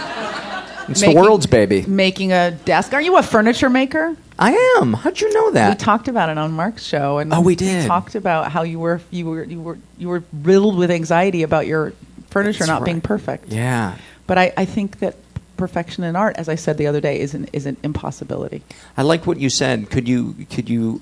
It's 0.89 1.01
making- 1.01 1.15
the 1.15 1.21
world's 1.21 1.45
baby. 1.47 1.83
making 1.87 2.31
a 2.33 2.51
desk. 2.51 2.93
Aren't 2.93 3.05
you 3.05 3.17
a 3.17 3.23
furniture 3.23 3.69
maker? 3.69 4.15
I 4.37 4.51
am. 4.79 4.93
How'd 4.93 5.21
you 5.21 5.33
know 5.33 5.51
that? 5.51 5.69
We 5.69 5.75
talked 5.75 6.07
about 6.09 6.29
it 6.29 6.37
on 6.37 6.51
Marc's 6.51 6.83
show, 6.83 7.19
and 7.19 7.33
Oh, 7.33 7.39
we 7.41 7.55
did. 7.55 7.87
talked 7.87 8.15
about 8.15 8.51
how 8.51 8.63
you 8.63 8.79
were 8.79 8.99
you 9.09 9.25
were 9.27 9.43
you 9.45 9.61
were 9.61 9.77
you 9.97 10.09
were 10.09 10.23
riddled 10.43 10.75
with 10.77 10.91
anxiety 10.91 11.41
about 11.43 11.65
your 11.67 11.93
furniture 12.29 12.59
That's 12.59 12.67
not 12.69 12.83
being 12.83 12.99
perfect. 13.01 13.47
yeah. 13.51 13.95
But 14.27 14.37
I, 14.37 14.51
I 14.57 14.65
think 14.65 14.99
that 14.99 15.15
perfection 15.55 16.03
in 16.03 16.15
art, 16.17 16.35
as 16.37 16.49
I 16.49 16.55
said 16.55 16.77
the 16.77 16.87
other 16.87 16.99
day, 16.99 17.19
is 17.19 17.33
an 17.33 17.47
is 17.53 17.65
an 17.65 17.77
impossibility. 17.83 18.61
I 18.97 19.03
like 19.03 19.25
what 19.25 19.39
you 19.39 19.49
said. 19.49 19.89
Could 19.89 20.07
you 20.09 20.35
could 20.51 20.69
you 20.69 20.99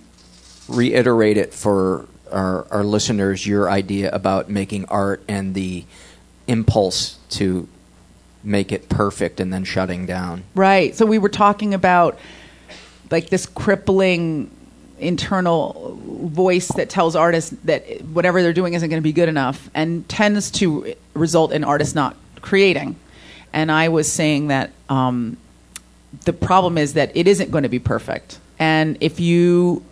reiterate 0.70 1.38
it 1.38 1.54
for 1.54 2.06
our, 2.34 2.68
our 2.72 2.84
listeners? 2.84 3.46
Your 3.46 3.70
idea 3.70 4.12
about 4.12 4.50
making 4.50 4.86
art 4.86 5.24
and 5.28 5.54
the 5.54 5.86
impulse 6.48 7.18
to 7.30 7.68
make 8.44 8.72
it 8.72 8.90
perfect 8.90 9.40
and 9.40 9.54
then 9.54 9.64
shutting 9.64 10.06
down. 10.06 10.44
Right. 10.56 10.96
So 10.96 11.06
we 11.06 11.18
were 11.18 11.30
talking 11.30 11.74
about 11.74 12.20
like 13.10 13.30
this 13.30 13.46
crippling 13.46 14.52
internal 15.00 15.98
voice 16.04 16.68
that 16.70 16.90
tells 16.90 17.16
artists 17.16 17.52
that 17.64 18.02
whatever 18.02 18.42
they're 18.42 18.54
doing 18.54 18.74
isn't 18.74 18.90
going 18.90 19.02
to 19.02 19.04
be 19.04 19.14
good 19.14 19.30
enough 19.30 19.70
and 19.74 20.08
tends 20.10 20.52
to 20.52 20.96
result 21.14 21.52
in 21.52 21.64
artists 21.64 21.96
not 21.96 22.16
creating. 22.42 22.96
And 23.52 23.72
I 23.72 23.90
was 23.90 24.12
saying 24.12 24.48
that 24.48 24.72
um, 24.90 25.38
the 26.26 26.34
problem 26.34 26.78
is 26.78 26.94
that 26.94 27.16
it 27.16 27.28
isn't 27.28 27.52
going 27.52 27.64
to 27.64 27.70
be 27.70 27.80
perfect. 27.80 28.40
And 28.60 28.98
if 29.00 29.20
you 29.20 29.84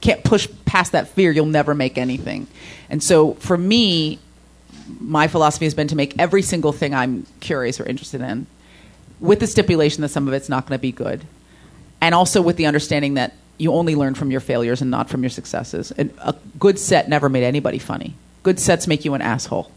can't 0.00 0.22
push 0.24 0.48
past 0.64 0.92
that 0.92 1.08
fear, 1.08 1.30
you'll 1.30 1.46
never 1.46 1.74
make 1.74 1.98
anything. 1.98 2.46
And 2.90 3.02
so 3.02 3.34
for 3.34 3.56
me, 3.56 4.18
my 5.00 5.28
philosophy 5.28 5.66
has 5.66 5.74
been 5.74 5.88
to 5.88 5.96
make 5.96 6.18
every 6.18 6.42
single 6.42 6.72
thing 6.72 6.94
I'm 6.94 7.26
curious 7.40 7.80
or 7.80 7.84
interested 7.86 8.20
in 8.20 8.46
with 9.20 9.40
the 9.40 9.46
stipulation 9.46 10.02
that 10.02 10.10
some 10.10 10.28
of 10.28 10.34
it's 10.34 10.48
not 10.48 10.66
going 10.66 10.78
to 10.78 10.82
be 10.82 10.92
good. 10.92 11.24
And 12.00 12.14
also 12.14 12.42
with 12.42 12.56
the 12.56 12.66
understanding 12.66 13.14
that 13.14 13.34
you 13.58 13.72
only 13.72 13.94
learn 13.94 14.14
from 14.14 14.30
your 14.30 14.40
failures 14.40 14.82
and 14.82 14.90
not 14.90 15.08
from 15.08 15.22
your 15.22 15.30
successes. 15.30 15.90
And 15.92 16.12
a 16.18 16.34
good 16.58 16.78
set 16.78 17.08
never 17.08 17.28
made 17.28 17.44
anybody 17.44 17.78
funny. 17.78 18.14
Good 18.42 18.60
sets 18.60 18.86
make 18.86 19.04
you 19.04 19.14
an 19.14 19.22
asshole. 19.22 19.70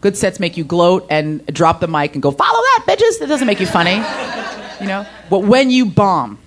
Good 0.00 0.16
sets 0.16 0.40
make 0.40 0.56
you 0.56 0.64
gloat 0.64 1.06
and 1.10 1.44
drop 1.46 1.80
the 1.80 1.88
mic 1.88 2.14
and 2.14 2.22
go, 2.22 2.30
follow 2.30 2.60
that, 2.62 2.84
bitches. 2.86 3.18
That 3.18 3.28
doesn't 3.28 3.46
make 3.46 3.60
you 3.60 3.66
funny. 3.66 4.02
You 4.80 4.86
know? 4.86 5.06
But 5.28 5.40
when 5.40 5.68
you 5.68 5.84
bomb, 5.84 6.38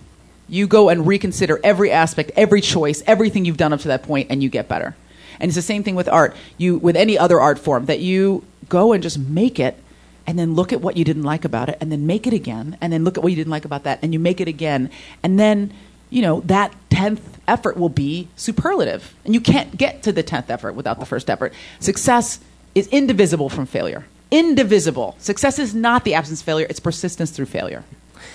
you 0.48 0.68
go 0.68 0.89
and 0.89 1.08
reconsider 1.08 1.60
every 1.64 1.91
aspect, 1.91 2.32
every 2.36 2.62
choice, 2.62 3.02
everything 3.08 3.46
you've 3.46 3.58
done 3.58 3.74
up 3.74 3.82
to 3.82 3.88
that 3.89 4.04
point, 4.04 4.28
and 4.30 4.44
you 4.44 4.50
get 4.50 4.68
better. 4.68 4.96
And 5.39 5.50
it's 5.50 5.56
the 5.56 5.62
same 5.62 5.84
thing 5.84 5.96
with 5.96 6.08
art. 6.08 6.36
You 6.58 6.78
with 6.78 6.96
any 6.96 7.18
other 7.18 7.39
art 7.39 7.60
form 7.60 7.86
that 7.86 8.00
you 8.00 8.44
go 8.70 8.94
and 8.94 9.02
just 9.02 9.18
make 9.18 9.60
it 9.60 9.78
and 10.26 10.39
then 10.39 10.54
look 10.54 10.72
at 10.72 10.82
what 10.82 10.96
you 10.96 11.04
didn't 11.04 11.24
like 11.24 11.44
about 11.44 11.70
it 11.70 11.78
and 11.82 11.91
then 11.91 12.08
make 12.08 12.28
it 12.28 12.34
again 12.34 12.78
and 12.80 12.94
then 12.94 13.04
look 13.04 13.18
at 13.18 13.24
what 13.24 13.32
you 13.32 13.36
didn't 13.36 13.52
like 13.52 13.66
about 13.66 13.84
that 13.84 14.00
and 14.02 14.14
you 14.14 14.20
make 14.20 14.39
it 14.39 14.48
again 14.48 14.89
and 15.22 15.39
then 15.39 15.74
you 16.10 16.22
know 16.22 16.41
that 16.41 16.74
10th 16.89 17.22
effort 17.48 17.76
will 17.76 17.89
be 17.89 18.28
superlative. 18.36 19.14
And 19.26 19.34
you 19.34 19.41
can't 19.41 19.76
get 19.78 20.04
to 20.04 20.12
the 20.12 20.24
10th 20.24 20.50
effort 20.50 20.74
without 20.74 21.00
the 21.00 21.06
first 21.06 21.30
effort. 21.30 21.54
Success 21.80 22.39
is 22.76 22.88
indivisible 22.88 23.50
from 23.50 23.66
failure. 23.66 24.06
Indivisible. 24.32 25.16
Success 25.20 25.60
is 25.60 25.76
not 25.76 26.06
the 26.06 26.14
absence 26.14 26.41
of 26.41 26.46
failure, 26.46 26.68
it's 26.70 26.80
persistence 26.80 27.32
through 27.32 27.48
failure. 27.48 27.84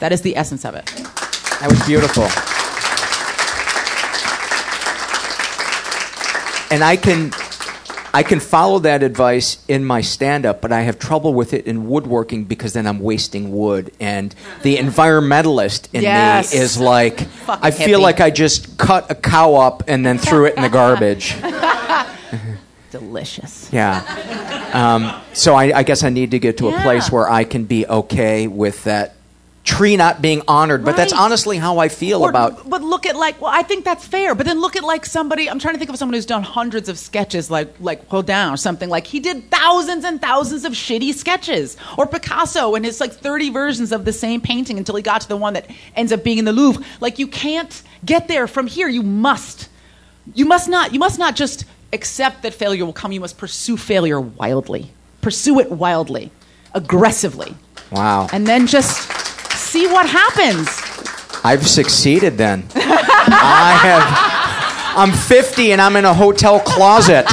That 0.00 0.12
is 0.12 0.22
the 0.22 0.36
essence 0.36 0.64
of 0.64 0.74
it. 0.74 1.37
That 1.60 1.70
was 1.70 1.84
beautiful. 1.86 2.24
And 6.70 6.84
I 6.84 6.96
can 6.96 7.32
I 8.14 8.22
can 8.22 8.40
follow 8.40 8.78
that 8.80 9.02
advice 9.02 9.58
in 9.68 9.84
my 9.84 10.00
stand 10.00 10.44
up, 10.46 10.60
but 10.60 10.70
I 10.72 10.80
have 10.82 10.98
trouble 10.98 11.34
with 11.34 11.52
it 11.54 11.66
in 11.66 11.88
woodworking 11.88 12.44
because 12.44 12.72
then 12.72 12.86
I'm 12.86 13.00
wasting 13.00 13.52
wood. 13.52 13.92
And 14.00 14.34
the 14.62 14.76
environmentalist 14.76 15.88
in 15.92 16.02
Yes. 16.02 16.52
me 16.54 16.60
is 16.60 16.78
like, 16.78 17.20
Fucking 17.20 17.64
I 17.64 17.70
feel 17.70 17.98
hippie. 18.00 18.02
like 18.02 18.20
I 18.20 18.30
just 18.30 18.76
cut 18.78 19.10
a 19.10 19.14
cow 19.14 19.54
up 19.56 19.82
and 19.88 20.04
then 20.06 20.18
threw 20.18 20.46
it 20.46 20.56
in 20.56 20.62
the 20.62 20.68
garbage. 20.70 21.36
Delicious. 22.90 23.68
Yeah. 23.72 24.02
Um, 24.72 25.12
so 25.34 25.54
I, 25.54 25.78
I 25.78 25.82
guess 25.82 26.02
I 26.02 26.08
need 26.10 26.30
to 26.32 26.38
get 26.38 26.58
to 26.58 26.68
a 26.68 26.72
Yeah. 26.72 26.82
place 26.82 27.10
where 27.12 27.28
I 27.30 27.44
can 27.44 27.64
be 27.64 27.86
okay 27.86 28.46
with 28.46 28.84
that 28.84 29.14
tree 29.76 29.96
not 29.96 30.22
being 30.22 30.40
honored. 30.48 30.84
But 30.84 30.96
that's 30.96 31.12
honestly 31.12 31.56
how 31.58 31.78
I 31.78 31.88
feel 31.88 32.22
Or- 32.24 32.30
about. 32.30 32.68
but 32.68 32.82
look 32.82 33.04
at 33.06 33.16
like 33.16 33.40
well 33.42 33.50
i 33.54 33.62
think 33.62 33.84
that's 33.84 34.04
fair 34.06 34.34
but 34.34 34.46
then 34.46 34.60
look 34.60 34.76
at 34.76 34.84
like 34.92 35.04
somebody 35.04 35.48
i'm 35.50 35.58
trying 35.58 35.74
to 35.74 35.78
think 35.78 35.90
of 35.90 35.96
someone 35.98 36.14
who's 36.14 36.26
done 36.26 36.42
hundreds 36.42 36.88
of 36.88 36.96
sketches 36.98 37.50
like 37.50 37.68
like 37.80 38.00
Rodin 38.12 38.50
or 38.52 38.56
something 38.56 38.88
like 38.88 39.06
he 39.06 39.20
did 39.20 39.50
thousands 39.50 40.04
and 40.04 40.20
thousands 40.20 40.64
of 40.64 40.72
shitty 40.72 41.12
sketches 41.14 41.76
or 41.98 42.06
picasso 42.06 42.74
and 42.76 42.84
his 42.84 43.00
like 43.00 43.12
30 43.12 43.50
versions 43.50 43.92
of 43.92 44.04
the 44.04 44.12
same 44.12 44.40
painting 44.40 44.78
until 44.78 44.96
he 44.96 45.02
got 45.02 45.20
to 45.22 45.28
the 45.28 45.36
one 45.36 45.52
that 45.54 45.66
ends 45.96 46.12
up 46.12 46.24
being 46.24 46.38
in 46.38 46.44
the 46.46 46.52
louvre 46.52 46.82
like 47.00 47.18
you 47.18 47.26
can't 47.26 47.82
get 48.04 48.26
there 48.28 48.46
from 48.46 48.66
here 48.66 48.88
you 48.88 49.02
must 49.02 49.68
you 50.34 50.46
must 50.46 50.68
not 50.68 50.92
you 50.94 50.98
must 50.98 51.18
not 51.18 51.36
just 51.36 51.64
accept 51.92 52.42
that 52.42 52.54
failure 52.54 52.84
will 52.86 52.92
come 53.02 53.12
you 53.12 53.20
must 53.20 53.36
pursue 53.38 53.76
failure 53.76 54.20
wildly 54.20 54.90
pursue 55.20 55.58
it 55.60 55.70
wildly 55.70 56.30
aggressively 56.74 57.54
Wow. 57.90 58.28
and 58.32 58.46
then 58.46 58.66
just 58.66 59.10
see 59.68 59.86
what 59.86 60.08
happens 60.08 60.68
I've 61.44 61.66
succeeded 61.66 62.36
then. 62.36 62.64
I 62.74 63.78
have. 63.82 64.98
I'm 64.98 65.12
50 65.12 65.72
and 65.72 65.80
I'm 65.80 65.94
in 65.96 66.04
a 66.04 66.12
hotel 66.12 66.58
closet. 66.58 67.26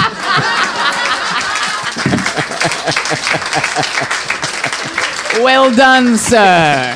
Well 5.44 5.76
done, 5.76 6.18
sir. 6.18 6.96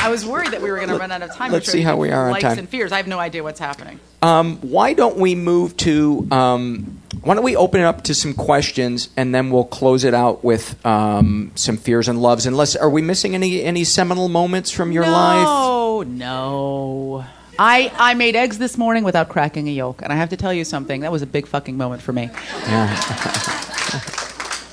I 0.00 0.08
was 0.10 0.26
worried 0.26 0.50
that 0.50 0.60
we 0.60 0.70
were 0.70 0.76
going 0.78 0.88
to 0.88 0.98
run 0.98 1.12
out 1.12 1.22
of 1.22 1.32
time. 1.32 1.52
let's 1.52 1.70
see 1.70 1.80
how 1.80 1.96
we 1.96 2.10
are 2.10 2.26
on 2.26 2.32
likes 2.32 2.42
time. 2.42 2.58
and 2.58 2.68
fears. 2.68 2.90
I 2.92 2.96
have 2.96 3.06
no 3.06 3.18
idea 3.18 3.42
what's 3.42 3.60
happening. 3.60 4.00
Um, 4.20 4.58
why 4.58 4.94
don't 4.94 5.16
we 5.16 5.34
move 5.34 5.76
to? 5.78 6.26
Um, 6.30 7.00
why 7.24 7.34
don't 7.34 7.44
we 7.44 7.56
open 7.56 7.80
it 7.80 7.84
up 7.84 8.02
to 8.02 8.14
some 8.14 8.34
questions 8.34 9.08
and 9.16 9.34
then 9.34 9.50
we'll 9.50 9.64
close 9.64 10.04
it 10.04 10.14
out 10.14 10.44
with 10.44 10.84
um, 10.84 11.52
some 11.54 11.76
fears 11.76 12.08
and 12.08 12.20
loves? 12.20 12.46
Unless 12.46 12.76
are 12.76 12.90
we 12.90 13.02
missing 13.02 13.34
any 13.34 13.62
any 13.62 13.84
seminal 13.84 14.28
moments 14.28 14.70
from 14.70 14.92
your 14.92 15.06
life? 15.06 15.44
No, 15.44 16.02
no. 16.02 17.24
I, 17.58 17.92
I 17.96 18.14
made 18.14 18.34
eggs 18.34 18.58
this 18.58 18.76
morning 18.76 19.04
without 19.04 19.28
cracking 19.28 19.68
a 19.68 19.70
yolk, 19.70 20.02
and 20.02 20.12
I 20.12 20.16
have 20.16 20.30
to 20.30 20.36
tell 20.36 20.52
you 20.52 20.64
something. 20.64 21.02
That 21.02 21.12
was 21.12 21.22
a 21.22 21.26
big 21.26 21.46
fucking 21.46 21.76
moment 21.76 22.02
for 22.02 22.12
me. 22.12 22.30
Yeah. 22.66 22.88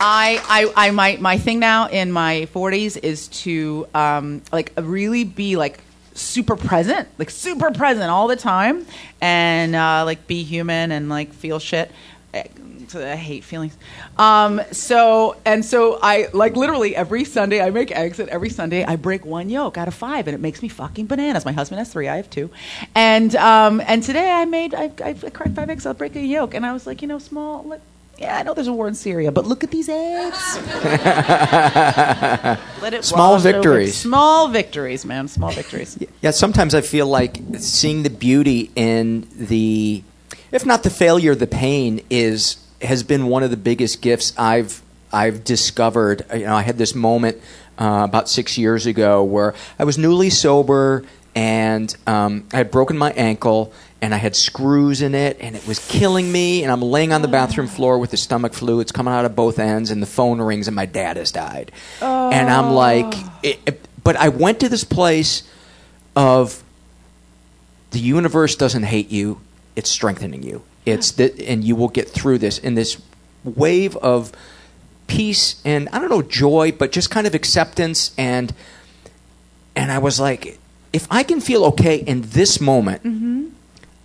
I, 0.03 0.41
I, 0.47 0.87
I 0.87 0.91
my, 0.91 1.17
my 1.17 1.37
thing 1.37 1.59
now 1.59 1.87
in 1.87 2.11
my 2.11 2.47
40s 2.53 2.97
is 3.03 3.27
to 3.27 3.87
um, 3.93 4.41
like 4.51 4.73
really 4.77 5.23
be 5.23 5.57
like 5.57 5.79
super 6.13 6.55
present, 6.55 7.07
like 7.19 7.29
super 7.29 7.71
present 7.71 8.09
all 8.09 8.27
the 8.27 8.35
time, 8.35 8.85
and 9.21 9.75
uh, 9.75 10.03
like 10.05 10.25
be 10.25 10.43
human 10.43 10.91
and 10.91 11.07
like 11.07 11.33
feel 11.33 11.59
shit. 11.59 11.91
So 12.87 13.05
I 13.05 13.15
hate 13.15 13.43
feelings. 13.45 13.77
Um, 14.17 14.61
so 14.71 15.37
and 15.45 15.63
so 15.63 15.97
I 16.01 16.27
like 16.33 16.55
literally 16.57 16.93
every 16.95 17.23
Sunday 17.23 17.61
I 17.61 17.69
make 17.69 17.91
eggs, 17.91 18.19
and 18.19 18.27
every 18.29 18.49
Sunday 18.49 18.83
I 18.83 18.95
break 18.97 19.25
one 19.25 19.49
yolk 19.49 19.77
out 19.77 19.87
of 19.87 19.93
five, 19.93 20.27
and 20.27 20.35
it 20.35 20.39
makes 20.41 20.61
me 20.61 20.67
fucking 20.67 21.05
bananas. 21.05 21.45
My 21.45 21.51
husband 21.53 21.79
has 21.79 21.91
three, 21.91 22.07
I 22.09 22.17
have 22.17 22.29
two, 22.29 22.49
and 22.95 23.33
um, 23.37 23.81
and 23.85 24.03
today 24.03 24.31
I 24.31 24.43
made 24.45 24.73
I, 24.73 24.91
I 25.03 25.13
cracked 25.13 25.55
five 25.55 25.69
eggs. 25.69 25.85
I'll 25.85 25.93
break 25.93 26.15
a 26.17 26.21
yolk, 26.21 26.53
and 26.53 26.65
I 26.65 26.73
was 26.73 26.85
like, 26.85 27.01
you 27.01 27.07
know, 27.07 27.19
small. 27.19 27.63
Let, 27.63 27.81
yeah, 28.17 28.37
I 28.37 28.43
know 28.43 28.53
there's 28.53 28.67
a 28.67 28.73
war 28.73 28.87
in 28.87 28.93
Syria, 28.93 29.31
but 29.31 29.45
look 29.47 29.63
at 29.63 29.71
these 29.71 29.89
eggs. 29.89 30.57
Let 32.81 32.93
it 32.93 33.03
Small 33.03 33.33
wash 33.33 33.45
over. 33.45 33.53
victories. 33.53 33.97
Small 33.97 34.47
victories, 34.47 35.05
man. 35.05 35.27
Small 35.27 35.51
victories. 35.51 35.97
Yeah, 36.21 36.29
sometimes 36.31 36.75
I 36.75 36.81
feel 36.81 37.07
like 37.07 37.39
seeing 37.57 38.03
the 38.03 38.11
beauty 38.11 38.69
in 38.75 39.27
the, 39.35 40.03
if 40.51 40.65
not 40.65 40.83
the 40.83 40.89
failure, 40.89 41.35
the 41.35 41.47
pain 41.47 42.01
is 42.09 42.57
has 42.81 43.03
been 43.03 43.27
one 43.27 43.43
of 43.43 43.51
the 43.51 43.57
biggest 43.57 44.01
gifts 44.01 44.33
I've 44.37 44.81
I've 45.13 45.43
discovered. 45.43 46.25
You 46.33 46.45
know, 46.45 46.55
I 46.55 46.61
had 46.61 46.77
this 46.77 46.95
moment 46.95 47.37
uh, 47.79 48.01
about 48.07 48.29
six 48.29 48.57
years 48.57 48.85
ago 48.85 49.23
where 49.23 49.53
I 49.79 49.83
was 49.83 49.97
newly 49.97 50.29
sober 50.29 51.03
and 51.35 51.95
um, 52.07 52.45
I 52.53 52.57
had 52.57 52.71
broken 52.71 52.97
my 52.97 53.11
ankle 53.11 53.71
and 54.01 54.13
I 54.13 54.17
had 54.17 54.35
screws 54.35 55.01
in 55.01 55.13
it 55.15 55.37
and 55.39 55.55
it 55.55 55.65
was 55.67 55.79
killing 55.87 56.31
me 56.31 56.63
and 56.63 56.71
I'm 56.71 56.81
laying 56.81 57.13
on 57.13 57.21
the 57.21 57.27
bathroom 57.27 57.67
floor 57.67 57.99
with 57.99 58.11
the 58.11 58.17
stomach 58.17 58.53
flu. 58.53 58.79
It's 58.79 58.91
coming 58.91 59.13
out 59.13 59.25
of 59.25 59.35
both 59.35 59.59
ends 59.59 59.91
and 59.91 60.01
the 60.01 60.07
phone 60.07 60.41
rings 60.41 60.67
and 60.67 60.75
my 60.75 60.85
dad 60.87 61.17
has 61.17 61.31
died. 61.31 61.71
And 62.01 62.49
I'm 62.49 62.71
like, 62.71 63.13
it, 63.43 63.59
it- 63.65 63.85
but 64.03 64.15
I 64.15 64.29
went 64.29 64.59
to 64.61 64.69
this 64.69 64.83
place 64.83 65.43
of 66.15 66.63
the 67.91 67.99
universe 67.99 68.55
doesn't 68.55 68.83
hate 68.83 69.09
you 69.11 69.39
it's 69.75 69.89
strengthening 69.89 70.43
you. 70.43 70.63
It's 70.85 71.11
that 71.11 71.39
and 71.39 71.63
you 71.63 71.75
will 71.75 71.89
get 71.89 72.09
through 72.09 72.39
this 72.39 72.57
in 72.57 72.75
this 72.75 73.01
wave 73.43 73.95
of 73.97 74.31
peace 75.07 75.61
and 75.65 75.89
i 75.89 75.99
don't 75.99 76.09
know 76.09 76.21
joy 76.21 76.71
but 76.71 76.91
just 76.91 77.09
kind 77.09 77.27
of 77.27 77.35
acceptance. 77.35 78.11
And 78.17 78.53
and 79.75 79.91
i 79.91 79.97
was 79.97 80.19
like 80.19 80.59
if 80.93 81.07
i 81.09 81.23
can 81.23 81.41
feel 81.41 81.65
okay 81.65 81.97
in 81.97 82.21
this 82.21 82.61
moment 82.61 83.03
mm-hmm. 83.03 83.49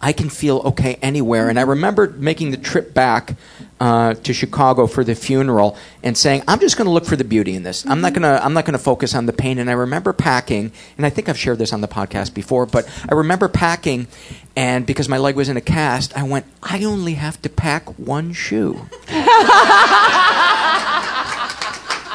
I 0.01 0.13
can 0.13 0.29
feel 0.29 0.59
okay 0.59 0.99
anywhere. 1.01 1.49
And 1.49 1.59
I 1.59 1.63
remember 1.63 2.09
making 2.09 2.51
the 2.51 2.57
trip 2.59 2.93
back 2.93 3.35
uh, 3.81 4.15
to 4.15 4.33
Chicago 4.33 4.87
for 4.87 5.05
the 5.05 5.15
funeral 5.15 5.77
and 6.03 6.17
saying, 6.17 6.43
"I'm 6.47 6.61
just 6.61 6.77
going 6.77 6.87
to 6.87 6.91
look 6.91 7.05
for 7.05 7.17
the 7.17 7.25
beauty 7.25 7.55
in 7.55 7.63
this. 7.63 7.87
I'm 7.87 8.01
not 8.01 8.13
going 8.13 8.23
to. 8.23 8.45
I'm 8.45 8.53
not 8.53 8.65
going 8.65 8.79
to 8.79 8.83
focus 8.83 9.15
on 9.15 9.27
the 9.27 9.33
pain." 9.33 9.59
And 9.59 9.69
I 9.71 9.75
remember 9.75 10.13
packing, 10.13 10.73
and 10.97 11.07
I 11.07 11.11
think 11.11 11.29
I've 11.29 11.39
shared 11.39 11.59
this 11.59 11.73
on 11.73 11.81
the 11.81 11.89
podcast 11.89 12.35
before, 12.35 12.67
but 12.67 12.89
I 13.09 13.15
remember 13.15 13.49
packing, 13.49 14.07
and 14.55 14.87
because 14.87 15.09
my 15.09 15.19
leg 15.19 15.37
was 15.37 15.49
in 15.49 15.57
a 15.57 15.63
cast, 15.63 16.17
I 16.17 16.23
went, 16.23 16.47
"I 16.63 16.85
only 16.85 17.15
have 17.15 17.41
to 17.43 17.49
pack 17.49 17.99
one 17.99 18.33
shoe." 18.33 18.87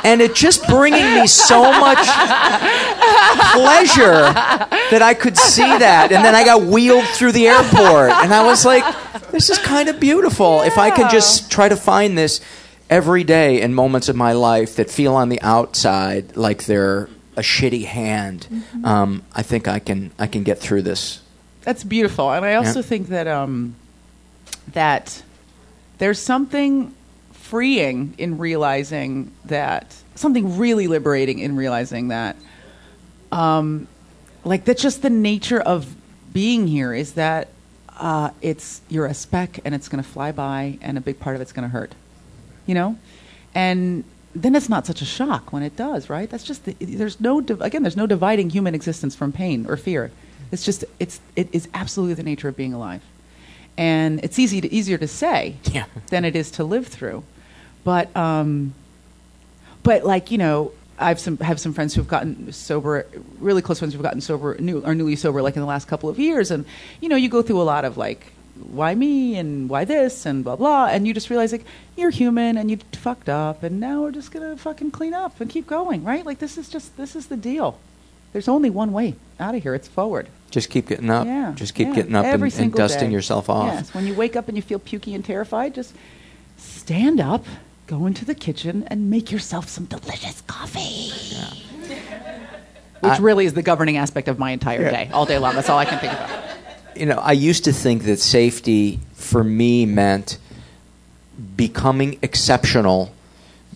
and 0.03 0.21
it 0.21 0.35
just 0.35 0.65
bringing 0.67 1.13
me 1.15 1.27
so 1.27 1.61
much 1.79 1.97
pleasure 3.53 4.33
that 4.91 5.01
I 5.01 5.13
could 5.13 5.37
see 5.37 5.61
that. 5.63 6.11
And 6.11 6.23
then 6.23 6.35
I 6.35 6.43
got 6.43 6.63
wheeled 6.63 7.05
through 7.09 7.31
the 7.33 7.47
airport, 7.47 8.11
and 8.11 8.33
I 8.33 8.43
was 8.45 8.65
like, 8.65 8.83
this 9.31 9.49
is 9.49 9.57
kind 9.59 9.89
of 9.89 9.99
beautiful. 9.99 10.61
If 10.61 10.77
I 10.77 10.91
can 10.91 11.09
just 11.09 11.51
try 11.51 11.69
to 11.69 11.75
find 11.75 12.17
this 12.17 12.41
every 12.89 13.23
day 13.23 13.61
in 13.61 13.73
moments 13.73 14.09
of 14.09 14.15
my 14.15 14.33
life 14.33 14.75
that 14.75 14.89
feel 14.89 15.15
on 15.15 15.29
the 15.29 15.41
outside 15.41 16.35
like 16.35 16.65
they're 16.65 17.09
a 17.37 17.41
shitty 17.41 17.85
hand, 17.85 18.47
um, 18.83 19.23
I 19.33 19.41
think 19.41 19.67
I 19.67 19.79
can 19.79 20.11
I 20.19 20.27
can 20.27 20.43
get 20.43 20.59
through 20.59 20.81
this. 20.83 21.21
That's 21.61 21.83
beautiful, 21.83 22.31
and 22.31 22.43
I 22.45 22.55
also 22.55 22.79
Yeah. 22.79 22.85
think 22.85 23.07
that 23.09 23.27
um, 23.27 23.75
that 24.73 25.21
there's 25.99 26.19
something 26.19 26.93
freeing 27.51 28.15
in 28.17 28.37
realizing 28.37 29.29
that 29.43 29.93
something 30.15 30.57
really 30.57 30.87
liberating 30.87 31.39
in 31.39 31.57
realizing 31.57 32.07
that 32.07 32.37
um, 33.33 33.89
like 34.45 34.63
that's 34.63 34.81
just 34.81 35.01
the 35.01 35.09
nature 35.09 35.59
of 35.59 35.93
being 36.31 36.65
here 36.65 36.93
is 36.93 37.11
that 37.15 37.49
uh, 37.99 38.29
it's 38.41 38.79
you're 38.87 39.05
a 39.05 39.13
speck 39.13 39.59
and 39.65 39.75
it's 39.75 39.89
going 39.89 40.01
to 40.01 40.09
fly 40.09 40.31
by 40.31 40.77
and 40.81 40.97
a 40.97 41.01
big 41.01 41.19
part 41.19 41.35
of 41.35 41.41
it's 41.41 41.51
going 41.51 41.63
to 41.63 41.69
hurt 41.69 41.93
you 42.65 42.73
know? 42.73 42.97
And 43.53 44.05
then 44.33 44.55
it's 44.55 44.69
not 44.69 44.85
such 44.85 45.01
a 45.01 45.05
shock 45.05 45.51
when 45.51 45.61
it 45.61 45.75
does 45.75 46.09
right? 46.09 46.29
That's 46.29 46.45
just 46.45 46.63
the, 46.63 46.73
there's 46.79 47.19
no 47.19 47.41
div- 47.41 47.59
again 47.61 47.83
there's 47.83 47.97
no 47.97 48.07
dividing 48.07 48.51
human 48.51 48.73
existence 48.73 49.13
from 49.13 49.33
pain 49.33 49.65
or 49.67 49.75
fear. 49.75 50.09
It's 50.53 50.63
just 50.63 50.85
it's 50.99 51.19
it 51.35 51.49
is 51.51 51.67
absolutely 51.73 52.13
the 52.13 52.23
nature 52.23 52.47
of 52.47 52.55
being 52.55 52.73
alive. 52.73 53.01
And 53.77 54.23
it's 54.23 54.39
easy 54.39 54.61
to, 54.61 54.71
easier 54.73 54.97
to 54.97 55.07
say 55.07 55.57
Yeah. 55.65 55.83
than 56.11 56.23
it 56.23 56.33
is 56.33 56.49
to 56.51 56.63
live 56.63 56.87
through 56.87 57.23
but 57.83 58.15
um 58.15 58.73
but 59.83 60.03
like 60.03 60.31
you 60.31 60.37
know 60.37 60.71
I've 61.01 61.19
some 61.19 61.37
have 61.37 61.59
some 61.59 61.73
friends 61.73 61.95
who've 61.95 62.07
gotten 62.07 62.53
sober, 62.53 63.07
really 63.39 63.63
close 63.63 63.79
friends 63.79 63.93
who've 63.93 64.03
gotten 64.03 64.21
sober, 64.21 64.55
new, 64.59 64.83
are 64.83 64.93
newly 64.93 65.15
sober, 65.15 65.41
like 65.41 65.55
in 65.55 65.61
the 65.61 65.67
last 65.67 65.87
couple 65.87 66.09
of 66.09 66.19
years, 66.19 66.51
and 66.51 66.63
you 66.99 67.09
know 67.09 67.15
you 67.15 67.27
go 67.27 67.41
through 67.41 67.59
a 67.59 67.63
lot 67.63 67.85
of 67.85 67.97
like, 67.97 68.27
why 68.69 68.93
me 68.93 69.35
and 69.35 69.67
why 69.67 69.83
this 69.83 70.27
and 70.27 70.43
blah 70.43 70.55
blah, 70.55 70.85
and 70.87 71.07
you 71.07 71.13
just 71.13 71.31
realize 71.31 71.51
like 71.51 71.65
you're 71.97 72.11
human 72.11 72.55
and 72.55 72.69
you 72.69 72.77
fucked 72.93 73.29
up, 73.29 73.63
and 73.63 73.79
now 73.79 74.03
we're 74.03 74.11
just 74.11 74.31
gonna 74.31 74.55
fucking 74.55 74.91
clean 74.91 75.15
up 75.15 75.41
and 75.41 75.49
keep 75.49 75.65
going, 75.65 76.03
right? 76.03 76.23
Like 76.23 76.37
this 76.37 76.55
is 76.55 76.69
just 76.69 76.95
this 76.97 77.15
is 77.15 77.27
the 77.27 77.37
deal, 77.37 77.79
there's 78.33 78.47
only 78.47 78.69
one 78.69 78.91
way 78.93 79.15
out 79.39 79.55
of 79.55 79.63
here. 79.63 79.73
It's 79.73 79.87
forward. 79.87 80.27
Just 80.51 80.69
keep 80.69 80.87
getting 80.87 81.09
up. 81.09 81.25
Yeah. 81.25 81.53
Just 81.55 81.73
keep 81.73 81.87
yeah. 81.87 81.95
getting 81.95 82.15
up 82.15 82.25
Every 82.25 82.49
and, 82.51 82.59
and 82.59 82.73
dusting 82.73 83.09
day. 83.09 83.13
yourself 83.13 83.49
off. 83.49 83.73
Yes. 83.73 83.93
When 83.93 84.05
you 84.05 84.13
wake 84.13 84.35
up 84.35 84.47
and 84.47 84.57
you 84.57 84.61
feel 84.61 84.79
pukey 84.79 85.15
and 85.15 85.23
terrified, 85.23 85.73
just 85.73 85.95
stand 86.57 87.19
up, 87.19 87.45
go 87.91 88.05
into 88.05 88.23
the 88.23 88.33
kitchen, 88.33 88.85
and 88.87 89.09
make 89.09 89.33
yourself 89.33 89.67
some 89.67 89.83
delicious 89.83 90.39
coffee. 90.47 91.11
Which 93.01 93.19
really 93.19 93.45
is 93.45 93.53
the 93.53 93.61
governing 93.61 93.97
aspect 93.97 94.29
of 94.29 94.39
my 94.39 94.51
entire 94.51 94.89
day, 94.89 95.09
all 95.11 95.25
day 95.25 95.37
long. 95.37 95.55
That's 95.55 95.67
all 95.69 95.77
I 95.77 95.83
can 95.83 95.99
think 95.99 96.13
about. 96.13 96.29
you 96.95 97.05
know, 97.05 97.17
I 97.17 97.33
used 97.33 97.65
to 97.65 97.73
think 97.73 98.03
that 98.03 98.19
safety 98.19 99.01
for 99.13 99.43
me 99.43 99.85
meant 99.85 100.37
becoming 101.57 102.17
exceptional, 102.21 103.13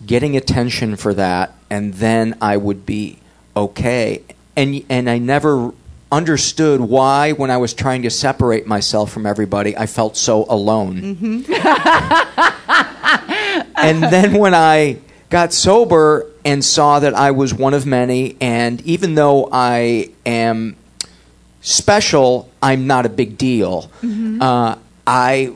getting 0.06 0.34
attention 0.34 0.96
for 0.96 1.12
that, 1.12 1.52
and 1.68 1.92
then 1.94 2.38
I 2.40 2.56
would 2.56 2.86
be 2.86 3.18
okay. 3.54 4.22
And 4.56 4.82
and 4.88 5.10
I 5.10 5.18
never 5.18 5.74
understood 6.10 6.80
why 6.80 7.32
when 7.32 7.50
I 7.50 7.58
was 7.58 7.74
trying 7.74 8.00
to 8.02 8.10
separate 8.10 8.66
myself 8.66 9.12
from 9.12 9.26
everybody, 9.26 9.76
I 9.76 9.84
felt 9.84 10.16
so 10.16 10.46
alone. 10.48 11.16
Mm-hmm. 11.16 12.92
and 13.76 14.02
then 14.12 14.34
when 14.34 14.54
I 14.54 14.98
got 15.30 15.52
sober 15.52 16.30
and 16.44 16.64
saw 16.64 17.00
that 17.00 17.14
I 17.14 17.32
was 17.32 17.52
one 17.52 17.74
of 17.74 17.86
many, 17.86 18.36
and 18.40 18.80
even 18.82 19.14
though 19.14 19.48
I 19.50 20.10
am 20.24 20.76
special, 21.60 22.50
I'm 22.62 22.86
not 22.86 23.06
a 23.06 23.08
big 23.08 23.36
deal. 23.36 23.90
Uh, 24.40 24.76
I 25.06 25.52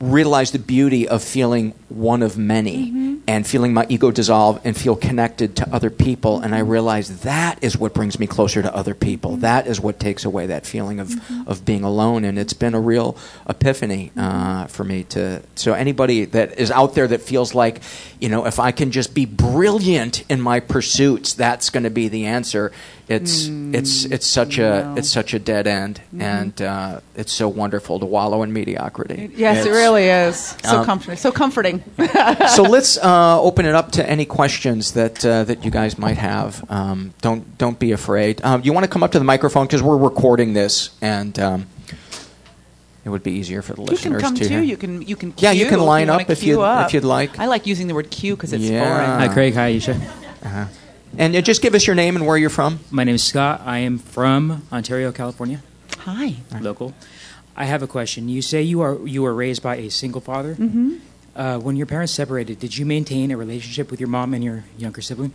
realized 0.00 0.52
the 0.52 0.58
beauty 0.58 1.06
of 1.06 1.22
feeling 1.22 1.74
one 1.92 2.22
of 2.22 2.36
many 2.36 2.86
mm-hmm. 2.86 3.16
and 3.26 3.46
feeling 3.46 3.72
my 3.72 3.86
ego 3.88 4.10
dissolve 4.10 4.60
and 4.64 4.76
feel 4.76 4.96
connected 4.96 5.56
to 5.56 5.68
other 5.74 5.90
people. 5.90 6.40
And 6.40 6.54
I 6.54 6.60
mm-hmm. 6.60 6.70
realized 6.70 7.22
that 7.22 7.62
is 7.62 7.76
what 7.76 7.94
brings 7.94 8.18
me 8.18 8.26
closer 8.26 8.62
to 8.62 8.74
other 8.74 8.94
people. 8.94 9.32
Mm-hmm. 9.32 9.40
That 9.40 9.66
is 9.66 9.80
what 9.80 9.98
takes 9.98 10.24
away 10.24 10.46
that 10.46 10.66
feeling 10.66 11.00
of, 11.00 11.12
of 11.46 11.64
being 11.64 11.84
alone. 11.84 12.24
And 12.24 12.38
it's 12.38 12.52
been 12.52 12.74
a 12.74 12.80
real 12.80 13.16
epiphany 13.48 14.12
uh, 14.16 14.66
for 14.66 14.84
me 14.84 15.04
to. 15.04 15.42
So 15.54 15.74
anybody 15.74 16.24
that 16.26 16.58
is 16.58 16.70
out 16.70 16.94
there 16.94 17.08
that 17.08 17.20
feels 17.20 17.54
like, 17.54 17.82
you 18.20 18.28
know, 18.28 18.46
if 18.46 18.58
I 18.58 18.72
can 18.72 18.90
just 18.90 19.14
be 19.14 19.26
brilliant 19.26 20.24
in 20.30 20.40
my 20.40 20.60
pursuits, 20.60 21.34
that's 21.34 21.70
going 21.70 21.84
to 21.84 21.90
be 21.90 22.08
the 22.08 22.26
answer. 22.26 22.72
It's 23.08 23.46
mm. 23.46 23.74
it's 23.74 24.04
it's 24.04 24.26
such 24.26 24.58
a 24.58 24.94
it's 24.96 25.10
such 25.10 25.34
a 25.34 25.38
dead 25.38 25.66
end, 25.66 26.00
and 26.18 26.62
uh, 26.62 27.00
it's 27.16 27.32
so 27.32 27.48
wonderful 27.48 27.98
to 27.98 28.06
wallow 28.06 28.42
in 28.42 28.52
mediocrity. 28.52 29.30
Yes, 29.34 29.66
it 29.66 29.70
really 29.70 30.04
is. 30.04 30.56
So 30.64 30.78
Um, 30.78 30.86
comforting. 30.86 31.16
So 31.16 31.32
comforting. 31.32 31.81
so 32.54 32.62
let's 32.62 32.98
uh, 32.98 33.40
open 33.40 33.66
it 33.66 33.74
up 33.74 33.92
to 33.92 34.08
any 34.08 34.24
questions 34.24 34.92
that 34.92 35.24
uh, 35.24 35.44
that 35.44 35.64
you 35.64 35.70
guys 35.70 35.98
might 35.98 36.18
have. 36.18 36.64
Um, 36.70 37.14
don't 37.20 37.56
don't 37.58 37.78
be 37.78 37.92
afraid. 37.92 38.42
Um, 38.44 38.62
you 38.64 38.72
want 38.72 38.84
to 38.84 38.90
come 38.90 39.02
up 39.02 39.12
to 39.12 39.18
the 39.18 39.24
microphone 39.24 39.66
because 39.66 39.82
we're 39.82 39.96
recording 39.96 40.52
this, 40.54 40.90
and 41.02 41.38
um, 41.38 41.66
it 43.04 43.08
would 43.08 43.22
be 43.22 43.32
easier 43.32 43.62
for 43.62 43.74
the 43.74 43.82
You 43.82 43.96
can 43.98 44.18
come 44.18 44.34
to 44.34 44.42
too. 44.44 44.48
hear. 44.48 44.62
You 44.62 44.76
can 44.76 45.02
you 45.02 45.16
can 45.16 45.34
Yeah, 45.38 45.50
you 45.52 45.66
can 45.66 45.80
line 45.80 46.08
wanna 46.08 46.22
up 46.24 46.30
if 46.30 46.42
you'd- 46.42 46.60
up. 46.62 46.86
if 46.86 46.94
you'd 46.94 47.04
like. 47.04 47.38
I 47.38 47.46
like 47.46 47.66
using 47.66 47.88
the 47.88 47.94
word 47.94 48.10
"queue" 48.10 48.36
because 48.36 48.52
it's 48.52 48.64
Yeah. 48.64 48.84
foreign. 48.84 49.10
Hi, 49.20 49.28
Craig. 49.32 49.54
Hi, 49.54 49.72
Aisha. 49.74 50.68
and 51.18 51.36
uh, 51.36 51.40
just 51.40 51.62
give 51.62 51.74
us 51.74 51.86
your 51.86 51.96
name 51.96 52.16
and 52.16 52.26
where 52.26 52.36
you're 52.38 52.50
from. 52.50 52.80
My 52.90 53.04
name 53.04 53.16
is 53.16 53.24
Scott. 53.24 53.62
I 53.64 53.78
am 53.78 53.98
from 53.98 54.62
Ontario, 54.72 55.12
California, 55.12 55.62
Hi. 56.00 56.36
local. 56.60 56.94
I 57.54 57.66
have 57.66 57.82
a 57.82 57.86
question. 57.86 58.28
You 58.30 58.40
say 58.40 58.62
you 58.62 58.80
are 58.80 58.96
you 59.06 59.22
were 59.22 59.34
raised 59.34 59.62
by 59.62 59.76
a 59.76 59.90
single 59.90 60.20
father. 60.22 60.54
Mm-hmm. 60.54 60.96
Uh, 61.34 61.58
when 61.58 61.76
your 61.76 61.86
parents 61.86 62.12
separated, 62.12 62.58
did 62.58 62.76
you 62.76 62.84
maintain 62.84 63.30
a 63.30 63.36
relationship 63.36 63.90
with 63.90 63.98
your 63.98 64.08
mom 64.08 64.34
and 64.34 64.44
your 64.44 64.64
younger 64.76 65.00
sibling? 65.00 65.32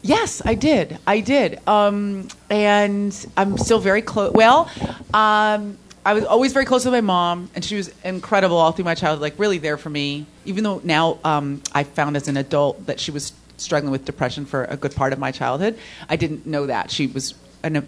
Yes, 0.00 0.40
I 0.44 0.54
did. 0.54 0.98
I 1.06 1.20
did. 1.20 1.60
Um, 1.68 2.28
and 2.48 3.26
I'm 3.36 3.58
still 3.58 3.78
very 3.78 4.00
close. 4.00 4.32
Well, 4.32 4.70
um, 5.12 5.76
I 6.06 6.14
was 6.14 6.24
always 6.24 6.52
very 6.52 6.64
close 6.64 6.84
with 6.84 6.94
my 6.94 7.00
mom, 7.00 7.50
and 7.54 7.64
she 7.64 7.74
was 7.74 7.92
incredible 8.04 8.56
all 8.56 8.72
through 8.72 8.84
my 8.84 8.94
childhood, 8.94 9.20
like 9.20 9.38
really 9.38 9.58
there 9.58 9.76
for 9.76 9.90
me. 9.90 10.24
Even 10.44 10.64
though 10.64 10.80
now 10.84 11.18
um, 11.24 11.60
I 11.74 11.82
found 11.82 12.16
as 12.16 12.28
an 12.28 12.36
adult 12.36 12.86
that 12.86 13.00
she 13.00 13.10
was 13.10 13.32
struggling 13.58 13.90
with 13.90 14.04
depression 14.04 14.46
for 14.46 14.64
a 14.64 14.76
good 14.76 14.94
part 14.94 15.12
of 15.12 15.18
my 15.18 15.32
childhood, 15.32 15.78
I 16.08 16.16
didn't 16.16 16.46
know 16.46 16.66
that. 16.66 16.90
She 16.90 17.08
was 17.08 17.34
an, 17.62 17.76
a 17.76 17.86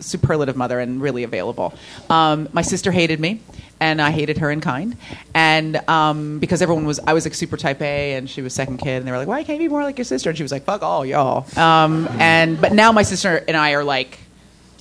superlative 0.00 0.56
mother 0.56 0.80
and 0.80 1.02
really 1.02 1.24
available. 1.24 1.74
Um, 2.08 2.48
my 2.52 2.62
sister 2.62 2.92
hated 2.92 3.18
me, 3.20 3.40
and 3.80 4.00
I 4.00 4.10
hated 4.10 4.38
her 4.38 4.50
in 4.50 4.60
kind. 4.60 4.96
And 5.34 5.76
um, 5.88 6.38
because 6.38 6.62
everyone 6.62 6.84
was, 6.84 7.00
I 7.06 7.12
was 7.12 7.24
like 7.24 7.34
super 7.34 7.56
type 7.56 7.80
A, 7.82 8.14
and 8.14 8.28
she 8.28 8.42
was 8.42 8.54
second 8.54 8.78
kid, 8.78 8.98
and 8.98 9.06
they 9.06 9.10
were 9.10 9.18
like, 9.18 9.28
"Why 9.28 9.44
can't 9.44 9.60
you 9.60 9.68
be 9.68 9.72
more 9.72 9.82
like 9.82 9.98
your 9.98 10.04
sister?" 10.04 10.30
And 10.30 10.36
she 10.36 10.42
was 10.42 10.52
like, 10.52 10.64
"Fuck 10.64 10.82
all 10.82 11.04
y'all." 11.04 11.46
Um, 11.58 12.08
and 12.18 12.60
but 12.60 12.72
now 12.72 12.92
my 12.92 13.02
sister 13.02 13.44
and 13.46 13.56
I 13.56 13.72
are 13.72 13.84
like 13.84 14.18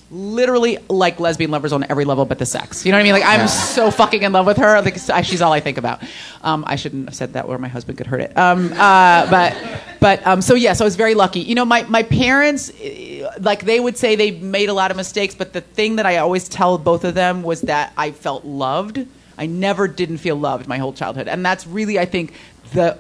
literally 0.10 0.78
like 0.90 1.20
lesbian 1.20 1.52
lovers 1.52 1.74
on 1.74 1.86
every 1.90 2.06
level 2.06 2.26
but 2.26 2.40
the 2.40 2.46
sex. 2.46 2.86
You 2.86 2.92
know 2.92 2.98
what 2.98 3.02
I 3.02 3.04
mean? 3.04 3.14
Like 3.14 3.26
I'm 3.26 3.48
so 3.48 3.92
fucking 3.92 4.24
in 4.24 4.32
love 4.32 4.46
with 4.46 4.58
her. 4.58 4.82
Like 4.82 4.96
she's 5.26 5.42
all 5.42 5.52
I 5.52 5.60
think 5.60 5.78
about. 5.78 6.02
Um, 6.42 6.64
I 6.68 6.76
shouldn't 6.76 7.10
have 7.10 7.16
said 7.16 7.34
that, 7.34 7.46
or 7.46 7.58
my 7.58 7.68
husband 7.68 7.98
could 7.98 8.08
hurt 8.08 8.22
it. 8.22 8.38
Um, 8.38 8.72
uh, 8.74 9.30
but 9.30 9.58
but 10.00 10.26
um, 10.26 10.42
so 10.42 10.56
yes, 10.56 10.82
I 10.82 10.84
was 10.84 10.96
very 10.96 11.16
lucky. 11.16 11.42
You 11.42 11.56
know, 11.56 11.66
my 11.66 11.84
my 11.84 12.04
parents, 12.04 12.72
eh, 12.82 13.28
like 13.40 13.66
they 13.66 13.80
would 13.80 13.98
say 13.98 14.16
they 14.16 14.32
made 14.32 14.70
a 14.70 14.74
lot 14.74 14.92
of 14.92 14.98
mistakes, 14.98 15.36
but 15.36 15.54
the 15.54 15.62
thing 15.62 15.98
that 15.98 16.06
I 16.06 16.18
always 16.18 16.48
tell 16.48 16.78
both 16.78 17.04
of 17.04 17.14
them 17.14 17.44
was 17.44 17.62
that 17.62 17.94
I 17.98 18.12
felt 18.12 18.46
loved. 18.46 19.06
I 19.38 19.46
never 19.46 19.88
didn't 19.88 20.18
feel 20.18 20.36
loved 20.36 20.68
my 20.68 20.78
whole 20.78 20.94
childhood, 20.94 21.28
and 21.28 21.46
that's 21.46 21.68
really 21.68 22.00
I 22.00 22.06
think 22.06 22.34
the 22.74 22.98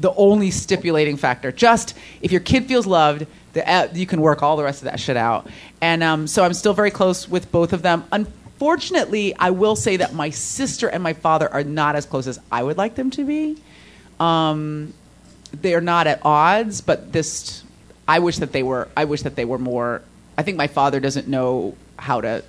the 0.00 0.12
only 0.14 0.50
stipulating 0.50 1.16
factor. 1.16 1.52
Just 1.52 1.96
if 2.20 2.32
your 2.32 2.40
kid 2.40 2.66
feels 2.66 2.86
loved, 2.86 3.26
the, 3.52 3.68
uh, 3.68 3.88
you 3.94 4.06
can 4.06 4.20
work 4.20 4.42
all 4.42 4.56
the 4.56 4.64
rest 4.64 4.82
of 4.82 4.84
that 4.84 5.00
shit 5.00 5.16
out. 5.16 5.48
And 5.80 6.02
um, 6.02 6.26
so 6.26 6.44
I'm 6.44 6.54
still 6.54 6.74
very 6.74 6.90
close 6.90 7.28
with 7.28 7.50
both 7.50 7.72
of 7.72 7.82
them. 7.82 8.04
Unfortunately, 8.12 9.34
I 9.36 9.50
will 9.50 9.76
say 9.76 9.96
that 9.96 10.14
my 10.14 10.30
sister 10.30 10.88
and 10.88 11.02
my 11.02 11.12
father 11.12 11.52
are 11.52 11.64
not 11.64 11.96
as 11.96 12.06
close 12.06 12.26
as 12.26 12.38
I 12.52 12.62
would 12.62 12.76
like 12.76 12.94
them 12.94 13.10
to 13.12 13.24
be. 13.24 13.56
Um, 14.20 14.92
they're 15.52 15.80
not 15.80 16.06
at 16.06 16.20
odds, 16.24 16.80
but 16.80 17.12
this, 17.12 17.64
I 18.06 18.18
wish 18.18 18.38
that 18.38 18.52
they 18.52 18.62
were. 18.62 18.88
I 18.96 19.04
wish 19.04 19.22
that 19.22 19.36
they 19.36 19.44
were 19.44 19.58
more. 19.58 20.02
I 20.36 20.42
think 20.42 20.58
my 20.58 20.66
father 20.66 21.00
doesn't 21.00 21.28
know 21.28 21.74
how 21.98 22.20
to 22.20 22.44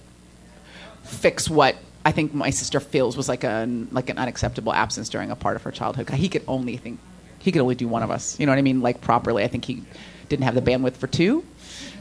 fix 1.03 1.49
what 1.49 1.77
I 2.03 2.11
think 2.11 2.33
my 2.33 2.49
sister 2.49 2.79
feels 2.79 3.17
was 3.17 3.27
like 3.27 3.43
a 3.43 3.67
like 3.91 4.09
an 4.09 4.17
unacceptable 4.17 4.73
absence 4.73 5.09
during 5.09 5.29
a 5.29 5.35
part 5.35 5.55
of 5.55 5.63
her 5.63 5.71
childhood. 5.71 6.09
He 6.09 6.29
could 6.29 6.43
only 6.47 6.77
think 6.77 6.99
he 7.47 7.53
could 7.53 7.61
only 7.61 7.75
do 7.75 7.87
one 7.87 8.03
of 8.03 8.11
us. 8.11 8.37
You 8.37 8.45
know 8.45 8.51
what 8.51 8.59
I 8.59 8.61
mean? 8.61 8.81
Like 8.81 8.99
properly. 8.99 9.41
I 9.45 9.47
think 9.47 9.63
he 9.63 9.81
didn't 10.27 10.43
have 10.43 10.53
the 10.53 10.61
bandwidth 10.61 10.97
for 10.97 11.07
two. 11.07 11.45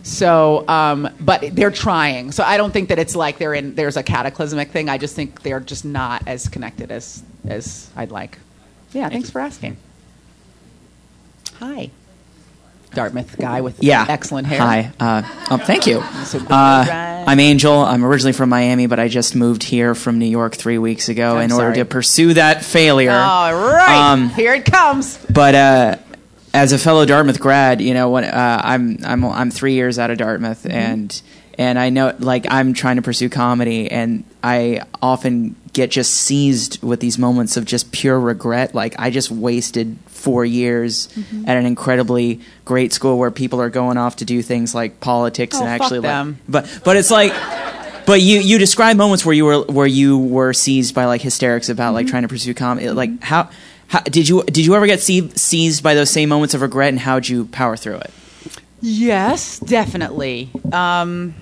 So, 0.02 0.66
um, 0.68 1.08
but 1.20 1.54
they're 1.54 1.70
trying. 1.70 2.32
So 2.32 2.42
I 2.42 2.56
don't 2.56 2.72
think 2.72 2.88
that 2.88 2.98
it's 2.98 3.14
like 3.14 3.38
they're 3.38 3.54
in. 3.54 3.76
There's 3.76 3.96
a 3.96 4.02
cataclysmic 4.02 4.72
thing. 4.72 4.88
I 4.88 4.98
just 4.98 5.14
think 5.14 5.42
they're 5.42 5.60
just 5.60 5.84
not 5.84 6.26
as 6.26 6.48
connected 6.48 6.90
as 6.90 7.22
as 7.46 7.88
I'd 7.94 8.10
like. 8.10 8.38
Yeah. 8.92 9.08
Thanks 9.08 9.30
for 9.30 9.40
asking. 9.40 9.76
Hi. 11.60 11.90
Dartmouth 12.96 13.36
guy 13.38 13.60
with 13.60 13.82
Yeah. 13.82 14.04
excellent 14.08 14.48
hair. 14.48 14.58
Hi. 14.58 14.90
Uh, 14.98 15.22
oh, 15.52 15.58
thank 15.58 15.86
you. 15.86 15.98
Uh. 16.00 17.12
I'm 17.28 17.40
Angel. 17.40 17.80
I'm 17.80 18.04
originally 18.04 18.32
from 18.32 18.48
Miami, 18.50 18.86
but 18.86 19.00
I 19.00 19.08
just 19.08 19.34
moved 19.34 19.64
here 19.64 19.94
from 19.96 20.18
New 20.20 20.26
York 20.26 20.54
three 20.54 20.78
weeks 20.78 21.08
ago 21.08 21.36
I'm 21.38 21.42
in 21.46 21.52
order 21.52 21.74
to 21.74 21.84
pursue 21.84 22.34
that 22.34 22.64
failure. 22.64 23.10
All 23.10 23.52
right. 23.52 24.12
Um, 24.12 24.28
Here 24.30 24.54
it 24.54 24.64
comes. 24.64 25.18
But 25.28 25.54
uh, 25.56 25.96
as 26.54 26.72
a 26.72 26.78
fellow 26.78 27.04
Dartmouth 27.04 27.40
grad, 27.40 27.80
you 27.80 27.94
know, 27.94 28.10
when 28.10 28.22
uh, 28.24 28.60
I'm 28.62 28.98
I'm 29.04 29.24
I'm 29.24 29.50
three 29.50 29.74
years 29.74 29.98
out 29.98 30.10
of 30.10 30.18
Dartmouth, 30.18 30.62
Mm-hmm. 30.62 30.70
and 30.76 31.22
and 31.58 31.78
I 31.80 31.90
know 31.90 32.14
like 32.20 32.46
I'm 32.48 32.74
trying 32.74 32.96
to 32.96 33.02
pursue 33.02 33.28
comedy, 33.28 33.90
and 33.90 34.22
I 34.44 34.82
often 35.02 35.56
get 35.76 35.90
just 35.92 36.12
seized 36.14 36.82
with 36.82 37.00
these 37.00 37.18
moments 37.18 37.56
of 37.58 37.64
just 37.66 37.92
pure 37.92 38.18
regret. 38.18 38.74
Like 38.74 38.94
I 38.98 39.10
just 39.10 39.30
wasted 39.30 39.96
four 40.06 40.44
years 40.44 41.06
Mm-hmm. 41.14 41.48
at 41.48 41.56
an 41.56 41.66
incredibly 41.66 42.40
great 42.64 42.92
school 42.92 43.18
where 43.18 43.30
people 43.30 43.60
are 43.60 43.70
going 43.70 43.98
off 43.98 44.16
to 44.16 44.24
do 44.24 44.42
things 44.42 44.74
like 44.74 44.98
politics 45.00 45.54
Oh, 45.56 45.60
and 45.60 45.68
actually 45.68 46.00
like, 46.00 46.34
but 46.48 46.80
but 46.84 46.96
it's 46.96 47.10
like. 47.10 47.32
But 48.06 48.20
you, 48.22 48.38
you 48.38 48.58
describe 48.58 48.96
moments 48.96 49.26
where 49.26 49.34
you 49.34 49.44
were 49.44 49.62
where 49.66 49.86
you 49.88 50.16
were 50.16 50.52
seized 50.52 50.94
by 50.94 51.06
like 51.06 51.20
hysterics 51.22 51.68
about 51.68 51.88
Mm-hmm. 51.88 51.94
like 51.94 52.06
trying 52.06 52.22
to 52.22 52.28
pursue 52.28 52.54
comedy. 52.54 52.88
Like 52.90 53.20
how, 53.20 53.50
how 53.88 53.98
did 54.00 54.28
you 54.28 54.44
did 54.44 54.64
you 54.64 54.74
ever 54.76 54.86
get 54.86 55.00
see, 55.00 55.28
seized 55.30 55.82
by 55.82 55.94
those 55.94 56.08
same 56.10 56.28
moments 56.28 56.54
of 56.54 56.60
regret 56.62 56.88
and 56.90 57.00
how'd 57.00 57.26
you 57.28 57.46
power 57.46 57.76
through 57.76 57.98
it? 58.06 58.12
Yes, 58.80 59.58
definitely. 59.58 60.50
Um, 60.72 61.34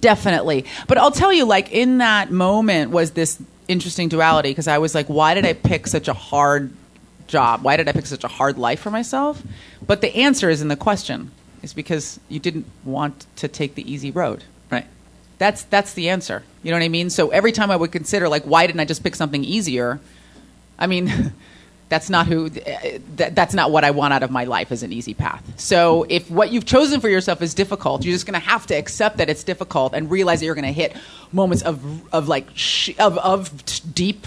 definitely. 0.00 0.64
But 0.88 0.98
I'll 0.98 1.10
tell 1.10 1.32
you, 1.32 1.44
like, 1.44 1.72
in 1.72 1.98
that 1.98 2.30
moment 2.30 2.90
was 2.90 3.12
this 3.12 3.40
interesting 3.68 4.08
duality 4.08 4.50
because 4.50 4.68
I 4.68 4.78
was 4.78 4.94
like, 4.94 5.06
why 5.06 5.34
did 5.34 5.44
I 5.44 5.52
pick 5.52 5.86
such 5.86 6.08
a 6.08 6.12
hard 6.12 6.72
job? 7.26 7.62
Why 7.62 7.76
did 7.76 7.88
I 7.88 7.92
pick 7.92 8.06
such 8.06 8.24
a 8.24 8.28
hard 8.28 8.58
life 8.58 8.80
for 8.80 8.90
myself? 8.90 9.42
But 9.86 10.00
the 10.00 10.14
answer 10.16 10.50
is 10.50 10.62
in 10.62 10.68
the 10.68 10.76
question. 10.76 11.30
It's 11.62 11.72
because 11.72 12.20
you 12.28 12.38
didn't 12.38 12.66
want 12.84 13.26
to 13.36 13.48
take 13.48 13.74
the 13.74 13.90
easy 13.90 14.10
road. 14.10 14.44
Right. 14.70 14.86
That's 15.38 15.62
that's 15.64 15.94
the 15.94 16.08
answer. 16.08 16.44
You 16.62 16.70
know 16.70 16.76
what 16.76 16.84
I 16.84 16.88
mean? 16.88 17.10
So 17.10 17.30
every 17.30 17.52
time 17.52 17.70
I 17.70 17.76
would 17.76 17.92
consider 17.92 18.28
like 18.28 18.44
why 18.44 18.66
didn't 18.66 18.80
I 18.80 18.84
just 18.84 19.02
pick 19.02 19.16
something 19.16 19.42
easier? 19.42 20.00
I 20.78 20.86
mean, 20.86 21.32
That's 21.88 22.10
not 22.10 22.26
who. 22.26 22.46
Uh, 22.46 22.98
that, 23.16 23.34
that's 23.34 23.54
not 23.54 23.70
what 23.70 23.84
I 23.84 23.92
want 23.92 24.12
out 24.12 24.22
of 24.22 24.30
my 24.30 24.44
life 24.44 24.72
as 24.72 24.82
an 24.82 24.92
easy 24.92 25.14
path. 25.14 25.42
So 25.56 26.04
if 26.08 26.28
what 26.30 26.50
you've 26.50 26.66
chosen 26.66 27.00
for 27.00 27.08
yourself 27.08 27.42
is 27.42 27.54
difficult, 27.54 28.04
you're 28.04 28.14
just 28.14 28.26
going 28.26 28.40
to 28.40 28.46
have 28.46 28.66
to 28.66 28.74
accept 28.74 29.18
that 29.18 29.30
it's 29.30 29.44
difficult 29.44 29.94
and 29.94 30.10
realize 30.10 30.40
that 30.40 30.46
you're 30.46 30.56
going 30.56 30.64
to 30.64 30.72
hit 30.72 30.96
moments 31.32 31.62
of 31.62 31.80
of 32.12 32.26
like 32.26 32.48
sh- 32.54 32.90
of 32.98 33.18
of 33.18 33.62
deep 33.94 34.26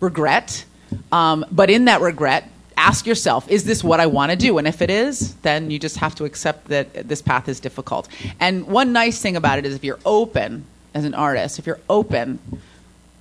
regret. 0.00 0.64
Um, 1.12 1.46
but 1.52 1.70
in 1.70 1.84
that 1.84 2.00
regret, 2.00 2.50
ask 2.76 3.06
yourself, 3.06 3.48
is 3.48 3.64
this 3.64 3.84
what 3.84 4.00
I 4.00 4.06
want 4.06 4.32
to 4.32 4.36
do? 4.36 4.58
And 4.58 4.66
if 4.66 4.82
it 4.82 4.90
is, 4.90 5.34
then 5.36 5.70
you 5.70 5.78
just 5.78 5.98
have 5.98 6.14
to 6.16 6.24
accept 6.24 6.68
that 6.68 7.08
this 7.08 7.22
path 7.22 7.48
is 7.48 7.60
difficult. 7.60 8.08
And 8.40 8.66
one 8.66 8.92
nice 8.92 9.20
thing 9.20 9.36
about 9.36 9.58
it 9.58 9.66
is 9.66 9.74
if 9.74 9.84
you're 9.84 10.00
open 10.04 10.64
as 10.94 11.04
an 11.04 11.14
artist, 11.14 11.58
if 11.60 11.66
you're 11.66 11.80
open 11.88 12.40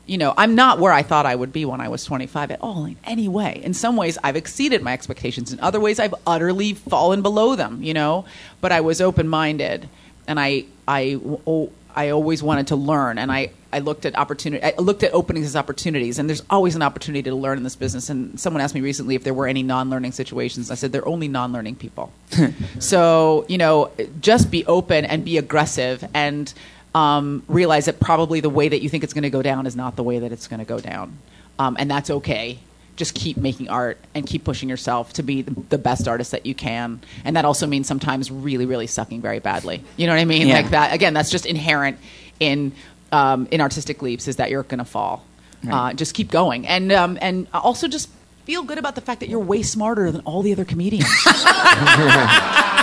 you 0.10 0.18
know, 0.18 0.34
I'm 0.36 0.56
not 0.56 0.80
where 0.80 0.92
I 0.92 1.04
thought 1.04 1.28
I 1.28 1.36
would 1.36 1.54
be 1.54 1.66
when 1.66 1.82
I 1.82 1.88
was 1.88 2.04
25 2.04 2.50
at 2.52 2.62
all 2.62 2.86
in 2.86 2.98
any 3.04 3.28
way. 3.28 3.62
In 3.64 3.76
some 3.76 3.96
ways, 3.96 4.18
I've 4.24 4.36
exceeded 4.36 4.82
my 4.82 4.92
expectations. 4.92 5.54
In 5.54 5.60
other 5.60 5.80
ways, 5.80 6.00
I've 6.00 6.16
utterly 6.26 6.74
fallen 6.74 7.22
below 7.22 7.56
them, 7.56 7.84
you 7.84 7.94
know, 7.94 8.26
but 8.60 8.72
I 8.72 8.82
was 8.82 9.02
open 9.02 9.28
minded 9.28 9.88
and 10.28 10.40
I, 10.40 10.66
I, 10.88 11.20
oh, 11.46 11.72
I 11.96 12.10
always 12.10 12.42
wanted 12.42 12.68
to 12.68 12.76
learn 12.76 13.20
and 13.20 13.32
I, 13.32 13.52
I 13.72 13.80
looked 13.80 14.08
at 14.08 14.16
opportunity. 14.16 14.64
I 14.64 14.74
looked 14.80 15.04
at 15.04 15.14
openings 15.14 15.46
as 15.46 15.56
opportunities, 15.56 16.18
and 16.18 16.28
there's 16.28 16.42
always 16.50 16.76
an 16.76 16.82
opportunity 16.82 17.30
to 17.30 17.36
learn 17.36 17.60
in 17.60 17.64
this 17.64 17.76
business. 17.76 18.10
And 18.10 18.40
someone 18.40 18.62
asked 18.62 18.74
me 18.74 18.82
recently 18.82 19.14
if 19.14 19.24
there 19.24 19.34
were 19.34 19.48
any 19.48 19.62
non-learning 19.62 20.14
situations. 20.14 20.72
I 20.72 20.76
said 20.76 20.92
they're 20.92 21.08
only 21.08 21.28
non-learning 21.28 21.76
people. 21.76 22.12
so 22.80 23.46
you 23.48 23.60
know, 23.60 23.92
just 24.22 24.50
be 24.50 24.66
open 24.66 25.06
and 25.06 25.24
be 25.24 25.38
aggressive, 25.38 26.04
and 26.16 26.52
um, 26.96 27.44
realize 27.48 27.86
that 27.86 28.00
probably 28.00 28.40
the 28.40 28.50
way 28.50 28.70
that 28.70 28.82
you 28.82 28.90
think 28.90 29.04
it's 29.04 29.14
going 29.14 29.24
to 29.24 29.30
go 29.30 29.42
down 29.42 29.66
is 29.68 29.76
not 29.76 29.96
the 29.96 30.04
way 30.04 30.20
that 30.20 30.32
it's 30.32 30.48
going 30.48 30.60
to 30.60 30.66
go 30.66 30.80
down. 30.80 31.18
Um, 31.58 31.76
and 31.80 31.90
that's 31.90 32.10
okay. 32.10 32.60
Just 32.96 33.14
keep 33.14 33.38
making 33.38 33.70
art 33.70 33.98
and 34.14 34.26
keep 34.26 34.44
pushing 34.44 34.70
yourself 34.70 35.14
to 35.14 35.24
be 35.24 35.42
the, 35.42 35.52
the, 35.70 35.78
best 35.78 36.08
artist 36.08 36.32
that 36.32 36.46
you 36.46 36.54
can. 36.54 37.00
And 37.24 37.36
that 37.36 37.46
also 37.46 37.66
means 37.66 37.88
sometimes 37.88 38.30
really, 38.30 38.66
really 38.66 38.88
sucking 38.88 39.22
very 39.22 39.40
badly. 39.40 39.84
You 39.96 40.08
know 40.08 40.14
what 40.14 40.20
I 40.20 40.26
mean? 40.26 40.48
Yeah. 40.48 40.56
Like 40.56 40.72
that. 40.72 40.94
Again, 40.94 41.14
that's 41.14 41.30
just 41.30 41.46
inherent 41.46 41.98
in 42.40 42.74
um, 43.12 43.48
in 43.52 43.62
artistic 43.62 44.02
leaps 44.02 44.28
is 44.28 44.36
that 44.36 44.50
you're 44.50 44.64
going 44.64 44.80
to 44.80 44.86
fall. 44.86 45.26
Right. 45.64 45.92
Uh, 45.92 45.94
just 45.94 46.14
keep 46.14 46.32
going, 46.32 46.68
and 46.68 46.92
um, 46.92 47.18
and 47.22 47.48
also 47.54 47.88
just 47.88 48.10
feel 48.46 48.64
good 48.64 48.78
about 48.78 48.96
the 48.96 49.02
fact 49.02 49.20
that 49.20 49.30
you're 49.30 49.40
way 49.40 49.62
smarter 49.62 50.12
than 50.12 50.22
all 50.22 50.42
the 50.42 50.54
other 50.54 50.64
comedians. 50.66 51.10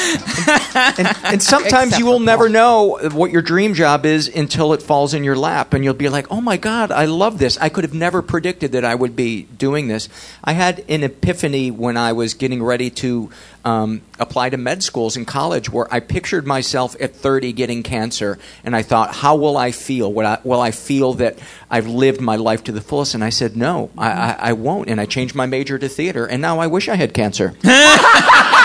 and, 0.00 1.16
and, 1.24 1.42
sometimes 1.50 1.98
you 1.98 2.06
will 2.06 2.20
never 2.20 2.48
know 2.48 2.98
what 3.12 3.30
your 3.30 3.42
dream 3.42 3.74
job 3.74 4.06
is 4.06 4.28
until 4.28 4.72
it 4.72 4.82
falls 4.82 5.14
in 5.14 5.24
your 5.24 5.36
lap, 5.36 5.74
and 5.74 5.84
you'll 5.84 5.94
be 5.94 6.08
like, 6.08 6.26
"Oh 6.30 6.40
my 6.40 6.56
God, 6.56 6.90
I 6.90 7.04
love 7.04 7.38
this! 7.38 7.58
I 7.58 7.68
could 7.68 7.84
have 7.84 7.94
never 7.94 8.22
predicted 8.22 8.72
that 8.72 8.84
I 8.84 8.94
would 8.94 9.16
be 9.16 9.42
doing 9.42 9.88
this." 9.88 10.08
I 10.42 10.52
had 10.52 10.84
an 10.88 11.02
epiphany 11.02 11.70
when 11.70 11.96
I 11.96 12.12
was 12.12 12.34
getting 12.34 12.62
ready 12.62 12.90
to 12.90 13.30
um, 13.64 14.02
apply 14.18 14.50
to 14.50 14.56
med 14.56 14.82
schools 14.82 15.16
in 15.16 15.24
college, 15.24 15.70
where 15.70 15.92
I 15.92 16.00
pictured 16.00 16.46
myself 16.46 16.96
at 17.00 17.14
30 17.14 17.52
getting 17.52 17.82
cancer, 17.82 18.38
and 18.64 18.74
I 18.74 18.82
thought, 18.82 19.16
"How 19.16 19.36
will 19.36 19.56
I 19.56 19.70
feel? 19.70 20.12
Will 20.12 20.26
I, 20.26 20.38
will 20.44 20.60
I 20.60 20.70
feel 20.70 21.14
that 21.14 21.38
I've 21.70 21.86
lived 21.86 22.20
my 22.20 22.36
life 22.36 22.64
to 22.64 22.72
the 22.72 22.80
fullest?" 22.80 23.14
And 23.14 23.24
I 23.24 23.30
said, 23.30 23.56
"No, 23.56 23.90
I, 23.96 24.10
I, 24.10 24.36
I 24.40 24.52
won't." 24.52 24.88
And 24.88 25.00
I 25.00 25.06
changed 25.06 25.34
my 25.34 25.46
major 25.46 25.78
to 25.78 25.88
theater, 25.88 26.26
and 26.26 26.40
now 26.40 26.58
I 26.58 26.66
wish 26.66 26.88
I 26.88 26.96
had 26.96 27.14
cancer. 27.14 27.54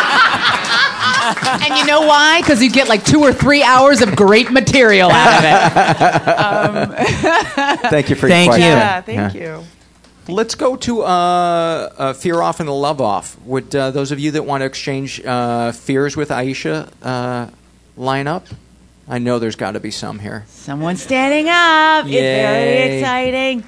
and 1.26 1.77
you 1.77 1.85
know 1.85 2.02
why? 2.02 2.41
Because 2.41 2.61
you 2.61 2.69
get 2.72 2.88
like 2.88 3.03
two 3.03 3.22
or 3.22 3.34
three 3.34 3.64
hours 3.64 4.02
of 4.02 4.15
great 4.15 4.52
material 4.52 5.10
out 5.11 5.38
of 5.38 5.43
it. 5.45 6.30
Um, 6.30 7.88
thank 7.89 8.10
you 8.10 8.15
for 8.15 8.27
thank 8.27 8.47
your 8.47 8.56
question. 8.56 8.61
You. 8.61 8.76
Yeah, 8.76 9.02
thank 9.02 9.34
yeah. 9.35 9.60
you. 9.60 9.64
Let's 10.27 10.56
go 10.56 10.76
to 10.76 11.03
uh, 11.03 11.06
uh, 11.06 12.14
fear 12.14 12.41
off 12.41 12.60
and 12.60 12.68
the 12.68 12.73
love 12.73 12.99
off. 12.99 13.39
Would 13.41 13.76
uh, 13.76 13.91
those 13.91 14.11
of 14.11 14.19
you 14.19 14.31
that 14.31 14.43
want 14.43 14.61
to 14.61 14.65
exchange 14.65 15.23
uh, 15.23 15.72
fears 15.72 16.18
with 16.18 16.30
Aisha 16.30 16.91
uh, 17.03 17.52
line 17.95 18.27
up? 18.27 18.47
I 19.07 19.19
know 19.19 19.38
there's 19.38 19.56
got 19.56 19.72
to 19.72 19.80
be 19.80 19.91
some 19.91 20.18
here. 20.18 20.45
Someone 20.47 20.97
standing 20.97 21.47
up. 21.47 22.07
Yay. 22.07 22.18
It's 22.18 22.41
very 22.41 22.97
exciting. 22.97 23.64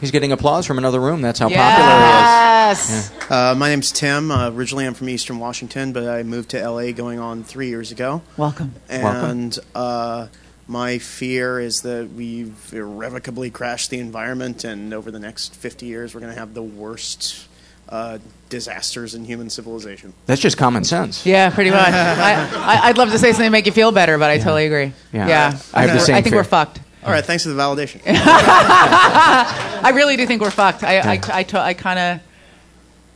He's 0.00 0.12
getting 0.12 0.32
applause 0.32 0.66
from 0.66 0.78
another 0.78 1.00
room. 1.00 1.20
That's 1.20 1.38
how 1.38 1.48
yes. 1.48 1.58
popular 1.58 1.98
he 1.98 2.04
is. 2.04 2.63
Yeah. 2.74 3.50
Uh, 3.50 3.54
my 3.54 3.68
name's 3.68 3.92
Tim. 3.92 4.30
Uh, 4.30 4.50
originally, 4.50 4.86
I'm 4.86 4.94
from 4.94 5.08
Eastern 5.08 5.38
Washington, 5.38 5.92
but 5.92 6.08
I 6.08 6.22
moved 6.22 6.50
to 6.50 6.68
LA 6.68 6.92
going 6.92 7.18
on 7.18 7.44
three 7.44 7.68
years 7.68 7.90
ago. 7.92 8.22
Welcome. 8.36 8.74
And 8.88 9.02
Welcome. 9.02 9.70
Uh, 9.74 10.26
my 10.66 10.98
fear 10.98 11.60
is 11.60 11.82
that 11.82 12.10
we've 12.14 12.72
irrevocably 12.72 13.50
crashed 13.50 13.90
the 13.90 13.98
environment, 13.98 14.64
and 14.64 14.94
over 14.94 15.10
the 15.10 15.18
next 15.18 15.54
50 15.54 15.86
years, 15.86 16.14
we're 16.14 16.20
going 16.20 16.32
to 16.32 16.38
have 16.38 16.54
the 16.54 16.62
worst 16.62 17.48
uh, 17.88 18.18
disasters 18.48 19.14
in 19.14 19.24
human 19.24 19.50
civilization. 19.50 20.14
That's 20.26 20.40
just 20.40 20.56
common 20.56 20.84
sense. 20.84 21.26
Yeah, 21.26 21.50
pretty 21.50 21.70
much. 21.70 21.88
I, 21.92 22.88
would 22.88 22.98
love 22.98 23.10
to 23.10 23.18
say 23.18 23.32
something 23.32 23.46
to 23.46 23.50
make 23.50 23.66
you 23.66 23.72
feel 23.72 23.92
better, 23.92 24.16
but 24.18 24.30
I 24.30 24.34
yeah. 24.34 24.44
totally 24.44 24.66
agree. 24.66 24.92
Yeah, 25.12 25.28
yeah. 25.28 25.58
I, 25.72 25.82
I 25.82 25.86
have 25.86 25.98
the 25.98 26.00
same. 26.00 26.14
I 26.16 26.22
think 26.22 26.32
fear. 26.32 26.40
we're 26.40 26.44
fucked. 26.44 26.80
All 27.04 27.10
right, 27.10 27.24
thanks 27.24 27.42
for 27.42 27.50
the 27.50 27.60
validation. 27.60 28.00
I 28.06 29.92
really 29.94 30.16
do 30.16 30.26
think 30.26 30.40
we're 30.40 30.50
fucked. 30.50 30.82
I, 30.82 31.00
I, 31.00 31.20
I, 31.28 31.46
I 31.52 31.74
kind 31.74 31.98
of. 31.98 32.20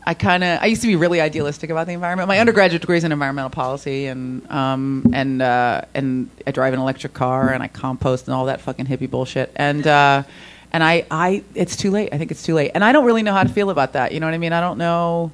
I 0.09 0.15
kind 0.15 0.43
of 0.43 0.63
I 0.63 0.67
used 0.67 0.81
to 0.81 0.87
be 0.87 0.97
really 0.97 1.21
idealistic 1.21 1.69
about 1.69 1.87
the 1.87 1.93
environment. 1.93 2.29
My 2.29 2.39
undergraduate 2.39 2.81
degree 2.81 2.97
is 2.97 3.05
in 3.05 3.13
environmental 3.13 3.51
policy, 3.51 4.07
and 4.07 4.51
um, 4.51 5.05
and 5.13 5.43
uh, 5.43 5.83
and 5.93 6.31
I 6.47 6.51
drive 6.51 6.73
an 6.73 6.81
electric 6.81 7.13
car, 7.13 7.53
and 7.53 7.63
I 7.63 7.69
compost 7.69 8.27
and 8.27 8.35
all 8.35 8.47
that 8.47 8.63
fucking 8.63 8.87
hippie 8.87 9.11
bullshit. 9.11 9.53
And 9.55 9.87
uh, 9.87 10.23
and 10.73 10.83
I, 10.83 11.05
I 11.11 11.45
it's 11.55 11.77
too 11.77 11.91
late. 11.91 12.09
I 12.15 12.17
think 12.17 12.31
it's 12.31 12.43
too 12.43 12.55
late, 12.55 12.71
and 12.75 12.83
I 12.83 12.93
don't 12.93 13.05
really 13.05 13.23
know 13.23 13.35
how 13.35 13.43
to 13.43 13.51
feel 13.51 13.69
about 13.69 13.93
that. 13.93 14.13
You 14.13 14.21
know 14.21 14.27
what 14.27 14.33
I 14.33 14.39
mean? 14.39 14.55
I 14.55 14.63
don't 14.63 14.79
know. 14.79 15.31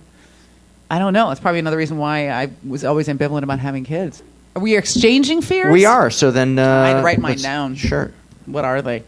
I 0.91 0.99
don't 0.99 1.13
know. 1.13 1.31
It's 1.31 1.41
probably 1.41 1.61
another 1.61 1.77
reason 1.77 1.97
why 1.99 2.31
I 2.31 2.51
was 2.67 2.85
always 2.85 3.07
ambivalent 3.07 3.45
about 3.45 3.61
having 3.61 3.85
kids. 3.85 4.25
Are 4.57 4.63
we 4.63 4.77
exchanging 4.77 5.41
fears? 5.43 5.73
We 5.73 5.85
are. 5.85 6.11
So 6.11 6.33
then, 6.33 6.59
uh, 6.59 6.97
I'd 6.97 7.05
write 7.05 7.21
mine 7.21 7.39
down. 7.39 7.77
Sure 7.77 8.13
what 8.47 8.65
are 8.65 8.83
they? 8.83 9.03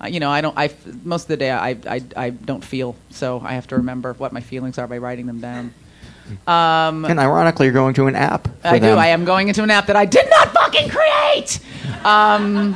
Uh, 0.00 0.06
you 0.06 0.20
know, 0.20 0.30
I 0.30 0.40
don't. 0.40 0.56
I 0.56 0.70
most 1.04 1.22
of 1.24 1.28
the 1.28 1.36
day 1.36 1.50
I, 1.50 1.70
I 1.86 2.02
I 2.16 2.30
don't 2.30 2.64
feel, 2.64 2.96
so 3.10 3.40
I 3.44 3.54
have 3.54 3.66
to 3.68 3.76
remember 3.76 4.14
what 4.14 4.32
my 4.32 4.40
feelings 4.40 4.78
are 4.78 4.86
by 4.86 4.98
writing 4.98 5.26
them 5.26 5.40
down. 5.40 5.74
Um, 6.46 7.04
and 7.04 7.18
ironically, 7.18 7.66
you're 7.66 7.74
going 7.74 7.94
to 7.94 8.06
an 8.06 8.14
app. 8.14 8.48
I 8.64 8.78
them. 8.78 8.94
do. 8.94 8.98
I 8.98 9.08
am 9.08 9.24
going 9.24 9.48
into 9.48 9.62
an 9.62 9.70
app 9.70 9.86
that 9.86 9.96
I 9.96 10.06
did 10.06 10.28
not 10.30 10.52
fucking 10.52 10.88
create. 10.88 11.60
Um, 12.04 12.74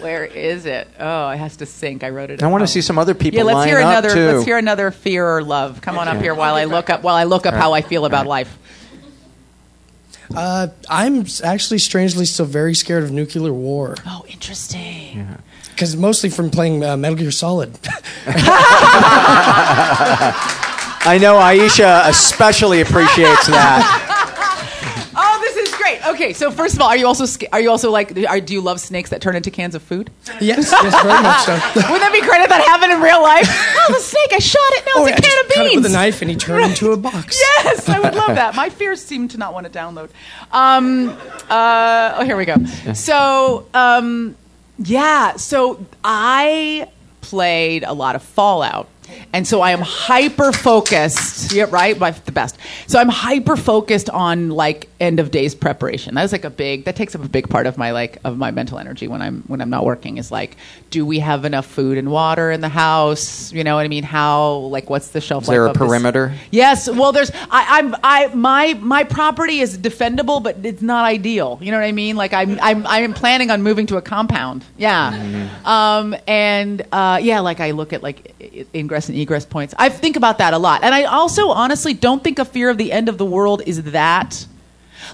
where 0.00 0.24
is 0.24 0.66
it? 0.66 0.88
Oh, 0.98 1.30
it 1.30 1.38
has 1.38 1.56
to 1.56 1.66
sync. 1.66 2.04
I 2.04 2.10
wrote 2.10 2.30
it. 2.30 2.42
I 2.42 2.46
want 2.46 2.62
to 2.62 2.66
see 2.66 2.80
some 2.80 2.98
other 2.98 3.14
people. 3.14 3.38
Yeah, 3.38 3.44
let's 3.44 3.68
hear 3.68 3.78
another. 3.78 4.12
Too. 4.12 4.26
Let's 4.32 4.44
hear 4.44 4.58
another 4.58 4.90
fear 4.90 5.26
or 5.26 5.42
love. 5.42 5.80
Come 5.80 5.98
on 5.98 6.08
up 6.08 6.20
here 6.20 6.34
while 6.34 6.54
I 6.54 6.64
look 6.64 6.90
up 6.90 7.02
while 7.02 7.16
I 7.16 7.24
look 7.24 7.46
up 7.46 7.54
how 7.54 7.72
I 7.72 7.82
feel 7.82 8.04
about 8.04 8.26
life. 8.26 8.56
Uh, 10.34 10.68
I'm 10.90 11.24
actually 11.42 11.78
strangely 11.78 12.26
still 12.26 12.44
very 12.46 12.74
scared 12.74 13.02
of 13.02 13.10
nuclear 13.10 13.52
war. 13.52 13.94
Oh, 14.06 14.24
interesting. 14.28 15.26
Because 15.78 15.94
mostly 15.94 16.28
from 16.28 16.50
playing 16.50 16.82
uh, 16.82 16.96
Metal 16.96 17.16
Gear 17.16 17.30
Solid. 17.30 17.70
I 21.06 21.18
know 21.20 21.34
Aisha 21.38 22.08
especially 22.08 22.80
appreciates 22.80 23.46
that. 23.46 24.14
Oh, 25.20 25.38
this 25.40 25.56
is 25.56 25.74
great. 25.74 26.06
Okay, 26.06 26.32
so 26.32 26.52
first 26.52 26.76
of 26.76 26.80
all, 26.80 26.88
are 26.88 26.96
you 26.96 27.04
also 27.04 27.26
are 27.50 27.60
you 27.60 27.70
also 27.70 27.90
like 27.90 28.16
are, 28.28 28.40
do 28.40 28.52
you 28.52 28.60
love 28.60 28.78
snakes 28.78 29.10
that 29.10 29.20
turn 29.20 29.34
into 29.34 29.50
cans 29.50 29.74
of 29.74 29.82
food? 29.82 30.10
Yes, 30.40 30.70
yes, 30.70 31.02
very 31.02 31.22
much 31.22 31.44
so. 31.44 31.54
Wouldn't 31.74 32.02
that 32.02 32.12
be 32.12 32.20
great 32.20 32.40
if 32.42 32.48
that 32.50 32.62
happened 32.64 32.92
in 32.92 33.00
real 33.00 33.20
life? 33.20 33.48
Oh, 33.48 33.94
the 33.94 34.00
snake! 34.00 34.32
I 34.32 34.38
shot 34.38 34.60
it. 34.62 34.84
Now 34.86 34.92
oh, 35.02 35.06
it's 35.06 35.18
a 35.18 35.22
yeah, 35.22 35.28
can 35.28 35.44
of 35.44 35.48
beans. 35.48 35.56
Cut 35.56 35.66
it 35.66 35.76
with 35.76 35.86
a 35.86 35.88
knife, 35.88 36.22
and 36.22 36.30
he 36.30 36.36
turned 36.36 36.66
into 36.66 36.92
a 36.92 36.96
box. 36.96 37.40
yes, 37.64 37.88
I 37.88 37.98
would 37.98 38.14
love 38.14 38.36
that. 38.36 38.54
My 38.54 38.68
fears 38.68 39.04
seem 39.04 39.26
to 39.28 39.38
not 39.38 39.52
want 39.52 39.72
to 39.72 39.76
download. 39.76 40.10
Um, 40.52 41.10
uh, 41.50 42.14
oh, 42.18 42.24
here 42.24 42.36
we 42.36 42.44
go. 42.44 42.64
So, 42.94 43.66
um, 43.74 44.36
yeah. 44.78 45.36
So 45.36 45.84
I 46.04 46.88
played 47.20 47.84
a 47.84 47.92
lot 47.92 48.14
of 48.16 48.22
Fallout 48.22 48.88
and 49.32 49.46
so 49.46 49.60
I 49.60 49.72
am 49.72 49.80
hyper 49.80 50.52
focused. 50.52 51.52
Yeah, 51.52 51.66
right. 51.70 51.98
The 51.98 52.32
best. 52.32 52.58
So 52.86 52.98
I'm 52.98 53.08
hyper 53.08 53.56
focused 53.56 54.10
on 54.10 54.50
like 54.50 54.88
end 55.00 55.20
of 55.20 55.30
days 55.30 55.54
preparation. 55.54 56.14
That's 56.14 56.32
like 56.32 56.44
a 56.44 56.50
big. 56.50 56.84
That 56.84 56.96
takes 56.96 57.14
up 57.14 57.24
a 57.24 57.28
big 57.28 57.48
part 57.48 57.66
of 57.66 57.78
my 57.78 57.92
like 57.92 58.18
of 58.24 58.38
my 58.38 58.50
mental 58.50 58.78
energy 58.78 59.08
when 59.08 59.22
I'm 59.22 59.42
when 59.46 59.60
I'm 59.60 59.70
not 59.70 59.84
working. 59.84 60.18
Is 60.18 60.30
like, 60.30 60.56
do 60.90 61.04
we 61.04 61.18
have 61.18 61.44
enough 61.44 61.66
food 61.66 61.98
and 61.98 62.10
water 62.10 62.50
in 62.50 62.60
the 62.60 62.68
house? 62.68 63.52
You 63.52 63.64
know 63.64 63.76
what 63.76 63.84
I 63.84 63.88
mean? 63.88 64.04
How 64.04 64.54
like 64.54 64.90
what's 64.90 65.08
the 65.08 65.20
shelf? 65.20 65.44
Is 65.44 65.48
there 65.48 65.66
life 65.66 65.76
a 65.76 65.78
perimeter? 65.78 66.28
This? 66.28 66.40
Yes. 66.50 66.90
Well, 66.90 67.12
there's. 67.12 67.30
I, 67.50 67.78
I'm. 67.78 67.94
I 68.02 68.34
my 68.34 68.74
my 68.74 69.04
property 69.04 69.60
is 69.60 69.78
defendable, 69.78 70.42
but 70.42 70.64
it's 70.64 70.82
not 70.82 71.04
ideal. 71.04 71.58
You 71.60 71.70
know 71.70 71.78
what 71.78 71.86
I 71.86 71.92
mean? 71.92 72.16
Like 72.16 72.32
I'm 72.32 72.58
I'm 72.60 72.86
I'm 72.86 73.14
planning 73.14 73.50
on 73.50 73.62
moving 73.62 73.86
to 73.86 73.96
a 73.96 74.02
compound. 74.02 74.64
Yeah. 74.76 75.12
Mm-hmm. 75.12 75.66
Um. 75.66 76.16
And 76.26 76.86
uh. 76.92 77.20
Yeah. 77.22 77.40
Like 77.40 77.60
I 77.60 77.72
look 77.72 77.92
at 77.92 78.02
like 78.02 78.34
ingress 78.74 78.97
ingress 78.98 79.08
and 79.08 79.18
egress 79.18 79.46
points. 79.46 79.74
I 79.78 79.88
think 79.88 80.16
about 80.16 80.38
that 80.38 80.54
a 80.54 80.58
lot. 80.58 80.82
And 80.82 80.94
I 80.94 81.04
also 81.04 81.50
honestly 81.50 81.94
don't 81.94 82.24
think 82.24 82.38
a 82.38 82.44
fear 82.44 82.68
of 82.70 82.78
the 82.78 82.90
end 82.90 83.08
of 83.08 83.16
the 83.16 83.24
world 83.24 83.62
is 83.64 83.82
that. 83.92 84.46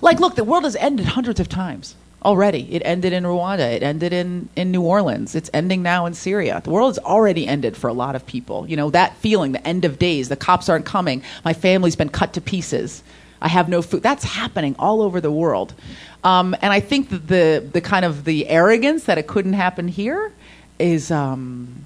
Like, 0.00 0.20
look, 0.20 0.34
the 0.34 0.44
world 0.44 0.64
has 0.64 0.76
ended 0.76 1.06
hundreds 1.06 1.40
of 1.40 1.48
times. 1.48 1.94
already. 2.24 2.74
It 2.74 2.82
ended 2.84 3.12
in 3.12 3.24
Rwanda. 3.24 3.72
It 3.72 3.82
ended 3.82 4.12
in, 4.12 4.48
in 4.56 4.70
New 4.70 4.82
Orleans. 4.82 5.34
It's 5.34 5.50
ending 5.52 5.82
now 5.82 6.06
in 6.06 6.14
Syria. 6.14 6.60
The 6.64 6.70
world 6.70 6.96
has 6.96 7.04
already 7.04 7.46
ended 7.46 7.76
for 7.76 7.88
a 7.88 7.92
lot 7.92 8.16
of 8.16 8.26
people. 8.26 8.66
You 8.68 8.76
know, 8.76 8.90
that 8.90 9.16
feeling, 9.16 9.52
the 9.52 9.66
end 9.66 9.84
of 9.84 9.98
days, 9.98 10.28
the 10.28 10.36
cops 10.36 10.68
aren't 10.68 10.86
coming, 10.86 11.22
my 11.44 11.52
family's 11.52 11.96
been 11.96 12.08
cut 12.08 12.32
to 12.34 12.40
pieces. 12.40 13.02
I 13.40 13.48
have 13.48 13.68
no 13.68 13.82
food. 13.82 14.02
That's 14.02 14.24
happening 14.24 14.74
all 14.78 15.02
over 15.02 15.20
the 15.20 15.30
world. 15.30 15.74
Um, 16.22 16.56
and 16.62 16.72
I 16.72 16.80
think 16.80 17.10
that 17.10 17.28
the, 17.28 17.68
the 17.72 17.82
kind 17.82 18.04
of 18.06 18.24
the 18.24 18.48
arrogance 18.48 19.04
that 19.04 19.18
it 19.18 19.26
couldn't 19.26 19.52
happen 19.52 19.88
here 19.88 20.32
is 20.78 21.10
um, 21.10 21.84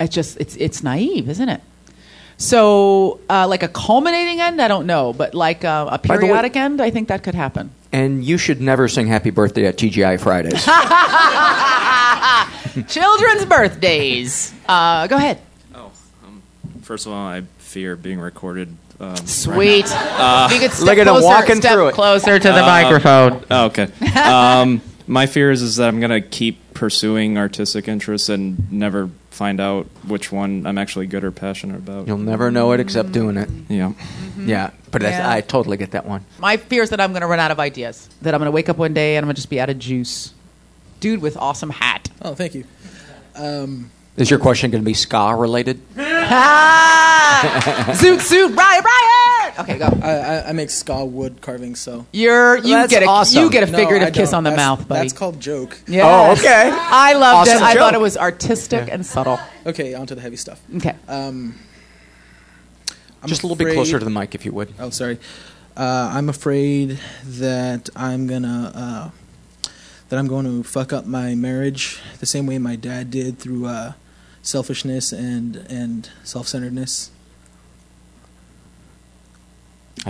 it's 0.00 0.14
just 0.14 0.36
it's 0.40 0.56
it's 0.56 0.82
naive, 0.82 1.28
isn't 1.28 1.48
it? 1.48 1.60
So, 2.36 3.20
uh, 3.30 3.46
like 3.46 3.62
a 3.62 3.68
culminating 3.68 4.40
end, 4.40 4.60
I 4.60 4.66
don't 4.66 4.86
know, 4.86 5.12
but 5.12 5.34
like 5.34 5.64
uh, 5.64 5.88
a 5.92 5.98
the 6.02 6.08
way- 6.12 6.18
periodic 6.18 6.56
end, 6.56 6.80
I 6.82 6.90
think 6.90 7.06
that 7.08 7.22
could 7.22 7.36
happen. 7.36 7.70
And 7.92 8.24
you 8.24 8.38
should 8.38 8.60
never 8.60 8.88
sing 8.88 9.06
Happy 9.06 9.30
Birthday 9.30 9.66
at 9.66 9.76
TGI 9.78 10.18
Fridays. 10.20 10.64
Children's 12.88 13.44
birthdays. 13.44 14.52
Uh, 14.66 15.06
go 15.06 15.16
ahead. 15.16 15.38
Oh, 15.74 15.90
First 16.82 17.06
of 17.06 17.12
all, 17.12 17.26
I 17.26 17.42
fear 17.58 17.96
being 17.96 18.18
recorded. 18.18 18.74
Um, 18.98 19.16
Sweet. 19.26 19.86
Uh, 19.90 20.48
If 20.50 20.54
you 20.54 20.60
could 20.68 20.76
step 20.76 20.96
closer, 21.06 21.54
step 21.56 21.94
closer 21.94 22.38
to 22.38 22.48
the 22.48 22.62
Uh, 22.62 22.66
microphone. 22.66 23.44
oh, 23.50 23.66
okay. 23.66 23.88
Um, 24.20 24.80
my 25.06 25.26
fear 25.26 25.50
is, 25.50 25.62
is 25.62 25.76
that 25.76 25.88
I'm 25.88 26.00
going 26.00 26.10
to 26.10 26.20
keep 26.20 26.74
pursuing 26.74 27.38
artistic 27.38 27.88
interests 27.88 28.28
and 28.28 28.70
never 28.72 29.10
find 29.34 29.60
out 29.60 29.86
which 30.06 30.30
one 30.32 30.66
I'm 30.66 30.78
actually 30.78 31.06
good 31.06 31.24
or 31.24 31.30
passionate 31.32 31.76
about. 31.76 32.06
You'll 32.06 32.18
never 32.18 32.50
know 32.50 32.72
it 32.72 32.80
except 32.80 33.10
doing 33.12 33.36
it. 33.36 33.48
Yeah. 33.68 33.92
Yeah, 34.38 34.70
but 34.90 35.02
Yeah. 35.02 35.28
I 35.28 35.40
totally 35.40 35.76
get 35.76 35.90
that 35.90 36.06
one. 36.06 36.24
My 36.38 36.56
fear 36.56 36.82
is 36.82 36.90
that 36.90 37.00
I'm 37.00 37.10
going 37.10 37.22
to 37.22 37.26
run 37.26 37.40
out 37.40 37.50
of 37.50 37.58
ideas. 37.58 38.08
That 38.22 38.32
I'm 38.34 38.38
going 38.38 38.46
to 38.46 38.52
wake 38.52 38.68
up 38.68 38.78
one 38.78 38.94
day 38.94 39.16
and 39.16 39.24
I'm 39.24 39.26
going 39.26 39.34
to 39.34 39.40
just 39.40 39.50
be 39.50 39.60
out 39.60 39.70
of 39.70 39.78
juice. 39.78 40.32
Dude 41.00 41.20
with 41.20 41.36
awesome 41.36 41.70
hat. 41.70 42.08
Oh, 42.22 42.34
thank 42.34 42.54
you. 42.54 42.64
Um, 43.34 43.90
Is 44.16 44.30
your 44.30 44.38
question 44.38 44.70
going 44.70 44.82
to 44.82 44.86
be 44.86 44.94
ska 44.94 45.34
related? 45.36 45.80
Ah! 45.98 47.84
Zoot 47.94 48.20
suit, 48.20 48.48
riot, 48.56 48.84
riot. 48.84 49.13
Okay, 49.58 49.78
go. 49.78 49.86
I, 50.02 50.10
I, 50.12 50.48
I 50.48 50.52
make 50.52 50.70
ska 50.70 51.04
wood 51.04 51.40
carvings, 51.40 51.80
so 51.80 52.06
You're 52.12 52.56
you 52.56 52.74
That's 52.74 52.90
get 52.92 53.02
a 53.02 53.06
awesome. 53.06 53.44
you 53.44 53.50
get 53.50 53.62
a 53.68 53.70
No, 53.70 53.78
figurative 53.78 54.08
I 54.08 54.10
kiss 54.10 54.30
don't. 54.30 54.38
on 54.38 54.44
the 54.44 54.50
That's- 54.50 54.66
mouth, 54.78 54.88
buddy. 54.88 55.00
That's 55.02 55.12
called 55.12 55.40
joke. 55.40 55.78
Yeah. 55.86 56.02
Oh, 56.28 56.32
okay. 56.32 56.70
I 56.72 57.12
loved 57.12 57.48
Awesome 57.50 57.62
it. 57.62 57.66
I 57.66 57.72
joke. 57.74 57.80
thought 57.80 57.94
it 57.94 58.00
was 58.00 58.16
artistic 58.16 58.88
and 58.90 59.04
subtle. 59.06 59.38
Okay, 59.66 59.94
on 59.94 60.06
to 60.08 60.14
the 60.14 60.20
heavy 60.20 60.36
stuff. 60.36 60.60
Okay. 60.76 60.94
Um, 61.08 61.54
I'm 63.22 63.28
Just 63.28 63.42
a 63.42 63.46
little 63.46 63.56
bit 63.56 63.64
afraid- 63.68 63.76
closer 63.76 63.98
to 63.98 64.04
the 64.04 64.10
mic, 64.10 64.34
if 64.34 64.44
you 64.44 64.52
would. 64.52 64.74
Oh, 64.78 64.90
sorry. 64.90 65.18
Uh, 65.76 66.10
I'm 66.12 66.28
afraid 66.28 66.98
that 67.24 67.88
I'm 67.96 68.26
gonna 68.26 68.72
uh, 68.74 69.70
that 70.08 70.18
I'm 70.18 70.26
going 70.28 70.44
to 70.44 70.62
fuck 70.62 70.92
up 70.92 71.06
my 71.06 71.34
marriage 71.34 72.00
the 72.20 72.26
same 72.26 72.46
way 72.46 72.58
my 72.58 72.76
dad 72.76 73.10
did 73.10 73.38
through 73.38 73.66
uh, 73.66 73.92
selfishness 74.42 75.10
and 75.12 75.56
and 75.68 76.10
self-centeredness. 76.22 77.10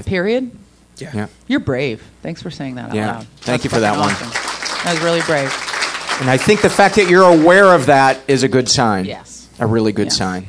Period. 0.03 0.51
Yeah. 0.99 1.11
Yeah. 1.15 1.27
You're 1.49 1.61
brave. 1.61 2.03
Thanks 2.23 2.43
for 2.43 2.51
saying 2.51 2.77
that 2.77 2.91
out 2.91 2.95
Yeah. 2.95 3.07
loud. 3.17 3.27
Thank 3.41 3.63
That's 3.63 3.65
you 3.65 3.71
for 3.71 3.81
that 3.81 3.97
fucking 3.97 4.27
one. 4.27 4.85
That 4.85 4.93
was 4.95 5.01
really 5.03 5.23
brave. 5.23 5.53
And 6.21 6.31
I 6.31 6.37
think 6.37 6.63
the 6.63 6.71
fact 6.71 6.95
that 6.97 7.09
you're 7.09 7.25
aware 7.29 7.73
of 7.75 7.87
that 7.87 8.21
is 8.29 8.43
a 8.43 8.49
good 8.49 8.69
sign. 8.69 9.05
Yes. 9.05 9.49
A 9.59 9.67
really 9.67 9.93
good 9.93 10.07
Yes. 10.07 10.17
sign. 10.17 10.47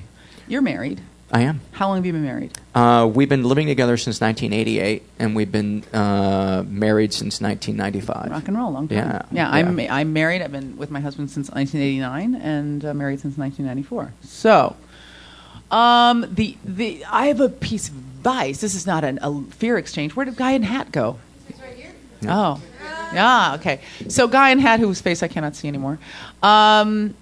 You're 0.48 0.62
married. 0.62 1.02
I 1.32 1.42
am. 1.42 1.62
How 1.72 1.88
long 1.88 1.98
have 1.98 2.06
you 2.06 2.14
been 2.14 2.24
married? 2.24 2.52
Uh, 2.76 3.10
we've 3.12 3.28
been 3.28 3.44
living 3.44 3.66
together 3.68 3.98
since 3.98 4.22
1988, 4.22 5.02
and 5.18 5.36
we've 5.36 5.52
been 5.52 5.84
uh, 5.92 6.64
married 6.68 7.14
since 7.14 7.42
1995. 7.42 8.30
Rock 8.32 8.48
and 8.48 8.56
roll, 8.56 8.72
long 8.72 8.88
time. 8.88 8.98
Yeah. 8.98 9.22
yeah. 9.32 9.50
I'm 9.50 9.80
I'm 9.80 10.14
married. 10.14 10.44
I've 10.44 10.52
been 10.52 10.78
with 10.78 10.92
my 10.92 11.00
husband 11.00 11.32
since 11.32 11.50
1989, 11.50 12.36
and 12.36 12.86
uh, 12.86 12.94
married 12.94 13.20
since 13.22 13.38
1994. 13.38 14.14
So, 14.24 14.76
um, 15.72 16.26
the 16.32 16.58
the 16.64 17.04
I 17.12 17.26
have 17.28 17.40
a 17.42 17.50
piece 17.50 17.90
of 17.90 17.96
advice. 18.26 18.60
This 18.60 18.74
is 18.74 18.88
not 18.88 19.04
an, 19.04 19.20
a 19.22 19.42
fear 19.52 19.78
exchange. 19.78 20.16
Where 20.16 20.26
did 20.26 20.36
Guy 20.36 20.52
in 20.52 20.64
Hat 20.64 20.92
go? 20.92 21.20
Oh, 22.28 22.60
yeah. 23.14 23.54
Okay. 23.56 23.82
So 24.08 24.28
Guy 24.28 24.50
in 24.50 24.60
Hat, 24.60 24.80
whose 24.80 25.00
face 25.00 25.22
I 25.22 25.28
cannot 25.28 25.56
see 25.56 25.68
anymore. 25.68 26.00
Um, 26.42 27.14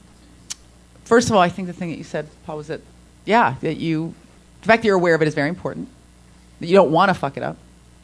first 1.03 1.29
of 1.29 1.35
all, 1.35 1.41
I 1.41 1.49
think 1.49 1.67
the 1.67 1.73
thing 1.73 1.89
that 1.89 1.97
you 1.97 2.05
said, 2.05 2.29
Paul, 2.45 2.57
was 2.57 2.67
that 2.67 2.79
yeah, 3.25 3.55
that 3.61 3.75
you 3.75 4.13
the 4.61 4.67
fact 4.67 4.83
that 4.83 4.87
you're 4.87 4.95
aware 4.95 5.15
of 5.15 5.21
it 5.21 5.27
is 5.27 5.35
very 5.35 5.49
important. 5.49 5.89
That 6.61 6.67
you 6.67 6.75
don't 6.75 6.91
want 6.91 7.09
to 7.09 7.13
fuck 7.13 7.35
it 7.35 7.43
up. 7.43 7.57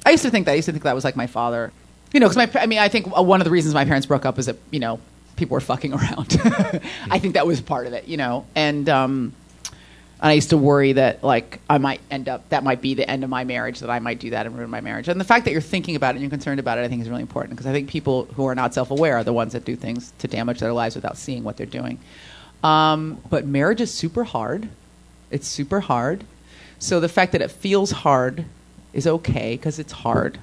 I 0.05 0.11
used 0.11 0.23
to 0.23 0.29
think 0.29 0.45
that. 0.45 0.53
I 0.53 0.55
used 0.55 0.65
to 0.65 0.71
think 0.73 0.83
that 0.83 0.95
was 0.95 1.05
like 1.05 1.15
my 1.15 1.27
father. 1.27 1.71
You 2.13 2.19
know, 2.19 2.27
because 2.27 2.53
my 2.53 2.61
I 2.61 2.65
mean, 2.65 2.79
I 2.79 2.89
think 2.89 3.15
one 3.15 3.39
of 3.39 3.45
the 3.45 3.51
reasons 3.51 3.73
my 3.73 3.85
parents 3.85 4.07
broke 4.07 4.25
up 4.25 4.35
was 4.35 4.47
that 4.47 4.57
you 4.71 4.79
know 4.79 4.99
people 5.37 5.55
were 5.55 5.61
fucking 5.61 5.93
around. 5.97 6.37
I 7.09 7.19
think 7.19 7.35
that 7.35 7.47
was 7.47 7.61
part 7.61 7.87
of 7.87 7.93
it. 7.93 8.09
You 8.09 8.17
know, 8.17 8.45
and 8.55 8.89
um, 8.89 9.33
and 10.21 10.29
I 10.29 10.33
used 10.33 10.49
to 10.49 10.57
worry 10.57 10.93
that 10.93 11.23
like 11.23 11.59
I 11.69 11.77
might 11.77 12.01
end 12.11 12.27
up 12.27 12.47
that 12.49 12.63
might 12.63 12.81
be 12.81 12.93
the 12.93 13.09
end 13.09 13.23
of 13.23 13.29
my 13.29 13.43
marriage 13.43 13.79
that 13.79 13.89
I 13.89 13.99
might 13.99 14.19
do 14.19 14.31
that 14.31 14.45
and 14.45 14.57
ruin 14.57 14.69
my 14.69 14.81
marriage. 14.81 15.07
And 15.07 15.19
the 15.19 15.25
fact 15.25 15.45
that 15.45 15.51
you're 15.51 15.61
thinking 15.61 15.95
about 15.95 16.09
it 16.09 16.17
and 16.17 16.21
you're 16.21 16.29
concerned 16.29 16.59
about 16.59 16.77
it, 16.77 16.81
I 16.83 16.87
think 16.89 17.01
is 17.01 17.09
really 17.09 17.21
important 17.21 17.51
because 17.51 17.67
I 17.67 17.71
think 17.71 17.89
people 17.89 18.25
who 18.35 18.45
are 18.45 18.55
not 18.55 18.73
self-aware 18.73 19.17
are 19.17 19.23
the 19.23 19.33
ones 19.33 19.53
that 19.53 19.63
do 19.63 19.75
things 19.75 20.11
to 20.19 20.27
damage 20.27 20.59
their 20.59 20.73
lives 20.73 20.95
without 20.95 21.17
seeing 21.17 21.43
what 21.43 21.55
they're 21.55 21.65
doing. 21.65 21.99
Um, 22.63 23.21
but 23.29 23.45
marriage 23.45 23.79
is 23.79 23.93
super 23.93 24.25
hard. 24.25 24.67
It's 25.31 25.47
super 25.47 25.79
hard. 25.79 26.25
So 26.79 26.99
the 26.99 27.09
fact 27.09 27.31
that 27.31 27.41
it 27.41 27.51
feels 27.51 27.91
hard 27.91 28.45
is 28.91 29.07
okay 29.07 29.55
because 29.55 29.79
it's 29.79 29.93
hard. 29.93 30.39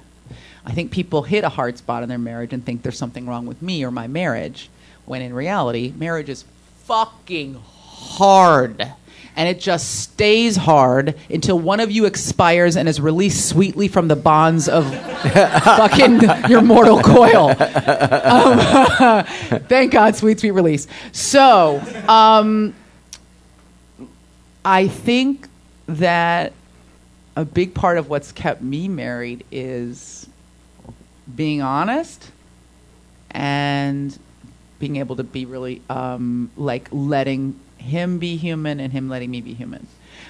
I 0.65 0.71
think 0.71 0.91
people 0.91 1.21
hit 1.21 1.43
a 1.43 1.49
hard 1.49 1.77
spot 1.77 2.03
in 2.03 2.09
their 2.09 2.17
marriage 2.17 2.51
and 2.51 2.65
think 2.65 2.81
there's 2.81 2.97
something 2.97 3.27
wrong 3.27 3.45
with 3.45 3.61
me 3.61 3.85
or 3.85 3.91
my 3.91 4.07
marriage, 4.07 4.69
when 5.05 5.21
in 5.21 5.33
reality, 5.33 5.93
marriage 5.95 6.29
is 6.29 6.45
fucking 6.85 7.61
hard. 7.63 8.91
And 9.37 9.47
it 9.47 9.59
just 9.59 10.01
stays 10.01 10.57
hard 10.57 11.15
until 11.29 11.57
one 11.59 11.79
of 11.79 11.91
you 11.91 12.05
expires 12.05 12.75
and 12.75 12.89
is 12.89 12.99
released 12.99 13.47
sweetly 13.47 13.87
from 13.87 14.07
the 14.09 14.15
bonds 14.15 14.67
of 14.67 14.91
fucking 15.63 16.21
your 16.49 16.61
mortal 16.61 17.01
coil. 17.01 17.51
Um, 17.51 19.23
thank 19.67 19.93
God, 19.93 20.15
sweet, 20.15 20.39
sweet 20.39 20.51
release. 20.51 20.87
So, 21.11 21.81
um, 22.09 22.73
I 24.65 24.87
think 24.87 25.47
that 25.85 26.51
a 27.37 27.45
big 27.45 27.73
part 27.73 27.97
of 27.97 28.09
what's 28.09 28.31
kept 28.31 28.61
me 28.61 28.87
married 28.87 29.45
is 29.51 30.27
being 31.35 31.61
honest 31.61 32.31
and 33.31 34.17
being 34.79 34.97
able 34.97 35.15
to 35.15 35.23
be 35.23 35.45
really 35.45 35.81
um, 35.89 36.51
like 36.57 36.87
letting 36.91 37.59
him 37.87 38.19
be 38.19 38.37
human 38.37 38.79
and 38.79 38.93
him 38.93 39.09
letting 39.09 39.31
me 39.31 39.41
be 39.41 39.53
human. 39.53 39.87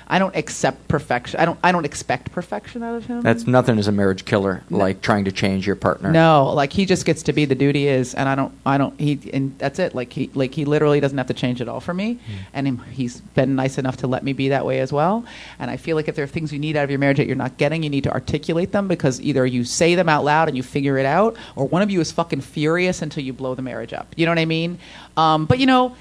I 0.09 0.19
don't 0.19 0.35
accept 0.35 0.87
perfection. 0.87 1.39
I 1.39 1.45
don't. 1.45 1.59
I 1.63 1.71
don't 1.73 1.85
expect 1.85 2.31
perfection 2.31 2.81
out 2.81 2.95
of 2.95 3.05
him. 3.05 3.21
That's 3.21 3.45
nothing 3.45 3.77
as 3.77 3.87
a 3.89 3.91
marriage 3.91 4.23
killer, 4.23 4.63
like 4.69 5.01
trying 5.01 5.25
to 5.25 5.33
change 5.33 5.67
your 5.67 5.75
partner. 5.75 6.11
No, 6.11 6.53
like 6.53 6.71
he 6.71 6.85
just 6.85 7.05
gets 7.05 7.23
to 7.23 7.33
be 7.33 7.43
the 7.43 7.55
dude 7.55 7.75
he 7.75 7.87
is, 7.87 8.13
and 8.13 8.29
I 8.29 8.35
don't, 8.35 8.53
I 8.65 8.77
don't, 8.77 8.97
he, 8.99 9.19
and 9.33 9.57
that's 9.57 9.79
it. 9.79 9.93
Like 9.93 10.13
he, 10.13 10.29
like 10.33 10.53
he 10.53 10.63
literally 10.63 11.01
doesn't 11.01 11.17
have 11.17 11.27
to 11.27 11.33
change 11.33 11.59
at 11.61 11.67
all 11.67 11.81
for 11.81 11.93
me, 11.93 12.19
and 12.53 12.67
him, 12.67 12.77
he's 12.91 13.19
been 13.19 13.55
nice 13.55 13.77
enough 13.77 13.97
to 13.97 14.07
let 14.07 14.23
me 14.23 14.31
be 14.31 14.49
that 14.49 14.65
way 14.65 14.79
as 14.79 14.93
well. 14.93 15.25
And 15.59 15.69
I 15.69 15.75
feel 15.75 15.97
like 15.97 16.07
if 16.07 16.15
there 16.15 16.23
are 16.23 16.27
things 16.27 16.53
you 16.53 16.59
need 16.59 16.77
out 16.77 16.85
of 16.85 16.89
your 16.89 16.99
marriage 16.99 17.17
that 17.17 17.27
you're 17.27 17.35
not 17.35 17.57
getting, 17.57 17.83
you 17.83 17.89
need 17.89 18.05
to 18.05 18.11
articulate 18.13 18.71
them 18.71 18.87
because 18.87 19.19
either 19.19 19.45
you 19.45 19.65
say 19.65 19.95
them 19.95 20.07
out 20.07 20.23
loud 20.23 20.47
and 20.47 20.55
you 20.55 20.63
figure 20.63 20.97
it 20.97 21.05
out, 21.05 21.35
or 21.57 21.67
one 21.67 21.81
of 21.81 21.91
you 21.91 21.99
is 21.99 22.13
fucking 22.13 22.41
furious 22.41 23.01
until 23.01 23.23
you 23.23 23.33
blow 23.33 23.55
the 23.55 23.61
marriage 23.61 23.91
up. 23.91 24.07
You 24.15 24.25
know 24.25 24.31
what 24.31 24.39
I 24.39 24.45
mean? 24.45 24.79
Um, 25.17 25.45
but 25.45 25.59
you 25.59 25.65
know, 25.65 25.97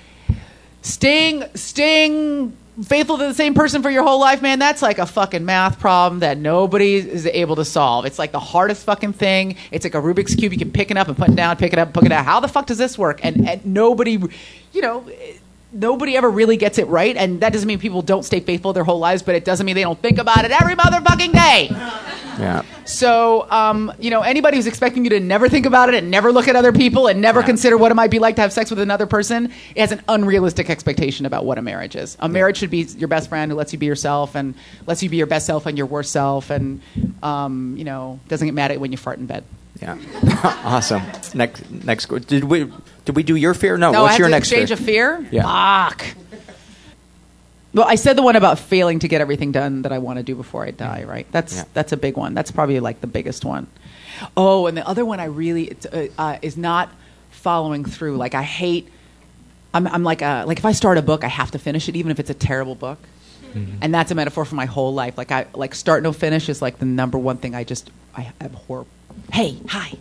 staying, 0.86 1.44
staying 1.54 2.56
faithful 2.82 3.16
to 3.18 3.24
the 3.24 3.34
same 3.34 3.54
person 3.54 3.82
for 3.82 3.90
your 3.90 4.02
whole 4.02 4.20
life, 4.20 4.42
man, 4.42 4.58
that's 4.58 4.82
like 4.82 4.98
a 4.98 5.06
fucking 5.06 5.44
math 5.44 5.80
problem 5.80 6.20
that 6.20 6.38
nobody 6.38 6.96
is 6.96 7.26
able 7.26 7.56
to 7.56 7.64
solve. 7.64 8.04
It's 8.04 8.18
like 8.18 8.32
the 8.32 8.40
hardest 8.40 8.84
fucking 8.84 9.14
thing. 9.14 9.56
It's 9.70 9.84
like 9.84 9.94
a 9.94 10.00
Rubik's 10.00 10.34
Cube. 10.34 10.52
You 10.52 10.58
can 10.58 10.70
pick 10.70 10.90
it 10.90 10.96
up 10.96 11.08
and 11.08 11.16
put 11.16 11.30
it 11.30 11.36
down, 11.36 11.56
pick 11.56 11.72
it 11.72 11.78
up, 11.78 11.92
put 11.92 12.04
it 12.04 12.10
down. 12.10 12.24
How 12.24 12.40
the 12.40 12.48
fuck 12.48 12.66
does 12.66 12.78
this 12.78 12.98
work? 12.98 13.20
And, 13.24 13.48
and 13.48 13.64
nobody, 13.64 14.18
you 14.72 14.82
know, 14.82 15.08
nobody 15.72 16.16
ever 16.16 16.30
really 16.30 16.56
gets 16.56 16.78
it 16.78 16.86
right. 16.86 17.16
And 17.16 17.40
that 17.40 17.52
doesn't 17.52 17.66
mean 17.66 17.78
people 17.78 18.02
don't 18.02 18.24
stay 18.24 18.40
faithful 18.40 18.72
their 18.72 18.84
whole 18.84 18.98
lives, 18.98 19.22
but 19.22 19.34
it 19.34 19.44
doesn't 19.44 19.66
mean 19.66 19.74
they 19.74 19.82
don't 19.82 20.01
think 20.01 20.18
about 20.18 20.44
it 20.44 20.51
every 20.51 20.74
motherfucking 20.74 21.32
day. 21.32 21.68
Yeah. 22.38 22.62
So, 22.84 23.51
um, 23.51 23.93
you 23.98 24.10
know, 24.10 24.20
anybody 24.20 24.59
who's 24.59 24.66
expecting 24.66 25.05
you 25.05 25.10
to 25.10 25.20
never 25.20 25.48
think 25.48 25.66
about 25.66 25.88
it 25.88 25.94
and 25.94 26.10
never 26.10 26.32
look 26.32 26.48
at 26.48 26.56
other 26.56 26.72
people 26.72 27.06
and 27.09 27.20
never 27.20 27.43
consider 27.43 27.76
what 27.78 27.90
it 27.90 27.94
might 27.94 28.10
be 28.10 28.18
like 28.18 28.36
to 28.36 28.43
have 28.43 28.52
sex 28.52 28.70
with 28.70 28.78
another 28.78 29.06
person 29.06 29.52
has 29.76 29.90
an 29.90 30.02
unrealistic 30.09 30.68
expectation 30.68 31.26
about 31.26 31.44
what 31.44 31.59
a 31.59 31.62
marriage 31.62 31.97
is. 31.97 32.16
A 32.20 32.28
marriage 32.28 32.59
should 32.59 32.70
be 32.70 32.82
your 32.82 33.09
best 33.09 33.28
friend 33.28 33.51
who 33.51 33.56
lets 33.56 33.72
you 33.72 33.78
be 33.78 33.86
yourself 33.86 34.36
and 34.36 34.55
lets 34.86 35.02
you 35.02 35.09
be 35.09 35.16
your 35.16 35.26
best 35.26 35.47
self 35.47 35.66
and 35.66 35.78
your 35.78 35.86
worst 35.86 36.12
self 36.12 36.51
and, 36.51 36.80
um, 37.22 37.74
you 37.76 37.84
know, 37.84 38.20
doesn't 38.28 38.47
get 38.47 38.55
mad 38.55 38.70
at 38.70 38.74
you 38.74 38.80
when 38.80 38.93
you 38.93 38.98
fart 38.98 39.18
in 39.18 39.26
bed. 39.26 39.44
Yeah. 39.81 39.98
awesome. 40.65 41.03
Next, 41.35 41.70
next. 41.70 42.07
Did 42.27 42.44
we 42.44 42.70
did 43.05 43.16
we 43.16 43.23
do 43.23 43.36
your 43.36 43.55
fear? 43.55 43.77
No. 43.77 43.93
no, 43.93 44.03
What's 44.03 44.11
I 44.11 44.12
have 44.12 44.19
your 44.20 44.28
to 44.28 44.32
next 44.32 44.48
exchange 44.53 44.69
fear? 44.81 45.15
a 45.16 45.20
fear? 45.20 45.28
Yeah. 45.32 45.89
Fuck. 45.89 46.07
Well, 47.74 47.86
I 47.86 47.97
said 47.97 48.16
the 48.16 48.23
one 48.23 48.36
about 48.36 48.59
failing 48.59 49.01
to 49.01 49.09
get 49.09 49.20
everything 49.20 49.53
done 49.53 49.82
that 49.82 49.93
I 49.93 49.98
want 49.98 50.16
to 50.19 50.23
do 50.23 50.35
before 50.35 50.65
I 50.65 50.70
die, 50.70 51.05
right? 51.05 51.27
That's 51.31 51.57
Yeah. 51.57 51.65
that's 51.74 51.93
a 51.93 51.97
big 51.97 52.16
one. 52.16 52.32
That's 52.35 52.51
probably 52.51 52.81
like 52.81 53.01
the 53.01 53.07
biggest 53.07 53.44
one. 53.44 53.66
Oh, 54.36 54.66
and 54.66 54.77
the 54.77 54.86
other 54.89 55.05
one 55.05 55.20
I 55.20 55.27
really 55.27 55.65
it's, 55.65 55.85
uh, 55.85 56.09
uh, 56.16 56.39
is 56.40 56.57
not 56.57 56.90
following 57.31 57.85
through. 57.85 58.16
Like 58.16 58.35
I 58.35 58.43
hate. 58.43 58.89
I'm, 59.74 59.86
I'm 59.86 60.05
like 60.05 60.23
a, 60.23 60.44
like 60.47 60.57
if 60.59 60.65
I 60.65 60.73
start 60.73 60.97
a 60.97 61.03
book, 61.03 61.23
I 61.23 61.28
have 61.28 61.51
to 61.51 61.59
finish 61.59 61.86
it, 61.90 61.97
even 61.97 62.11
if 62.11 62.19
it's 62.19 62.31
a 62.31 62.35
terrible 62.35 62.74
book. 62.74 62.98
And 63.81 63.94
that's 63.94 64.11
a 64.11 64.15
metaphor 64.15 64.44
for 64.44 64.55
my 64.55 64.66
whole 64.66 64.93
life. 64.93 65.16
Like 65.16 65.32
I 65.32 65.47
like 65.55 65.74
start 65.74 66.03
no 66.03 66.12
finish 66.12 66.51
is 66.51 66.61
like 66.61 66.78
the 66.78 66.85
number 66.85 67.16
one 67.16 67.39
thing 67.39 67.55
I 67.55 67.65
just 67.65 67.90
I 68.15 68.31
abhor. 68.39 68.85
Hey, 69.32 69.59
hi. 69.68 69.93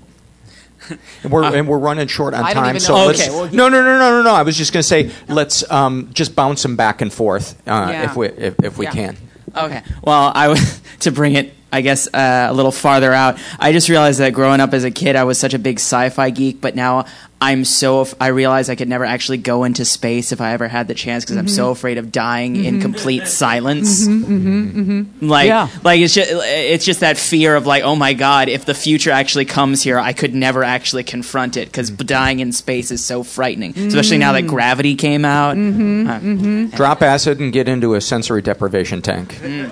And 1.23 1.31
we're, 1.31 1.43
and 1.43 1.67
we're 1.67 1.79
running 1.79 2.07
short 2.07 2.35
on 2.35 2.43
I 2.43 2.53
don't 2.53 2.63
time, 2.63 2.69
even 2.75 2.79
so 2.79 2.95
know- 2.95 3.05
let's. 3.07 3.21
Okay, 3.27 3.31
well, 3.31 3.45
no, 3.51 3.69
no, 3.69 3.81
no, 3.83 3.97
no, 3.97 4.11
no, 4.17 4.21
no. 4.23 4.33
I 4.35 4.43
was 4.43 4.55
just 4.55 4.71
going 4.71 4.81
to 4.83 4.87
say, 4.87 5.11
let's 5.27 5.69
um, 5.71 6.09
just 6.13 6.35
bounce 6.35 6.61
them 6.61 6.75
back 6.75 7.01
and 7.01 7.11
forth 7.11 7.59
uh, 7.67 7.87
Yeah. 7.91 8.03
if 8.11 8.15
we 8.15 8.27
if, 8.27 8.63
if 8.63 8.77
we 8.77 8.85
Yeah. 8.85 8.91
can. 8.91 9.17
Okay. 9.55 9.81
Well, 10.03 10.31
I 10.35 10.47
w- 10.47 10.65
to 10.99 11.11
bring 11.11 11.33
it, 11.33 11.53
I 11.75 11.81
guess, 11.81 12.07
uh, 12.13 12.47
a 12.49 12.53
little 12.53 12.71
farther 12.71 13.11
out. 13.13 13.37
I 13.59 13.71
just 13.73 13.89
realized 13.89 14.19
that 14.21 14.31
growing 14.33 14.61
up 14.61 14.73
as 14.73 14.83
a 14.85 14.91
kid, 14.91 15.15
I 15.15 15.23
was 15.25 15.37
such 15.37 15.53
a 15.53 15.59
big 15.59 15.77
sci-fi 15.79 16.29
geek, 16.29 16.61
but 16.61 16.75
now 16.75 17.05
I'm 17.41 17.65
so. 17.65 17.99
Af- 17.99 18.15
I 18.19 18.27
realize 18.27 18.69
I 18.69 18.75
could 18.75 18.87
never 18.87 19.03
actually 19.03 19.37
go 19.39 19.65
into 19.65 19.83
space 19.83 20.31
if 20.31 20.39
I 20.39 20.53
ever 20.53 20.69
had 20.69 20.87
the 20.87 20.93
chance 20.93 21.25
because 21.25 21.35
I'm 21.35 21.49
so 21.49 21.67
Mhm. 21.67 21.71
afraid 21.73 21.97
of 21.97 22.11
dying 22.11 22.55
in 22.63 22.77
Mhm. 22.77 22.81
complete 22.81 23.27
silence. 23.27 24.07
Mm-hmm, 24.07 24.79
mm-hmm. 24.79 25.27
Like, 25.29 25.47
Yeah. 25.47 25.67
like 25.83 25.99
it's 25.99 26.13
just 26.13 26.31
it's 26.31 26.85
just 26.85 27.01
that 27.01 27.17
fear 27.17 27.55
of 27.57 27.65
like, 27.67 27.83
oh 27.83 27.95
my 27.95 28.13
god, 28.13 28.47
if 28.47 28.63
the 28.65 28.73
future 28.73 29.11
actually 29.11 29.43
comes 29.45 29.83
here, 29.83 29.99
I 29.99 30.13
could 30.13 30.33
never 30.33 30.63
actually 30.63 31.03
confront 31.03 31.57
it 31.57 31.65
because 31.67 31.89
dying 31.89 32.39
in 32.39 32.53
space 32.53 32.89
is 32.89 33.03
so 33.03 33.21
frightening. 33.21 33.73
Especially 33.77 34.17
now 34.17 34.31
that 34.31 34.45
Mm. 34.45 34.47
gravity 34.55 34.95
came 34.95 35.25
out. 35.25 35.57
Mm-hmm, 35.57 36.09
Uh, 36.09 36.19
mm-hmm. 36.19 36.65
Drop 36.77 37.03
acid 37.03 37.39
and 37.41 37.51
get 37.51 37.67
into 37.67 37.95
a 37.95 38.01
sensory 38.01 38.41
deprivation 38.41 39.01
tank. 39.01 39.35
Mm. 39.43 39.71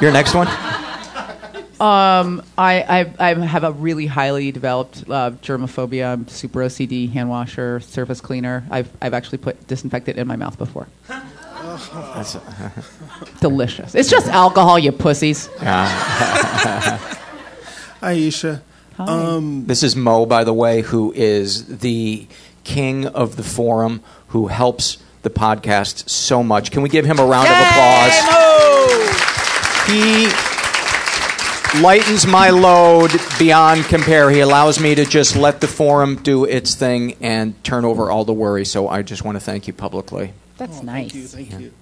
Your 0.00 0.12
next 0.12 0.34
one? 0.34 0.48
Um, 1.80 2.42
I, 2.58 2.82
I 3.18 3.30
I 3.30 3.34
have 3.34 3.64
a 3.64 3.72
really 3.72 4.04
highly 4.06 4.52
developed 4.52 5.04
uh, 5.08 5.30
germophobia. 5.42 6.12
I'm 6.12 6.28
super 6.28 6.60
OCD, 6.60 7.10
hand 7.10 7.30
washer, 7.30 7.80
surface 7.80 8.20
cleaner. 8.20 8.66
I've 8.70 8.90
I've 9.00 9.14
actually 9.14 9.38
put 9.38 9.66
disinfectant 9.66 10.18
in 10.18 10.26
my 10.26 10.36
mouth 10.36 10.58
before. 10.58 10.88
That's, 11.08 12.36
Delicious. 13.40 13.94
It's 13.94 14.10
just 14.10 14.26
alcohol, 14.28 14.78
you 14.78 14.92
pussies. 14.92 15.48
Aisha. 18.02 18.62
Um, 18.98 19.64
this 19.64 19.82
is 19.82 19.96
Mo, 19.96 20.26
by 20.26 20.44
the 20.44 20.52
way, 20.52 20.82
who 20.82 21.10
is 21.14 21.78
the 21.78 22.26
king 22.64 23.06
of 23.06 23.36
the 23.36 23.42
forum, 23.42 24.02
who 24.28 24.48
helps 24.48 24.98
the 25.22 25.30
podcast 25.30 26.10
so 26.10 26.42
much. 26.42 26.70
Can 26.70 26.82
we 26.82 26.90
give 26.90 27.06
him 27.06 27.18
a 27.18 27.24
round 27.24 27.48
of 27.48 27.56
applause? 27.56 28.69
He 29.90 30.28
lightens 31.82 32.24
my 32.24 32.50
load 32.50 33.10
beyond 33.40 33.84
compare. 33.86 34.30
He 34.30 34.38
allows 34.38 34.78
me 34.78 34.94
to 34.94 35.04
just 35.04 35.34
let 35.34 35.60
the 35.60 35.66
forum 35.66 36.16
do 36.22 36.44
its 36.44 36.76
thing 36.76 37.16
and 37.20 37.62
turn 37.64 37.84
over 37.84 38.08
all 38.08 38.24
the 38.24 38.32
worry. 38.32 38.64
So 38.64 38.88
I 38.88 39.02
just 39.02 39.24
want 39.24 39.34
to 39.34 39.40
thank 39.40 39.66
you 39.66 39.72
publicly. 39.72 40.32
That's 40.58 40.82
nice. 40.84 41.10
Thank 41.10 41.14
you. 41.14 41.26
Thank 41.26 41.60
you. 41.60 41.72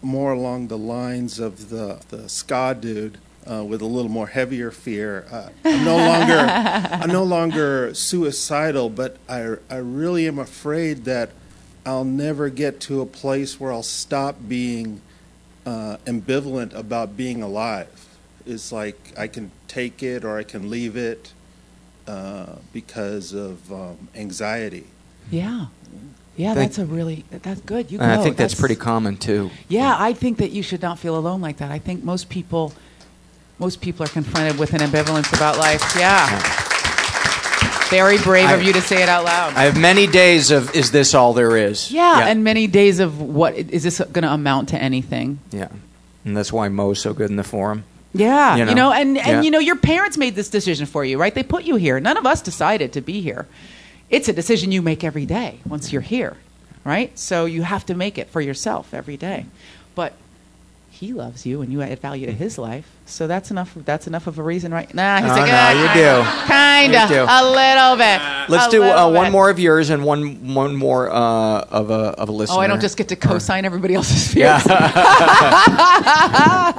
More 0.00 0.32
along 0.32 0.68
the 0.68 0.78
lines 0.78 1.38
of 1.38 1.68
the 1.68 2.00
the 2.08 2.28
ska 2.28 2.76
dude. 2.80 3.18
Uh, 3.50 3.64
with 3.64 3.80
a 3.80 3.86
little 3.86 4.10
more 4.10 4.26
heavier 4.26 4.70
fear, 4.70 5.26
uh, 5.30 5.48
I'm 5.64 5.84
no 5.84 5.96
longer 5.96 6.38
I'm 6.38 7.08
no 7.10 7.24
longer 7.24 7.92
suicidal, 7.94 8.90
but 8.90 9.16
I 9.28 9.56
I 9.68 9.76
really 9.76 10.28
am 10.28 10.38
afraid 10.38 11.04
that 11.06 11.30
I'll 11.84 12.04
never 12.04 12.50
get 12.50 12.80
to 12.80 13.00
a 13.00 13.06
place 13.06 13.58
where 13.58 13.72
I'll 13.72 13.82
stop 13.82 14.36
being 14.46 15.00
uh, 15.66 15.96
ambivalent 16.06 16.74
about 16.74 17.16
being 17.16 17.42
alive. 17.42 18.18
It's 18.46 18.72
like 18.72 19.12
I 19.16 19.26
can 19.26 19.50
take 19.68 20.02
it 20.02 20.24
or 20.24 20.38
I 20.38 20.42
can 20.42 20.70
leave 20.70 20.96
it 20.96 21.32
uh, 22.06 22.56
because 22.72 23.32
of 23.32 23.72
um, 23.72 24.08
anxiety. 24.14 24.86
Yeah. 25.30 25.66
Yeah, 26.36 26.54
Thank- 26.54 26.70
that's 26.70 26.78
a 26.78 26.86
really 26.86 27.24
that's 27.30 27.60
good. 27.60 27.90
You 27.90 27.98
go. 27.98 28.04
I 28.04 28.16
think 28.16 28.36
that's, 28.36 28.54
pretty 28.54 28.76
common 28.76 29.16
too. 29.16 29.50
Yeah, 29.68 29.94
I 29.98 30.14
think 30.14 30.38
that 30.38 30.52
you 30.52 30.62
should 30.62 30.80
not 30.80 30.98
feel 30.98 31.16
alone 31.16 31.40
like 31.40 31.58
that. 31.58 31.70
I 31.70 31.78
think 31.78 32.02
most 32.02 32.28
people 32.28 32.72
most 33.58 33.82
people 33.82 34.04
are 34.06 34.08
confronted 34.08 34.58
with 34.58 34.72
an 34.72 34.80
ambivalence 34.80 35.34
about 35.36 35.58
life. 35.58 35.82
Yeah. 35.96 36.68
Very 37.90 38.18
brave 38.18 38.46
I- 38.48 38.52
of 38.54 38.62
you 38.62 38.72
to 38.72 38.80
say 38.80 39.02
it 39.02 39.08
out 39.08 39.24
loud. 39.24 39.54
I 39.54 39.64
have 39.64 39.76
many 39.78 40.06
days 40.06 40.50
of 40.50 40.74
is 40.74 40.90
this 40.92 41.14
all 41.14 41.32
there 41.34 41.56
is? 41.56 41.90
yeah, 41.90 42.26
and 42.28 42.44
many 42.44 42.66
days 42.66 43.00
of 43.00 43.20
what 43.20 43.54
is 43.56 43.82
this 43.82 43.98
going 44.12 44.22
to 44.22 44.32
amount 44.32 44.68
to 44.70 44.78
anything? 44.80 45.38
yeah, 45.50 45.68
and 46.24 46.36
that's 46.36 46.52
why 46.52 46.68
Mo's 46.68 47.00
so 47.00 47.12
good 47.12 47.30
in 47.30 47.36
the 47.36 47.44
forum. 47.44 47.84
Yeah, 48.12 48.54
You 48.56 48.60
you 48.60 48.64
know? 48.66 48.74
know, 48.74 48.92
and 48.92 49.18
and 49.18 49.26
Yeah. 49.26 49.42
you 49.42 49.50
know, 49.50 49.58
your 49.60 49.76
parents 49.76 50.16
made 50.18 50.34
this 50.34 50.48
decision 50.48 50.86
for 50.86 51.04
you, 51.04 51.18
right? 51.18 51.34
They 51.34 51.42
put 51.44 51.64
you 51.64 51.76
here. 51.76 52.00
None 52.00 52.16
of 52.16 52.26
us 52.26 52.40
decided 52.42 52.92
to 52.94 53.00
be 53.00 53.20
here. 53.20 53.46
It's 54.08 54.28
a 54.28 54.32
decision 54.32 54.72
you 54.72 54.82
make 54.82 55.04
every 55.04 55.26
day 55.26 55.60
once 55.64 55.92
you're 55.92 56.02
here, 56.02 56.36
right? 56.84 57.16
So 57.18 57.44
you 57.44 57.62
have 57.62 57.86
to 57.86 57.94
make 57.94 58.18
it 58.18 58.28
for 58.28 58.40
yourself 58.40 58.92
every 58.92 59.16
day. 59.16 59.46
He 61.00 61.14
loves 61.14 61.46
you, 61.46 61.62
and 61.62 61.72
you 61.72 61.80
add 61.80 61.98
value 61.98 62.26
to 62.26 62.32
his 62.32 62.58
life. 62.58 62.84
So 63.06 63.26
that's 63.26 63.50
enough. 63.50 63.72
That's 63.74 64.06
enough 64.06 64.26
of 64.26 64.38
a 64.38 64.42
reason, 64.42 64.70
right? 64.70 64.92
Nah, 64.94 65.22
he's 65.22 65.30
Oh, 65.30 65.34
like, 65.34 65.46
no, 65.46 65.52
"Ah, 65.56 65.72
you 65.72 65.88
do. 65.96 66.22
Kinda, 66.46 67.24
a 67.26 67.42
little 67.42 67.96
bit. 67.96 68.20
Let's 68.50 68.66
a 68.66 68.70
do 68.70 68.82
uh, 68.84 69.08
one 69.10 69.32
more 69.32 69.48
of 69.48 69.58
yours 69.58 69.88
and 69.88 70.04
one 70.04 70.52
one 70.54 70.76
more 70.76 71.08
uh, 71.10 71.60
of 71.70 71.88
a 71.90 72.12
of 72.20 72.28
a 72.28 72.32
listener. 72.32 72.58
Oh, 72.58 72.60
I 72.60 72.66
don't 72.66 72.82
just 72.82 72.98
get 72.98 73.08
to 73.08 73.16
co-sign 73.16 73.64
everybody 73.64 73.94
else's 73.94 74.28
fears. 74.34 74.62
Yeah. 74.66 74.68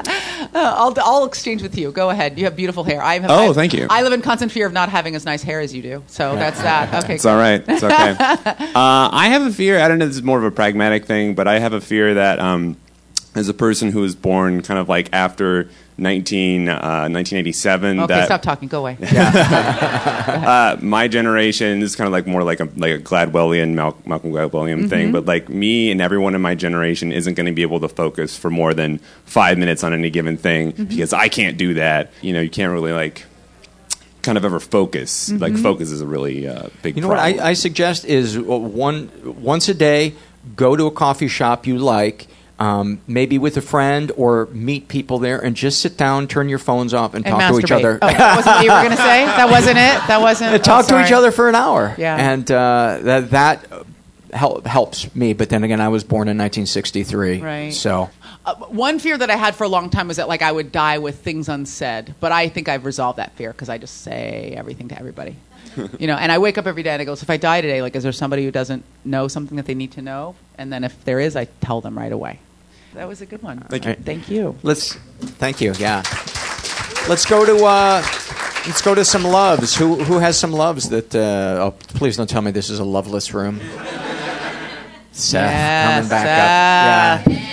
I'll, 0.53 0.93
I'll 0.99 1.25
exchange 1.25 1.61
with 1.63 1.75
you. 1.77 1.91
Go 1.91 2.09
ahead. 2.11 2.37
You 2.37 2.43
have 2.45 2.55
beautiful 2.55 2.83
hair. 2.83 3.01
I 3.01 3.17
have, 3.19 3.31
Oh, 3.31 3.49
I- 3.49 3.53
thank 3.53 3.73
you. 3.73 3.87
I 3.89 4.03
live 4.03 4.13
in 4.13 4.21
constant 4.21 4.51
fear 4.51 4.67
of 4.67 4.73
not 4.73 4.89
having 4.89 5.15
as 5.15 5.25
nice 5.25 5.41
hair 5.43 5.59
as 5.61 5.73
you 5.73 5.81
do. 5.81 6.03
So 6.07 6.35
that's 6.35 6.61
that. 6.61 6.91
Okay. 7.03 7.15
It's 7.15 7.25
all 7.25 7.37
right. 7.37 7.63
It's 7.67 7.81
okay. 7.83 8.15
uh, 8.19 8.35
I 8.75 9.29
have 9.29 9.41
a 9.43 9.51
fear. 9.51 9.79
I 9.79 9.87
don't 9.87 9.97
know. 9.97 10.05
This 10.05 10.17
is 10.17 10.21
more 10.23 10.37
of 10.37 10.43
a 10.43 10.51
pragmatic 10.51 11.05
thing, 11.05 11.33
but 11.33 11.47
I 11.47 11.57
have 11.57 11.73
a 11.73 11.81
fear 11.81 12.13
that 12.15 12.37
um, 12.39 12.77
as 13.35 13.47
a 13.49 13.53
person 13.53 13.91
who 13.91 14.01
was 14.01 14.13
born 14.15 14.61
kind 14.61 14.79
of 14.79 14.89
like 14.89 15.09
after 15.13 15.69
19, 15.97 16.67
uh, 16.67 16.73
1987, 17.09 17.99
Okay, 17.99 18.07
that 18.07 18.25
stop 18.25 18.41
talking. 18.41 18.67
Go 18.67 18.79
away. 18.79 18.97
uh, 19.01 20.77
my 20.81 21.07
generation 21.07 21.79
this 21.79 21.91
is 21.91 21.95
kind 21.95 22.07
of 22.07 22.11
like 22.11 22.27
more 22.27 22.43
like 22.43 22.59
a 22.59 22.67
like 22.77 22.91
a 22.91 22.99
Gladwellian 22.99 23.73
Mal- 23.73 23.97
Malcolm 24.05 24.31
Gladwellian 24.31 24.89
thing, 24.89 25.09
Mhm. 25.09 25.11
but 25.13 25.25
like 25.25 25.49
me 25.49 25.91
and 25.91 26.01
everyone 26.01 26.35
in 26.35 26.41
my 26.41 26.55
generation 26.55 27.11
isn't 27.11 27.35
going 27.35 27.45
to 27.45 27.51
be 27.51 27.61
able 27.61 27.79
to 27.81 27.87
focus 27.87 28.35
for 28.37 28.49
more 28.49 28.73
than 28.73 28.99
five 29.25 29.57
minutes 29.57 29.83
on 29.83 29.93
any 29.93 30.09
given 30.09 30.37
thing 30.37 30.73
Mhm. 30.73 30.89
because 30.89 31.13
I 31.13 31.27
can't 31.29 31.57
do 31.57 31.75
that. 31.75 32.11
You 32.21 32.33
know, 32.33 32.41
you 32.41 32.49
can't 32.49 32.71
really 32.71 32.93
like 32.93 33.25
kind 34.23 34.37
of 34.37 34.45
ever 34.45 34.59
focus. 34.59 35.31
Like 35.31 35.53
Mhm. 35.53 35.63
focus 35.63 35.91
is 35.91 36.01
a 36.01 36.05
really 36.07 36.47
uh, 36.47 36.67
big. 36.81 36.95
You 36.95 37.01
know 37.01 37.09
problem. 37.09 37.37
what 37.37 37.43
I, 37.45 37.49
I 37.49 37.53
suggest 37.53 38.05
is 38.05 38.37
uh, 38.37 38.41
one 38.41 39.09
once 39.23 39.69
a 39.69 39.73
day, 39.73 40.13
go 40.55 40.75
to 40.75 40.85
a 40.87 40.91
coffee 40.91 41.27
shop 41.27 41.65
you 41.67 41.77
like. 41.77 42.27
Um, 42.61 43.01
maybe 43.07 43.39
with 43.39 43.57
a 43.57 43.61
friend 43.61 44.11
or 44.15 44.45
meet 44.51 44.87
people 44.87 45.17
there 45.17 45.39
and 45.43 45.55
just 45.55 45.81
sit 45.81 45.97
down, 45.97 46.27
turn 46.27 46.47
your 46.47 46.59
phones 46.59 46.93
off, 46.93 47.15
and, 47.15 47.25
And 47.25 47.33
talk 47.35 47.53
to 47.53 47.59
each 47.59 47.71
other. 47.71 47.97
Oh, 47.99 48.07
that 48.07 48.35
wasn't 48.35 48.55
what 48.55 48.65
you 48.65 48.71
were 48.71 48.83
going 48.83 48.91
to 48.91 48.97
say? 48.97 49.25
That 49.41 49.49
wasn't 49.49 49.77
it? 49.77 50.07
That 50.07 50.21
wasn't. 50.21 50.53
And 50.53 50.63
talk 50.63 50.85
oh, 50.85 50.89
to 50.89 51.03
each 51.03 51.11
other 51.11 51.31
for 51.31 51.49
an 51.49 51.55
hour. 51.55 51.95
Yeah. 51.97 52.31
And 52.31 52.51
uh, 52.51 52.99
that 53.01 53.31
that 53.31 53.65
help, 54.31 54.67
helps 54.67 55.13
me. 55.15 55.33
But 55.33 55.49
then 55.49 55.63
again, 55.63 55.81
I 55.81 55.87
was 55.87 56.03
born 56.03 56.27
in 56.27 56.37
1963. 56.37 57.39
Right. 57.39 57.73
So 57.73 58.11
Uh, 58.45 58.55
one 58.69 58.99
fear 58.99 59.17
that 59.17 59.29
I 59.29 59.35
had 59.35 59.55
for 59.55 59.63
a 59.63 59.67
long 59.67 59.89
time 59.89 60.07
was 60.07 60.17
that 60.17 60.27
like 60.27 60.41
I 60.43 60.51
would 60.51 60.71
die 60.71 60.99
with 60.99 61.19
things 61.19 61.49
unsaid, 61.49 62.13
but 62.19 62.31
I 62.31 62.49
think 62.49 62.69
I've 62.69 62.85
resolved 62.85 63.17
that 63.17 63.35
fear 63.37 63.51
because 63.51 63.69
I 63.69 63.77
just 63.79 64.01
say 64.01 64.53
everything 64.55 64.87
to 64.89 64.99
everybody. 64.99 65.35
you 65.99 66.07
know, 66.07 66.15
and 66.15 66.31
I 66.31 66.37
wake 66.37 66.57
up 66.57 66.67
every 66.67 66.83
day 66.83 66.91
and 66.91 67.01
I 67.01 67.05
go, 67.05 67.15
so 67.15 67.23
if 67.23 67.29
I 67.29 67.37
die 67.37 67.61
today, 67.61 67.81
like, 67.81 67.95
is 67.95 68.03
there 68.03 68.11
somebody 68.11 68.43
who 68.43 68.51
doesn't 68.51 68.83
know 69.05 69.27
something 69.27 69.57
that 69.57 69.65
they 69.65 69.75
need 69.75 69.91
to 69.93 70.01
know? 70.01 70.35
And 70.57 70.71
then 70.71 70.83
if 70.83 71.03
there 71.05 71.19
is, 71.19 71.35
I 71.35 71.45
tell 71.61 71.81
them 71.81 71.97
right 71.97 72.11
away. 72.11 72.39
That 72.93 73.07
was 73.07 73.21
a 73.21 73.25
good 73.25 73.41
one. 73.41 73.59
Thank 73.69 73.85
you. 73.85 73.93
Thank 73.95 74.29
you. 74.29 74.55
let's 74.63 74.93
thank 75.39 75.61
you. 75.61 75.73
Yeah. 75.79 76.03
Let's 77.07 77.25
go 77.25 77.45
to 77.45 77.65
uh, 77.65 78.01
let's 78.67 78.81
go 78.81 78.93
to 78.93 79.05
some 79.05 79.23
loves. 79.23 79.75
Who 79.75 80.03
who 80.03 80.19
has 80.19 80.37
some 80.37 80.51
loves 80.51 80.89
that? 80.89 81.15
Uh, 81.15 81.63
oh, 81.63 81.71
please 81.95 82.17
don't 82.17 82.29
tell 82.29 82.41
me 82.41 82.51
this 82.51 82.69
is 82.69 82.79
a 82.79 82.83
loveless 82.83 83.33
room. 83.33 83.59
Seth 85.11 85.51
Yeah, 85.51 85.95
coming 85.95 86.09
back 86.09 87.25
up. 87.27 87.31
Yeah. 87.31 87.47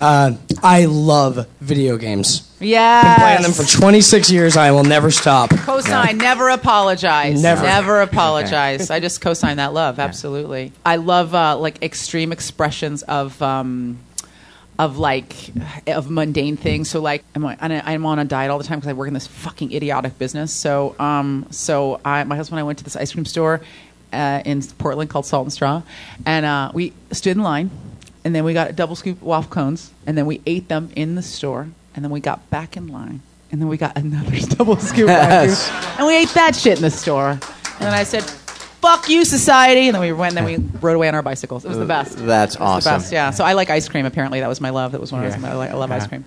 Uh, 0.00 0.36
I 0.64 0.86
love 0.86 1.46
video 1.60 1.96
games. 1.96 2.48
Yes. 2.58 3.04
Been 3.04 3.24
playing 3.24 3.42
them 3.42 3.52
for 3.52 3.64
26 3.64 4.30
years. 4.30 4.56
I 4.56 4.72
will 4.72 4.84
never 4.84 5.10
stop. 5.10 5.50
Cosign, 5.50 6.16
never 6.16 6.48
apologize. 6.48 7.40
Never. 7.40 8.00
apologize. 8.00 8.90
I 8.90 8.98
just 9.00 9.20
cosign 9.20 9.56
that 9.56 9.72
love. 9.72 10.00
Absolutely. 10.00 10.72
I 10.84 10.96
love 10.96 11.34
uh, 11.34 11.56
like 11.56 11.82
extreme 11.82 12.32
expressions 12.32 13.02
of 13.04 13.40
um, 13.42 13.98
of 14.78 14.98
like 14.98 15.34
of 15.86 16.10
mundane 16.10 16.56
things. 16.56 16.90
So 16.90 17.00
like 17.00 17.24
I'm 17.34 17.44
on 17.44 17.70
a, 17.70 17.82
I'm 17.84 18.06
on 18.06 18.18
a 18.18 18.24
diet 18.24 18.50
all 18.50 18.58
the 18.58 18.64
time 18.64 18.78
because 18.78 18.88
I 18.88 18.94
work 18.94 19.08
in 19.08 19.14
this 19.14 19.26
fucking 19.26 19.72
idiotic 19.72 20.18
business. 20.18 20.52
So 20.52 20.96
um 20.98 21.46
so 21.50 22.00
I 22.04 22.24
my 22.24 22.36
husband 22.36 22.58
and 22.58 22.64
I 22.64 22.66
went 22.66 22.78
to 22.78 22.84
this 22.84 22.96
ice 22.96 23.12
cream 23.12 23.24
store 23.24 23.60
uh, 24.12 24.42
in 24.44 24.62
Portland 24.78 25.10
called 25.10 25.26
Salt 25.26 25.46
and 25.46 25.52
Straw, 25.52 25.82
and 26.26 26.44
uh, 26.44 26.70
we 26.74 26.92
stood 27.12 27.36
in 27.36 27.42
line, 27.42 27.70
and 28.24 28.34
then 28.34 28.44
we 28.44 28.52
got 28.52 28.68
a 28.68 28.72
double 28.72 28.94
scoop 28.94 29.22
waffle 29.22 29.50
cones, 29.50 29.90
and 30.06 30.18
then 30.18 30.26
we 30.26 30.42
ate 30.44 30.68
them 30.68 30.90
in 30.94 31.14
the 31.14 31.22
store, 31.22 31.68
and 31.94 32.04
then 32.04 32.10
we 32.10 32.20
got 32.20 32.48
back 32.50 32.76
in 32.76 32.88
line 32.88 33.22
And 33.50 33.60
then 33.60 33.68
we 33.68 33.76
got 33.76 33.96
another 33.96 34.38
double 34.56 34.76
scoop 34.76 35.08
Yes. 35.08 35.70
And 35.98 36.06
we 36.06 36.16
ate 36.16 36.30
that 36.30 36.54
shit 36.54 36.78
in 36.78 36.82
the 36.82 36.90
store. 36.90 37.30
And 37.30 37.40
then 37.80 37.94
I 37.94 38.04
said, 38.04 38.30
fuck 38.82 39.08
you, 39.08 39.24
society. 39.24 39.86
And 39.86 39.94
then 39.94 40.02
we 40.02 40.12
went 40.12 40.36
and 40.36 40.46
then 40.46 40.62
we 40.72 40.78
rode 40.80 40.96
away 40.96 41.08
on 41.08 41.14
our 41.14 41.22
bicycles. 41.22 41.64
It 41.64 41.68
was 41.68 41.78
the 41.78 41.86
best. 41.86 42.18
That's 42.18 42.56
It 42.56 42.60
was 42.60 42.84
the 42.84 42.90
awesome. 42.90 43.00
best, 43.00 43.12
yeah. 43.12 43.30
So 43.30 43.44
I 43.44 43.54
like 43.54 43.70
ice 43.70 43.88
cream, 43.88 44.04
apparently. 44.04 44.40
That 44.40 44.48
was 44.48 44.60
my 44.60 44.70
love. 44.70 44.92
That 44.92 45.00
was 45.00 45.12
one 45.12 45.24
of 45.24 45.40
my, 45.40 45.50
I, 45.50 45.54
like, 45.54 45.70
I 45.70 45.74
love 45.74 45.90
ice 45.90 46.06
cream. 46.06 46.24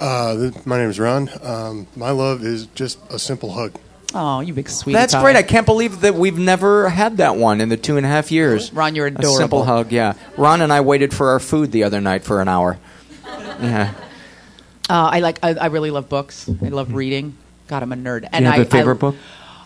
Uh, 0.00 0.34
th- 0.36 0.66
my 0.66 0.78
name 0.78 0.90
is 0.90 0.98
Ron. 0.98 1.28
Um, 1.42 1.86
my 1.94 2.10
love 2.10 2.42
is 2.42 2.66
just 2.68 2.98
a 3.10 3.18
simple 3.18 3.52
hug. 3.52 3.74
Oh, 4.14 4.40
you 4.40 4.54
big 4.54 4.70
sweet. 4.70 4.94
That's 4.94 5.12
pie. 5.14 5.20
great. 5.20 5.36
I 5.36 5.42
can't 5.42 5.66
believe 5.66 6.00
that 6.00 6.14
we've 6.14 6.38
never 6.38 6.88
had 6.88 7.18
that 7.18 7.36
one 7.36 7.60
in 7.60 7.68
the 7.68 7.76
two 7.76 7.98
and 7.98 8.06
a 8.06 8.08
half 8.08 8.32
years. 8.32 8.72
Ron, 8.72 8.94
you're 8.94 9.08
adorable. 9.08 9.34
A 9.34 9.36
simple 9.36 9.64
hug, 9.64 9.92
yeah. 9.92 10.14
Ron 10.38 10.62
and 10.62 10.72
I 10.72 10.80
waited 10.80 11.12
for 11.12 11.30
our 11.30 11.40
food 11.40 11.72
the 11.72 11.84
other 11.84 12.00
night 12.00 12.24
for 12.24 12.40
an 12.40 12.48
hour. 12.48 12.78
Yeah. 13.26 13.92
Uh, 14.88 15.10
I 15.12 15.20
like. 15.20 15.40
I, 15.42 15.54
I 15.54 15.66
really 15.66 15.90
love 15.90 16.08
books. 16.08 16.48
I 16.48 16.68
love 16.68 16.94
reading. 16.94 17.36
God, 17.66 17.82
I'm 17.82 17.92
a 17.92 17.96
nerd. 17.96 18.26
And 18.32 18.46
you 18.46 18.50
have 18.50 18.60
I, 18.60 18.62
a 18.62 18.64
favorite 18.64 18.94
I, 18.94 18.98
book? 18.98 19.16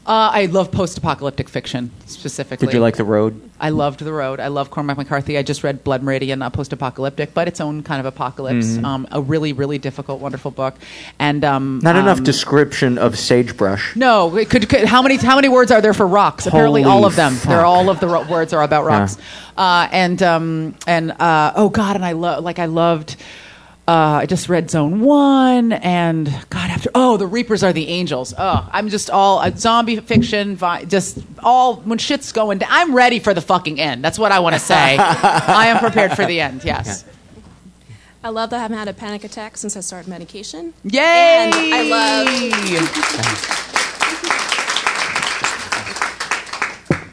Uh, 0.05 0.31
I 0.35 0.47
love 0.47 0.73
post-apocalyptic 0.73 1.49
fiction 1.49 1.93
specifically. 2.07 2.67
Did 2.67 2.75
you 2.75 2.81
like 2.81 2.97
The 2.97 3.05
Road? 3.05 3.41
I 3.61 3.71
loved 3.71 4.01
The 4.01 4.13
Road. 4.13 4.41
I 4.41 4.49
love 4.49 4.69
Cormac 4.69 4.97
McCarthy. 4.97 5.39
I 5.39 5.43
just 5.43 5.63
read 5.63 5.85
Blood 5.85 6.03
Meridian, 6.03 6.41
not 6.41 6.53
post-apocalyptic, 6.53 7.35
but 7.35 7.47
its 7.47 7.61
own 7.61 7.85
kind 7.85 8.01
of 8.01 8.07
apocalypse. 8.07 8.67
Mhm. 8.67 8.85
Um, 8.85 9.07
a 9.13 9.21
really, 9.21 9.53
really 9.53 9.79
difficult, 9.79 10.21
wonderful 10.21 10.51
book. 10.51 10.75
And 11.21 11.45
um, 11.45 11.79
Not 11.85 11.95
enough 11.95 12.19
um, 12.19 12.25
description 12.25 12.99
of 12.99 13.17
sagebrush. 13.17 13.95
No, 13.95 14.37
it 14.37 14.51
could, 14.51 14.69
could 14.69 14.87
how 14.87 15.03
many 15.03 15.17
how 15.19 15.37
many 15.37 15.49
words 15.49 15.71
are 15.71 15.81
there 15.81 15.95
for 15.95 16.07
rocks? 16.09 16.47
Apparently, 16.47 16.83
all 16.83 17.05
of 17.05 17.15
them. 17.15 17.37
They're 17.47 17.65
all 17.65 17.89
of 17.89 18.01
the 18.01 18.09
ro- 18.09 18.27
words 18.29 18.53
are 18.53 18.63
about 18.65 18.83
Yeah. 18.85 18.99
rocks. 18.99 19.19
Uh, 19.57 19.87
and 19.93 20.21
um, 20.21 20.75
and 20.89 21.13
uh, 21.13 21.53
oh 21.55 21.69
god, 21.69 21.95
and 21.95 22.05
I 22.05 22.13
love 22.13 22.43
like 22.43 22.59
I 22.59 22.67
loved. 22.67 23.15
Uh, 23.89 24.21
I 24.23 24.27
just 24.27 24.49
read 24.49 24.71
Zone 24.71 25.01
One, 25.01 25.73
and 25.73 26.27
God, 26.51 26.71
after 26.71 26.89
oh, 26.95 27.17
the 27.17 27.27
Reapers 27.27 27.65
are 27.65 27.73
the 27.73 27.89
angels. 27.89 28.33
Oh, 28.39 28.69
I'm 28.73 28.89
just 28.89 29.11
all 29.11 29.41
uh, 29.41 29.51
zombie 29.51 29.97
fiction, 29.97 30.55
vi- 30.55 30.85
just 30.85 31.19
all 31.41 31.77
when 31.77 31.99
shit's 31.99 32.31
going 32.31 32.59
down. 32.59 32.69
I'm 32.71 32.95
ready 32.95 33.19
for 33.19 33.35
the 33.35 33.41
fucking 33.41 33.81
end. 33.81 34.05
That's 34.05 34.21
what 34.21 34.31
I 34.31 34.39
want 34.39 34.55
to 34.55 34.61
say. 34.61 34.97
I 34.99 35.67
am 35.67 35.79
prepared 35.81 36.13
for 36.13 36.25
the 36.25 36.41
end. 36.41 36.63
Yes. 36.65 37.05
I 38.23 38.29
love 38.29 38.51
that 38.51 38.61
I 38.61 38.63
haven't 38.63 38.79
had 38.79 38.87
a 38.87 38.95
panic 38.95 39.25
attack 39.25 39.57
since 39.57 39.77
I 39.77 39.81
started 39.81 40.09
medication. 40.09 40.75
Yay! 40.85 41.01
And 41.03 41.53
I 41.75 41.83
love. 41.83 43.72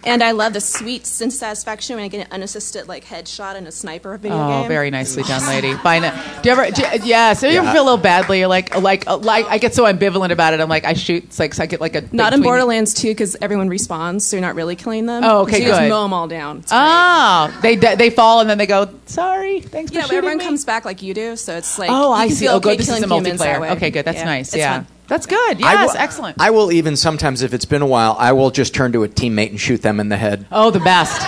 And 0.10 0.23
I 0.23 0.31
love 0.31 0.53
the 0.53 0.61
sweet 0.61 1.06
sense 1.06 1.36
of 1.36 1.40
satisfaction 1.40 1.95
when 1.95 2.06
I 2.06 2.07
get 2.07 2.22
an 2.26 2.31
unassisted 2.31 2.88
like 2.88 3.06
headshot 3.06 3.56
in 3.56 3.68
a 3.68 3.72
sniper 3.72 4.18
video 4.18 4.38
Oh, 4.38 4.61
game. 4.61 4.68
very 4.68 4.90
nicely 4.90 5.23
done, 5.23 5.45
lady. 5.48 5.76
By 5.84 5.99
na- 5.99 6.11
do 6.41 6.49
you 6.49 6.52
ever? 6.56 6.72
Do 6.72 6.81
you, 6.81 6.88
yeah. 7.03 7.34
So 7.34 7.48
you 7.48 7.57
ever 7.60 7.68
Yeah. 7.68 7.73
feel 7.73 7.84
a 7.84 7.86
little 7.86 7.98
badly? 7.98 8.40
You're 8.40 8.48
like, 8.48 8.76
like, 8.81 9.07
uh, 9.07 9.18
like. 9.18 9.45
I 9.48 9.57
get 9.57 9.73
so 9.76 9.84
ambivalent 9.84 10.31
about 10.31 10.53
it. 10.53 10.60
I'm 10.60 10.69
like, 10.69 10.86
I 10.86 10.94
shoot. 10.94 11.23
It's 11.26 11.40
like, 11.40 11.53
so 11.53 11.64
I 11.64 11.65
get 11.65 11.80
like 11.81 11.95
a. 11.95 12.02
big 12.02 12.14
Not 12.14 12.34
in 12.34 12.40
tween- 12.40 12.49
Borderlands 12.49 12.94
2 12.94 13.10
because 13.10 13.36
everyone 13.41 13.69
respawns, 13.69 14.22
so 14.22 14.36
you're 14.36 14.45
not 14.45 14.56
really 14.56 14.76
killing 14.76 15.06
them. 15.06 15.23
Oh, 15.23 15.41
okay, 15.41 15.53
so 15.53 15.57
you 15.60 15.68
just 15.68 15.81
mow 15.90 16.03
them 16.03 16.14
all 16.14 16.27
down. 16.27 16.57
It's 16.60 16.72
Oh, 16.73 17.60
they 17.61 17.76
de- 17.76 17.95
they 17.95 18.10
fall 18.10 18.40
and 18.41 18.49
then 18.49 18.57
they 18.57 18.65
go. 18.68 18.90
Sorry, 19.06 19.61
thanks 19.61 19.91
yeah, 19.91 20.02
for 20.02 20.07
but 20.10 20.15
everyone 20.15 20.34
shooting 20.34 20.38
me." 20.40 20.45
comes 20.45 20.65
back 20.65 20.86
like 20.86 21.02
you 21.02 21.14
do, 21.14 21.36
so 21.36 21.56
it's 21.56 21.77
like 21.80 21.90
oh, 21.91 22.10
you 22.10 22.14
I 22.14 22.27
can 22.27 22.36
see. 22.36 22.45
feel 22.45 22.53
Oh, 22.53 22.57
okay 22.57 22.69
good. 22.72 22.80
This 22.80 22.90
is 22.90 22.98
a 23.03 23.07
killing 23.07 23.23
humans 23.26 23.40
that 23.41 23.60
multiplayer. 23.61 23.72
Okay, 23.77 23.90
good. 23.91 24.06
That's 24.06 24.18
Yeah, 24.19 24.26
nice. 24.26 24.48
it's 24.49 24.57
Yeah, 24.57 24.73
fun. 24.77 24.88
That's 25.10 25.26
good. 25.26 25.61
I 25.64 25.73
Yes, 25.73 25.94
will- 25.94 25.99
excellent. 26.02 26.38
I 26.40 26.52
will 26.52 26.72
even 26.72 26.95
sometimes, 26.95 27.41
if 27.41 27.53
it's 27.53 27.65
been 27.65 27.81
a 27.81 27.88
while, 27.88 28.15
I 28.18 28.31
will 28.31 28.52
just 28.52 28.73
turn 28.73 28.94
to 28.94 29.03
a 29.03 29.10
teammate 29.10 29.49
and 29.49 29.60
shoot 29.60 29.81
them 29.81 29.99
in 29.99 30.07
the 30.10 30.18
head. 30.18 30.45
Oh, 30.52 30.72
the 30.72 30.80
best. 30.80 31.19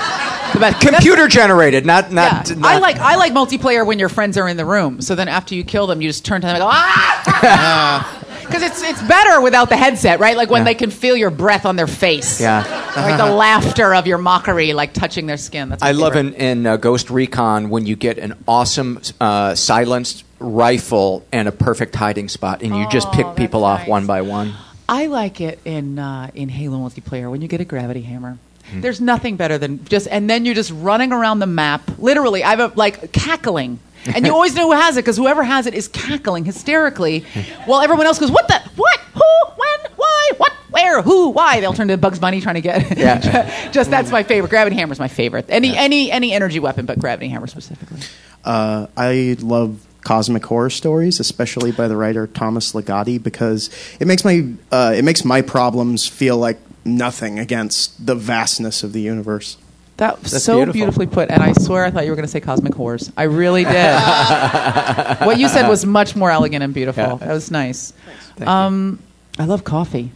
The 0.53 0.59
best. 0.59 0.81
Computer 0.85 1.27
generated, 1.27 1.85
not 1.85 2.11
not. 2.11 2.49
Yeah. 2.49 2.55
not 2.55 2.71
I 2.73 2.77
like 2.79 2.97
I 2.97 3.15
like 3.15 3.33
multiplayer 3.33 3.85
when 3.85 3.99
your 3.99 4.09
friends 4.09 4.37
are 4.37 4.47
in 4.47 4.57
the 4.57 4.65
room. 4.65 5.01
So 5.01 5.15
then 5.15 5.27
after 5.27 5.55
you 5.55 5.63
kill 5.63 5.87
them, 5.87 6.01
you 6.01 6.09
just 6.09 6.23
turn 6.25 6.41
to 6.41 6.47
them 6.47 6.55
and 6.57 6.61
go 6.61 6.69
ah, 6.71 8.21
because 8.45 8.61
it's 8.61 8.81
it's 8.83 9.01
better 9.03 9.39
without 9.41 9.69
the 9.69 9.77
headset, 9.77 10.19
right? 10.19 10.35
Like 10.35 10.49
when 10.49 10.61
Yeah. 10.61 10.65
they 10.65 10.75
can 10.75 10.91
feel 10.91 11.15
your 11.15 11.29
breath 11.31 11.65
on 11.65 11.75
their 11.77 11.87
face. 11.87 12.41
Yeah. 12.41 12.63
like 12.97 13.17
the 13.17 13.25
laughter 13.33 13.95
of 13.95 14.07
your 14.07 14.17
mockery, 14.17 14.73
like 14.73 14.93
touching 14.93 15.25
their 15.25 15.37
skin. 15.37 15.69
That's 15.69 15.83
I 15.83 15.91
love 15.91 16.15
in, 16.17 16.33
in 16.33 16.65
uh, 16.67 16.75
Ghost 16.77 17.09
Recon 17.09 17.69
when 17.69 17.85
you 17.85 17.95
get 17.95 18.17
an 18.17 18.33
awesome 18.47 18.99
uh, 19.21 19.55
silenced 19.55 20.25
rifle 20.41 21.25
and 21.31 21.47
a 21.47 21.51
perfect 21.51 21.95
hiding 21.95 22.27
spot, 22.29 22.61
and 22.63 22.75
you 22.75 22.89
just 22.89 23.07
Oh, 23.09 23.11
pick 23.11 23.35
people 23.35 23.63
off 23.63 23.87
one 23.87 24.05
by 24.07 24.21
one. 24.21 24.53
I 24.89 25.05
like 25.07 25.39
it 25.39 25.59
in 25.63 25.99
uh, 25.99 26.31
in 26.35 26.49
Halo 26.49 26.77
multiplayer 26.77 27.29
when 27.31 27.41
you 27.41 27.47
get 27.47 27.61
a 27.61 27.65
gravity 27.65 28.01
hammer. 28.01 28.37
Hmm. 28.71 28.81
There's 28.81 28.99
nothing 29.01 29.37
better 29.37 29.57
than 29.57 29.85
just, 29.85 30.07
and 30.09 30.29
then 30.29 30.45
you're 30.45 30.55
just 30.55 30.71
running 30.71 31.11
around 31.13 31.39
the 31.39 31.45
map, 31.47 31.81
literally. 31.99 32.43
I've 32.43 32.59
a, 32.59 32.71
like 32.75 33.11
cackling, 33.11 33.79
and 34.05 34.25
you 34.25 34.33
always 34.37 34.55
know 34.55 34.67
who 34.71 34.73
has 34.79 34.97
it 34.97 35.01
because 35.05 35.17
whoever 35.17 35.43
has 35.43 35.65
it 35.67 35.73
is 35.73 35.87
cackling 35.87 36.45
hysterically, 36.45 37.25
while 37.65 37.81
everyone 37.81 38.05
else 38.05 38.19
goes, 38.19 38.31
"What 38.31 38.47
the? 38.47 38.59
What? 38.75 38.99
Who? 39.13 39.51
When? 39.55 39.91
Why? 39.95 40.29
What? 40.37 40.51
Where? 40.71 41.01
Who? 41.01 41.29
Why?" 41.29 41.59
They'll 41.61 41.73
turn 41.73 41.87
to 41.89 41.97
Bugs 41.97 42.19
Bunny 42.19 42.41
trying 42.41 42.55
to 42.55 42.61
get. 42.61 42.97
Yeah. 42.97 43.69
just 43.71 43.89
that's 43.89 44.11
my 44.11 44.23
favorite. 44.23 44.49
Gravity 44.49 44.75
hammer's 44.75 44.99
my 44.99 45.07
favorite. 45.07 45.45
Any 45.49 45.75
any 45.75 46.11
any 46.11 46.33
energy 46.33 46.59
weapon, 46.59 46.85
but 46.85 46.99
gravity 46.99 47.29
hammer 47.29 47.47
specifically. 47.47 47.99
Uh, 48.43 48.87
I 48.97 49.37
love 49.39 49.85
cosmic 50.03 50.45
horror 50.45 50.69
stories, 50.69 51.19
especially 51.19 51.71
by 51.71 51.87
the 51.87 51.95
writer 51.95 52.27
Thomas 52.27 52.73
Ligotti, 52.73 53.21
because 53.21 53.69
it 53.99 54.07
makes 54.07 54.25
my 54.25 54.47
uh, 54.71 54.93
it 54.95 55.03
makes 55.03 55.23
my 55.23 55.41
problems 55.41 56.07
feel 56.07 56.37
like 56.37 56.57
nothing 56.83 57.39
against 57.39 58.05
the 58.05 58.15
vastness 58.15 58.83
of 58.83 58.93
the 58.93 59.01
universe. 59.01 59.57
That 59.97 60.21
was 60.23 60.31
That's 60.31 60.45
so 60.45 60.55
beautiful. 60.55 60.73
beautifully 60.73 61.07
put, 61.07 61.29
and 61.29 61.43
I 61.43 61.53
swear 61.53 61.85
I 61.85 61.91
thought 61.91 62.05
you 62.05 62.09
were 62.09 62.15
going 62.15 62.25
to 62.25 62.31
say 62.31 62.39
cosmic 62.39 62.73
horrors. 62.73 63.11
I 63.15 63.23
really 63.23 63.63
did. 63.63 63.71
what 65.25 65.37
you 65.37 65.47
said 65.47 65.67
was 65.67 65.85
much 65.85 66.15
more 66.15 66.31
elegant 66.31 66.63
and 66.63 66.73
beautiful. 66.73 67.03
Yeah. 67.03 67.15
That 67.15 67.33
was 67.33 67.51
nice. 67.51 67.93
Um, 68.39 68.99
I 69.37 69.45
love 69.45 69.63
coffee. 69.63 70.11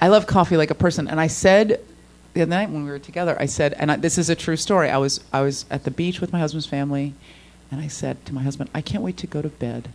I 0.00 0.08
love 0.08 0.26
coffee 0.26 0.56
like 0.56 0.70
a 0.70 0.74
person, 0.74 1.08
and 1.08 1.20
I 1.20 1.26
said 1.26 1.80
the 2.32 2.42
other 2.42 2.50
night 2.50 2.70
when 2.70 2.84
we 2.84 2.90
were 2.90 2.98
together, 2.98 3.36
I 3.38 3.46
said, 3.46 3.74
and 3.74 3.92
I, 3.92 3.96
this 3.96 4.18
is 4.18 4.28
a 4.28 4.34
true 4.34 4.56
story. 4.56 4.90
I 4.90 4.98
was 4.98 5.20
I 5.32 5.42
was 5.42 5.66
at 5.70 5.84
the 5.84 5.90
beach 5.90 6.20
with 6.20 6.32
my 6.32 6.38
husband's 6.38 6.66
family, 6.66 7.14
and 7.74 7.82
I 7.82 7.88
said 7.88 8.24
to 8.26 8.32
my 8.32 8.44
husband, 8.44 8.70
I 8.72 8.80
can't 8.80 9.02
wait 9.02 9.16
to 9.16 9.26
go 9.26 9.42
to 9.42 9.48
bed, 9.48 9.88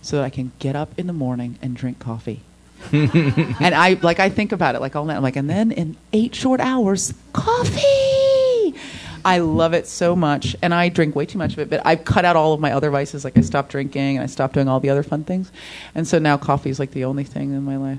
so 0.00 0.16
that 0.16 0.24
I 0.24 0.30
can 0.30 0.52
get 0.58 0.74
up 0.74 0.98
in 0.98 1.06
the 1.06 1.12
morning 1.12 1.58
and 1.60 1.76
drink 1.76 1.98
coffee. 1.98 2.40
and 2.92 3.74
I 3.74 3.98
like 4.00 4.18
I 4.18 4.30
think 4.30 4.52
about 4.52 4.74
it 4.74 4.80
like 4.80 4.96
all 4.96 5.04
night. 5.04 5.16
I'm 5.16 5.22
like, 5.22 5.36
and 5.36 5.50
then 5.50 5.70
in 5.70 5.98
eight 6.14 6.34
short 6.34 6.60
hours, 6.60 7.12
coffee. 7.34 8.74
I 9.22 9.40
love 9.40 9.74
it 9.74 9.86
so 9.86 10.16
much, 10.16 10.56
and 10.62 10.72
I 10.72 10.88
drink 10.88 11.14
way 11.14 11.26
too 11.26 11.36
much 11.36 11.52
of 11.52 11.58
it. 11.58 11.68
But 11.68 11.82
I've 11.84 12.06
cut 12.06 12.24
out 12.24 12.36
all 12.36 12.54
of 12.54 12.60
my 12.60 12.72
other 12.72 12.88
vices. 12.88 13.22
Like 13.22 13.36
I 13.36 13.42
stopped 13.42 13.70
drinking, 13.70 14.16
and 14.16 14.24
I 14.24 14.26
stopped 14.26 14.54
doing 14.54 14.66
all 14.66 14.80
the 14.80 14.88
other 14.88 15.02
fun 15.02 15.24
things, 15.24 15.52
and 15.94 16.08
so 16.08 16.18
now 16.18 16.38
coffee 16.38 16.70
is 16.70 16.78
like 16.78 16.92
the 16.92 17.04
only 17.04 17.24
thing 17.24 17.52
in 17.52 17.62
my 17.62 17.76
life. 17.76 17.98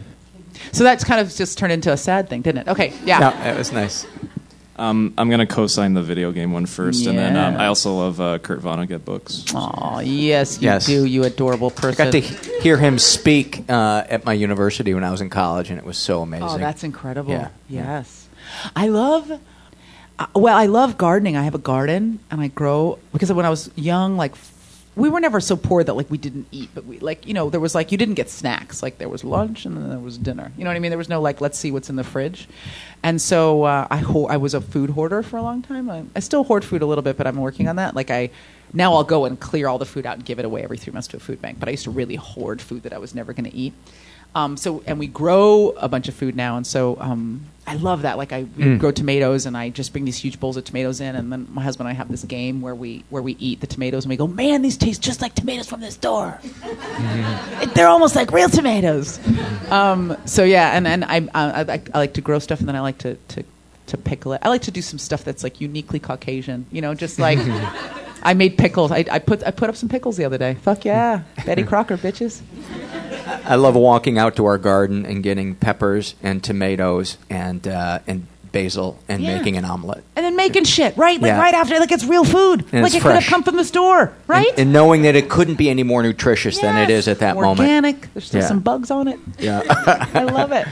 So 0.72 0.84
that's 0.84 1.04
kind 1.04 1.22
of 1.22 1.32
just 1.32 1.60
turned 1.60 1.74
into 1.74 1.92
a 1.92 1.98
sad 1.98 2.28
thing, 2.28 2.42
didn't 2.42 2.68
it? 2.68 2.72
Okay, 2.72 2.92
yeah. 3.06 3.20
No, 3.20 3.52
it 3.52 3.56
was 3.56 3.72
nice. 3.72 4.08
Um, 4.82 5.14
I'm 5.18 5.30
gonna 5.30 5.46
co-sign 5.46 5.94
the 5.94 6.02
video 6.02 6.32
game 6.32 6.52
one 6.54 6.66
first, 6.66 7.06
and 7.06 7.16
then 7.18 7.38
um, 7.38 7.54
Yeah. 7.54 7.62
I 7.64 7.68
also 7.68 7.94
love 7.94 8.20
uh, 8.20 8.40
Kurt 8.40 8.62
Vonnegut 8.62 9.06
books. 9.06 9.46
Oh 9.54 10.00
yes, 10.00 10.60
you 10.60 10.66
Yes. 10.70 10.88
do, 10.88 11.06
you 11.06 11.24
adorable 11.24 11.72
I 11.78 11.82
person. 11.82 12.06
got 12.06 12.12
to 12.14 12.20
he- 12.20 12.60
hear 12.62 12.78
him 12.78 12.98
speak 12.98 13.64
uh, 13.70 14.04
at 14.10 14.26
my 14.26 14.34
university 14.34 14.94
when 14.96 15.04
I 15.04 15.12
was 15.12 15.22
in 15.22 15.30
college, 15.30 15.70
and 15.70 15.78
it 15.78 15.86
was 15.86 15.98
so 16.00 16.24
amazing. 16.24 16.48
Oh, 16.50 16.58
that's 16.58 16.84
incredible. 16.84 17.32
Yeah. 17.32 17.50
Yes. 17.70 18.28
I 18.76 18.88
love, 18.90 19.32
uh, 20.18 20.26
well, 20.34 20.58
I 20.58 20.66
love 20.66 20.98
gardening. 20.98 21.38
I 21.38 21.44
have 21.44 21.54
a 21.56 21.60
garden 21.60 22.20
and 22.32 22.42
I 22.42 22.48
grow, 22.48 22.98
because 23.14 23.32
when 23.32 23.46
I 23.46 23.50
was 23.52 23.70
young, 23.76 24.18
like, 24.18 24.32
f- 24.32 24.52
we 24.96 25.08
were 25.10 25.22
never 25.22 25.40
so 25.40 25.56
poor 25.56 25.84
that 25.84 25.94
like 25.94 26.12
we 26.12 26.18
didn't 26.18 26.48
eat, 26.52 26.70
but 26.74 26.86
we 26.86 27.00
like 27.00 27.26
you 27.26 27.34
know 27.34 27.50
there 27.50 27.60
was 27.60 27.74
like 27.74 27.92
you 27.92 27.98
didn't 27.98 28.16
get 28.16 28.30
snacks 28.30 28.84
like 28.84 28.98
there 28.98 29.08
was 29.08 29.24
lunch 29.24 29.66
and 29.66 29.78
then 29.78 29.90
there 29.90 30.00
was 30.00 30.18
dinner. 30.18 30.52
You 30.58 30.64
know 30.64 30.70
what 30.70 30.76
I 30.76 30.80
mean? 30.80 30.92
There 30.92 30.98
was 30.98 31.10
no 31.10 31.22
like 31.22 31.40
let's 31.40 31.58
see 31.58 31.72
what's 31.72 31.90
in 31.90 31.96
the 31.96 32.04
fridge, 32.04 32.48
and 33.02 33.22
so 33.22 33.64
uh, 33.64 33.88
I 33.90 33.98
ho- 33.98 34.28
I 34.28 34.38
was 34.38 34.54
a 34.54 34.62
food 34.62 34.90
hoarder 34.90 35.24
for 35.24 35.38
a 35.38 35.42
long 35.42 35.62
time. 35.62 35.90
I, 35.90 36.04
I 36.16 36.20
still 36.20 36.44
hoard 36.44 36.66
food 36.66 36.82
a 36.82 36.86
little 36.86 37.04
bit, 37.04 37.16
but 37.18 37.26
I'm 37.26 37.38
working 37.38 37.68
on 37.68 37.78
that. 37.78 37.96
Like 37.96 38.12
I 38.12 38.32
now 38.74 38.94
I'll 38.94 39.04
go 39.04 39.26
and 39.26 39.40
clear 39.40 39.68
all 39.68 39.78
the 39.78 39.86
food 39.86 40.06
out 40.06 40.16
and 40.16 40.26
give 40.26 40.40
it 40.40 40.46
away 40.46 40.64
every 40.64 40.78
three 40.78 40.92
months 40.94 41.08
to 41.10 41.18
a 41.18 41.20
food 41.20 41.42
bank. 41.42 41.60
But 41.60 41.70
I 41.70 41.72
used 41.72 41.86
to 41.86 41.92
really 41.92 42.16
hoard 42.16 42.62
food 42.62 42.84
that 42.84 42.94
I 42.94 42.98
was 42.98 43.16
never 43.16 43.34
going 43.34 43.50
to 43.50 43.56
eat. 43.56 43.74
Um, 44.34 44.56
so 44.56 44.82
and 44.88 44.98
we 44.98 45.08
grow 45.08 45.74
a 45.78 45.90
bunch 45.90 46.08
of 46.08 46.14
food 46.16 46.36
now, 46.38 46.56
and 46.56 46.66
so 46.66 46.98
um, 47.02 47.42
I 47.68 47.76
love 47.76 48.04
that. 48.04 48.18
Like 48.18 48.32
I 48.32 48.44
we 48.56 48.64
Mm. 48.64 48.80
grow 48.80 48.92
tomatoes, 48.92 49.46
and 49.46 49.58
I 49.58 49.70
just 49.70 49.92
bring 49.92 50.06
these 50.06 50.16
huge 50.18 50.40
bowls 50.40 50.56
of 50.56 50.64
tomatoes 50.64 51.02
in, 51.02 51.16
and 51.18 51.30
then 51.32 51.48
my 51.52 51.62
husband 51.62 51.90
and 51.90 51.96
I 51.96 51.98
have 51.98 52.10
this 52.10 52.24
game 52.24 52.62
where 52.62 52.74
we 52.74 53.04
where 53.10 53.22
we 53.22 53.36
eat 53.40 53.60
the 53.60 53.68
tomatoes, 53.68 54.06
and 54.06 54.10
we 54.10 54.16
go, 54.16 54.28
man, 54.28 54.62
these 54.62 54.78
taste 54.78 55.02
just 55.02 55.22
like 55.22 55.36
tomatoes 55.36 55.68
from 55.68 55.82
the 55.82 55.92
store. 55.92 56.40
It- 57.62 57.74
They're 57.76 57.90
almost 57.90 58.16
like 58.16 58.32
real 58.32 58.50
tomatoes. 58.50 59.20
Um, 59.70 60.16
so 60.26 60.44
yeah, 60.46 60.76
and 60.78 60.88
and 60.88 61.04
I, 61.04 61.18
I 61.34 61.62
I 61.74 61.82
I 61.94 61.98
like 62.00 62.14
to 62.14 62.22
grow 62.22 62.40
stuff, 62.40 62.60
and 62.60 62.70
then 62.70 62.76
I 62.78 62.82
like 62.82 63.00
to 63.00 63.16
to 63.30 63.44
to 63.88 63.98
pickle 63.98 64.32
it. 64.34 64.40
I 64.44 64.48
like 64.50 64.62
to 64.64 64.72
do 64.72 64.82
some 64.82 64.98
stuff 65.00 65.26
that's 65.26 65.44
like 65.44 65.60
uniquely 65.60 66.00
Caucasian. 66.00 66.66
You 66.72 66.82
know, 66.82 66.94
just 66.94 67.20
like. 67.20 67.40
I 68.24 68.36
made 68.36 68.56
pickles. 68.56 68.92
I, 68.92 69.04
I 69.12 69.18
put 69.18 69.44
I 69.44 69.50
put 69.50 69.68
up 69.68 69.76
some 69.76 69.90
pickles 69.90 70.16
the 70.16 70.26
other 70.26 70.38
day. 70.38 70.54
Fuck 70.62 70.86
yeah, 70.86 71.24
Betty 71.44 71.64
Crocker, 71.64 71.98
bitches. 71.98 72.42
I 73.46 73.56
love 73.56 73.76
walking 73.76 74.18
out 74.18 74.36
to 74.38 74.46
our 74.46 74.58
garden 74.58 75.06
and 75.06 75.22
getting 75.24 75.56
peppers 75.56 76.16
and 76.24 76.44
tomatoes 76.44 77.18
and 77.30 77.68
uh, 77.68 78.00
and 78.08 78.28
basil 78.52 79.00
and 79.08 79.22
Yeah. 79.24 79.38
making 79.38 79.56
an 79.58 79.64
omelet. 79.64 80.04
and 80.16 80.26
then 80.26 80.36
making 80.36 80.66
shit 80.66 80.98
right, 80.98 81.20
like 81.22 81.30
Yeah. 81.30 81.40
right 81.40 81.54
after, 81.54 81.80
like 81.80 81.92
it's 81.92 82.04
real 82.04 82.26
food, 82.26 82.66
And 82.74 82.84
like 82.84 82.94
it's 82.94 82.96
it 82.96 83.02
could 83.02 83.16
have 83.16 83.24
come 83.26 83.44
from 83.44 83.56
the 83.56 83.64
store, 83.64 84.12
right? 84.28 84.50
And, 84.50 84.60
and 84.60 84.74
knowing 84.74 85.04
that 85.04 85.16
it 85.16 85.30
couldn't 85.30 85.56
be 85.56 85.70
any 85.70 85.84
more 85.84 86.04
nutritious 86.04 86.60
than 86.60 86.76
it 86.78 86.90
is 86.90 87.08
at 87.08 87.20
that 87.20 87.36
moment. 87.36 87.62
Organic. 87.62 88.14
There's 88.14 88.26
still 88.26 88.42
Yeah. 88.42 88.48
some 88.48 88.60
bugs 88.60 88.92
on 88.92 89.08
it. 89.08 89.20
Yeah. 89.40 89.62
I 90.14 90.24
love 90.24 90.52
it. 90.52 90.68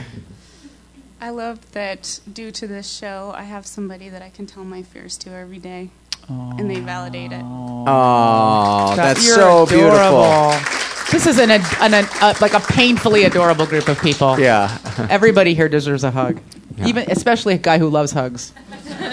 I 1.21 1.29
love 1.31 1.59
that 1.71 2.19
due 2.31 2.51
to 2.51 2.67
this 2.67 2.89
show, 2.89 3.33
I 3.35 3.43
have 3.43 3.65
somebody 3.65 4.09
that 4.09 4.21
I 4.21 4.29
can 4.29 4.45
tell 4.45 4.63
my 4.65 4.83
fears 4.83 5.17
to 5.19 5.31
every 5.31 5.59
day, 5.59 5.89
and 6.29 6.69
they 6.69 6.79
validate 6.81 7.31
it. 7.31 7.41
Oh, 7.43 8.93
that's 8.95 9.25
You're 9.25 9.35
so 9.35 9.63
adorable. 9.63 9.67
beautiful. 10.51 10.98
This 11.11 11.25
is 11.25 11.39
an, 11.39 11.49
an, 11.51 11.61
an 11.81 12.07
uh, 12.21 12.33
like 12.39 12.53
a 12.53 12.59
painfully 12.59 13.23
adorable 13.23 13.65
group 13.65 13.87
of 13.87 13.99
people. 13.99 14.39
Yeah. 14.39 14.77
Everybody 15.09 15.53
here 15.55 15.67
deserves 15.67 16.03
a 16.03 16.11
hug, 16.11 16.39
even 16.85 17.09
especially 17.09 17.55
a 17.55 17.57
guy 17.57 17.77
who 17.79 17.89
loves 17.89 18.11
hugs. 18.11 18.53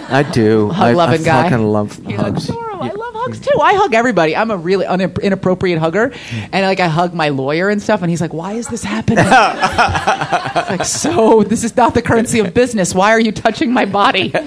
I 0.09 0.23
do. 0.23 0.69
I, 0.71 0.73
I 0.73 0.75
Hug-loving 0.89 1.23
guy. 1.25 1.43
fucking 1.49 1.67
love 1.67 1.97
He 2.07 2.13
hugs. 2.13 2.51
I 2.51 2.91
love 2.91 3.06
hugs 3.27 3.41
too. 3.41 3.61
I 3.61 3.75
hug 3.75 3.95
everybody. 3.95 4.37
I'm 4.37 4.51
a 4.51 4.57
really 4.57 4.87
un- 4.87 5.01
inappropriate 5.01 5.79
hugger, 5.79 6.13
and 6.53 6.67
like 6.67 6.81
I 6.81 6.89
hug 6.89 7.15
my 7.15 7.29
lawyer 7.31 7.69
and 7.69 7.83
stuff, 7.83 8.03
and 8.03 8.11
he's 8.11 8.21
like, 8.21 8.33
"Why 8.33 8.53
is 8.55 8.69
this 8.69 8.83
happening?" 8.85 9.25
It's 9.27 10.71
like, 10.71 10.85
so 10.85 11.43
this 11.43 11.65
is 11.65 11.77
not 11.77 11.95
the 11.95 12.03
currency 12.03 12.39
of 12.41 12.55
business. 12.55 12.95
Why 12.95 13.11
are 13.11 13.21
you 13.21 13.33
touching 13.33 13.73
my 13.73 13.85
body? 13.85 14.33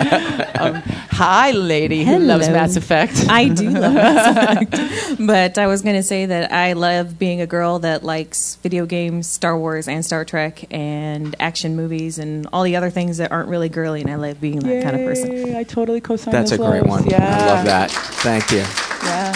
Um, 0.60 0.76
hi, 1.12 1.52
lady 1.52 2.04
who 2.04 2.20
loves 2.20 2.50
Mass 2.50 2.76
Effect. 2.76 3.14
I 3.30 3.48
do 3.48 3.70
love 3.70 3.94
Mass 3.94 4.68
Effect. 4.72 5.26
But 5.26 5.58
I 5.58 5.68
was 5.68 5.82
going 5.84 5.96
to 5.96 6.04
say 6.04 6.26
that 6.26 6.52
I 6.52 6.74
love 6.74 7.18
being 7.18 7.40
a 7.40 7.48
girl 7.48 7.80
that 7.80 8.04
likes 8.04 8.56
video 8.56 8.86
games, 8.86 9.28
Star 9.28 9.58
Wars, 9.58 9.88
and 9.88 10.04
Star 10.04 10.26
Trek, 10.26 10.66
and 10.74 11.34
action 11.40 11.78
movies, 11.78 12.20
and 12.20 12.46
all 12.52 12.64
the 12.64 12.76
other 12.76 12.90
things 12.90 13.18
that 13.20 13.32
aren't 13.32 13.48
really 13.48 13.70
girly, 13.70 14.02
and 14.02 14.10
I 14.12 14.16
love 14.16 14.42
being 14.42 14.60
that 14.60 14.84
kind 14.84 15.00
of 15.00 15.06
person. 15.06 15.32
Yay, 15.32 15.58
I 15.58 15.64
totally 15.64 16.02
co-sign 16.02 16.34
That's 16.34 16.52
a 16.52 16.58
those 16.58 16.68
great 16.70 16.86
one. 16.86 17.06
Yeah. 17.06 17.38
I 17.42 17.46
love 17.56 17.66
that. 17.66 17.92
Thank 17.92 18.52
you. 18.52 18.66
Yeah. 19.04 19.36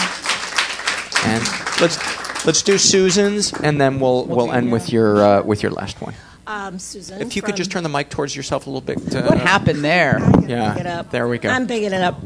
And 1.26 1.42
let's 1.80 2.44
let's 2.44 2.62
do 2.62 2.76
Susan's, 2.78 3.52
and 3.52 3.80
then 3.80 3.98
we'll 4.00 4.24
we'll 4.26 4.52
end 4.52 4.70
with 4.72 4.92
your 4.92 5.22
uh, 5.22 5.42
with 5.42 5.62
your 5.62 5.72
last 5.72 6.00
one. 6.00 6.14
Um, 6.46 6.78
Susan. 6.78 7.22
If 7.22 7.36
you 7.36 7.40
could 7.42 7.52
from- 7.52 7.56
just 7.56 7.70
turn 7.70 7.82
the 7.82 7.88
mic 7.88 8.10
towards 8.10 8.36
yourself 8.36 8.66
a 8.66 8.70
little 8.70 8.82
bit. 8.82 9.14
Uh, 9.14 9.22
What 9.22 9.38
happened 9.38 9.82
there? 9.82 10.18
Yeah. 10.46 10.74
Pick 10.74 10.80
it 10.82 10.86
up. 10.86 11.10
There 11.10 11.26
we 11.26 11.38
go. 11.38 11.48
I'm 11.48 11.66
picking 11.66 11.92
it 11.92 12.02
up. 12.02 12.20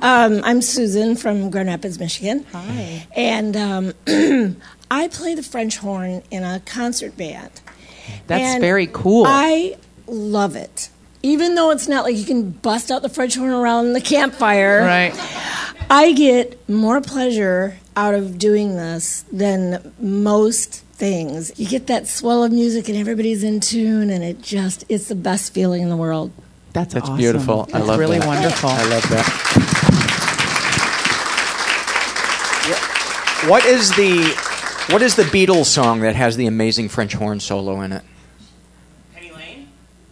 Um, 0.00 0.40
I'm 0.42 0.62
Susan 0.62 1.16
from 1.16 1.50
Grand 1.50 1.68
Rapids, 1.68 1.98
Michigan. 1.98 2.46
Hi. 2.52 3.06
And 3.14 3.54
um, 3.58 3.92
I 4.90 5.08
play 5.08 5.34
the 5.34 5.42
French 5.42 5.76
horn 5.76 6.22
in 6.30 6.44
a 6.44 6.60
concert 6.64 7.14
band. 7.18 7.50
That's 8.26 8.42
And 8.42 8.60
very 8.62 8.86
cool. 8.86 9.24
I 9.28 9.76
love 10.06 10.56
it. 10.56 10.88
Even 11.22 11.54
though 11.54 11.70
it's 11.70 11.88
not 11.88 12.04
like 12.04 12.16
you 12.16 12.24
can 12.24 12.50
bust 12.50 12.90
out 12.90 13.02
the 13.02 13.10
French 13.10 13.34
horn 13.34 13.50
around 13.50 13.92
the 13.92 14.00
campfire. 14.00 14.80
Right. 14.80 15.12
I 15.90 16.12
get 16.12 16.68
more 16.68 17.00
pleasure 17.00 17.78
out 17.96 18.14
of 18.14 18.38
doing 18.38 18.76
this 18.76 19.24
than 19.32 19.94
most 19.98 20.84
things. 20.92 21.58
You 21.58 21.66
get 21.66 21.86
that 21.86 22.06
swell 22.06 22.44
of 22.44 22.52
music 22.52 22.88
and 22.88 22.98
everybody's 22.98 23.42
in 23.42 23.60
tune 23.60 24.10
and 24.10 24.22
it 24.22 24.42
just 24.42 24.84
it's 24.88 25.08
the 25.08 25.14
best 25.14 25.54
feeling 25.54 25.82
in 25.82 25.88
the 25.88 25.96
world. 25.96 26.30
That's 26.74 26.92
That's 26.94 27.04
awesome. 27.04 27.16
beautiful. 27.16 27.62
I 27.72 27.78
That's 27.78 27.86
love 27.86 27.98
really 27.98 28.18
that. 28.18 28.26
wonderful. 28.26 28.68
I 28.70 28.84
love 28.88 29.08
that. 29.08 29.84
What 33.46 33.64
is 33.64 33.94
the 33.94 34.24
what 34.92 35.00
is 35.00 35.14
the 35.14 35.22
Beatles 35.22 35.66
song 35.66 36.00
that 36.00 36.16
has 36.16 36.36
the 36.36 36.46
amazing 36.46 36.88
French 36.88 37.14
horn 37.14 37.38
solo 37.38 37.80
in 37.82 37.92
it? 37.92 38.02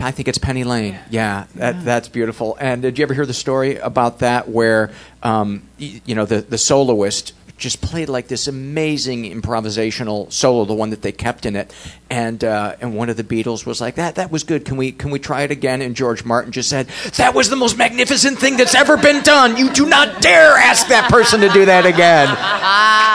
I 0.06 0.12
think 0.12 0.28
it's 0.28 0.38
Penny 0.38 0.62
Lane. 0.62 0.96
Yeah, 1.10 1.46
that, 1.56 1.84
that's 1.84 2.08
beautiful. 2.08 2.56
And 2.60 2.80
did 2.82 2.96
you 2.98 3.02
ever 3.02 3.12
hear 3.14 3.26
the 3.26 3.34
story 3.34 3.76
about 3.76 4.20
that, 4.20 4.48
where 4.48 4.90
um, 5.22 5.62
y- 5.80 6.00
you 6.06 6.14
know 6.14 6.24
the 6.24 6.40
the 6.42 6.58
soloist 6.58 7.32
just 7.58 7.80
played 7.80 8.10
like 8.10 8.28
this 8.28 8.46
amazing 8.46 9.24
improvisational 9.24 10.30
solo, 10.30 10.66
the 10.66 10.74
one 10.74 10.90
that 10.90 11.00
they 11.00 11.10
kept 11.10 11.46
in 11.46 11.56
it, 11.56 11.74
and 12.10 12.44
uh, 12.44 12.76
and 12.82 12.94
one 12.94 13.08
of 13.08 13.16
the 13.16 13.24
Beatles 13.24 13.64
was 13.66 13.80
like 13.80 13.96
that 13.96 14.14
that 14.14 14.30
was 14.30 14.44
good. 14.44 14.64
Can 14.64 14.76
we 14.76 14.92
can 14.92 15.10
we 15.10 15.18
try 15.18 15.42
it 15.42 15.50
again? 15.50 15.82
And 15.82 15.96
George 15.96 16.24
Martin 16.24 16.52
just 16.52 16.68
said 16.70 16.86
that 17.16 17.34
was 17.34 17.48
the 17.50 17.56
most 17.56 17.76
magnificent 17.76 18.38
thing 18.38 18.56
that's 18.58 18.74
ever 18.76 18.96
been 18.96 19.22
done. 19.24 19.56
You 19.56 19.72
do 19.72 19.86
not 19.86 20.20
dare 20.22 20.52
ask 20.56 20.86
that 20.88 21.10
person 21.10 21.40
to 21.40 21.48
do 21.48 21.64
that 21.64 21.84
again. 21.84 22.28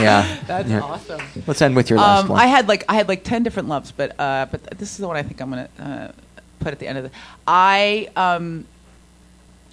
Yeah, 0.00 0.38
That's 0.46 0.68
Yeah. 0.68 0.80
awesome. 0.80 1.20
Let's 1.46 1.60
end 1.60 1.76
with 1.76 1.90
your 1.90 1.98
last 1.98 2.22
um, 2.24 2.28
one. 2.30 2.40
I 2.40 2.46
had 2.46 2.68
like 2.68 2.84
I 2.88 2.94
had 2.94 3.06
like 3.08 3.22
ten 3.22 3.42
different 3.42 3.68
loves, 3.68 3.92
but 3.92 4.18
uh, 4.18 4.46
but 4.50 4.78
this 4.78 4.92
is 4.92 4.96
the 4.98 5.06
one 5.06 5.16
I 5.16 5.22
think 5.22 5.40
I'm 5.42 5.50
gonna 5.50 5.68
uh, 5.78 6.12
put 6.60 6.72
at 6.72 6.78
the 6.78 6.86
end 6.86 6.98
of 6.98 7.04
the. 7.04 7.10
I 7.46 8.08
um, 8.16 8.66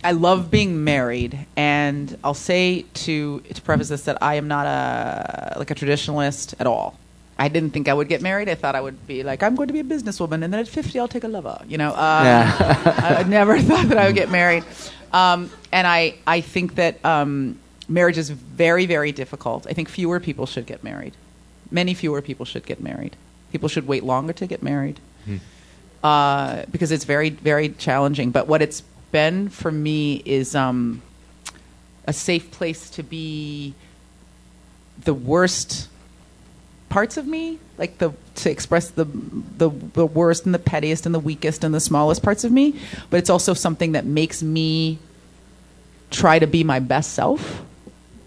I 0.03 0.11
love 0.11 0.49
being 0.51 0.83
married, 0.83 1.37
and 1.55 2.17
I'll 2.23 2.33
say 2.33 2.85
to 3.05 3.41
to 3.41 3.61
preface 3.61 3.89
this 3.89 4.03
that 4.03 4.21
I 4.21 4.35
am 4.35 4.47
not 4.47 4.65
a 4.65 5.57
like 5.59 5.71
a 5.71 5.75
traditionalist 5.75 6.53
at 6.59 6.67
all. 6.67 6.97
I 7.39 7.49
didn't 7.49 7.69
think 7.69 7.87
I 7.87 7.93
would 7.93 8.07
get 8.07 8.21
married. 8.21 8.49
I 8.49 8.55
thought 8.55 8.75
I 8.75 8.81
would 8.81 9.05
be 9.05 9.21
like 9.23 9.43
I'm 9.43 9.55
going 9.55 9.67
to 9.67 9.73
be 9.73 9.79
a 9.79 9.83
businesswoman, 9.83 10.43
and 10.43 10.51
then 10.53 10.59
at 10.59 10.67
50 10.67 10.99
I'll 10.99 11.07
take 11.07 11.23
a 11.23 11.27
lover. 11.27 11.61
You 11.67 11.77
know, 11.77 11.91
uh, 11.91 12.21
Yeah. 12.23 13.17
I 13.19 13.23
never 13.23 13.59
thought 13.69 13.87
that 13.89 13.97
I 13.97 14.07
would 14.07 14.15
get 14.15 14.31
married, 14.31 14.63
um, 15.13 15.51
and 15.71 15.85
I 15.85 16.15
I 16.25 16.41
think 16.41 16.75
that 16.75 17.03
um, 17.05 17.59
marriage 17.87 18.17
is 18.17 18.29
very 18.29 18.85
very 18.85 19.11
difficult. 19.11 19.67
I 19.67 19.73
think 19.73 19.89
fewer 19.89 20.19
people 20.19 20.45
should 20.45 20.65
get 20.65 20.83
married. 20.83 21.13
Many 21.69 21.93
fewer 21.93 22.21
people 22.21 22.45
should 22.45 22.65
get 22.65 22.79
married. 22.81 23.15
People 23.51 23.69
should 23.69 23.87
wait 23.87 24.03
longer 24.03 24.33
to 24.33 24.47
get 24.47 24.61
married 24.63 24.99
uh, 26.03 26.63
because 26.71 26.91
it's 26.91 27.05
very 27.05 27.29
very 27.29 27.69
challenging. 27.69 28.31
But 28.31 28.47
what 28.47 28.61
it's 28.61 28.81
been 29.11 29.49
for 29.49 29.71
me 29.71 30.21
is 30.25 30.55
um, 30.55 31.01
a 32.05 32.13
safe 32.13 32.51
place 32.51 32.89
to 32.91 33.03
be 33.03 33.73
the 35.03 35.13
worst 35.13 35.89
parts 36.89 37.17
of 37.17 37.27
me, 37.27 37.59
like 37.77 37.97
the 37.97 38.11
to 38.35 38.49
express 38.49 38.89
the, 38.89 39.05
the 39.05 39.69
the 39.69 40.05
worst 40.05 40.45
and 40.45 40.53
the 40.53 40.59
pettiest 40.59 41.05
and 41.05 41.13
the 41.13 41.19
weakest 41.19 41.63
and 41.63 41.73
the 41.73 41.79
smallest 41.79 42.23
parts 42.23 42.43
of 42.43 42.51
me. 42.51 42.79
But 43.09 43.17
it's 43.17 43.29
also 43.29 43.53
something 43.53 43.93
that 43.93 44.05
makes 44.05 44.41
me 44.41 44.99
try 46.09 46.39
to 46.39 46.47
be 46.47 46.63
my 46.63 46.79
best 46.79 47.13
self 47.13 47.63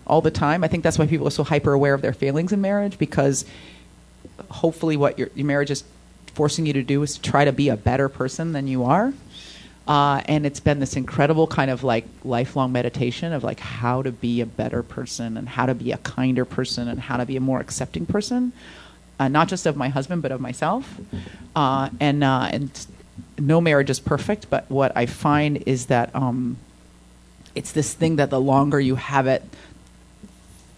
all 0.06 0.20
the 0.20 0.30
time. 0.30 0.64
I 0.64 0.68
think 0.68 0.82
that's 0.82 0.98
why 0.98 1.06
people 1.06 1.26
are 1.26 1.32
so 1.32 1.44
hyper 1.44 1.72
aware 1.72 1.94
of 1.94 2.02
their 2.02 2.12
feelings 2.12 2.52
in 2.52 2.60
marriage 2.60 2.98
because 2.98 3.44
hopefully 4.50 4.96
what 4.96 5.18
your, 5.18 5.30
your 5.34 5.46
marriage 5.46 5.70
is 5.70 5.84
forcing 6.30 6.66
you 6.66 6.72
to 6.72 6.82
do 6.82 7.02
is 7.02 7.14
to 7.16 7.22
try 7.22 7.44
to 7.44 7.52
be 7.52 7.68
a 7.68 7.76
better 7.76 8.08
person 8.08 8.52
than 8.52 8.66
you 8.66 8.84
are. 8.84 9.12
Uh, 9.88 10.22
and 10.26 10.46
it's 10.46 10.60
been 10.60 10.78
this 10.78 10.94
incredible 10.94 11.46
kind 11.46 11.70
of 11.70 11.82
like 11.82 12.04
lifelong 12.22 12.70
meditation 12.70 13.32
of 13.32 13.42
like 13.42 13.58
how 13.58 14.02
to 14.02 14.12
be 14.12 14.40
a 14.40 14.46
better 14.46 14.82
person 14.82 15.36
and 15.36 15.48
how 15.48 15.66
to 15.66 15.74
be 15.74 15.90
a 15.90 15.98
kinder 15.98 16.44
person 16.44 16.86
and 16.86 17.00
how 17.00 17.16
to 17.16 17.26
be 17.26 17.36
a 17.36 17.40
more 17.40 17.58
accepting 17.58 18.06
person, 18.06 18.52
uh, 19.18 19.26
not 19.26 19.48
just 19.48 19.66
of 19.66 19.76
my 19.76 19.88
husband 19.88 20.22
but 20.22 20.30
of 20.30 20.40
myself. 20.40 21.00
Uh, 21.56 21.88
and 21.98 22.22
uh, 22.22 22.48
and 22.52 22.86
no 23.38 23.60
marriage 23.60 23.90
is 23.90 23.98
perfect, 23.98 24.48
but 24.48 24.70
what 24.70 24.92
I 24.96 25.06
find 25.06 25.64
is 25.66 25.86
that 25.86 26.14
um, 26.14 26.56
it's 27.54 27.72
this 27.72 27.92
thing 27.92 28.16
that 28.16 28.30
the 28.30 28.40
longer 28.40 28.78
you 28.78 28.94
have 28.94 29.26
it, 29.26 29.42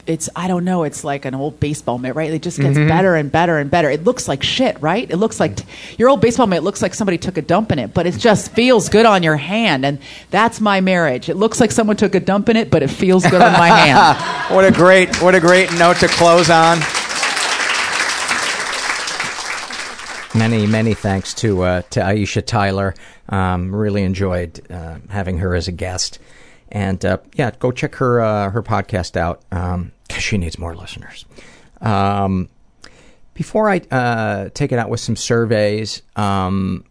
it's 0.06 0.28
I 0.34 0.48
don't 0.48 0.64
know. 0.64 0.82
It's 0.82 1.04
like 1.04 1.24
an 1.24 1.34
old 1.34 1.60
baseball 1.60 1.98
mitt, 1.98 2.14
right? 2.16 2.32
It 2.32 2.42
just 2.42 2.58
gets 2.58 2.76
Mhm. 2.76 2.88
better 2.88 3.14
and 3.14 3.30
better 3.30 3.58
and 3.58 3.70
better. 3.70 3.88
It 3.90 4.04
looks 4.04 4.26
like 4.26 4.42
shit, 4.42 4.76
right? 4.82 5.08
It 5.10 5.16
looks 5.16 5.38
like 5.38 5.58
your 5.98 6.08
old 6.08 6.20
baseball 6.20 6.46
mitt 6.46 6.62
looks 6.62 6.82
like 6.82 6.94
somebody 6.94 7.18
took 7.18 7.36
a 7.36 7.42
dump 7.42 7.70
in 7.72 7.78
it, 7.78 7.94
but 7.94 8.06
it 8.06 8.16
just 8.18 8.52
feels 8.52 8.88
good 8.88 9.06
on 9.06 9.22
your 9.22 9.36
hand, 9.36 9.84
and 9.86 9.98
that's 10.30 10.60
my 10.60 10.80
marriage. 10.80 11.28
It 11.28 11.36
looks 11.36 11.60
like 11.60 11.70
someone 11.70 11.96
took 11.96 12.14
a 12.14 12.20
dump 12.20 12.48
in 12.48 12.56
it, 12.56 12.70
but 12.70 12.82
it 12.82 12.88
feels 12.90 13.24
good 13.24 13.40
on 13.42 13.52
my 13.52 13.68
hand. 13.68 14.18
what 14.54 14.64
a 14.64 14.72
great 14.72 15.22
what 15.22 15.34
a 15.34 15.40
great 15.40 15.72
note 15.78 15.98
to 15.98 16.08
close 16.08 16.50
on. 16.50 16.78
Many, 20.34 20.66
many 20.66 20.94
thanks 20.94 21.34
to 21.34 21.62
uh, 21.62 21.82
to 21.90 22.00
Aisha 22.00 22.44
Tyler. 22.44 22.94
Um, 23.28 23.74
really 23.74 24.02
enjoyed 24.02 24.60
uh, 24.70 24.96
having 25.10 25.38
her 25.38 25.54
as 25.54 25.68
a 25.68 25.72
guest, 25.72 26.18
and 26.72 27.04
uh, 27.04 27.18
yeah, 27.34 27.52
go 27.58 27.70
check 27.70 27.94
her 27.96 28.20
uh, 28.20 28.50
her 28.50 28.62
podcast 28.62 29.16
out 29.16 29.42
because 29.50 30.22
she 30.22 30.38
needs 30.38 30.58
more 30.58 30.74
listeners. 30.74 31.24
Um, 31.80 32.48
before 33.34 33.70
I 33.70 33.82
uh, 33.90 34.48
take 34.54 34.72
it 34.72 34.78
out 34.78 34.88
with 34.88 35.00
some 35.00 35.16
surveys, 35.16 36.02
um, 36.16 36.84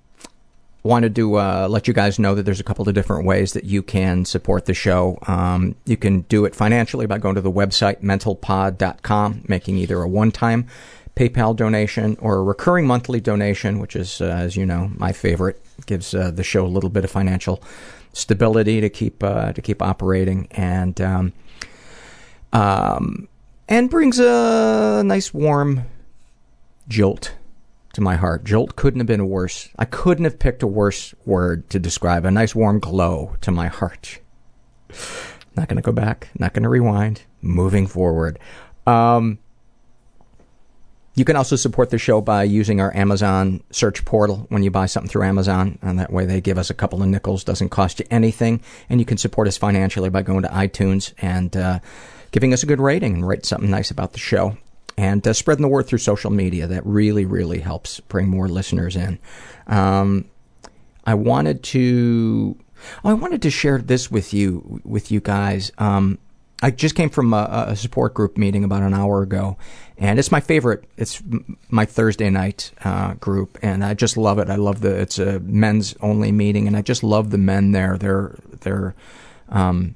wanted 0.84 1.16
to 1.16 1.36
uh, 1.36 1.68
let 1.70 1.88
you 1.88 1.94
guys 1.94 2.20
know 2.20 2.36
that 2.36 2.44
there's 2.44 2.60
a 2.60 2.64
couple 2.64 2.88
of 2.88 2.96
different 2.96 3.26
ways 3.26 3.54
that 3.54 3.66
you 3.66 3.84
can 3.84 4.26
support 4.26 4.66
the 4.66 4.74
show. 4.74 5.18
Um, 5.28 5.76
you 5.86 5.98
can 5.98 6.22
do 6.22 6.46
it 6.46 6.56
financially 6.56 7.06
by 7.06 7.18
going 7.18 7.36
to 7.36 7.42
the 7.42 7.52
website 7.52 8.02
mentalpod.com, 8.02 9.46
making 9.48 9.78
either 9.78 10.02
a 10.02 10.08
one-time 10.08 10.68
PayPal 11.16 11.56
donation 11.56 12.18
or 12.20 12.38
a 12.38 12.44
recurring 12.44 12.88
monthly 12.88 13.20
donation, 13.20 13.80
which 13.80 13.96
is, 13.96 14.22
uh, 14.22 14.26
as 14.26 14.56
you 14.56 14.66
know, 14.66 14.92
my 14.96 15.12
favorite. 15.12 15.62
Gives 15.88 16.14
uh, 16.14 16.30
the 16.30 16.44
show 16.44 16.64
a 16.64 16.68
little 16.68 16.92
bit 16.92 17.04
of 17.04 17.10
financial 17.10 17.64
stability 18.14 18.82
to 18.82 18.90
keep 18.90 19.24
uh, 19.24 19.54
to 19.54 19.62
keep 19.62 19.82
operating 19.82 20.48
and 20.52 21.00
um, 21.02 21.34
um, 22.54 23.28
and 23.68 23.90
brings 23.90 24.20
a 24.20 25.04
nice 25.06 25.34
warm 25.34 25.86
jolt 26.88 27.34
to 27.94 28.02
my 28.02 28.16
heart. 28.16 28.44
Jolt 28.44 28.76
couldn't 28.76 29.00
have 29.00 29.08
been 29.08 29.28
worse. 29.28 29.70
I 29.78 29.86
couldn't 29.86 30.26
have 30.26 30.40
picked 30.40 30.64
a 30.64 30.68
worse 30.68 31.14
word 31.26 31.70
to 31.70 31.80
describe. 31.80 32.26
A 32.26 32.32
nice 32.32 32.56
warm 32.56 32.80
glow 32.80 33.36
to 33.42 33.52
my 33.52 33.68
heart. 33.68 34.20
Not 35.56 35.68
going 35.68 35.78
to 35.78 35.82
go 35.82 35.92
back. 35.92 36.30
Not 36.38 36.54
going 36.54 36.64
to 36.64 36.70
rewind. 36.70 37.24
Moving 37.42 37.88
forward. 37.88 38.40
Um, 38.88 39.40
you 41.14 41.26
can 41.26 41.36
also 41.36 41.58
support 41.58 41.90
the 41.90 41.98
show 41.98 42.22
by 42.22 42.44
using 42.44 42.80
our 42.80 42.96
Amazon 42.96 43.62
search 43.70 44.06
portal 44.06 44.46
when 44.50 44.64
you 44.64 44.72
buy 44.72 44.86
something 44.86 45.10
through 45.10 45.24
Amazon, 45.24 45.78
and 45.82 46.00
that 46.00 46.12
way 46.12 46.26
they 46.26 46.40
give 46.40 46.58
us 46.58 46.70
a 46.70 46.74
couple 46.74 47.02
of 47.02 47.10
nickels. 47.10 47.44
Doesn't 47.44 47.70
cost 47.70 48.00
you 48.00 48.06
anything, 48.10 48.62
and 48.90 49.00
you 49.00 49.06
can 49.06 49.18
support 49.18 49.48
us 49.48 49.58
financially 49.58 50.10
by 50.10 50.22
going 50.22 50.44
to 50.44 50.50
iTunes 50.50 51.14
and 51.22 51.56
uh, 51.58 51.80
giving 52.32 52.54
us 52.54 52.64
a 52.64 52.66
good 52.66 52.80
rating 52.80 53.16
and 53.16 53.28
write 53.28 53.46
something 53.46 53.70
nice 53.70 53.92
about 53.92 54.14
the 54.14 54.20
show, 54.20 54.58
and 54.98 55.28
uh, 55.28 55.34
spreading 55.34 55.64
the 55.64 55.68
word 55.68 55.88
through 55.88 56.00
social 56.00 56.32
media. 56.32 56.66
That 56.68 56.86
really, 56.86 57.26
really 57.26 57.60
helps 57.60 58.00
bring 58.00 58.30
more 58.30 58.48
listeners 58.48 58.96
in. 58.96 59.20
Um, 59.68 60.26
I 61.06 61.16
wanted 61.16 61.64
to, 61.64 62.56
oh, 63.04 63.10
I 63.10 63.14
wanted 63.14 63.42
to 63.42 63.50
share 63.50 63.80
this 63.80 64.10
with 64.10 64.34
you, 64.34 64.80
with 64.86 65.12
you 65.12 65.20
guys. 65.20 65.72
Um, 65.78 66.20
I 66.62 66.72
just 66.72 66.96
came 66.96 67.10
from 67.10 67.34
a, 67.34 67.66
a 67.70 67.76
support 67.76 68.14
group 68.14 68.38
meeting 68.38 68.64
about 68.64 68.84
an 68.84 68.94
hour 68.94 69.22
ago, 69.24 69.58
and 69.98 70.20
it's 70.20 70.32
my 70.32 70.40
favorite. 70.40 70.84
It's 70.96 71.22
my 71.70 71.86
Thursday 71.86 72.30
night 72.30 72.72
uh, 72.84 73.16
group, 73.16 73.58
and 73.62 73.84
I 73.84 73.94
just 73.96 74.16
love 74.16 74.38
it. 74.38 74.50
I 74.50 74.56
love 74.56 74.82
the 74.82 74.96
it's 75.00 75.18
a 75.18 75.40
men's 75.40 75.96
only 76.02 76.32
meeting, 76.32 76.68
and 76.68 76.78
I 76.78 76.82
just 76.82 77.04
love 77.04 77.32
the 77.32 77.38
men 77.38 77.72
there. 77.72 77.98
They're 77.98 78.38
they're 78.62 78.96
um, 79.50 79.96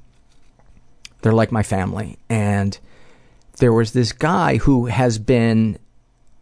they're 1.21 1.33
like 1.33 1.51
my 1.51 1.63
family. 1.63 2.17
And 2.29 2.77
there 3.57 3.73
was 3.73 3.93
this 3.93 4.11
guy 4.11 4.57
who 4.57 4.87
has 4.87 5.19
been 5.19 5.77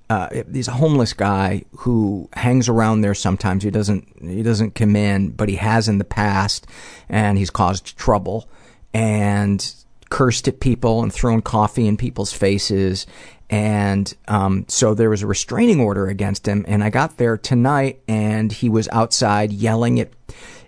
uh, 0.09 0.29
he's 0.51 0.67
a 0.67 0.73
homeless 0.73 1.13
guy 1.13 1.63
who 1.77 2.29
hangs 2.33 2.69
around 2.69 3.01
there 3.01 3.13
sometimes. 3.13 3.63
He 3.63 3.71
doesn't 3.71 4.07
he 4.21 4.41
doesn't 4.41 4.75
come 4.75 4.95
in, 4.95 5.31
but 5.31 5.49
he 5.49 5.55
has 5.55 5.89
in 5.89 5.97
the 5.97 6.05
past, 6.05 6.65
and 7.09 7.37
he's 7.37 7.49
caused 7.49 7.97
trouble 7.97 8.47
and 8.93 9.73
cursed 10.13 10.47
at 10.47 10.59
people 10.59 11.01
and 11.01 11.11
thrown 11.11 11.41
coffee 11.41 11.87
in 11.87 11.97
people's 11.97 12.31
faces. 12.31 13.07
And 13.49 14.13
um, 14.27 14.65
so 14.67 14.93
there 14.93 15.09
was 15.09 15.23
a 15.23 15.27
restraining 15.27 15.79
order 15.79 16.07
against 16.07 16.47
him. 16.47 16.63
And 16.67 16.83
I 16.83 16.91
got 16.91 17.17
there 17.17 17.35
tonight, 17.35 17.99
and 18.07 18.51
he 18.51 18.69
was 18.69 18.87
outside 18.91 19.51
yelling 19.51 19.99
at 19.99 20.11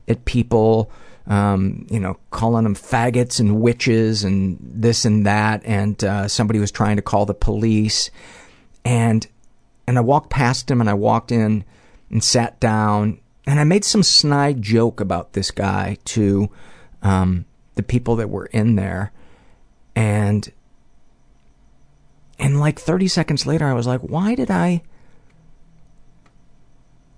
at 0.08 0.26
people. 0.26 0.92
Um, 1.28 1.88
you 1.90 2.00
know, 2.00 2.20
calling 2.30 2.66
them 2.66 2.76
faggots 2.76 3.40
and 3.40 3.60
witches 3.60 4.24
and 4.24 4.60
this 4.62 5.06
and 5.06 5.26
that, 5.26 5.64
and 5.66 6.04
uh, 6.04 6.28
somebody 6.28 6.60
was 6.60 6.72
trying 6.72 6.98
to 6.98 7.02
call 7.02 7.26
the 7.26 7.34
police, 7.34 8.12
and 8.84 9.26
and 9.88 9.98
I 9.98 10.02
walked 10.02 10.30
past 10.30 10.70
him 10.70 10.82
and 10.82 10.90
I 10.90 10.94
walked 10.94 11.32
in 11.32 11.64
and 12.12 12.24
sat 12.24 12.60
down 12.60 13.20
and 13.48 13.60
I 13.60 13.64
made 13.64 13.86
some 13.86 14.04
snide 14.04 14.62
joke 14.62 15.00
about 15.00 15.34
this 15.34 15.52
guy 15.52 15.98
to 16.06 16.50
um, 17.02 17.46
the 17.76 17.84
people 17.84 18.16
that 18.18 18.30
were 18.30 18.48
in 18.48 18.76
there, 18.76 19.12
and 19.96 20.52
and 22.38 22.60
like 22.60 22.80
30 22.80 23.08
seconds 23.08 23.46
later, 23.46 23.66
I 23.66 23.74
was 23.74 23.88
like, 23.88 24.02
why 24.02 24.36
did 24.36 24.52
I? 24.52 24.82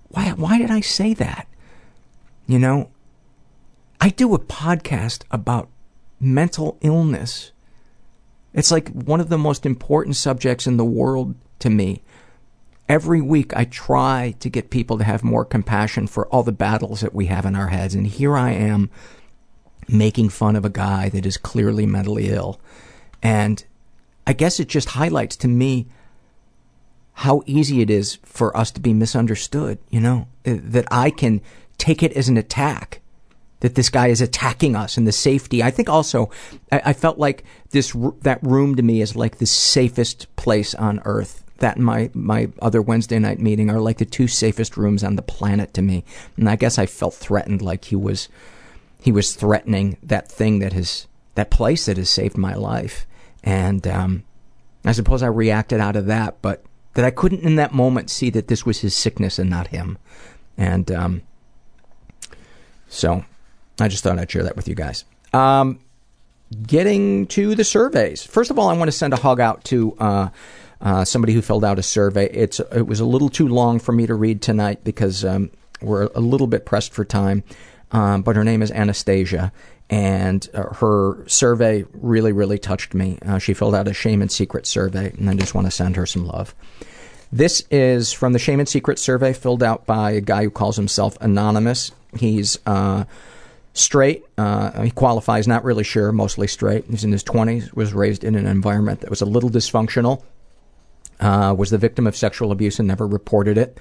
Why 0.10 0.30
why 0.32 0.58
did 0.58 0.72
I 0.72 0.82
say 0.82 1.14
that? 1.16 1.48
You 2.46 2.60
know, 2.60 2.92
I 4.00 4.10
do 4.10 4.34
a 4.34 4.40
podcast 4.40 5.24
about 5.32 5.70
mental 6.20 6.78
illness. 6.82 7.52
It's 8.54 8.72
like 8.72 8.90
one 8.90 9.20
of 9.20 9.30
the 9.30 9.38
most 9.38 9.66
important 9.66 10.16
subjects 10.16 10.66
in 10.66 10.78
the 10.78 10.86
world 10.86 11.36
to 11.60 11.70
me. 11.70 12.04
Every 12.88 13.22
week 13.22 13.56
I 13.56 13.66
try 13.66 14.34
to 14.40 14.50
get 14.50 14.70
people 14.70 14.98
to 14.98 15.04
have 15.04 15.24
more 15.24 15.44
compassion 15.44 16.08
for 16.08 16.28
all 16.28 16.44
the 16.44 16.54
battles 16.54 17.02
that 17.02 17.14
we 17.14 17.26
have 17.26 17.46
in 17.46 17.56
our 17.56 17.68
heads. 17.68 17.94
And 17.94 18.08
here 18.08 18.38
I 18.38 18.52
am 18.52 18.90
making 19.88 20.30
fun 20.30 20.56
of 20.56 20.66
a 20.66 20.70
guy 20.70 21.10
that 21.10 21.26
is 21.26 21.38
clearly 21.38 21.86
mentally 21.86 22.30
ill. 22.30 22.60
And 23.22 23.64
I 24.26 24.34
guess 24.34 24.60
it 24.60 24.68
just 24.68 24.90
highlights 24.90 25.36
to 25.38 25.48
me 25.48 25.88
how 27.14 27.42
easy 27.46 27.82
it 27.82 27.90
is 27.90 28.20
for 28.24 28.56
us 28.56 28.70
to 28.72 28.82
be 28.82 28.94
misunderstood, 28.94 29.80
you 29.90 30.00
know, 30.00 30.28
Uh, 30.46 30.58
that 30.62 30.86
I 30.92 31.10
can 31.10 31.42
take 31.78 32.04
it 32.04 32.14
as 32.14 32.30
an 32.30 32.38
attack 32.38 33.02
that 33.60 33.76
this 33.76 33.90
guy 33.90 34.08
is 34.08 34.22
attacking 34.22 34.76
us 34.76 34.98
and 34.98 35.08
the 35.08 35.12
safety. 35.12 35.64
I 35.64 35.72
think 35.72 35.90
also 35.90 36.30
I, 36.72 36.82
I 36.86 36.94
felt 36.94 37.18
like 37.18 37.44
this 37.72 37.96
that 38.22 38.44
room 38.44 38.76
to 38.76 38.84
me 38.84 39.02
is 39.02 39.16
like 39.16 39.38
the 39.38 39.46
safest 39.46 40.28
place 40.36 40.76
on 40.76 41.02
earth. 41.06 41.44
That 41.58 41.78
and 41.78 41.86
my 41.86 42.12
my 42.14 42.50
other 42.62 42.82
Wednesday 42.84 43.20
night 43.20 43.40
meeting 43.40 43.72
are 43.72 43.80
like 43.80 43.98
the 43.98 44.06
two 44.06 44.28
safest 44.28 44.78
rooms 44.78 45.04
on 45.04 45.16
the 45.16 45.24
planet 45.24 45.74
to 45.74 45.82
me. 45.82 46.04
And 46.38 46.48
I 46.48 46.56
guess 46.56 46.78
I 46.78 46.86
felt 46.86 47.16
threatened, 47.16 47.62
like 47.62 47.86
he 47.86 47.96
was 47.96 48.30
he 49.02 49.12
was 49.12 49.36
threatening 49.36 49.98
that 50.04 50.30
thing 50.30 50.60
that 50.60 50.74
has 50.74 51.08
that 51.36 51.52
place 51.52 51.86
that 51.86 51.98
has 51.98 52.10
saved 52.10 52.38
my 52.38 52.56
life. 52.56 53.06
And 53.44 53.88
um, 53.88 54.24
I 54.84 54.92
suppose 54.92 55.22
I 55.22 55.28
reacted 55.28 55.80
out 55.80 55.96
of 55.96 56.08
that, 56.08 56.42
but 56.42 56.64
that 56.96 57.06
I 57.06 57.12
couldn't 57.12 57.44
in 57.44 57.56
that 57.58 57.74
moment 57.74 58.10
see 58.10 58.30
that 58.32 58.48
this 58.48 58.66
was 58.66 58.80
his 58.80 58.96
sickness 58.96 59.38
and 59.38 59.50
not 59.50 59.68
him. 59.68 59.98
And 60.58 60.92
um, 60.92 61.22
so 62.90 63.24
I 63.80 63.88
just 63.88 64.04
thought 64.04 64.18
I'd 64.18 64.32
share 64.32 64.44
that 64.44 64.56
with 64.56 64.68
you 64.68 64.76
guys. 64.76 65.06
Um, 65.34 65.80
getting 66.66 67.28
to 67.28 67.56
the 67.56 67.64
surveys. 67.64 68.24
First 68.24 68.50
of 68.50 68.58
all, 68.58 68.70
I 68.70 68.74
want 68.74 68.88
to 68.88 68.98
send 68.98 69.14
a 69.14 69.18
hug 69.18 69.40
out 69.40 69.64
to 69.66 69.96
uh, 70.00 70.30
uh, 70.82 71.06
somebody 71.06 71.34
who 71.34 71.42
filled 71.42 71.64
out 71.64 71.78
a 71.80 71.84
survey. 71.84 72.30
It's 72.32 72.60
it 72.60 72.88
was 72.88 73.00
a 73.00 73.06
little 73.06 73.30
too 73.30 73.48
long 73.48 73.80
for 73.80 73.92
me 73.92 74.08
to 74.08 74.16
read 74.16 74.42
tonight 74.42 74.84
because 74.84 75.24
um, 75.24 75.52
we're 75.82 76.10
a 76.16 76.20
little 76.20 76.48
bit 76.48 76.66
pressed 76.66 76.94
for 76.94 77.06
time. 77.06 77.44
Um, 77.92 78.22
but 78.22 78.36
her 78.36 78.44
name 78.44 78.62
is 78.62 78.72
Anastasia, 78.72 79.52
and 79.90 80.48
uh, 80.54 80.74
her 80.76 81.26
survey 81.28 81.86
really, 81.94 82.34
really 82.34 82.60
touched 82.60 82.94
me. 82.94 83.18
Uh, 83.26 83.40
she 83.40 83.54
filled 83.54 83.76
out 83.76 83.88
a 83.88 83.94
shame 83.94 84.22
and 84.22 84.32
secret 84.32 84.66
survey, 84.68 85.14
and 85.18 85.30
I 85.30 85.36
just 85.36 85.56
want 85.56 85.68
to 85.68 85.72
send 85.72 85.96
her 85.96 86.06
some 86.06 86.26
love. 86.26 86.54
This 87.32 87.64
is 87.70 88.14
from 88.14 88.34
the 88.34 88.40
Shame 88.40 88.60
and 88.60 88.70
Secret 88.70 89.00
survey 89.00 89.34
filled 89.34 89.62
out 89.62 89.86
by 89.86 90.12
a 90.12 90.22
guy 90.22 90.44
who 90.44 90.50
calls 90.50 90.78
himself 90.78 91.18
Anonymous. 91.20 91.92
He's 92.18 92.58
uh, 92.66 93.04
straight. 93.74 94.26
Uh, 94.38 94.84
he 94.84 94.92
qualifies, 94.92 95.48
not 95.48 95.66
really 95.66 95.84
sure, 95.84 96.12
mostly 96.12 96.48
straight. 96.48 96.86
He's 96.90 97.04
in 97.04 97.12
his 97.12 97.24
20s, 97.24 97.74
was 97.74 97.94
raised 97.94 98.24
in 98.24 98.36
an 98.36 98.48
environment 98.48 99.02
that 99.02 99.10
was 99.10 99.22
a 99.22 99.26
little 99.26 99.50
dysfunctional, 99.50 100.24
uh, 101.20 101.54
was 101.58 101.70
the 101.70 101.78
victim 101.78 102.08
of 102.08 102.16
sexual 102.16 102.52
abuse 102.52 102.80
and 102.80 102.88
never 102.88 103.06
reported 103.06 103.58
it. 103.58 103.78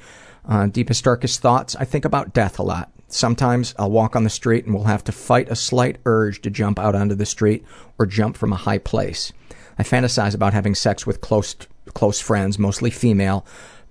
Uh, 0.48 0.66
deepest, 0.66 1.04
darkest 1.04 1.40
thoughts. 1.40 1.76
I 1.76 1.84
think 1.84 2.04
about 2.04 2.34
death 2.34 2.58
a 2.58 2.62
lot. 2.62 2.90
Sometimes 3.08 3.74
I'll 3.78 3.90
walk 3.90 4.16
on 4.16 4.24
the 4.24 4.30
street 4.30 4.64
and 4.64 4.74
will 4.74 4.84
have 4.84 5.04
to 5.04 5.12
fight 5.12 5.50
a 5.50 5.56
slight 5.56 5.98
urge 6.04 6.42
to 6.42 6.50
jump 6.50 6.78
out 6.78 6.94
onto 6.94 7.14
the 7.14 7.26
street 7.26 7.64
or 7.98 8.06
jump 8.06 8.36
from 8.36 8.52
a 8.52 8.56
high 8.56 8.78
place. 8.78 9.32
I 9.78 9.82
fantasize 9.82 10.34
about 10.34 10.54
having 10.54 10.74
sex 10.74 11.06
with 11.06 11.20
close 11.20 11.54
close 11.94 12.20
friends, 12.20 12.58
mostly 12.58 12.90
female, 12.90 13.46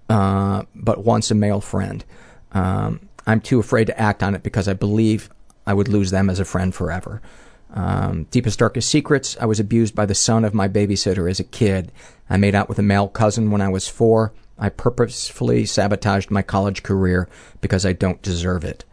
uh, 0.09 0.63
but 0.75 1.03
once 1.03 1.31
a 1.31 1.35
male 1.35 1.61
friend. 1.61 2.03
Um, 2.51 3.09
I'm 3.25 3.41
too 3.41 3.59
afraid 3.59 3.87
to 3.87 3.99
act 3.99 4.21
on 4.21 4.35
it 4.35 4.43
because 4.43 4.67
I 4.67 4.73
believe 4.73 5.29
I 5.65 5.73
would 5.73 5.87
lose 5.87 6.11
them 6.11 6.29
as 6.29 6.39
a 6.39 6.45
friend 6.45 6.75
forever. 6.75 7.21
Um, 7.73 8.25
deepest, 8.31 8.59
darkest 8.59 8.89
secrets. 8.89 9.35
I 9.39 9.45
was 9.45 9.59
abused 9.59 9.95
by 9.95 10.05
the 10.05 10.15
son 10.15 10.45
of 10.45 10.53
my 10.53 10.67
babysitter 10.67 11.29
as 11.29 11.39
a 11.39 11.43
kid. 11.43 11.91
I 12.29 12.37
made 12.37 12.55
out 12.55 12.69
with 12.69 12.79
a 12.79 12.83
male 12.83 13.07
cousin 13.07 13.51
when 13.51 13.61
I 13.61 13.69
was 13.69 13.87
four. 13.87 14.33
I 14.57 14.69
purposefully 14.69 15.65
sabotaged 15.65 16.31
my 16.31 16.41
college 16.41 16.83
career 16.83 17.27
because 17.59 17.85
I 17.85 17.93
don't 17.93 18.21
deserve 18.21 18.63
it. 18.63 18.85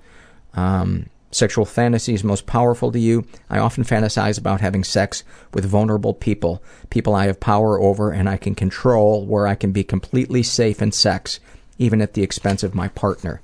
Um, 0.55 1.07
sexual 1.31 1.65
fantasies 1.65 2.23
most 2.23 2.47
powerful 2.47 2.93
to 2.93 2.99
you. 2.99 3.27
I 3.51 3.59
often 3.59 3.85
fantasize 3.85 4.39
about 4.39 4.61
having 4.61 4.85
sex 4.85 5.25
with 5.53 5.65
vulnerable 5.65 6.15
people, 6.15 6.63
people 6.91 7.15
I 7.15 7.27
have 7.27 7.41
power 7.41 7.81
over 7.81 8.11
and 8.11 8.29
I 8.29 8.37
can 8.37 8.55
control, 8.55 9.25
where 9.25 9.47
I 9.47 9.55
can 9.55 9.73
be 9.73 9.83
completely 9.85 10.43
safe 10.43 10.83
in 10.83 10.93
sex, 10.93 11.41
even 11.79 12.01
at 12.03 12.15
the 12.15 12.23
expense 12.23 12.63
of 12.63 12.75
my 12.75 12.89
partner. 12.89 13.41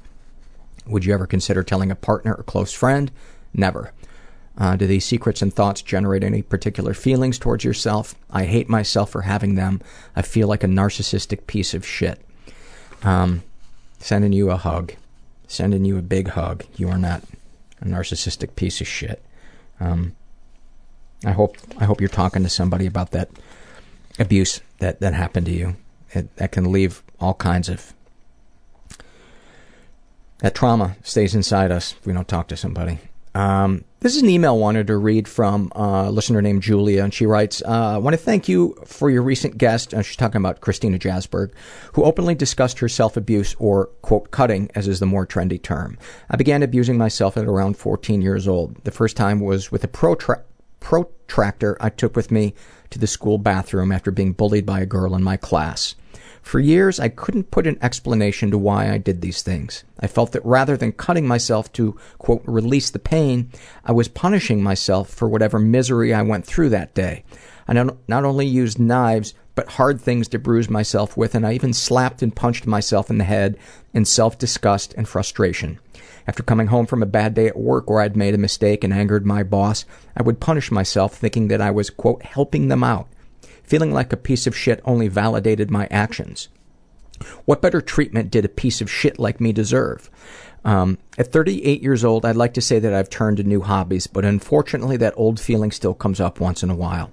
Would 0.86 1.04
you 1.04 1.14
ever 1.14 1.26
consider 1.26 1.62
telling 1.62 1.90
a 1.90 1.96
partner 1.96 2.34
or 2.34 2.42
close 2.42 2.72
friend? 2.72 3.10
Never. 3.52 3.92
Uh, 4.56 4.74
do 4.74 4.86
these 4.86 5.04
secrets 5.04 5.40
and 5.40 5.54
thoughts 5.54 5.82
generate 5.82 6.24
any 6.24 6.42
particular 6.42 6.92
feelings 6.92 7.38
towards 7.38 7.64
yourself? 7.64 8.14
I 8.30 8.44
hate 8.44 8.68
myself 8.68 9.10
for 9.10 9.22
having 9.22 9.54
them. 9.54 9.80
I 10.16 10.22
feel 10.22 10.48
like 10.48 10.64
a 10.64 10.68
narcissistic 10.68 11.46
piece 11.46 11.74
of 11.74 11.86
shit. 11.86 12.20
Um, 13.02 13.44
sending 14.00 14.32
you 14.32 14.50
a 14.50 14.56
hug. 14.56 14.94
Sending 15.48 15.84
you 15.84 15.98
a 15.98 16.02
big 16.02 16.28
hug. 16.28 16.64
You 16.76 16.88
are 16.90 16.98
not 16.98 17.24
a 17.80 17.84
narcissistic 17.84 18.54
piece 18.54 18.80
of 18.80 18.86
shit. 18.86 19.22
Um, 19.80 20.14
I 21.24 21.32
hope 21.32 21.56
I 21.78 21.84
hope 21.84 22.00
you're 22.00 22.08
talking 22.08 22.44
to 22.44 22.48
somebody 22.48 22.86
about 22.86 23.10
that 23.10 23.28
abuse 24.18 24.60
that, 24.78 25.00
that 25.00 25.14
happened 25.14 25.46
to 25.46 25.52
you. 25.52 25.76
It, 26.12 26.34
that 26.36 26.52
can 26.52 26.70
leave 26.70 27.02
all 27.18 27.34
kinds 27.34 27.68
of 27.68 27.92
that 30.38 30.54
trauma 30.54 30.96
stays 31.02 31.34
inside 31.34 31.72
us 31.72 31.94
if 31.98 32.06
we 32.06 32.12
don't 32.12 32.28
talk 32.28 32.48
to 32.48 32.56
somebody. 32.56 32.98
Um, 33.34 33.84
this 34.00 34.14
is 34.14 34.22
an 34.22 34.28
email 34.28 34.54
I 34.54 34.58
wanted 34.58 34.86
to 34.86 34.96
read 34.96 35.26
from 35.26 35.72
a 35.74 36.10
listener 36.10 36.40
named 36.40 36.62
Julia, 36.62 37.02
and 37.02 37.12
she 37.12 37.26
writes, 37.26 37.62
uh, 37.66 37.94
I 37.94 37.98
want 37.98 38.14
to 38.14 38.22
thank 38.22 38.48
you 38.48 38.76
for 38.86 39.10
your 39.10 39.22
recent 39.22 39.58
guest, 39.58 39.92
she's 40.02 40.16
talking 40.16 40.40
about 40.40 40.60
Christina 40.60 40.98
Jasberg, 40.98 41.50
who 41.94 42.04
openly 42.04 42.36
discussed 42.36 42.78
her 42.78 42.88
self-abuse, 42.88 43.56
or, 43.58 43.86
quote, 44.02 44.30
cutting, 44.30 44.70
as 44.74 44.86
is 44.86 45.00
the 45.00 45.06
more 45.06 45.26
trendy 45.26 45.60
term. 45.60 45.98
I 46.30 46.36
began 46.36 46.62
abusing 46.62 46.96
myself 46.96 47.36
at 47.36 47.44
around 47.44 47.76
14 47.76 48.22
years 48.22 48.46
old. 48.46 48.76
The 48.84 48.92
first 48.92 49.16
time 49.16 49.40
was 49.40 49.72
with 49.72 49.82
a 49.82 49.88
protra- 49.88 50.44
protractor 50.80 51.76
I 51.80 51.90
took 51.90 52.14
with 52.14 52.30
me 52.30 52.54
to 52.90 52.98
the 52.98 53.06
school 53.08 53.38
bathroom 53.38 53.90
after 53.90 54.10
being 54.10 54.32
bullied 54.32 54.64
by 54.64 54.80
a 54.80 54.86
girl 54.86 55.14
in 55.16 55.22
my 55.24 55.36
class. 55.36 55.96
For 56.42 56.60
years, 56.60 56.98
I 56.98 57.08
couldn't 57.08 57.50
put 57.50 57.66
an 57.66 57.78
explanation 57.82 58.50
to 58.50 58.58
why 58.58 58.90
I 58.90 58.98
did 58.98 59.20
these 59.20 59.42
things. 59.42 59.84
I 60.00 60.06
felt 60.06 60.32
that 60.32 60.44
rather 60.44 60.76
than 60.76 60.92
cutting 60.92 61.26
myself 61.26 61.72
to, 61.74 61.96
quote, 62.18 62.42
release 62.46 62.90
the 62.90 62.98
pain, 62.98 63.50
I 63.84 63.92
was 63.92 64.08
punishing 64.08 64.62
myself 64.62 65.10
for 65.10 65.28
whatever 65.28 65.58
misery 65.58 66.14
I 66.14 66.22
went 66.22 66.46
through 66.46 66.70
that 66.70 66.94
day. 66.94 67.24
I 67.66 67.74
not, 67.74 67.98
only 68.24 68.46
used 68.46 68.78
knives, 68.78 69.34
but 69.54 69.72
hard 69.72 70.00
things 70.00 70.28
to 70.28 70.38
bruise 70.38 70.70
myself 70.70 71.16
with, 71.16 71.34
and 71.34 71.46
I 71.46 71.52
even 71.52 71.72
slapped 71.74 72.22
and 72.22 72.34
punched 72.34 72.66
myself 72.66 73.10
in 73.10 73.18
the 73.18 73.24
head 73.24 73.58
in 73.92 74.04
self 74.04 74.38
disgust 74.38 74.94
and 74.94 75.06
frustration. 75.06 75.78
After 76.26 76.42
coming 76.42 76.68
home 76.68 76.86
from 76.86 77.02
a 77.02 77.06
bad 77.06 77.34
day 77.34 77.46
at 77.46 77.58
work 77.58 77.90
where 77.90 78.00
I'd 78.00 78.16
made 78.16 78.34
a 78.34 78.38
mistake 78.38 78.84
and 78.84 78.92
angered 78.92 79.26
my 79.26 79.42
boss, 79.42 79.84
I 80.16 80.22
would 80.22 80.40
punish 80.40 80.70
myself 80.70 81.14
thinking 81.14 81.48
that 81.48 81.60
I 81.60 81.70
was, 81.70 81.90
quote, 81.90 82.22
helping 82.22 82.68
them 82.68 82.84
out. 82.84 83.08
Feeling 83.68 83.92
like 83.92 84.14
a 84.14 84.16
piece 84.16 84.46
of 84.46 84.56
shit 84.56 84.80
only 84.86 85.08
validated 85.08 85.70
my 85.70 85.86
actions. 85.90 86.48
What 87.44 87.60
better 87.60 87.82
treatment 87.82 88.30
did 88.30 88.46
a 88.46 88.48
piece 88.48 88.80
of 88.80 88.90
shit 88.90 89.18
like 89.18 89.42
me 89.42 89.52
deserve? 89.52 90.08
Um, 90.64 90.96
at 91.18 91.32
38 91.32 91.82
years 91.82 92.02
old, 92.02 92.24
I'd 92.24 92.34
like 92.34 92.54
to 92.54 92.62
say 92.62 92.78
that 92.78 92.94
I've 92.94 93.10
turned 93.10 93.36
to 93.36 93.42
new 93.42 93.60
hobbies, 93.60 94.06
but 94.06 94.24
unfortunately, 94.24 94.96
that 94.96 95.12
old 95.18 95.38
feeling 95.38 95.70
still 95.70 95.92
comes 95.92 96.18
up 96.18 96.40
once 96.40 96.62
in 96.62 96.70
a 96.70 96.74
while. 96.74 97.10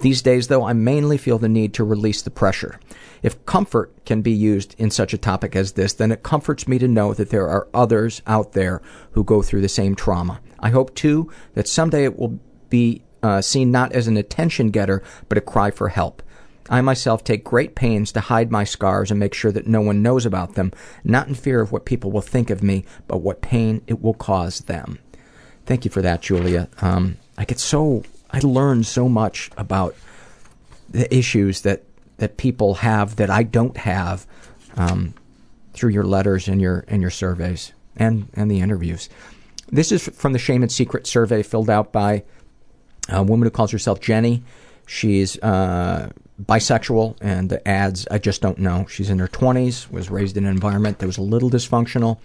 These 0.00 0.22
days, 0.22 0.48
though, 0.48 0.64
I 0.64 0.72
mainly 0.72 1.18
feel 1.18 1.36
the 1.36 1.46
need 1.46 1.74
to 1.74 1.84
release 1.84 2.22
the 2.22 2.30
pressure. 2.30 2.80
If 3.22 3.44
comfort 3.44 3.92
can 4.06 4.22
be 4.22 4.32
used 4.32 4.74
in 4.78 4.90
such 4.90 5.12
a 5.12 5.18
topic 5.18 5.54
as 5.54 5.72
this, 5.72 5.92
then 5.92 6.10
it 6.10 6.22
comforts 6.22 6.66
me 6.66 6.78
to 6.78 6.88
know 6.88 7.12
that 7.12 7.28
there 7.28 7.50
are 7.50 7.68
others 7.74 8.22
out 8.26 8.52
there 8.52 8.80
who 9.10 9.24
go 9.24 9.42
through 9.42 9.60
the 9.60 9.68
same 9.68 9.94
trauma. 9.94 10.40
I 10.58 10.70
hope, 10.70 10.94
too, 10.94 11.30
that 11.52 11.68
someday 11.68 12.04
it 12.04 12.18
will 12.18 12.40
be 12.70 13.02
uh, 13.22 13.40
seen 13.40 13.70
not 13.70 13.92
as 13.92 14.06
an 14.06 14.16
attention 14.16 14.70
getter, 14.70 15.02
but 15.28 15.38
a 15.38 15.42
cry 15.42 15.70
for 15.70 15.88
help. 15.88 16.22
I 16.70 16.80
myself 16.82 17.24
take 17.24 17.44
great 17.44 17.74
pains 17.74 18.12
to 18.12 18.20
hide 18.20 18.50
my 18.50 18.64
scars 18.64 19.10
and 19.10 19.18
make 19.18 19.34
sure 19.34 19.52
that 19.52 19.66
no 19.66 19.80
one 19.80 20.02
knows 20.02 20.26
about 20.26 20.54
them, 20.54 20.72
not 21.02 21.28
in 21.28 21.34
fear 21.34 21.60
of 21.60 21.72
what 21.72 21.86
people 21.86 22.10
will 22.10 22.20
think 22.20 22.50
of 22.50 22.62
me, 22.62 22.84
but 23.06 23.18
what 23.18 23.40
pain 23.40 23.82
it 23.86 24.02
will 24.02 24.14
cause 24.14 24.60
them. 24.60 24.98
Thank 25.64 25.84
you 25.84 25.90
for 25.90 26.02
that, 26.02 26.20
Julia. 26.22 26.68
Um, 26.82 27.16
I 27.38 27.44
get 27.44 27.58
so, 27.58 28.04
I 28.30 28.40
learn 28.40 28.84
so 28.84 29.08
much 29.08 29.50
about 29.56 29.94
the 30.90 31.14
issues 31.14 31.62
that, 31.62 31.84
that 32.18 32.36
people 32.36 32.74
have 32.74 33.16
that 33.16 33.30
I 33.30 33.42
don't 33.44 33.76
have 33.76 34.26
um, 34.76 35.14
through 35.72 35.90
your 35.90 36.04
letters 36.04 36.48
and 36.48 36.60
your, 36.60 36.84
and 36.88 37.00
your 37.00 37.10
surveys 37.10 37.72
and, 37.96 38.28
and 38.34 38.50
the 38.50 38.60
interviews. 38.60 39.08
This 39.70 39.92
is 39.92 40.08
from 40.08 40.32
the 40.32 40.38
Shame 40.38 40.62
and 40.62 40.72
Secret 40.72 41.06
survey 41.06 41.42
filled 41.42 41.70
out 41.70 41.92
by 41.92 42.24
a 43.08 43.22
woman 43.22 43.46
who 43.46 43.50
calls 43.50 43.70
herself 43.70 44.00
Jenny. 44.00 44.42
She's 44.86 45.38
uh, 45.40 46.10
bisexual 46.42 47.16
and 47.20 47.50
the 47.50 47.66
ads 47.66 48.06
I 48.10 48.18
just 48.18 48.40
don't 48.40 48.58
know. 48.58 48.86
She's 48.86 49.10
in 49.10 49.18
her 49.18 49.28
20s, 49.28 49.90
was 49.90 50.10
raised 50.10 50.36
in 50.36 50.44
an 50.44 50.50
environment 50.50 50.98
that 50.98 51.06
was 51.06 51.18
a 51.18 51.22
little 51.22 51.50
dysfunctional, 51.50 52.18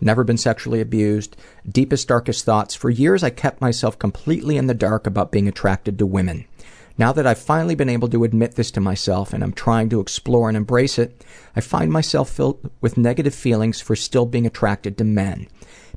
never 0.00 0.24
been 0.24 0.38
sexually 0.38 0.80
abused. 0.80 1.36
Deepest, 1.68 2.08
darkest 2.08 2.44
thoughts. 2.44 2.74
For 2.74 2.90
years, 2.90 3.22
I 3.22 3.30
kept 3.30 3.60
myself 3.60 3.98
completely 3.98 4.56
in 4.56 4.66
the 4.66 4.74
dark 4.74 5.06
about 5.06 5.32
being 5.32 5.48
attracted 5.48 5.98
to 5.98 6.06
women. 6.06 6.46
Now 6.98 7.12
that 7.12 7.26
I've 7.26 7.38
finally 7.38 7.74
been 7.74 7.90
able 7.90 8.08
to 8.08 8.24
admit 8.24 8.54
this 8.54 8.70
to 8.72 8.80
myself 8.80 9.34
and 9.34 9.44
I'm 9.44 9.52
trying 9.52 9.90
to 9.90 10.00
explore 10.00 10.48
and 10.48 10.56
embrace 10.56 10.98
it, 10.98 11.24
I 11.54 11.60
find 11.60 11.92
myself 11.92 12.30
filled 12.30 12.70
with 12.80 12.96
negative 12.96 13.34
feelings 13.34 13.82
for 13.82 13.94
still 13.94 14.24
being 14.24 14.46
attracted 14.46 14.96
to 14.96 15.04
men. 15.04 15.48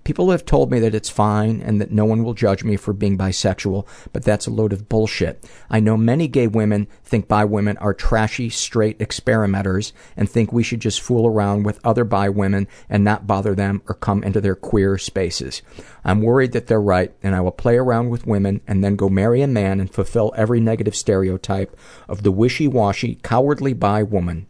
People 0.03 0.31
have 0.31 0.45
told 0.45 0.71
me 0.71 0.79
that 0.79 0.95
it's 0.95 1.09
fine 1.09 1.61
and 1.61 1.79
that 1.79 1.91
no 1.91 2.05
one 2.05 2.23
will 2.23 2.33
judge 2.33 2.63
me 2.63 2.75
for 2.75 2.93
being 2.93 3.17
bisexual, 3.17 3.87
but 4.13 4.23
that's 4.23 4.47
a 4.47 4.51
load 4.51 4.73
of 4.73 4.89
bullshit. 4.89 5.43
I 5.69 5.79
know 5.79 5.97
many 5.97 6.27
gay 6.27 6.47
women 6.47 6.87
think 7.03 7.27
bi 7.27 7.45
women 7.45 7.77
are 7.77 7.93
trashy, 7.93 8.49
straight 8.49 8.99
experimenters 8.99 9.93
and 10.15 10.29
think 10.29 10.51
we 10.51 10.63
should 10.63 10.79
just 10.79 11.01
fool 11.01 11.27
around 11.27 11.63
with 11.63 11.79
other 11.83 12.03
bi 12.03 12.29
women 12.29 12.67
and 12.89 13.03
not 13.03 13.27
bother 13.27 13.53
them 13.53 13.81
or 13.87 13.95
come 13.95 14.23
into 14.23 14.41
their 14.41 14.55
queer 14.55 14.97
spaces. 14.97 15.61
I'm 16.03 16.21
worried 16.21 16.53
that 16.53 16.67
they're 16.67 16.81
right, 16.81 17.13
and 17.21 17.35
I 17.35 17.41
will 17.41 17.51
play 17.51 17.77
around 17.77 18.09
with 18.09 18.27
women 18.27 18.61
and 18.67 18.83
then 18.83 18.95
go 18.95 19.09
marry 19.09 19.41
a 19.41 19.47
man 19.47 19.79
and 19.79 19.93
fulfill 19.93 20.33
every 20.35 20.59
negative 20.59 20.95
stereotype 20.95 21.77
of 22.07 22.23
the 22.23 22.31
wishy 22.31 22.67
washy, 22.67 23.15
cowardly 23.21 23.73
bi 23.73 24.03
woman. 24.03 24.47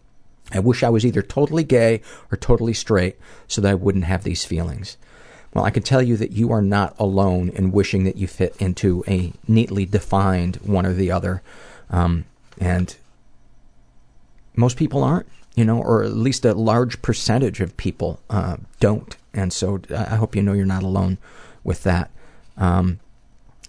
I 0.52 0.60
wish 0.60 0.84
I 0.84 0.90
was 0.90 1.06
either 1.06 1.22
totally 1.22 1.64
gay 1.64 2.02
or 2.32 2.38
totally 2.38 2.74
straight 2.74 3.18
so 3.48 3.62
that 3.62 3.70
I 3.70 3.76
wouldn't 3.76 4.06
have 4.06 4.24
these 4.24 4.46
feelings. 4.46 4.98
Well, 5.54 5.66
I 5.66 5.72
can 5.72 5.84
tell 5.84 6.02
you 6.02 6.16
that 6.18 6.32
you 6.32 6.52
are 6.52 6.62
not 6.62 6.96
alone 7.00 7.50
in 7.50 7.72
wishing 7.72 8.04
that 8.04 8.18
you 8.18 8.28
fit 8.28 8.56
into 8.60 9.04
a 9.08 9.34
neatly 9.48 9.86
defined 9.86 10.58
one 10.58 10.86
or 10.86 10.94
the 10.94 11.12
other. 11.12 11.42
Um, 11.90 12.26
and 12.60 12.96
most 14.56 14.78
people 14.78 15.04
aren't, 15.04 15.28
you 15.56 15.66
know, 15.66 15.82
or 15.82 16.04
at 16.04 16.14
least 16.14 16.46
a 16.46 16.54
large 16.54 17.02
percentage 17.02 17.62
of 17.62 17.78
people 17.78 18.20
uh, 18.30 18.58
don't. 18.80 19.18
And 19.34 19.52
so 19.52 19.82
I 19.90 20.16
hope 20.16 20.36
you 20.36 20.44
know 20.44 20.54
you're 20.54 20.66
not 20.66 20.84
alone 20.84 21.18
with 21.64 21.84
that. 21.84 22.12
Um, 22.58 23.00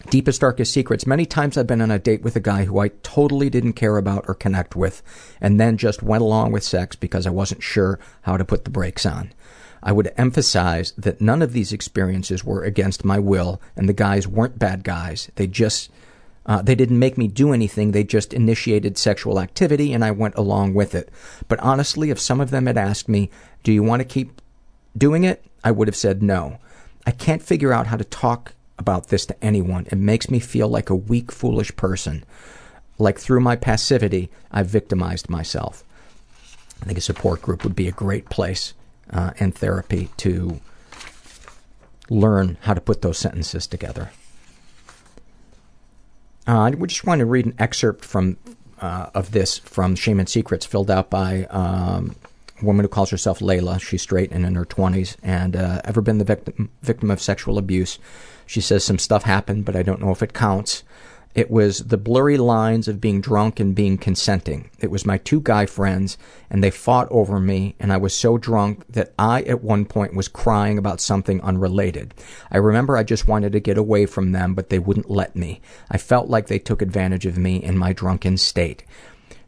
deepest, 0.09 0.41
darkest 0.41 0.73
secrets. 0.73 1.07
Many 1.07 1.27
times 1.27 1.57
I've 1.57 1.67
been 1.67 1.83
on 1.83 1.91
a 1.91 1.99
date 1.99 2.23
with 2.23 2.37
a 2.37 2.41
guy 2.41 2.65
who 2.65 2.79
I 2.79 2.89
totally 3.03 3.51
didn't 3.51 3.75
care 3.75 3.97
about 3.97 4.25
or 4.29 4.35
connect 4.35 4.75
with, 4.75 5.03
and 5.41 5.61
then 5.61 5.77
just 5.77 6.03
went 6.03 6.23
along 6.23 6.53
with 6.53 6.65
sex 6.65 6.97
because 6.97 7.27
I 7.27 7.31
wasn't 7.31 7.63
sure 7.63 7.99
how 8.23 8.37
to 8.37 8.45
put 8.45 8.65
the 8.65 8.71
brakes 8.71 9.07
on. 9.07 9.33
I 9.83 9.93
would 9.93 10.13
emphasize 10.17 10.93
that 10.99 11.21
none 11.21 11.43
of 11.43 11.53
these 11.53 11.73
experiences 11.73 12.45
were 12.45 12.65
against 12.65 13.05
my 13.05 13.19
will, 13.19 13.61
and 13.77 13.89
the 13.89 13.95
guys 13.95 14.29
weren't 14.29 14.59
bad 14.59 14.85
guys. 14.85 15.31
They 15.37 15.47
just 15.47 15.91
uh, 16.47 16.63
they 16.63 16.75
didn't 16.75 16.99
make 16.99 17.19
me 17.19 17.29
do 17.29 17.53
anything. 17.53 17.93
They 17.93 18.05
just 18.05 18.33
initiated 18.33 18.99
sexual 18.99 19.39
activity, 19.39 19.93
and 19.93 20.05
I 20.05 20.11
went 20.11 20.35
along 20.37 20.75
with 20.75 20.95
it. 20.95 21.11
But 21.49 21.61
honestly, 21.61 22.11
if 22.11 22.21
some 22.21 22.41
of 22.41 22.51
them 22.51 22.67
had 22.67 22.79
asked 22.79 23.09
me, 23.09 23.31
"Do 23.63 23.73
you 23.73 23.83
want 23.83 24.01
to 24.01 24.05
keep 24.05 24.41
doing 24.97 25.25
it?" 25.25 25.45
I 25.63 25.71
would 25.71 25.89
have 25.89 25.97
said 25.97 26.23
no. 26.23 26.59
I 27.07 27.11
can't 27.11 27.43
figure 27.43 27.73
out 27.73 27.87
how 27.87 27.97
to 27.97 28.05
talk 28.05 28.55
about 28.79 29.09
this 29.09 29.27
to 29.27 29.45
anyone. 29.45 29.87
It 29.91 29.99
makes 29.99 30.31
me 30.31 30.41
feel 30.41 30.69
like 30.69 30.91
a 30.91 30.95
weak, 30.95 31.31
foolish 31.33 31.75
person. 31.77 32.25
Like 32.99 33.19
through 33.19 33.41
my 33.41 33.57
passivity, 33.57 34.31
I've 34.51 34.67
victimized 34.67 35.29
myself. 35.29 35.85
I 36.83 36.87
think 36.87 36.99
a 36.99 37.03
support 37.03 37.43
group 37.43 37.63
would 37.65 37.77
be 37.77 37.89
a 37.89 37.93
great 37.93 38.31
place 38.31 38.73
and 39.11 39.55
therapy 39.55 40.09
to 40.19 40.61
learn 42.09 42.59
how 42.63 42.75
to 42.75 42.81
put 42.81 43.03
those 43.03 43.19
sentences 43.19 43.67
together. 43.67 44.11
Uh, 46.47 46.61
I 46.61 46.71
just 46.71 47.07
want 47.07 47.21
to 47.21 47.27
read 47.27 47.47
an 47.47 47.55
excerpt 47.59 48.05
from 48.05 48.37
uh, 48.81 49.11
of 49.15 49.33
this 49.33 49.59
from 49.59 49.95
Shame 49.95 50.19
and 50.19 50.29
Secrets, 50.29 50.67
filled 50.67 50.91
out 50.91 51.11
by 51.11 51.45
um, 51.45 52.17
a 52.61 52.65
woman 52.65 52.85
who 52.85 52.89
calls 52.89 53.11
herself 53.11 53.41
Layla. 53.41 53.81
She's 53.81 54.03
straight 54.03 54.33
and 54.33 54.45
in 54.45 54.55
her 54.55 54.65
20s, 54.65 55.17
and 55.23 55.55
uh, 55.55 55.81
ever 55.85 56.01
been 56.01 56.19
the 56.19 56.25
victim 56.25 56.71
victim 56.83 57.11
of 57.11 57.21
sexual 57.21 57.59
abuse. 57.59 57.99
She 58.47 58.61
says 58.61 58.83
some 58.83 58.99
stuff 58.99 59.23
happened, 59.25 59.65
but 59.65 59.77
I 59.77 59.83
don't 59.83 60.01
know 60.01 60.11
if 60.11 60.23
it 60.23 60.33
counts. 60.33 60.83
It 61.33 61.51
was 61.51 61.79
the 61.79 61.97
blurry 61.97 62.37
lines 62.37 62.89
of 62.89 63.01
being 63.01 63.21
drunk 63.21 63.61
and 63.61 63.75
being 63.75 63.99
consenting. 63.99 64.69
It 64.81 64.91
was 64.91 65.07
my 65.07 65.19
two 65.19 65.41
guy 65.41 65.65
friends, 65.67 66.19
and 66.51 66.63
they 66.63 66.73
fought 66.73 67.07
over 67.11 67.39
me, 67.39 67.77
and 67.79 67.93
I 67.93 67.99
was 67.99 68.17
so 68.17 68.37
drunk 68.37 68.85
that 68.89 69.13
I, 69.17 69.43
at 69.43 69.63
one 69.63 69.85
point, 69.85 70.15
was 70.15 70.27
crying 70.27 70.77
about 70.77 71.01
something 71.01 71.41
unrelated. 71.43 72.15
I 72.51 72.57
remember 72.57 72.97
I 72.97 73.05
just 73.05 73.29
wanted 73.29 73.53
to 73.53 73.61
get 73.61 73.79
away 73.79 74.07
from 74.07 74.33
them, 74.33 74.55
but 74.55 74.71
they 74.71 74.81
wouldn't 74.81 75.09
let 75.09 75.37
me. 75.37 75.61
I 75.89 75.99
felt 75.99 76.29
like 76.29 76.49
they 76.49 76.59
took 76.59 76.83
advantage 76.83 77.27
of 77.27 77.39
me 77.39 77.63
in 77.63 77.79
my 77.79 77.93
drunken 77.93 78.37
state. 78.37 78.85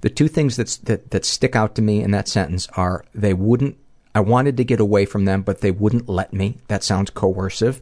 The 0.03 0.11
two 0.11 0.29
things 0.29 0.57
that, 0.57 0.79
that, 0.85 1.11
that 1.11 1.25
stick 1.25 1.57
out 1.57 1.75
to 1.75 1.83
me 1.83 2.01
in 2.01 2.13
that 2.13 2.29
sentence 2.29 2.69
are 2.77 3.05
they 3.13 3.35
wouldn't, 3.35 3.77
I 4.15 4.21
wanted 4.21 4.57
to 4.59 4.65
get 4.65 4.79
away 4.79 5.05
from 5.05 5.25
them, 5.25 5.43
but 5.43 5.63
they 5.63 5.71
wouldn't 5.73 6.09
let 6.09 6.33
me. 6.33 6.59
That 6.69 6.85
sounds 6.85 7.11
coercive. 7.11 7.81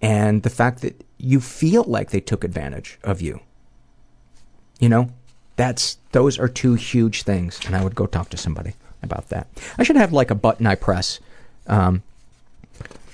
And 0.00 0.42
the 0.42 0.50
fact 0.50 0.82
that 0.82 1.02
you 1.18 1.40
feel 1.40 1.84
like 1.84 2.10
they 2.10 2.20
took 2.20 2.44
advantage 2.44 2.98
of 3.02 3.20
you. 3.20 3.40
You 4.78 4.88
know, 4.88 5.10
that's 5.56 5.98
those 6.12 6.38
are 6.38 6.48
two 6.48 6.74
huge 6.74 7.22
things, 7.22 7.60
and 7.66 7.76
I 7.76 7.82
would 7.84 7.94
go 7.94 8.06
talk 8.06 8.30
to 8.30 8.36
somebody 8.36 8.74
about 9.02 9.28
that. 9.28 9.46
I 9.78 9.82
should 9.82 9.96
have 9.96 10.12
like 10.12 10.30
a 10.30 10.34
button 10.34 10.66
I 10.66 10.74
press 10.74 11.20
um, 11.66 12.02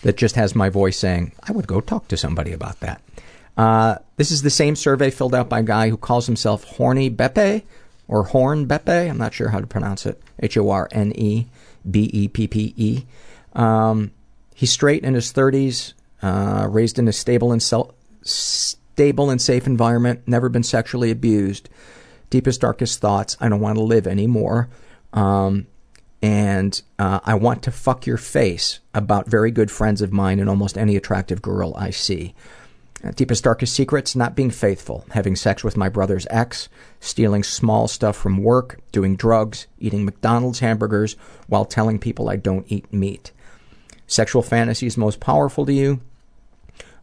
that 0.02 0.16
just 0.16 0.36
has 0.36 0.54
my 0.54 0.68
voice 0.68 0.98
saying, 0.98 1.32
"I 1.42 1.52
would 1.52 1.66
go 1.66 1.80
talk 1.80 2.08
to 2.08 2.16
somebody 2.16 2.52
about 2.52 2.80
that." 2.80 3.02
Uh, 3.56 3.96
this 4.16 4.30
is 4.30 4.42
the 4.42 4.50
same 4.50 4.74
survey 4.74 5.10
filled 5.10 5.34
out 5.34 5.48
by 5.48 5.60
a 5.60 5.64
guy 5.64 5.90
who 5.90 5.96
calls 5.96 6.26
himself 6.26 6.64
Horny 6.64 7.10
Beppe 7.10 7.62
or 8.08 8.24
Horn 8.24 8.66
Beppe. 8.66 9.10
I'm 9.10 9.18
not 9.18 9.34
sure 9.34 9.50
how 9.50 9.60
to 9.60 9.66
pronounce 9.66 10.06
it. 10.06 10.20
H 10.40 10.56
O 10.56 10.70
R 10.70 10.88
N 10.92 11.12
E 11.14 11.46
B 11.88 12.10
E 12.12 12.28
P 12.28 12.46
P 12.46 12.74
E. 12.76 13.04
Um, 13.52 14.12
he's 14.54 14.72
straight 14.72 15.04
in 15.04 15.14
his 15.14 15.32
30s, 15.32 15.92
Uh, 16.22 16.66
raised 16.68 16.98
in 16.98 17.08
a 17.08 17.12
stable 17.12 17.50
and 17.52 17.62
sel- 17.62 17.94
stable 18.22 19.30
and 19.30 19.40
safe 19.40 19.66
environment. 19.66 20.22
Never 20.26 20.48
been 20.48 20.62
sexually 20.62 21.10
abused. 21.10 21.68
Deepest, 22.28 22.60
darkest 22.60 23.00
thoughts. 23.00 23.36
I 23.40 23.48
don't 23.48 23.60
want 23.60 23.76
to 23.76 23.82
live 23.82 24.06
anymore. 24.06 24.68
Um, 25.12 25.66
and 26.22 26.80
uh, 26.98 27.20
I 27.24 27.34
want 27.34 27.62
to 27.62 27.70
fuck 27.70 28.06
your 28.06 28.18
face 28.18 28.80
about 28.92 29.28
very 29.28 29.50
good 29.50 29.70
friends 29.70 30.02
of 30.02 30.12
mine 30.12 30.38
and 30.38 30.50
almost 30.50 30.76
any 30.76 30.96
attractive 30.96 31.40
girl 31.40 31.74
I 31.76 31.90
see. 31.90 32.34
Uh, 33.02 33.12
deepest, 33.12 33.44
darkest 33.44 33.74
secrets 33.74 34.14
not 34.14 34.36
being 34.36 34.50
faithful, 34.50 35.06
having 35.12 35.34
sex 35.34 35.64
with 35.64 35.78
my 35.78 35.88
brother's 35.88 36.26
ex, 36.28 36.68
stealing 37.00 37.42
small 37.42 37.88
stuff 37.88 38.14
from 38.14 38.42
work, 38.42 38.78
doing 38.92 39.16
drugs, 39.16 39.66
eating 39.78 40.04
McDonald's 40.04 40.58
hamburgers 40.58 41.16
while 41.46 41.64
telling 41.64 41.98
people 41.98 42.28
I 42.28 42.36
don't 42.36 42.70
eat 42.70 42.92
meat. 42.92 43.32
Sexual 44.06 44.42
fantasies 44.42 44.98
most 44.98 45.20
powerful 45.20 45.64
to 45.64 45.72
you, 45.72 46.00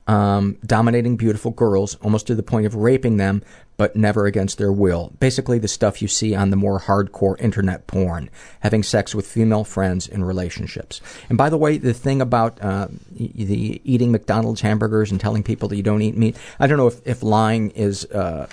um, 0.07 0.57
dominating 0.65 1.17
beautiful 1.17 1.51
girls 1.51 1.95
almost 1.95 2.27
to 2.27 2.35
the 2.35 2.43
point 2.43 2.65
of 2.65 2.75
raping 2.75 3.17
them, 3.17 3.43
but 3.75 3.95
never 3.95 4.25
against 4.25 4.57
their 4.57 4.71
will. 4.71 5.13
Basically, 5.19 5.59
the 5.59 5.67
stuff 5.67 6.01
you 6.01 6.07
see 6.07 6.33
on 6.33 6.49
the 6.49 6.55
more 6.55 6.79
hardcore 6.79 7.39
internet 7.39 7.85
porn. 7.85 8.29
Having 8.61 8.83
sex 8.83 9.13
with 9.13 9.27
female 9.27 9.63
friends 9.63 10.07
in 10.07 10.23
relationships. 10.23 10.99
And 11.29 11.37
by 11.37 11.49
the 11.49 11.57
way, 11.57 11.77
the 11.77 11.93
thing 11.93 12.21
about 12.21 12.59
uh, 12.61 12.87
the 13.11 13.81
eating 13.83 14.11
McDonald's 14.11 14.61
hamburgers 14.61 15.11
and 15.11 15.19
telling 15.19 15.43
people 15.43 15.69
that 15.69 15.75
you 15.75 15.83
don't 15.83 16.01
eat 16.01 16.17
meat, 16.17 16.37
I 16.59 16.67
don't 16.67 16.77
know 16.77 16.87
if, 16.87 17.05
if 17.05 17.21
lying 17.21 17.71
is. 17.71 18.05
Uh, 18.05 18.47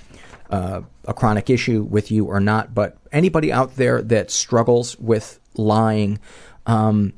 uh, 0.51 0.83
a 1.07 1.15
chronic 1.15 1.49
issue 1.49 1.83
with 1.83 2.11
you 2.11 2.27
or 2.27 2.39
not, 2.39 2.75
but 2.75 2.99
anybody 3.11 3.51
out 3.51 3.75
there 3.77 4.03
that 4.03 4.31
struggles 4.31 4.97
with 4.99 5.41
lying, 5.57 6.19
um, 6.67 7.15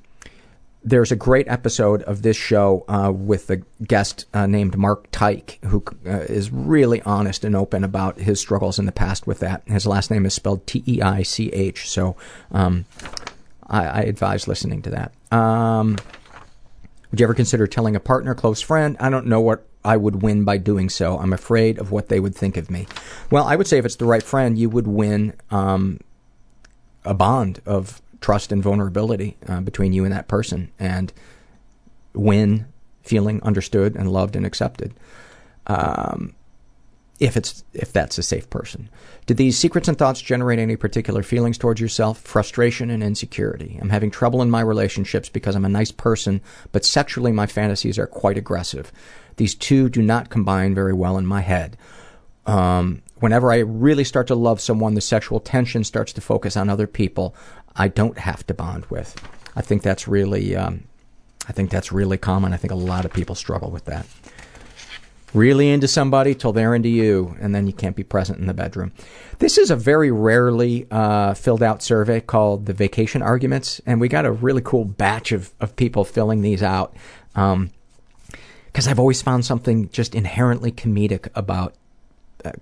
there's 0.87 1.11
a 1.11 1.17
great 1.17 1.49
episode 1.49 2.03
of 2.05 2.23
this 2.23 2.37
show 2.37 2.85
uh, 2.87 3.11
with 3.11 3.51
a 3.51 3.57
guest 3.85 4.25
uh, 4.33 4.47
named 4.47 4.79
Mark 4.79 5.11
Teich, 5.11 5.63
who 5.65 5.83
uh, 6.07 6.21
is 6.21 6.53
really 6.53 7.03
honest 7.03 7.45
and 7.45 7.57
open 7.57 7.83
about 7.83 8.19
his 8.19 8.41
struggles 8.41 8.79
in 8.79 8.87
the 8.87 8.93
past 8.93 9.27
with 9.27 9.41
that. 9.41 9.63
His 9.67 9.85
last 9.85 10.13
name 10.13 10.25
is 10.25 10.33
spelled 10.33 10.65
T 10.65 10.85
E 10.87 11.03
I 11.03 11.25
C 11.25 11.49
H, 11.49 11.91
so 11.91 12.15
um, 12.53 12.85
I, 13.67 13.85
I 13.85 14.01
advise 14.03 14.47
listening 14.47 14.81
to 14.83 14.91
that. 14.91 15.13
Um, 15.37 15.97
would 17.11 17.19
you 17.19 17.27
ever 17.27 17.35
consider 17.35 17.67
telling 17.67 17.97
a 17.97 18.01
partner, 18.01 18.37
close 18.37 18.61
friend? 18.61 18.97
I 19.01 19.11
don't 19.11 19.27
know 19.27 19.41
what 19.41 19.67
I 19.85 19.97
would 19.97 20.23
win 20.23 20.45
by 20.45 20.57
doing 20.59 20.89
so. 20.89 21.19
I'm 21.19 21.33
afraid 21.33 21.79
of 21.79 21.91
what 21.91 22.09
they 22.09 22.21
would 22.21 22.37
think 22.37 22.57
of 22.57 22.71
me. 22.71 22.87
Well, 23.33 23.45
I 23.45 23.57
would 23.57 23.67
say 23.67 23.79
if 23.79 23.85
it's 23.85 23.97
the 23.97 24.05
right 24.05 24.23
friend, 24.23 24.57
you 24.57 24.71
would 24.71 24.87
win 24.87 25.35
um, 25.51 25.99
a 27.05 27.15
bond 27.15 27.61
of 27.67 28.01
trust 28.21 28.53
and 28.53 28.63
vulnerability 28.63 29.37
uh, 29.49 29.61
between 29.61 29.93
you 29.93 30.05
and 30.05 30.13
that 30.13 30.29
person 30.29 30.73
and 30.79 31.13
win 32.15 32.67
feeling 33.03 33.43
understood 33.43 33.95
and 33.95 34.11
loved 34.11 34.37
and 34.37 34.45
accepted. 34.45 34.95
Um, 35.67 36.35
if 37.19 37.37
it's 37.37 37.65
if 37.73 37.93
that's 37.93 38.19
a 38.19 38.23
safe 38.23 38.49
person. 38.51 38.91
Did 39.25 39.39
these 39.39 39.59
secrets 39.59 39.89
and 39.89 39.97
thoughts 39.97 40.21
generate 40.21 40.59
any 40.59 40.77
particular 40.77 41.23
feelings 41.23 41.57
towards 41.57 41.81
yourself? 41.81 42.21
Frustration 42.21 42.91
and 42.91 43.03
insecurity. 43.03 43.79
I'm 43.81 43.89
having 43.89 44.11
trouble 44.11 44.43
in 44.43 44.51
my 44.51 44.61
relationships 44.61 45.29
because 45.29 45.57
I'm 45.57 45.65
a 45.65 45.71
nice 45.71 45.91
person, 45.91 46.43
but 46.73 46.85
sexually 46.85 47.33
my 47.33 47.47
fantasies 47.47 47.99
are 47.99 48.07
quite 48.07 48.37
aggressive. 48.37 48.93
These 49.37 49.55
two 49.55 49.89
do 49.89 50.03
not 50.03 50.29
combine 50.31 50.75
very 50.75 50.93
well 50.93 51.17
in 51.17 51.27
my 51.27 51.41
head. 51.41 51.79
Um, 52.45 53.03
whenever 53.17 53.51
I 53.51 53.59
really 53.59 54.05
start 54.05 54.27
to 54.29 54.35
love 54.35 54.61
someone, 54.61 54.95
the 54.95 55.01
sexual 55.01 55.41
tension 55.41 55.85
starts 55.85 56.13
to 56.15 56.21
focus 56.21 56.57
on 56.57 56.69
other 56.69 56.87
people 56.87 57.35
I 57.77 57.89
don't 57.89 58.19
have 58.19 58.47
to 58.47 58.55
bond 58.55 58.87
with. 58.87 59.15
I 59.55 59.63
think 59.63 59.83
that's 59.83 60.09
really, 60.09 60.57
um, 60.57 60.85
I 61.49 61.53
think 61.53 61.71
that's 61.71 61.93
really 61.93 62.19
common. 62.19 62.53
I 62.53 62.57
think 62.57 62.73
a 62.73 62.77
lot 62.77 63.05
of 63.05 63.13
people 63.13 63.35
struggle 63.35 63.71
with 63.71 63.85
that. 63.85 64.07
Really 65.35 65.69
into 65.69 65.89
somebody 65.89 66.35
till 66.35 66.53
they're 66.53 66.75
into 66.75 66.89
you, 66.89 67.37
and 67.41 67.55
then 67.55 67.67
you 67.67 67.73
can't 67.73 67.97
be 67.97 68.05
present 68.05 68.39
in 68.39 68.47
the 68.47 68.55
bedroom. 68.55 68.93
This 69.39 69.59
is 69.59 69.71
a 69.71 69.77
very 69.77 70.11
rarely 70.11 70.87
uh, 70.91 71.35
filled 71.35 71.63
out 71.63 71.83
survey 71.83 72.21
called 72.21 72.67
the 72.67 72.73
Vacation 72.73 73.23
Arguments, 73.23 73.81
and 73.85 74.01
we 74.01 74.09
got 74.09 74.25
a 74.25 74.33
really 74.33 74.63
cool 74.63 74.85
batch 74.85 75.33
of, 75.33 75.53
of 75.61 75.77
people 75.77 76.05
filling 76.05 76.41
these 76.43 76.63
out. 76.63 76.97
Um, 77.35 77.71
because 78.67 78.89
I've 78.89 78.99
always 78.99 79.23
found 79.23 79.47
something 79.47 79.89
just 79.89 80.15
inherently 80.15 80.71
comedic 80.71 81.29
about 81.35 81.75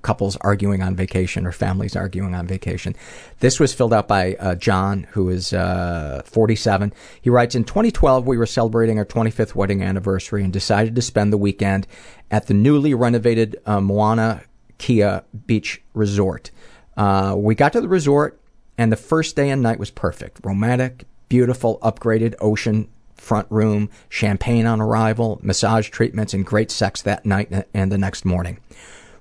couples 0.02 0.36
arguing 0.40 0.82
on 0.82 0.96
vacation 0.96 1.46
or 1.46 1.52
families 1.52 1.96
arguing 1.96 2.34
on 2.34 2.46
vacation. 2.46 2.94
This 3.40 3.60
was 3.60 3.72
filled 3.72 3.92
out 3.92 4.08
by 4.08 4.34
uh, 4.34 4.54
John, 4.54 5.06
who 5.10 5.28
is 5.28 5.52
uh, 5.52 6.22
47. 6.24 6.92
He 7.20 7.30
writes 7.30 7.54
In 7.54 7.64
2012, 7.64 8.26
we 8.26 8.36
were 8.36 8.46
celebrating 8.46 8.98
our 8.98 9.04
25th 9.04 9.54
wedding 9.54 9.82
anniversary 9.82 10.42
and 10.42 10.52
decided 10.52 10.94
to 10.94 11.02
spend 11.02 11.32
the 11.32 11.38
weekend 11.38 11.86
at 12.30 12.46
the 12.46 12.54
newly 12.54 12.94
renovated 12.94 13.56
uh, 13.66 13.80
Mauna 13.80 14.42
Kea 14.78 15.20
Beach 15.46 15.82
Resort. 15.94 16.50
Uh, 16.96 17.34
we 17.36 17.54
got 17.54 17.72
to 17.72 17.80
the 17.80 17.88
resort, 17.88 18.40
and 18.78 18.92
the 18.92 18.96
first 18.96 19.36
day 19.36 19.50
and 19.50 19.62
night 19.62 19.78
was 19.78 19.90
perfect. 19.90 20.40
Romantic, 20.44 21.04
beautiful, 21.28 21.78
upgraded 21.80 22.34
ocean 22.40 22.88
front 23.16 23.46
room, 23.50 23.90
champagne 24.08 24.66
on 24.66 24.80
arrival, 24.80 25.40
massage 25.42 25.88
treatments, 25.88 26.34
and 26.34 26.44
great 26.44 26.70
sex 26.70 27.02
that 27.02 27.24
night 27.24 27.50
and 27.72 27.90
the 27.90 27.98
next 27.98 28.24
morning. 28.24 28.58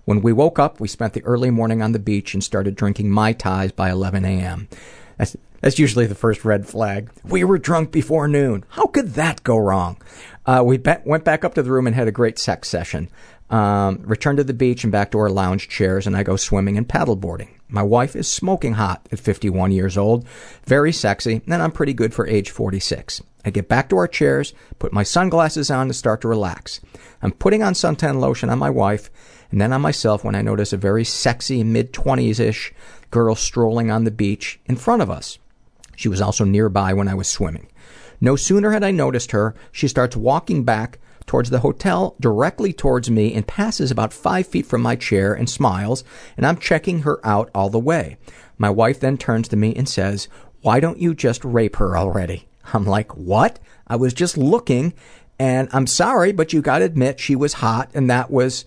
When 0.06 0.22
we 0.22 0.34
woke 0.34 0.60
up, 0.60 0.80
we 0.80 0.88
spent 0.88 1.14
the 1.14 1.24
early 1.24 1.50
morning 1.50 1.82
on 1.82 1.94
the 1.94 2.00
beach 2.00 2.34
and 2.34 2.44
started 2.44 2.76
drinking 2.76 3.10
Mai 3.10 3.34
Tais 3.34 3.72
by 3.72 3.90
11 3.90 4.26
a.m. 4.26 4.68
That's, 5.18 5.38
that's 5.62 5.80
usually 5.80 6.08
the 6.08 6.16
first 6.16 6.44
red 6.44 6.68
flag. 6.68 7.10
We 7.24 7.46
were 7.46 7.58
drunk 7.58 7.92
before 7.92 8.28
noon. 8.28 8.66
How 8.70 8.88
could 8.88 9.14
that 9.14 9.44
go 9.44 9.58
wrong? 9.58 9.98
Uh, 10.46 10.62
we 10.66 10.78
went 11.06 11.24
back 11.24 11.46
up 11.46 11.54
to 11.56 11.64
the 11.64 11.72
room 11.72 11.88
and 11.88 11.96
had 11.96 12.10
a 12.10 12.12
great 12.12 12.38
sex 12.38 12.68
session. 12.68 13.10
Um, 13.50 14.02
returned 14.04 14.38
to 14.40 14.44
the 14.44 14.54
beach 14.54 14.84
and 14.84 14.92
back 14.92 15.12
to 15.12 15.20
our 15.20 15.30
lounge 15.30 15.70
chairs, 15.70 16.08
and 16.08 16.18
I 16.18 16.24
go 16.24 16.36
swimming 16.36 16.78
and 16.78 16.88
paddleboarding. 16.88 17.50
My 17.70 17.84
wife 17.84 18.16
is 18.16 18.32
smoking 18.32 18.74
hot 18.74 19.08
at 19.12 19.20
51 19.20 19.72
years 19.72 19.98
old, 19.98 20.28
very 20.66 20.92
sexy, 20.92 21.42
and 21.46 21.62
I'm 21.62 21.72
pretty 21.72 21.94
good 21.94 22.14
for 22.14 22.28
age 22.28 22.50
46. 22.50 23.22
I 23.46 23.50
get 23.52 23.68
back 23.68 23.90
to 23.90 23.98
our 23.98 24.08
chairs, 24.08 24.54
put 24.80 24.94
my 24.94 25.04
sunglasses 25.04 25.70
on 25.70 25.88
to 25.88 25.94
start 25.94 26.22
to 26.22 26.28
relax. 26.28 26.82
I'm 27.22 27.32
putting 27.32 27.62
on 27.62 27.74
suntan 27.74 28.20
lotion 28.20 28.50
on 28.50 28.60
my 28.60 28.70
wife 28.70 29.10
and 29.54 29.62
then 29.62 29.72
on 29.72 29.82
myself 29.82 30.24
when 30.24 30.34
I 30.34 30.42
notice 30.42 30.74
a 30.74 30.78
very 30.78 31.06
sexy 31.06 31.64
mid 31.64 31.94
20s 31.94 32.40
ish 32.40 32.74
girl 33.12 33.36
strolling 33.36 33.92
on 33.92 34.04
the 34.04 34.10
beach 34.10 34.60
in 34.66 34.78
front 34.78 35.04
of 35.04 35.12
us. 35.12 35.38
She 35.96 36.10
was 36.10 36.22
also 36.22 36.44
nearby 36.44 36.92
when 36.92 37.08
I 37.08 37.14
was 37.14 37.28
swimming. 37.28 37.68
No 38.20 38.36
sooner 38.36 38.72
had 38.72 38.84
I 38.84 38.90
noticed 38.90 39.30
her, 39.30 39.54
she 39.72 39.88
starts 39.88 40.16
walking 40.16 40.64
back 40.64 40.98
towards 41.28 41.52
the 41.52 41.60
hotel 41.60 42.16
directly 42.20 42.74
towards 42.74 43.12
me 43.12 43.32
and 43.36 43.46
passes 43.46 43.92
about 43.92 44.12
five 44.12 44.48
feet 44.48 44.66
from 44.66 44.82
my 44.82 44.96
chair 44.96 45.36
and 45.36 45.48
smiles, 45.48 46.04
and 46.36 46.48
I'm 46.48 46.58
checking 46.58 47.02
her 47.02 47.24
out 47.24 47.52
all 47.54 47.70
the 47.70 47.78
way. 47.78 48.18
My 48.58 48.72
wife 48.72 49.00
then 49.00 49.20
turns 49.20 49.48
to 49.50 49.56
me 49.56 49.76
and 49.76 49.88
says, 49.88 50.28
Why 50.62 50.80
don't 50.80 50.98
you 50.98 51.14
just 51.14 51.46
rape 51.46 51.76
her 51.76 51.96
already? 51.96 52.48
I'm 52.74 52.86
like, 52.86 53.16
What? 53.16 53.60
I 53.86 53.98
was 53.98 54.16
just 54.16 54.36
looking, 54.36 54.94
and 55.38 55.70
I'm 55.72 55.86
sorry, 55.86 56.32
but 56.32 56.54
you 56.54 56.64
gotta 56.64 56.86
admit 56.86 57.20
she 57.20 57.36
was 57.36 57.54
hot, 57.54 57.92
and 57.94 58.10
that 58.10 58.32
was. 58.32 58.66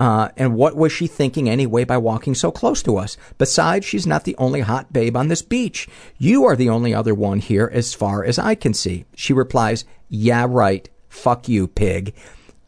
Uh, 0.00 0.30
and 0.38 0.56
what 0.56 0.74
was 0.74 0.90
she 0.90 1.06
thinking 1.06 1.48
anyway 1.48 1.84
by 1.84 1.98
walking 1.98 2.34
so 2.34 2.50
close 2.50 2.82
to 2.82 2.96
us? 2.96 3.18
Besides, 3.36 3.84
she's 3.84 4.06
not 4.06 4.24
the 4.24 4.34
only 4.38 4.60
hot 4.60 4.92
babe 4.92 5.14
on 5.14 5.28
this 5.28 5.42
beach. 5.42 5.86
You 6.16 6.46
are 6.46 6.56
the 6.56 6.70
only 6.70 6.94
other 6.94 7.14
one 7.14 7.38
here 7.38 7.70
as 7.72 7.92
far 7.92 8.24
as 8.24 8.38
I 8.38 8.54
can 8.54 8.72
see. 8.72 9.04
She 9.14 9.34
replies, 9.34 9.84
Yeah, 10.08 10.46
right. 10.48 10.88
Fuck 11.10 11.48
you, 11.48 11.66
pig. 11.66 12.14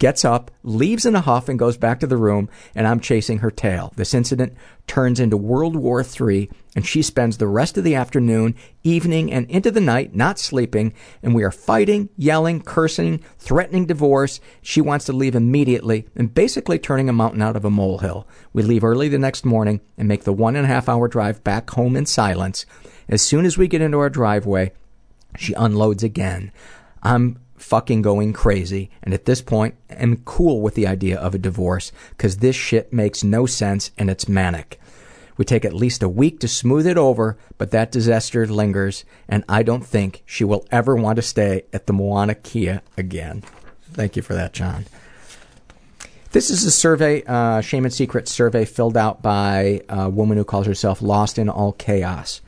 Gets 0.03 0.25
up, 0.25 0.51
leaves 0.65 1.07
in 1.07 1.15
a 1.15 1.21
huff, 1.21 1.49
and 1.49 1.57
goes 1.57 1.77
back 1.77 2.01
to 2.01 2.09
the 2.09 2.17
room, 2.17 2.49
and 2.75 2.89
I'm 2.89 2.99
chasing 2.99 3.39
her 3.39 3.53
tail. 3.53 3.93
This 3.95 4.15
incident 4.15 4.55
turns 4.89 5.21
into 5.21 5.37
World 5.37 5.77
War 5.77 6.03
III, 6.03 6.51
and 6.75 6.85
she 6.85 7.03
spends 7.03 7.37
the 7.37 7.47
rest 7.47 7.79
of 7.79 7.85
the 7.85 7.95
afternoon, 7.95 8.57
evening, 8.83 9.33
and 9.33 9.49
into 9.49 9.71
the 9.71 9.81
night 9.81 10.13
not 10.13 10.41
sleeping, 10.41 10.93
and 11.23 11.37
we 11.37 11.45
are 11.45 11.53
fighting, 11.53 12.09
yelling, 12.17 12.63
cursing, 12.63 13.21
threatening 13.39 13.87
divorce. 13.87 14.41
She 14.61 14.81
wants 14.81 15.05
to 15.05 15.13
leave 15.13 15.37
immediately, 15.37 16.09
and 16.17 16.35
basically 16.35 16.81
turning 16.81 17.09
a 17.09 17.13
mountain 17.13 17.41
out 17.41 17.55
of 17.55 17.65
a 17.65 17.71
molehill. 17.71 18.27
We 18.53 18.65
leave 18.65 18.83
early 18.83 19.09
the 19.09 19.21
next 19.21 19.45
morning 19.45 19.83
and 19.97 20.09
make 20.09 20.25
the 20.25 20.33
one 20.33 20.57
and 20.57 20.65
a 20.65 20.69
half 20.69 20.89
hour 20.89 21.07
drive 21.07 21.45
back 21.45 21.71
home 21.71 21.95
in 21.95 22.07
silence. 22.07 22.67
As 23.09 23.23
soon 23.23 23.45
as 23.45 23.57
we 23.57 23.69
get 23.69 23.81
into 23.81 24.01
our 24.01 24.11
driveway, 24.11 24.73
she 25.37 25.53
unloads 25.53 26.03
again. 26.03 26.51
I'm 27.05 27.39
fucking 27.63 28.03
going 28.03 28.33
crazy, 28.33 28.91
and 29.03 29.15
at 29.15 29.25
this 29.25 29.41
point, 29.41 29.75
am 29.89 30.17
cool 30.25 30.61
with 30.61 30.75
the 30.75 30.87
idea 30.87 31.19
of 31.19 31.35
a 31.35 31.39
divorce, 31.39 31.93
because 32.11 32.39
this 32.39 32.57
shit 32.57 32.93
makes 32.93 33.25
no 33.25 33.47
sense 33.47 33.91
and 33.97 34.11
it's 34.11 34.29
manic. 34.29 34.79
We 35.37 35.45
take 35.47 35.65
at 35.65 35.73
least 35.73 36.03
a 36.03 36.09
week 36.09 36.41
to 36.41 36.49
smooth 36.49 36.87
it 36.87 36.99
over, 36.99 37.39
but 37.57 37.71
that 37.71 37.91
disaster 37.91 38.47
lingers, 38.47 39.05
and 39.29 39.45
I 39.49 39.63
don't 39.63 39.87
think 39.87 40.23
she 40.27 40.45
will 40.45 40.67
ever 40.71 40.95
want 40.95 41.17
to 41.17 41.23
stay 41.23 41.63
at 41.73 41.87
the 41.87 41.93
Mauna 41.93 42.35
Kea 42.35 42.81
again. 42.99 43.43
Thank 43.93 44.17
you 44.17 44.23
for 44.23 44.35
that, 44.35 44.53
John. 44.53 44.85
This 46.33 46.51
is 46.51 46.65
a 46.65 46.71
survey, 46.71 47.23
uh, 47.27 47.61
Shame 47.61 47.85
and 47.85 47.93
Secret 47.93 48.27
survey 48.27 48.65
filled 48.65 48.97
out 48.97 49.23
by 49.23 49.83
a 49.89 50.09
woman 50.09 50.37
who 50.39 50.45
calls 50.45 50.67
herself 50.67 51.03
Lost 51.03 51.39
in 51.39 51.49
All 51.49 51.73
Chaos. 51.73 52.41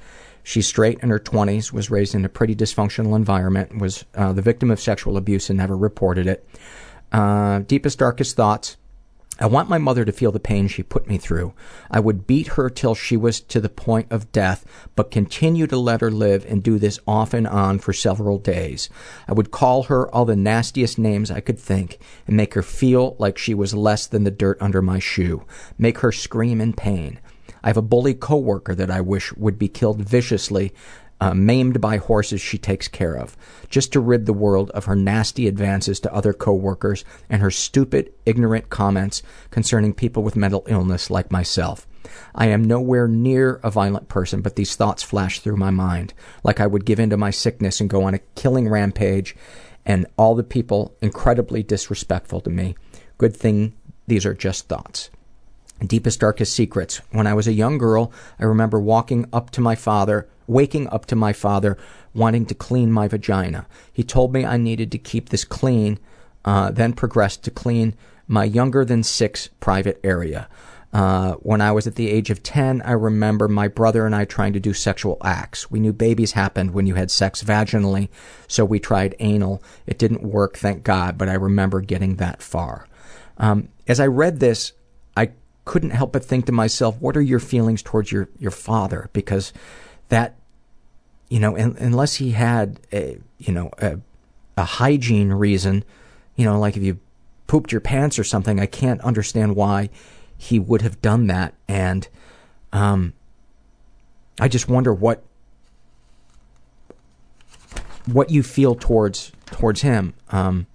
She's 0.45 0.66
straight 0.66 1.01
in 1.01 1.09
her 1.09 1.19
20s, 1.19 1.73
was 1.73 1.91
raised 1.91 2.15
in 2.15 2.25
a 2.25 2.29
pretty 2.29 2.55
dysfunctional 2.55 3.16
environment, 3.16 3.79
was 3.79 4.05
uh, 4.15 4.33
the 4.33 4.43
victim 4.43 4.71
of 4.71 4.79
sexual 4.79 5.16
abuse 5.16 5.51
and 5.51 5.57
never 5.57 5.77
reported 5.77 6.27
it. 6.27 6.47
Uh, 7.11 7.61
deepest, 7.61 7.99
darkest 7.99 8.37
thoughts. 8.37 8.77
I 9.41 9.47
want 9.47 9.69
my 9.69 9.79
mother 9.79 10.05
to 10.05 10.12
feel 10.12 10.31
the 10.31 10.39
pain 10.39 10.69
she 10.69 10.85
put 10.85 11.09
me 11.09 11.19
through. 11.19 11.55
I 11.91 11.99
would 11.99 12.25
beat 12.25 12.49
her 12.49 12.71
till 12.71 12.95
she 12.95 13.16
was 13.16 13.41
to 13.41 13.61
the 13.61 13.69
point 13.69 14.07
of 14.12 14.31
death, 14.31 14.65
but 14.95 15.11
continue 15.11 15.66
to 15.66 15.77
let 15.77 16.03
her 16.03 16.11
live 16.11 16.47
and 16.49 16.62
do 16.62 16.79
this 16.79 17.01
off 17.05 17.35
and 17.35 17.49
on 17.49 17.81
for 17.81 17.93
several 17.93 18.39
days. 18.39 18.89
I 19.27 19.33
would 19.33 19.51
call 19.51 19.85
her 19.85 20.09
all 20.15 20.25
the 20.25 20.37
nastiest 20.37 20.99
names 20.99 21.33
I 21.33 21.41
could 21.41 21.59
think 21.59 21.99
and 22.29 22.37
make 22.37 22.55
her 22.55 22.62
feel 22.62 23.16
like 23.19 23.37
she 23.37 23.55
was 23.55 23.75
less 23.75 24.07
than 24.07 24.23
the 24.23 24.31
dirt 24.31 24.57
under 24.61 24.81
my 24.81 25.01
shoe, 25.01 25.45
make 25.79 25.99
her 25.99 26.12
scream 26.12 26.61
in 26.61 26.73
pain. 26.73 27.19
I 27.65 27.69
have 27.69 27.78
a 27.78 27.82
bully 27.82 28.12
coworker 28.12 28.74
that 28.74 28.91
I 28.91 29.01
wish 29.01 29.32
would 29.36 29.59
be 29.59 29.69
killed 29.69 30.03
viciously 30.03 30.74
uh, 31.19 31.32
maimed 31.32 31.81
by 31.81 31.97
horses 31.97 32.43
she 32.43 32.59
takes 32.59 32.89
care 32.89 33.16
of, 33.16 33.39
just 33.70 33.91
to 33.93 34.01
rid 34.01 34.27
the 34.27 34.35
world 34.35 34.70
of 34.73 34.85
her 34.85 34.95
nasty 34.95 35.49
advances 35.49 35.99
to 36.01 36.12
other 36.12 36.35
coworkers 36.35 37.07
and 37.31 37.41
her 37.41 37.51
stupid, 37.51 38.12
ignorant 38.27 38.69
comments 38.69 39.23
concerning 39.51 39.95
people 39.95 40.23
with 40.23 40.36
mental 40.36 40.65
illness 40.66 41.09
like 41.09 41.32
myself. 41.32 41.86
I 42.35 42.49
am 42.49 42.62
nowhere 42.62 43.09
near 43.09 43.55
a 43.62 43.70
violent 43.70 44.09
person, 44.09 44.43
but 44.43 44.57
these 44.57 44.77
thoughts 44.77 45.03
flash 45.03 45.41
through 45.41 45.57
my 45.57 45.70
mind, 45.70 46.12
like 46.43 46.61
I 46.61 46.66
would 46.66 46.85
give 46.85 47.01
in 47.01 47.09
to 47.11 47.16
my 47.16 47.31
sickness 47.31 47.81
and 47.81 47.89
go 47.89 48.05
on 48.05 48.12
a 48.12 48.20
killing 48.35 48.69
rampage, 48.69 49.35
and 49.86 50.07
all 50.19 50.35
the 50.35 50.45
people 50.45 50.95
incredibly 51.01 51.62
disrespectful 51.62 52.43
to 52.43 52.51
me. 52.51 52.74
Good 53.16 53.35
thing 53.35 53.73
these 54.07 54.27
are 54.27 54.35
just 54.35 54.69
thoughts. 54.69 55.09
Deepest, 55.86 56.20
darkest 56.20 56.55
secrets. 56.55 57.01
When 57.11 57.27
I 57.27 57.35
was 57.35 57.47
a 57.47 57.52
young 57.52 57.78
girl, 57.78 58.12
I 58.39 58.44
remember 58.44 58.81
walking 58.81 59.27
up 59.32 59.51
to 59.51 59.61
my 59.61 59.74
father, 59.74 60.28
waking 60.47 60.89
up 60.89 61.06
to 61.06 61.16
my 61.16 61.32
father 61.32 61.77
wanting 62.15 62.47
to 62.47 62.55
clean 62.55 62.93
my 62.93 63.09
vagina. 63.09 63.66
He 63.93 64.02
told 64.02 64.32
me 64.32 64.44
I 64.44 64.56
needed 64.56 64.93
to 64.93 64.98
keep 64.98 65.28
this 65.28 65.44
clean, 65.44 65.98
uh, 66.44 66.70
then 66.70 66.93
progressed 66.93 67.43
to 67.44 67.51
clean 67.51 67.94
my 68.27 68.44
younger 68.44 68.85
than 68.85 69.02
six 69.02 69.48
private 69.61 70.01
area. 70.05 70.48
Uh, 70.93 71.32
when 71.35 71.61
I 71.61 71.73
was 71.73 71.89
at 71.89 71.97
the 71.97 72.09
age 72.09 72.31
of 72.31 72.44
10, 72.44 72.81
I 72.82 72.93
remember 72.93 73.48
my 73.48 73.66
brother 73.66 74.06
and 74.06 74.15
I 74.15 74.24
trying 74.24 74.52
to 74.52 74.61
do 74.61 74.73
sexual 74.73 75.19
acts. 75.24 75.69
We 75.69 75.81
knew 75.81 75.93
babies 75.93 76.32
happened 76.32 76.70
when 76.70 76.86
you 76.86 76.94
had 76.94 77.11
sex 77.11 77.43
vaginally, 77.43 78.09
so 78.47 78.65
we 78.65 78.78
tried 78.78 79.16
anal. 79.19 79.61
It 79.89 79.98
didn't 79.98 80.23
work, 80.23 80.56
thank 80.56 80.85
God, 80.85 81.19
but 81.19 81.28
I 81.28 81.35
remember 81.35 81.81
getting 81.81 82.16
that 82.16 82.40
far. 82.40 82.86
Um, 83.39 83.70
as 83.89 83.98
I 83.98 84.06
read 84.06 84.39
this, 84.39 84.73
couldn't 85.65 85.91
help 85.91 86.12
but 86.12 86.24
think 86.24 86.47
to 86.47 86.53
myself, 86.53 86.97
what 87.01 87.16
are 87.16 87.23
your 87.23 87.41
feelings 87.41 87.82
towards 87.82 88.12
your, 88.12 88.28
your 88.39 88.51
father? 88.51 89.09
Because 89.12 89.53
that, 90.09 90.36
you 91.28 91.41
know, 91.41 91.57
un- 91.57 91.77
unless 91.78 92.16
he 92.16 92.32
had 92.32 92.81
a, 92.93 93.19
you 93.39 93.53
know, 93.53 93.70
a, 93.78 93.99
a 94.57 94.65
hygiene 94.65 95.32
reason, 95.32 95.85
you 96.36 96.45
know, 96.45 96.59
like 96.59 96.77
if 96.77 96.82
you 96.82 96.99
pooped 97.47 97.73
your 97.73 97.81
pants 97.81 98.19
or 98.19 98.24
something, 98.24 98.61
I 98.61 98.66
can't 98.66 99.01
understand 99.01 99.57
why 99.57 99.91
he 100.36 100.59
would 100.59 100.82
have 100.82 101.01
done 101.01 101.28
that. 101.28 101.55
And, 101.66 102.07
um, 102.73 103.15
I 104.41 104.49
just 104.49 104.69
wonder 104.69 104.93
what, 104.93 105.23
what 108.07 108.31
you 108.31 108.43
feel 108.43 108.74
towards, 108.74 109.32
towards 109.47 109.81
him. 109.82 110.12
Um, 110.31 110.66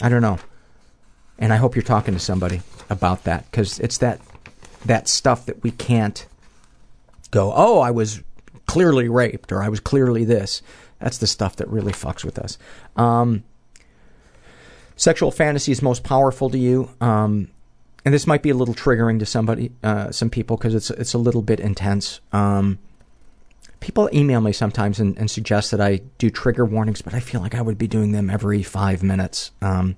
I 0.00 0.08
don't 0.08 0.22
know. 0.22 0.38
And 1.38 1.52
I 1.52 1.56
hope 1.56 1.74
you're 1.74 1.82
talking 1.82 2.14
to 2.14 2.20
somebody 2.20 2.62
about 2.90 3.24
that 3.24 3.50
because 3.50 3.78
it's 3.80 3.98
that 3.98 4.20
that 4.84 5.08
stuff 5.08 5.46
that 5.46 5.62
we 5.62 5.70
can't 5.70 6.26
go. 7.30 7.52
Oh, 7.54 7.80
I 7.80 7.90
was 7.90 8.22
clearly 8.66 9.08
raped, 9.08 9.52
or 9.52 9.62
I 9.62 9.68
was 9.68 9.80
clearly 9.80 10.24
this. 10.24 10.62
That's 11.00 11.18
the 11.18 11.26
stuff 11.26 11.56
that 11.56 11.68
really 11.68 11.92
fucks 11.92 12.24
with 12.24 12.38
us. 12.38 12.58
Um, 12.96 13.44
sexual 14.96 15.30
fantasy 15.30 15.72
is 15.72 15.82
most 15.82 16.04
powerful 16.04 16.50
to 16.50 16.58
you. 16.58 16.90
Um, 17.00 17.48
and 18.04 18.14
this 18.14 18.26
might 18.26 18.42
be 18.42 18.50
a 18.50 18.54
little 18.54 18.74
triggering 18.74 19.18
to 19.18 19.26
somebody, 19.26 19.72
uh, 19.82 20.12
some 20.12 20.30
people, 20.30 20.56
because 20.56 20.74
it's 20.74 20.90
it's 20.90 21.14
a 21.14 21.18
little 21.18 21.42
bit 21.42 21.58
intense. 21.58 22.20
Um, 22.32 22.78
people 23.80 24.08
email 24.12 24.40
me 24.40 24.52
sometimes 24.52 25.00
and, 25.00 25.18
and 25.18 25.30
suggest 25.30 25.72
that 25.72 25.80
I 25.80 26.02
do 26.18 26.30
trigger 26.30 26.64
warnings, 26.64 27.02
but 27.02 27.14
I 27.14 27.20
feel 27.20 27.40
like 27.40 27.54
I 27.54 27.62
would 27.62 27.78
be 27.78 27.88
doing 27.88 28.12
them 28.12 28.30
every 28.30 28.62
five 28.62 29.02
minutes. 29.02 29.50
Um, 29.60 29.96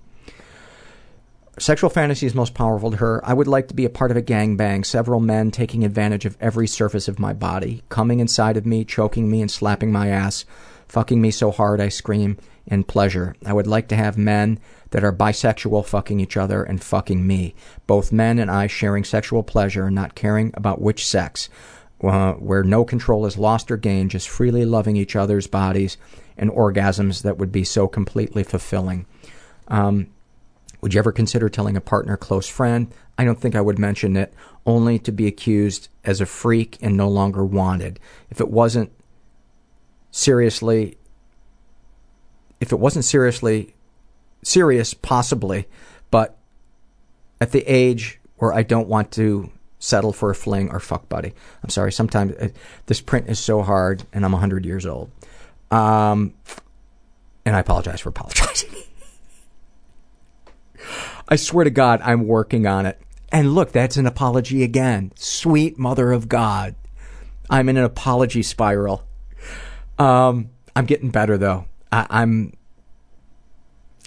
Sexual 1.60 1.90
fantasies 1.90 2.34
most 2.34 2.54
powerful 2.54 2.92
to 2.92 2.96
her. 2.98 3.20
I 3.24 3.34
would 3.34 3.48
like 3.48 3.68
to 3.68 3.74
be 3.74 3.84
a 3.84 3.90
part 3.90 4.10
of 4.12 4.16
a 4.16 4.22
gangbang, 4.22 4.86
several 4.86 5.18
men 5.18 5.50
taking 5.50 5.84
advantage 5.84 6.24
of 6.24 6.36
every 6.40 6.68
surface 6.68 7.08
of 7.08 7.18
my 7.18 7.32
body, 7.32 7.82
coming 7.88 8.20
inside 8.20 8.56
of 8.56 8.64
me, 8.64 8.84
choking 8.84 9.28
me, 9.30 9.40
and 9.40 9.50
slapping 9.50 9.90
my 9.90 10.08
ass, 10.08 10.44
fucking 10.86 11.20
me 11.20 11.32
so 11.32 11.50
hard 11.50 11.80
I 11.80 11.88
scream 11.88 12.38
in 12.66 12.84
pleasure. 12.84 13.34
I 13.44 13.52
would 13.52 13.66
like 13.66 13.88
to 13.88 13.96
have 13.96 14.16
men 14.16 14.60
that 14.90 15.02
are 15.02 15.12
bisexual 15.12 15.84
fucking 15.86 16.20
each 16.20 16.36
other 16.36 16.62
and 16.62 16.82
fucking 16.82 17.26
me. 17.26 17.54
Both 17.86 18.12
men 18.12 18.38
and 18.38 18.50
I 18.50 18.68
sharing 18.68 19.02
sexual 19.04 19.42
pleasure 19.42 19.86
and 19.86 19.94
not 19.94 20.14
caring 20.14 20.52
about 20.54 20.80
which 20.80 21.06
sex. 21.06 21.48
Uh, 22.00 22.34
where 22.34 22.62
no 22.62 22.84
control 22.84 23.26
is 23.26 23.36
lost 23.36 23.72
or 23.72 23.76
gained, 23.76 24.12
just 24.12 24.28
freely 24.28 24.64
loving 24.64 24.96
each 24.96 25.16
other's 25.16 25.48
bodies 25.48 25.96
and 26.36 26.48
orgasms 26.50 27.22
that 27.22 27.38
would 27.38 27.50
be 27.50 27.64
so 27.64 27.88
completely 27.88 28.44
fulfilling. 28.44 29.04
Um, 29.66 30.06
would 30.80 30.94
you 30.94 30.98
ever 30.98 31.12
consider 31.12 31.48
telling 31.48 31.76
a 31.76 31.80
partner, 31.80 32.16
close 32.16 32.48
friend? 32.48 32.92
I 33.16 33.24
don't 33.24 33.40
think 33.40 33.54
I 33.54 33.60
would 33.60 33.78
mention 33.78 34.16
it, 34.16 34.32
only 34.64 34.98
to 35.00 35.12
be 35.12 35.26
accused 35.26 35.88
as 36.04 36.20
a 36.20 36.26
freak 36.26 36.78
and 36.80 36.96
no 36.96 37.08
longer 37.08 37.44
wanted. 37.44 37.98
If 38.30 38.40
it 38.40 38.50
wasn't 38.50 38.92
seriously, 40.10 40.96
if 42.60 42.72
it 42.72 42.78
wasn't 42.78 43.04
seriously 43.04 43.74
serious, 44.42 44.94
possibly, 44.94 45.66
but 46.10 46.38
at 47.40 47.52
the 47.52 47.64
age 47.66 48.20
where 48.36 48.52
I 48.52 48.62
don't 48.62 48.88
want 48.88 49.10
to 49.12 49.50
settle 49.78 50.12
for 50.12 50.30
a 50.30 50.34
fling 50.34 50.70
or 50.70 50.80
fuck 50.80 51.08
buddy. 51.08 51.32
I'm 51.62 51.70
sorry, 51.70 51.92
sometimes 51.92 52.34
uh, 52.36 52.48
this 52.86 53.00
print 53.00 53.28
is 53.28 53.38
so 53.38 53.62
hard 53.62 54.02
and 54.12 54.24
I'm 54.24 54.32
100 54.32 54.64
years 54.64 54.86
old. 54.86 55.10
Um, 55.70 56.34
and 57.44 57.54
I 57.54 57.60
apologize 57.60 58.00
for 58.00 58.08
apologizing. 58.08 58.70
I 61.28 61.36
swear 61.36 61.64
to 61.64 61.70
God, 61.70 62.00
I'm 62.02 62.26
working 62.26 62.66
on 62.66 62.86
it. 62.86 63.00
And 63.30 63.54
look, 63.54 63.72
that's 63.72 63.96
an 63.96 64.06
apology 64.06 64.62
again. 64.62 65.12
Sweet 65.16 65.78
mother 65.78 66.12
of 66.12 66.28
God. 66.28 66.74
I'm 67.50 67.68
in 67.68 67.76
an 67.76 67.84
apology 67.84 68.42
spiral. 68.42 69.04
Um, 69.98 70.50
I'm 70.74 70.86
getting 70.86 71.10
better 71.10 71.36
though. 71.36 71.66
I, 71.92 72.06
I'm. 72.10 72.52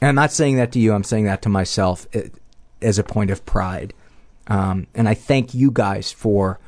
I'm 0.02 0.16
not 0.16 0.32
saying 0.32 0.56
that 0.56 0.72
to 0.72 0.80
you. 0.80 0.94
I'm 0.94 1.04
saying 1.04 1.26
that 1.26 1.44
to 1.44 1.50
myself 1.50 2.08
it, 2.12 2.34
as 2.82 2.98
a 2.98 3.04
point 3.04 3.30
of 3.30 3.46
pride. 3.46 3.94
Um, 4.48 4.88
and 4.96 5.08
I 5.08 5.14
thank 5.14 5.54
you 5.54 5.70
guys 5.70 6.12
for 6.12 6.60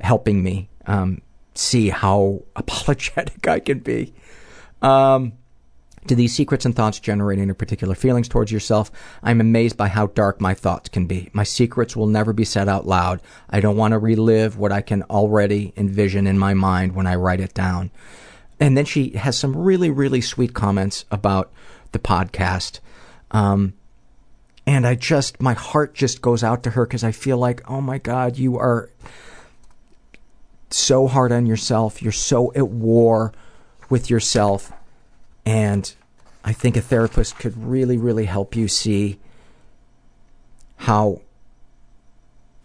helping 0.00 0.42
me 0.42 0.70
um, 0.86 1.20
see 1.54 1.90
how 1.90 2.42
apologetic 2.56 3.46
I 3.46 3.60
can 3.60 3.80
be. 3.80 4.14
Um, 4.80 5.34
do 6.06 6.14
these 6.14 6.34
secrets 6.34 6.64
and 6.64 6.74
thoughts 6.74 6.98
generate 6.98 7.38
any 7.38 7.52
particular 7.52 7.94
feelings 7.94 8.28
towards 8.28 8.50
yourself? 8.50 8.90
I'm 9.22 9.40
amazed 9.40 9.76
by 9.76 9.88
how 9.88 10.08
dark 10.08 10.40
my 10.40 10.52
thoughts 10.54 10.88
can 10.88 11.06
be. 11.06 11.30
My 11.32 11.44
secrets 11.44 11.94
will 11.94 12.08
never 12.08 12.32
be 12.32 12.44
said 12.44 12.68
out 12.68 12.86
loud. 12.86 13.20
I 13.48 13.60
don't 13.60 13.76
want 13.76 13.92
to 13.92 13.98
relive 13.98 14.58
what 14.58 14.72
I 14.72 14.80
can 14.80 15.04
already 15.04 15.72
envision 15.76 16.26
in 16.26 16.38
my 16.38 16.54
mind 16.54 16.94
when 16.94 17.06
I 17.06 17.14
write 17.14 17.40
it 17.40 17.54
down. 17.54 17.90
And 18.58 18.76
then 18.76 18.84
she 18.84 19.10
has 19.10 19.38
some 19.38 19.56
really, 19.56 19.90
really 19.90 20.20
sweet 20.20 20.54
comments 20.54 21.04
about 21.10 21.52
the 21.92 21.98
podcast. 21.98 22.80
Um, 23.30 23.74
and 24.66 24.86
I 24.86 24.94
just, 24.96 25.40
my 25.40 25.54
heart 25.54 25.94
just 25.94 26.20
goes 26.20 26.42
out 26.42 26.62
to 26.64 26.70
her 26.70 26.84
because 26.84 27.04
I 27.04 27.12
feel 27.12 27.38
like, 27.38 27.68
oh 27.70 27.80
my 27.80 27.98
God, 27.98 28.38
you 28.38 28.58
are 28.58 28.90
so 30.70 31.06
hard 31.06 31.30
on 31.32 31.46
yourself. 31.46 32.02
You're 32.02 32.12
so 32.12 32.52
at 32.54 32.68
war 32.68 33.32
with 33.88 34.10
yourself 34.10 34.72
and 35.44 35.94
I 36.44 36.52
think 36.52 36.76
a 36.76 36.80
therapist 36.80 37.38
could 37.38 37.56
really, 37.56 37.96
really 37.96 38.24
help 38.24 38.56
you 38.56 38.68
see 38.68 39.18
how 40.76 41.20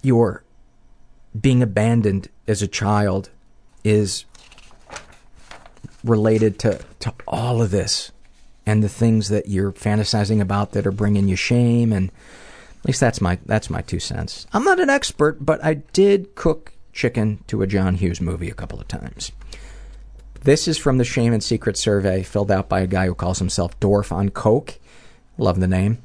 your 0.02 0.44
being 1.40 1.62
abandoned 1.62 2.30
as 2.48 2.62
a 2.62 2.68
child 2.68 3.30
is 3.84 4.26
related 6.04 6.58
to, 6.60 6.80
to 7.00 7.14
all 7.28 7.62
of 7.62 7.72
this 7.72 8.12
and 8.66 8.84
the 8.84 8.90
things 8.90 9.30
that 9.30 9.48
you're 9.48 9.72
fantasizing 9.72 10.42
about 10.42 10.72
that 10.72 10.88
are 10.88 10.92
bringing 10.92 11.28
you 11.28 11.36
shame 11.36 11.94
and 11.94 12.12
at 12.80 12.86
least 12.86 13.00
that's 13.00 13.22
my 13.22 13.38
that's 13.46 13.70
my 13.70 13.82
two 13.82 14.00
cents. 14.00 14.48
I'm 14.54 14.64
not 14.64 14.80
an 14.80 14.90
expert, 14.90 15.44
but 15.46 15.64
I 15.64 15.76
did 15.76 16.36
cook 16.36 16.74
chicken 16.94 17.44
to 17.48 17.62
a 17.62 17.68
John 17.68 17.96
Hughes 17.96 18.22
movie 18.22 18.50
a 18.50 18.54
couple 18.54 18.80
of 18.80 18.88
times. 18.88 19.32
This 20.44 20.68
is 20.68 20.78
from 20.78 20.98
the 20.98 21.04
Shame 21.04 21.34
and 21.34 21.44
Secret 21.44 21.78
survey 21.78 22.24
filled 22.24 22.52
out 22.52 22.70
by 22.70 22.82
a 22.82 22.88
guy 22.88 23.06
who 23.06 23.16
calls 23.16 23.40
himself 23.40 23.80
Dorf 23.80 24.12
on 24.12 24.30
Coke. 24.30 24.80
Love 25.38 25.60
the 25.60 25.68
name. 25.68 26.02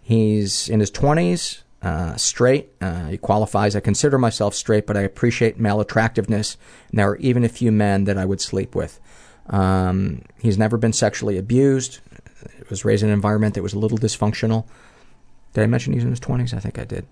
He's 0.00 0.68
in 0.68 0.80
his 0.80 0.90
20s, 0.90 1.62
uh, 1.82 2.16
straight. 2.16 2.70
Uh, 2.80 3.08
he 3.08 3.16
qualifies. 3.16 3.74
I 3.74 3.80
consider 3.80 4.18
myself 4.18 4.54
straight, 4.54 4.86
but 4.86 4.96
I 4.96 5.02
appreciate 5.02 5.58
male 5.58 5.80
attractiveness, 5.80 6.56
and 6.90 6.98
there 6.98 7.08
are 7.08 7.16
even 7.16 7.44
a 7.44 7.48
few 7.48 7.72
men 7.72 8.04
that 8.04 8.18
I 8.18 8.24
would 8.24 8.40
sleep 8.40 8.74
with. 8.74 9.00
Um, 9.48 10.22
he's 10.40 10.58
never 10.58 10.76
been 10.76 10.92
sexually 10.92 11.36
abused. 11.38 12.00
was 12.70 12.84
raised 12.84 13.02
in 13.02 13.08
an 13.08 13.14
environment 13.14 13.54
that 13.54 13.62
was 13.62 13.74
a 13.74 13.78
little 13.78 13.98
dysfunctional. 13.98 14.64
Did 15.54 15.64
I 15.64 15.66
mention 15.66 15.92
he's 15.92 16.04
in 16.04 16.10
his 16.10 16.20
20s? 16.20 16.54
I 16.54 16.60
think 16.60 16.78
I 16.78 16.84
did. 16.84 17.06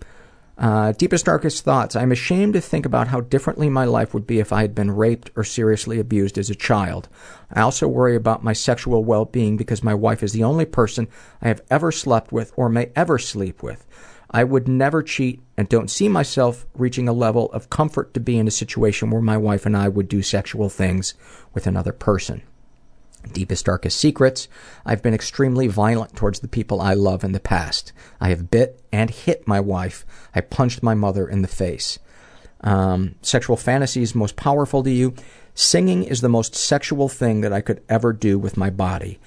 Uh, 0.61 0.93
deepest, 0.93 1.25
darkest 1.25 1.65
thoughts. 1.65 1.97
I'm 1.97 2.13
ashamed 2.13 2.53
to 2.53 2.61
think 2.61 2.85
about 2.85 3.09
how 3.09 3.23
differently 3.23 3.71
my 3.71 3.87
life 3.87 4.13
would 4.13 4.27
be 4.27 4.41
if 4.41 4.53
I 4.53 4.61
had 4.61 4.75
been 4.75 4.91
raped 4.91 5.31
or 5.35 5.43
seriously 5.43 5.99
abused 5.99 6.37
as 6.37 6.51
a 6.51 6.55
child. 6.55 7.09
I 7.51 7.63
also 7.63 7.89
worry 7.89 8.15
about 8.15 8.45
my 8.45 8.53
sexual 8.53 9.03
well 9.03 9.25
being 9.25 9.57
because 9.57 9.83
my 9.83 9.95
wife 9.95 10.23
is 10.23 10.35
the 10.35 10.45
only 10.45 10.67
person 10.67 11.09
I 11.41 11.49
have 11.49 11.63
ever 11.71 11.91
slept 11.91 12.31
with 12.31 12.53
or 12.57 12.69
may 12.69 12.91
ever 12.95 13.19
sleep 13.19 13.63
with. 13.63 13.87
I 14.31 14.45
would 14.45 14.69
never 14.69 15.03
cheat 15.03 15.43
and 15.57 15.67
don't 15.67 15.91
see 15.91 16.11
myself 16.11 16.67
reaching 16.75 17.09
a 17.09 17.15
level 17.15 17.51
of 17.53 17.71
comfort 17.71 18.13
to 18.13 18.21
be 18.21 18.37
in 18.37 18.47
a 18.47 18.53
situation 18.53 19.11
where 19.11 19.23
my 19.23 19.39
wife 19.39 19.65
and 19.65 19.75
I 19.75 19.89
would 19.89 20.09
do 20.09 20.23
sexual 20.23 20.69
things 20.69 21.15
with 21.55 21.67
another 21.67 21.93
person. 21.93 22.43
Deepest, 23.33 23.65
darkest 23.67 23.99
secrets. 23.99 24.49
I've 24.85 25.03
been 25.03 25.15
extremely 25.15 25.67
violent 25.67 26.17
towards 26.17 26.41
the 26.41 26.49
people 26.49 26.81
I 26.81 26.95
love 26.95 27.23
in 27.23 27.33
the 27.33 27.41
past. 27.41 27.93
I 28.21 28.31
have 28.31 28.51
bit 28.51 28.83
and 28.93 29.11
hit 29.11 29.47
my 29.47 29.61
wife. 29.61 30.05
I 30.35 30.41
punched 30.41 30.83
my 30.83 30.95
mother 30.95 31.29
in 31.29 31.43
the 31.43 31.49
face. 31.49 31.99
Um, 32.63 33.15
sexual 33.23 33.57
fantasies 33.57 34.15
most 34.15 34.37
powerful 34.37 34.83
to 34.83 34.91
you. 34.91 35.15
Singing 35.55 36.05
is 36.05 36.21
the 36.21 36.29
most 36.29 36.55
sexual 36.55 37.09
thing 37.09 37.41
that 37.41 37.53
I 37.53 37.61
could 37.61 37.83
ever 37.89 38.13
do 38.13 38.39
with 38.39 38.57
my 38.57 38.71
body. 38.71 39.19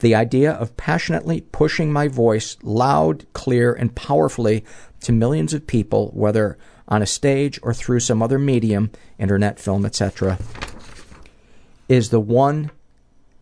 The 0.00 0.14
idea 0.14 0.52
of 0.52 0.76
passionately 0.76 1.42
pushing 1.42 1.92
my 1.92 2.08
voice 2.08 2.56
loud, 2.62 3.26
clear, 3.32 3.72
and 3.72 3.94
powerfully 3.94 4.64
to 5.02 5.12
millions 5.12 5.52
of 5.52 5.66
people, 5.66 6.10
whether 6.14 6.56
on 6.88 7.02
a 7.02 7.06
stage 7.06 7.60
or 7.62 7.72
through 7.72 8.00
some 8.00 8.22
other 8.22 8.38
medium, 8.38 8.90
internet, 9.18 9.58
film, 9.58 9.84
etc., 9.84 10.38
is 11.88 12.10
the 12.10 12.20
one 12.20 12.70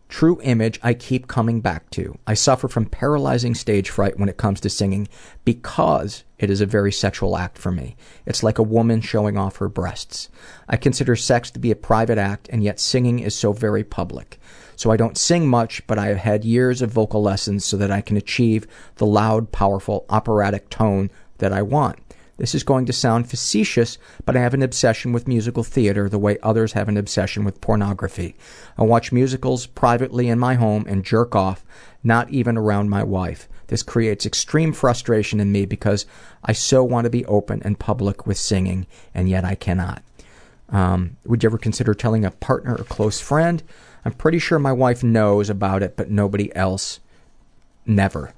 true 0.09 0.39
image 0.43 0.79
I 0.83 0.95
keep 0.95 1.27
coming 1.27 1.61
back 1.61 1.89
to. 1.91 2.17
I 2.27 2.33
suffer 2.33 2.67
from 2.67 2.87
paralyzing 2.87 3.55
stage 3.55 3.89
fright 3.89 4.19
when 4.19 4.27
it 4.27 4.37
comes 4.37 4.59
to 4.61 4.69
singing 4.69 5.07
because 5.45 6.23
it 6.39 6.49
is 6.49 6.59
a 6.59 6.65
very 6.65 6.91
sexual 6.91 7.37
act 7.37 7.57
for 7.57 7.71
me. 7.71 7.95
It's 8.25 8.43
like 8.43 8.57
a 8.57 8.63
woman 8.63 9.01
showing 9.01 9.37
off 9.37 9.57
her 9.57 9.69
breasts. 9.69 10.29
I 10.67 10.77
consider 10.77 11.15
sex 11.15 11.51
to 11.51 11.59
be 11.59 11.71
a 11.71 11.75
private 11.75 12.17
act, 12.17 12.49
and 12.51 12.63
yet 12.63 12.79
singing 12.79 13.19
is 13.19 13.35
so 13.35 13.53
very 13.53 13.83
public. 13.83 14.39
So 14.75 14.91
I 14.91 14.97
don't 14.97 15.17
sing 15.17 15.47
much, 15.47 15.85
but 15.87 15.99
I 15.99 16.07
have 16.07 16.17
had 16.17 16.43
years 16.43 16.81
of 16.81 16.91
vocal 16.91 17.21
lessons 17.21 17.63
so 17.63 17.77
that 17.77 17.91
I 17.91 18.01
can 18.01 18.17
achieve 18.17 18.65
the 18.95 19.05
loud, 19.05 19.51
powerful, 19.51 20.05
operatic 20.09 20.69
tone 20.69 21.11
that 21.37 21.53
I 21.53 21.61
want. 21.61 21.99
This 22.39 22.55
is 22.55 22.63
going 22.63 22.85
to 22.85 22.93
sound 22.93 23.29
facetious, 23.29 23.97
but 24.25 24.37
I 24.37 24.39
have 24.39 24.53
an 24.53 24.63
obsession 24.63 25.11
with 25.11 25.27
musical 25.27 25.61
theater 25.61 26.07
the 26.07 26.17
way 26.17 26.37
others 26.41 26.71
have 26.71 26.87
an 26.87 26.95
obsession 26.95 27.43
with 27.43 27.59
pornography. 27.59 28.37
I 28.77 28.83
watch 28.83 29.11
musicals 29.11 29.67
privately 29.67 30.29
in 30.29 30.39
my 30.39 30.55
home 30.55 30.85
and 30.87 31.03
jerk 31.03 31.35
off, 31.35 31.65
not 32.01 32.29
even 32.29 32.57
around 32.57 32.89
my 32.89 33.03
wife. 33.03 33.49
This 33.67 33.83
creates 33.83 34.25
extreme 34.25 34.71
frustration 34.71 35.41
in 35.41 35.51
me 35.51 35.65
because 35.65 36.05
I 36.41 36.53
so 36.53 36.81
want 36.81 37.03
to 37.03 37.09
be 37.09 37.25
open 37.25 37.61
and 37.63 37.77
public 37.77 38.25
with 38.25 38.37
singing, 38.37 38.87
and 39.13 39.27
yet 39.27 39.43
I 39.43 39.55
cannot. 39.55 40.01
Um, 40.69 41.17
would 41.25 41.43
you 41.43 41.49
ever 41.49 41.57
consider 41.57 41.93
telling 41.93 42.23
a 42.23 42.31
partner 42.31 42.75
or 42.75 42.85
close 42.85 43.19
friend? 43.19 43.61
I'm 44.05 44.13
pretty 44.13 44.39
sure 44.39 44.59
my 44.59 44.71
wife 44.71 45.03
knows 45.03 45.49
about 45.49 45.83
it, 45.83 45.97
but 45.97 46.09
nobody 46.09 46.55
else. 46.55 47.01
Never. 47.85 48.33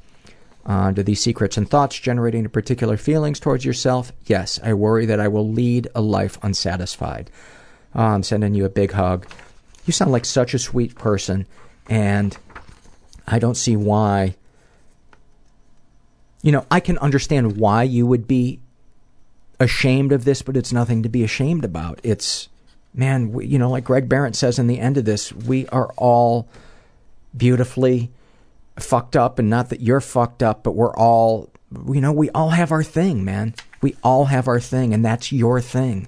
Uh, 0.66 0.92
do 0.92 1.02
these 1.02 1.22
secrets 1.22 1.58
and 1.58 1.70
thoughts 1.70 1.98
generate 1.98 2.36
any 2.36 2.48
particular 2.48 2.98
feelings 2.98 3.40
towards 3.40 3.66
yourself? 3.66 4.12
Yes, 4.26 4.60
I 4.64 4.74
worry 4.74 5.06
that 5.08 5.20
I 5.20 5.28
will 5.28 5.50
lead 5.50 5.88
a 5.96 6.02
life 6.02 6.38
unsatisfied. 6.44 7.32
Uh, 7.96 8.02
I'm 8.02 8.24
sending 8.24 8.54
you 8.54 8.66
a 8.66 8.70
big 8.70 8.92
hug. 8.92 9.28
You 9.86 9.94
sound 9.94 10.12
like 10.12 10.26
such 10.26 10.54
a 10.54 10.60
sweet 10.60 10.96
person, 10.96 11.48
and 11.90 12.38
I 13.28 13.40
don't 13.40 13.58
see 13.58 13.76
why. 13.76 14.36
You 16.44 16.52
know, 16.52 16.66
I 16.70 16.80
can 16.80 16.98
understand 17.00 17.58
why 17.58 17.84
you 17.84 18.06
would 18.06 18.28
be 18.28 18.60
ashamed 19.60 20.12
of 20.12 20.26
this, 20.26 20.42
but 20.42 20.58
it's 20.58 20.72
nothing 20.74 21.04
to 21.04 21.10
be 21.10 21.24
ashamed 21.24 21.66
about. 21.66 22.00
It's, 22.04 22.50
man, 22.94 23.32
we, 23.32 23.46
you 23.46 23.60
know, 23.60 23.70
like 23.70 23.84
Greg 23.84 24.10
Barrett 24.10 24.36
says 24.36 24.60
in 24.60 24.68
the 24.68 24.80
end 24.80 24.98
of 24.98 25.06
this, 25.06 25.32
we 25.34 25.68
are 25.68 25.92
all 25.98 26.48
beautifully 27.36 28.12
fucked 28.80 29.16
up 29.16 29.38
and 29.38 29.50
not 29.50 29.70
that 29.70 29.82
you're 29.82 30.02
fucked 30.02 30.42
up 30.42 30.64
but 30.64 30.72
we're 30.72 30.96
all 30.96 31.52
you 31.88 32.02
know 32.02 32.12
we 32.12 32.30
all 32.32 32.50
have 32.50 32.72
our 32.72 32.84
thing 32.84 33.24
man. 33.24 33.54
We 33.82 33.96
all 34.04 34.26
have 34.26 34.48
our 34.48 34.60
thing 34.60 34.94
and 34.94 35.04
that's 35.04 35.32
your 35.32 35.62
thing. 35.62 36.08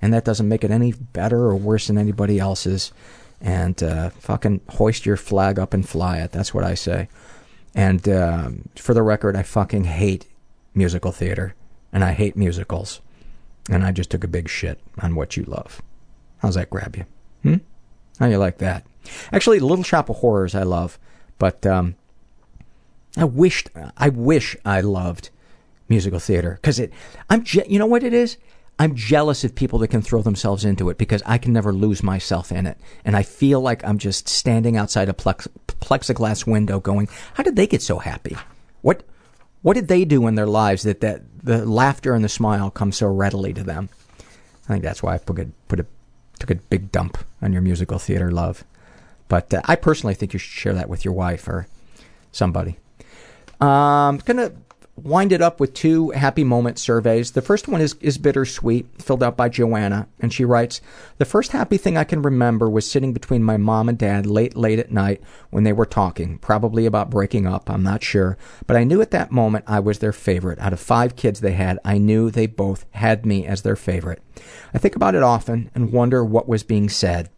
And 0.00 0.12
that 0.12 0.24
doesn't 0.24 0.48
make 0.48 0.64
it 0.64 0.70
any 0.70 0.92
better 0.92 1.38
or 1.46 1.56
worse 1.56 1.86
than 1.86 1.98
anybody 1.98 2.38
else's. 2.38 2.92
And 3.40 3.82
uh, 3.82 4.10
fucking 4.10 4.60
hoist 4.70 5.06
your 5.06 5.16
flag 5.16 5.58
up 5.58 5.74
and 5.74 5.86
fly 5.88 6.18
it 6.18 6.32
that's 6.32 6.54
what 6.54 6.64
i 6.64 6.74
say. 6.74 7.08
And 7.74 8.08
um, 8.08 8.68
for 8.76 8.94
the 8.94 9.02
record 9.02 9.36
i 9.36 9.42
fucking 9.42 9.84
hate 9.84 10.26
musical 10.74 11.12
theater 11.12 11.54
and 11.92 12.04
i 12.04 12.12
hate 12.12 12.36
musicals. 12.36 13.00
And 13.70 13.84
i 13.84 13.92
just 13.92 14.10
took 14.10 14.24
a 14.24 14.28
big 14.28 14.48
shit 14.48 14.80
on 14.98 15.14
what 15.14 15.36
you 15.36 15.44
love. 15.44 15.82
How's 16.38 16.54
that 16.54 16.70
grab 16.70 16.96
you? 16.96 17.06
Hmm? 17.42 17.56
How 18.18 18.26
you 18.26 18.38
like 18.38 18.58
that? 18.58 18.86
Actually 19.32 19.58
little 19.60 19.84
shop 19.84 20.08
of 20.08 20.16
horrors 20.16 20.54
i 20.54 20.62
love 20.62 20.98
but 21.38 21.64
um, 21.66 21.94
I 23.16 23.24
wished, 23.24 23.70
I 23.96 24.08
wish 24.08 24.56
I 24.64 24.80
loved 24.80 25.30
musical 25.88 26.18
theater 26.18 26.58
because 26.60 26.78
it. 26.78 26.92
I'm, 27.30 27.44
je- 27.44 27.66
you 27.68 27.78
know 27.78 27.86
what 27.86 28.02
it 28.02 28.12
is. 28.12 28.36
I'm 28.78 28.96
jealous 28.96 29.44
of 29.44 29.54
people 29.54 29.78
that 29.80 29.88
can 29.88 30.02
throw 30.02 30.20
themselves 30.22 30.64
into 30.64 30.90
it 30.90 30.98
because 30.98 31.22
I 31.24 31.38
can 31.38 31.52
never 31.52 31.72
lose 31.72 32.02
myself 32.02 32.50
in 32.50 32.66
it, 32.66 32.76
and 33.04 33.16
I 33.16 33.22
feel 33.22 33.60
like 33.60 33.84
I'm 33.84 33.98
just 33.98 34.28
standing 34.28 34.76
outside 34.76 35.08
a 35.08 35.12
plex- 35.12 35.46
plexiglass 35.68 36.44
window, 36.44 36.80
going, 36.80 37.08
"How 37.34 37.44
did 37.44 37.54
they 37.54 37.68
get 37.68 37.82
so 37.82 37.98
happy? 37.98 38.36
What, 38.82 39.04
what 39.62 39.74
did 39.74 39.86
they 39.86 40.04
do 40.04 40.26
in 40.26 40.34
their 40.34 40.46
lives 40.48 40.82
that 40.82 41.00
that 41.02 41.22
the 41.40 41.64
laughter 41.64 42.14
and 42.14 42.24
the 42.24 42.28
smile 42.28 42.68
come 42.70 42.90
so 42.90 43.06
readily 43.06 43.52
to 43.54 43.62
them?" 43.62 43.90
I 44.68 44.72
think 44.72 44.82
that's 44.82 45.04
why 45.04 45.14
I 45.14 45.18
put 45.18 45.38
a, 45.38 45.46
put 45.68 45.78
a 45.78 45.86
took 46.40 46.50
a 46.50 46.56
big 46.56 46.90
dump 46.90 47.18
on 47.40 47.52
your 47.52 47.62
musical 47.62 48.00
theater 48.00 48.32
love. 48.32 48.64
But 49.28 49.52
uh, 49.52 49.62
I 49.64 49.76
personally 49.76 50.14
think 50.14 50.32
you 50.32 50.38
should 50.38 50.52
share 50.52 50.74
that 50.74 50.88
with 50.88 51.04
your 51.04 51.14
wife 51.14 51.48
or 51.48 51.66
somebody. 52.32 52.78
Um, 53.60 54.18
gonna 54.24 54.52
wind 54.96 55.32
it 55.32 55.42
up 55.42 55.58
with 55.58 55.74
two 55.74 56.10
happy 56.10 56.44
moment 56.44 56.78
surveys. 56.78 57.32
The 57.32 57.42
first 57.42 57.66
one 57.66 57.80
is 57.80 57.94
is 58.00 58.18
bittersweet, 58.18 58.86
filled 59.02 59.22
out 59.22 59.36
by 59.36 59.48
Joanna, 59.48 60.06
and 60.20 60.32
she 60.32 60.44
writes: 60.44 60.80
"The 61.18 61.24
first 61.24 61.52
happy 61.52 61.76
thing 61.76 61.96
I 61.96 62.04
can 62.04 62.22
remember 62.22 62.68
was 62.68 62.90
sitting 62.90 63.12
between 63.12 63.42
my 63.42 63.56
mom 63.56 63.88
and 63.88 63.98
dad 63.98 64.26
late, 64.26 64.56
late 64.56 64.78
at 64.78 64.92
night 64.92 65.20
when 65.50 65.64
they 65.64 65.72
were 65.72 65.86
talking, 65.86 66.38
probably 66.38 66.86
about 66.86 67.10
breaking 67.10 67.46
up. 67.46 67.70
I'm 67.70 67.82
not 67.82 68.02
sure, 68.02 68.36
but 68.66 68.76
I 68.76 68.84
knew 68.84 69.00
at 69.00 69.10
that 69.12 69.32
moment 69.32 69.64
I 69.66 69.80
was 69.80 69.98
their 69.98 70.12
favorite. 70.12 70.58
Out 70.58 70.72
of 70.72 70.80
five 70.80 71.16
kids 71.16 71.40
they 71.40 71.52
had, 71.52 71.78
I 71.84 71.98
knew 71.98 72.30
they 72.30 72.46
both 72.46 72.84
had 72.92 73.26
me 73.26 73.46
as 73.46 73.62
their 73.62 73.76
favorite. 73.76 74.22
I 74.72 74.78
think 74.78 74.96
about 74.96 75.14
it 75.14 75.22
often 75.22 75.70
and 75.74 75.92
wonder 75.92 76.24
what 76.24 76.48
was 76.48 76.62
being 76.62 76.88
said." 76.88 77.30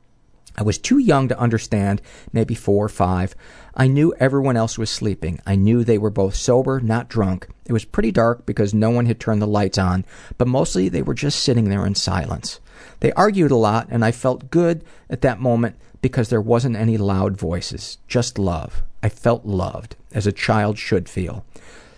I 0.56 0.62
was 0.62 0.78
too 0.78 0.98
young 0.98 1.28
to 1.28 1.38
understand, 1.38 2.00
maybe 2.32 2.54
four 2.54 2.84
or 2.84 2.88
five. 2.88 3.34
I 3.74 3.88
knew 3.88 4.14
everyone 4.18 4.56
else 4.56 4.78
was 4.78 4.88
sleeping. 4.88 5.38
I 5.46 5.54
knew 5.54 5.84
they 5.84 5.98
were 5.98 6.10
both 6.10 6.34
sober, 6.34 6.80
not 6.80 7.08
drunk. 7.08 7.48
It 7.66 7.72
was 7.72 7.84
pretty 7.84 8.10
dark 8.10 8.46
because 8.46 8.72
no 8.72 8.90
one 8.90 9.06
had 9.06 9.20
turned 9.20 9.42
the 9.42 9.46
lights 9.46 9.76
on, 9.76 10.04
but 10.38 10.48
mostly 10.48 10.88
they 10.88 11.02
were 11.02 11.14
just 11.14 11.40
sitting 11.40 11.68
there 11.68 11.84
in 11.84 11.94
silence. 11.94 12.60
They 13.00 13.12
argued 13.12 13.50
a 13.50 13.56
lot, 13.56 13.88
and 13.90 14.04
I 14.04 14.12
felt 14.12 14.50
good 14.50 14.82
at 15.10 15.20
that 15.20 15.40
moment 15.40 15.76
because 16.00 16.28
there 16.28 16.40
wasn't 16.40 16.76
any 16.76 16.96
loud 16.96 17.36
voices, 17.36 17.98
just 18.08 18.38
love. 18.38 18.82
I 19.02 19.08
felt 19.08 19.44
loved, 19.44 19.96
as 20.12 20.26
a 20.26 20.32
child 20.32 20.78
should 20.78 21.08
feel. 21.08 21.44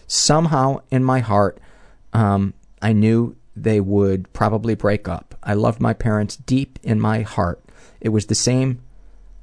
Somehow 0.06 0.80
in 0.90 1.04
my 1.04 1.20
heart, 1.20 1.58
um, 2.12 2.54
I 2.82 2.92
knew 2.92 3.36
they 3.54 3.80
would 3.80 4.32
probably 4.32 4.74
break 4.74 5.08
up. 5.08 5.34
I 5.42 5.54
loved 5.54 5.80
my 5.80 5.92
parents 5.92 6.36
deep 6.36 6.78
in 6.82 7.00
my 7.00 7.22
heart. 7.22 7.62
It 8.00 8.10
was 8.10 8.26
the 8.26 8.34
same, 8.34 8.80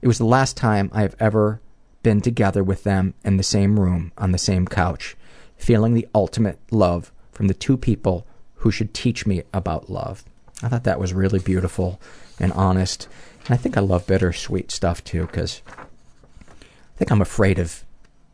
it 0.02 0.08
was 0.08 0.18
the 0.18 0.26
last 0.26 0.56
time 0.56 0.90
I 0.94 1.02
have 1.02 1.16
ever 1.20 1.62
been 2.04 2.22
together 2.22 2.64
with 2.64 2.84
them 2.84 3.14
in 3.24 3.38
the 3.38 3.44
same 3.44 3.80
room, 3.80 4.12
on 4.18 4.32
the 4.32 4.38
same 4.38 4.68
couch, 4.68 5.16
feeling 5.58 5.94
the 5.94 6.08
ultimate 6.14 6.60
love 6.72 7.12
from 7.32 7.48
the 7.48 7.54
two 7.54 7.78
people 7.78 8.26
who 8.56 8.72
should 8.72 8.94
teach 8.94 9.26
me 9.26 9.44
about 9.54 9.90
love. 9.90 10.24
I 10.64 10.70
thought 10.70 10.84
that 10.86 11.00
was 11.00 11.14
really 11.14 11.40
beautiful 11.40 12.00
and 12.40 12.54
honest. 12.54 13.08
And 13.46 13.54
I 13.54 13.58
think 13.58 13.78
I 13.78 13.82
love 13.82 14.08
bittersweet 14.08 14.72
stuff 14.72 15.04
too, 15.04 15.26
because 15.26 15.62
I 15.68 16.98
think 16.98 17.12
I'm 17.12 17.22
afraid 17.22 17.60
of 17.60 17.84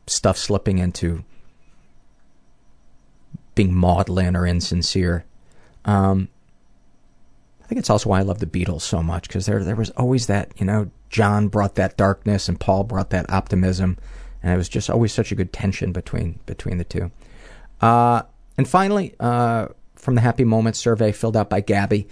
stuff 0.07 0.37
slipping 0.37 0.77
into 0.77 1.23
being 3.55 3.73
maudlin 3.73 4.35
or 4.35 4.45
insincere. 4.45 5.25
Um, 5.85 6.29
think 7.71 7.79
it's 7.79 7.89
also 7.89 8.09
why 8.09 8.19
I 8.19 8.23
love 8.23 8.39
the 8.39 8.45
Beatles 8.45 8.81
so 8.81 9.01
much 9.01 9.29
because 9.29 9.45
there 9.45 9.63
there 9.63 9.77
was 9.77 9.91
always 9.91 10.27
that 10.27 10.51
you 10.57 10.65
know 10.65 10.91
John 11.09 11.47
brought 11.47 11.75
that 11.75 11.95
darkness 11.95 12.49
and 12.49 12.59
Paul 12.59 12.83
brought 12.83 13.11
that 13.11 13.31
optimism, 13.31 13.97
and 14.43 14.53
it 14.53 14.57
was 14.57 14.67
just 14.67 14.89
always 14.89 15.13
such 15.13 15.31
a 15.31 15.35
good 15.35 15.53
tension 15.53 15.93
between 15.93 16.39
between 16.45 16.79
the 16.79 16.83
two. 16.83 17.11
Uh, 17.79 18.23
and 18.57 18.67
finally, 18.67 19.15
uh, 19.21 19.69
from 19.95 20.15
the 20.15 20.21
Happy 20.21 20.43
Moments 20.43 20.79
survey 20.79 21.13
filled 21.13 21.37
out 21.37 21.49
by 21.49 21.61
Gabby. 21.61 22.09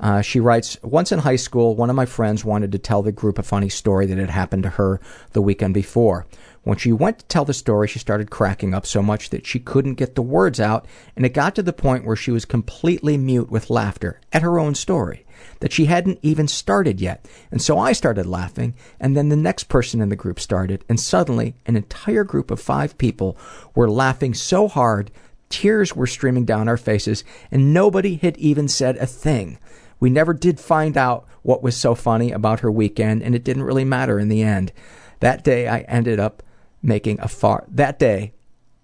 Uh, 0.00 0.22
she 0.22 0.40
writes, 0.40 0.78
Once 0.82 1.12
in 1.12 1.18
high 1.18 1.36
school, 1.36 1.76
one 1.76 1.90
of 1.90 1.94
my 1.94 2.06
friends 2.06 2.42
wanted 2.42 2.72
to 2.72 2.78
tell 2.78 3.02
the 3.02 3.12
group 3.12 3.38
a 3.38 3.42
funny 3.42 3.68
story 3.68 4.06
that 4.06 4.16
had 4.16 4.30
happened 4.30 4.62
to 4.62 4.70
her 4.70 4.98
the 5.32 5.42
weekend 5.42 5.74
before. 5.74 6.26
When 6.64 6.78
she 6.78 6.92
went 6.92 7.18
to 7.18 7.24
tell 7.26 7.44
the 7.44 7.54
story, 7.54 7.88
she 7.88 7.98
started 7.98 8.30
cracking 8.30 8.72
up 8.72 8.86
so 8.86 9.02
much 9.02 9.30
that 9.30 9.46
she 9.46 9.58
couldn't 9.58 9.94
get 9.94 10.14
the 10.14 10.22
words 10.22 10.60
out, 10.60 10.86
and 11.16 11.26
it 11.26 11.34
got 11.34 11.56
to 11.56 11.62
the 11.62 11.72
point 11.72 12.04
where 12.04 12.14
she 12.14 12.30
was 12.30 12.44
completely 12.44 13.16
mute 13.16 13.50
with 13.50 13.68
laughter 13.68 14.20
at 14.32 14.42
her 14.42 14.60
own 14.60 14.76
story 14.76 15.26
that 15.58 15.72
she 15.72 15.86
hadn't 15.86 16.20
even 16.22 16.46
started 16.46 17.00
yet. 17.00 17.26
And 17.50 17.60
so 17.60 17.78
I 17.78 17.92
started 17.92 18.26
laughing, 18.26 18.74
and 19.00 19.16
then 19.16 19.28
the 19.28 19.36
next 19.36 19.64
person 19.64 20.00
in 20.00 20.08
the 20.08 20.16
group 20.16 20.38
started, 20.38 20.84
and 20.88 21.00
suddenly 21.00 21.54
an 21.66 21.76
entire 21.76 22.24
group 22.24 22.50
of 22.50 22.60
five 22.60 22.96
people 22.96 23.36
were 23.74 23.90
laughing 23.90 24.34
so 24.34 24.68
hard, 24.68 25.10
tears 25.48 25.96
were 25.96 26.06
streaming 26.06 26.44
down 26.44 26.68
our 26.68 26.76
faces, 26.76 27.24
and 27.50 27.74
nobody 27.74 28.16
had 28.16 28.36
even 28.38 28.68
said 28.68 28.96
a 28.96 29.06
thing. 29.06 29.58
We 29.98 30.10
never 30.10 30.32
did 30.32 30.60
find 30.60 30.96
out 30.96 31.26
what 31.42 31.62
was 31.62 31.76
so 31.76 31.94
funny 31.94 32.30
about 32.32 32.60
her 32.60 32.70
weekend, 32.70 33.22
and 33.22 33.34
it 33.34 33.44
didn't 33.44 33.64
really 33.64 33.84
matter 33.84 34.18
in 34.18 34.28
the 34.28 34.42
end. 34.42 34.72
That 35.20 35.44
day, 35.44 35.68
I 35.68 35.80
ended 35.82 36.18
up 36.18 36.42
making 36.82 37.20
a 37.20 37.28
far 37.28 37.64
that 37.68 37.98
day 37.98 38.32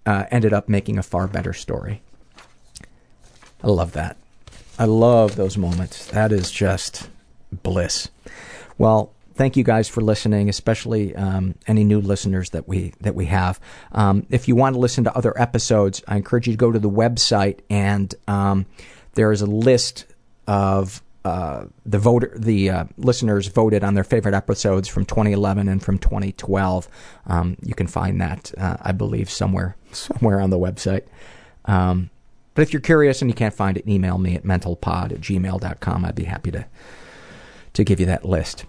uh, 0.07 0.25
ended 0.31 0.53
up 0.53 0.69
making 0.69 0.99
a 0.99 1.03
far 1.03 1.27
better 1.27 1.53
story. 1.53 2.03
I 3.63 3.69
love 3.69 3.93
that. 3.93 4.17
I 4.79 4.85
love 4.85 5.37
those 5.37 5.59
moments. 5.59 6.07
That 6.07 6.33
is 6.33 6.51
just 6.51 7.11
bliss. 7.63 8.09
Well, 8.79 9.13
thank 9.35 9.57
you 9.57 9.65
guys 9.65 9.89
for 9.89 10.01
listening, 10.01 10.49
especially 10.49 11.15
um, 11.17 11.57
any 11.67 11.85
new 11.85 12.01
listeners 12.01 12.51
that 12.51 12.69
we 12.69 12.93
that 13.01 13.15
we 13.15 13.27
have. 13.27 13.59
Um, 13.93 14.27
if 14.31 14.49
you 14.49 14.55
want 14.55 14.75
to 14.75 14.81
listen 14.81 15.05
to 15.05 15.17
other 15.17 15.39
episodes, 15.41 16.03
I 16.07 16.17
encourage 16.17 16.47
you 16.47 16.53
to 16.53 16.57
go 16.57 16.71
to 16.71 16.79
the 16.79 16.91
website 16.91 17.61
and 17.69 18.15
um, 18.27 18.67
there 19.15 19.33
is 19.33 19.43
a 19.43 19.47
list 19.47 20.07
of 20.47 21.03
uh, 21.29 21.67
the 21.85 21.99
voter 21.99 22.33
the 22.37 22.71
uh, 22.71 22.85
listeners 22.97 23.47
voted 23.49 23.85
on 23.85 23.95
their 23.95 24.05
favorite 24.05 24.35
episodes 24.35 24.89
from 24.89 25.05
2011 25.05 25.69
and 25.69 25.83
from 25.83 25.99
2012. 25.99 26.89
Um, 27.27 27.57
you 27.63 27.75
can 27.75 27.87
find 27.87 28.21
that, 28.21 28.53
uh, 28.57 28.77
I 28.81 28.93
believe, 28.93 29.31
somewhere 29.31 29.77
somewhere 29.93 30.41
on 30.41 30.51
the 30.51 30.59
website. 30.59 31.05
Um, 31.67 32.11
but 32.55 32.63
if 32.63 32.73
you're 32.73 32.81
curious 32.81 33.23
and 33.23 33.31
you 33.31 33.35
can't 33.35 33.55
find 33.55 33.77
it, 33.77 33.87
email 33.87 34.19
me 34.19 34.35
at 34.35 34.43
mentalpod 34.43 35.13
at 35.13 35.21
gmail.com. 35.21 36.05
I'd 36.05 36.15
be 36.15 36.25
happy 36.25 36.51
to 36.51 36.67
to 37.75 37.85
give 37.85 38.01
you 38.01 38.07
that 38.07 38.25
list. 38.25 38.65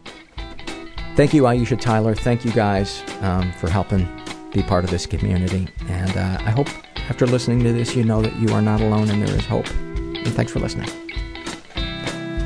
Thank 1.15 1.33
you, 1.33 1.43
Aisha 1.43 1.79
Tyler. 1.79 2.13
Thank 2.15 2.45
you 2.45 2.51
guys 2.51 3.03
um, 3.21 3.51
for 3.53 3.69
helping 3.69 4.07
be 4.51 4.63
part 4.63 4.83
of 4.83 4.89
this 4.89 5.05
community. 5.05 5.67
And 5.87 6.15
uh, 6.15 6.37
I 6.41 6.51
hope 6.51 6.67
after 7.09 7.25
listening 7.25 7.63
to 7.63 7.73
this, 7.73 7.95
you 7.95 8.03
know 8.03 8.21
that 8.21 8.35
you 8.37 8.53
are 8.53 8.61
not 8.61 8.81
alone 8.81 9.09
and 9.09 9.21
there 9.21 9.35
is 9.35 9.45
hope. 9.45 9.69
And 9.69 10.33
thanks 10.33 10.51
for 10.51 10.59
listening. 10.59 10.89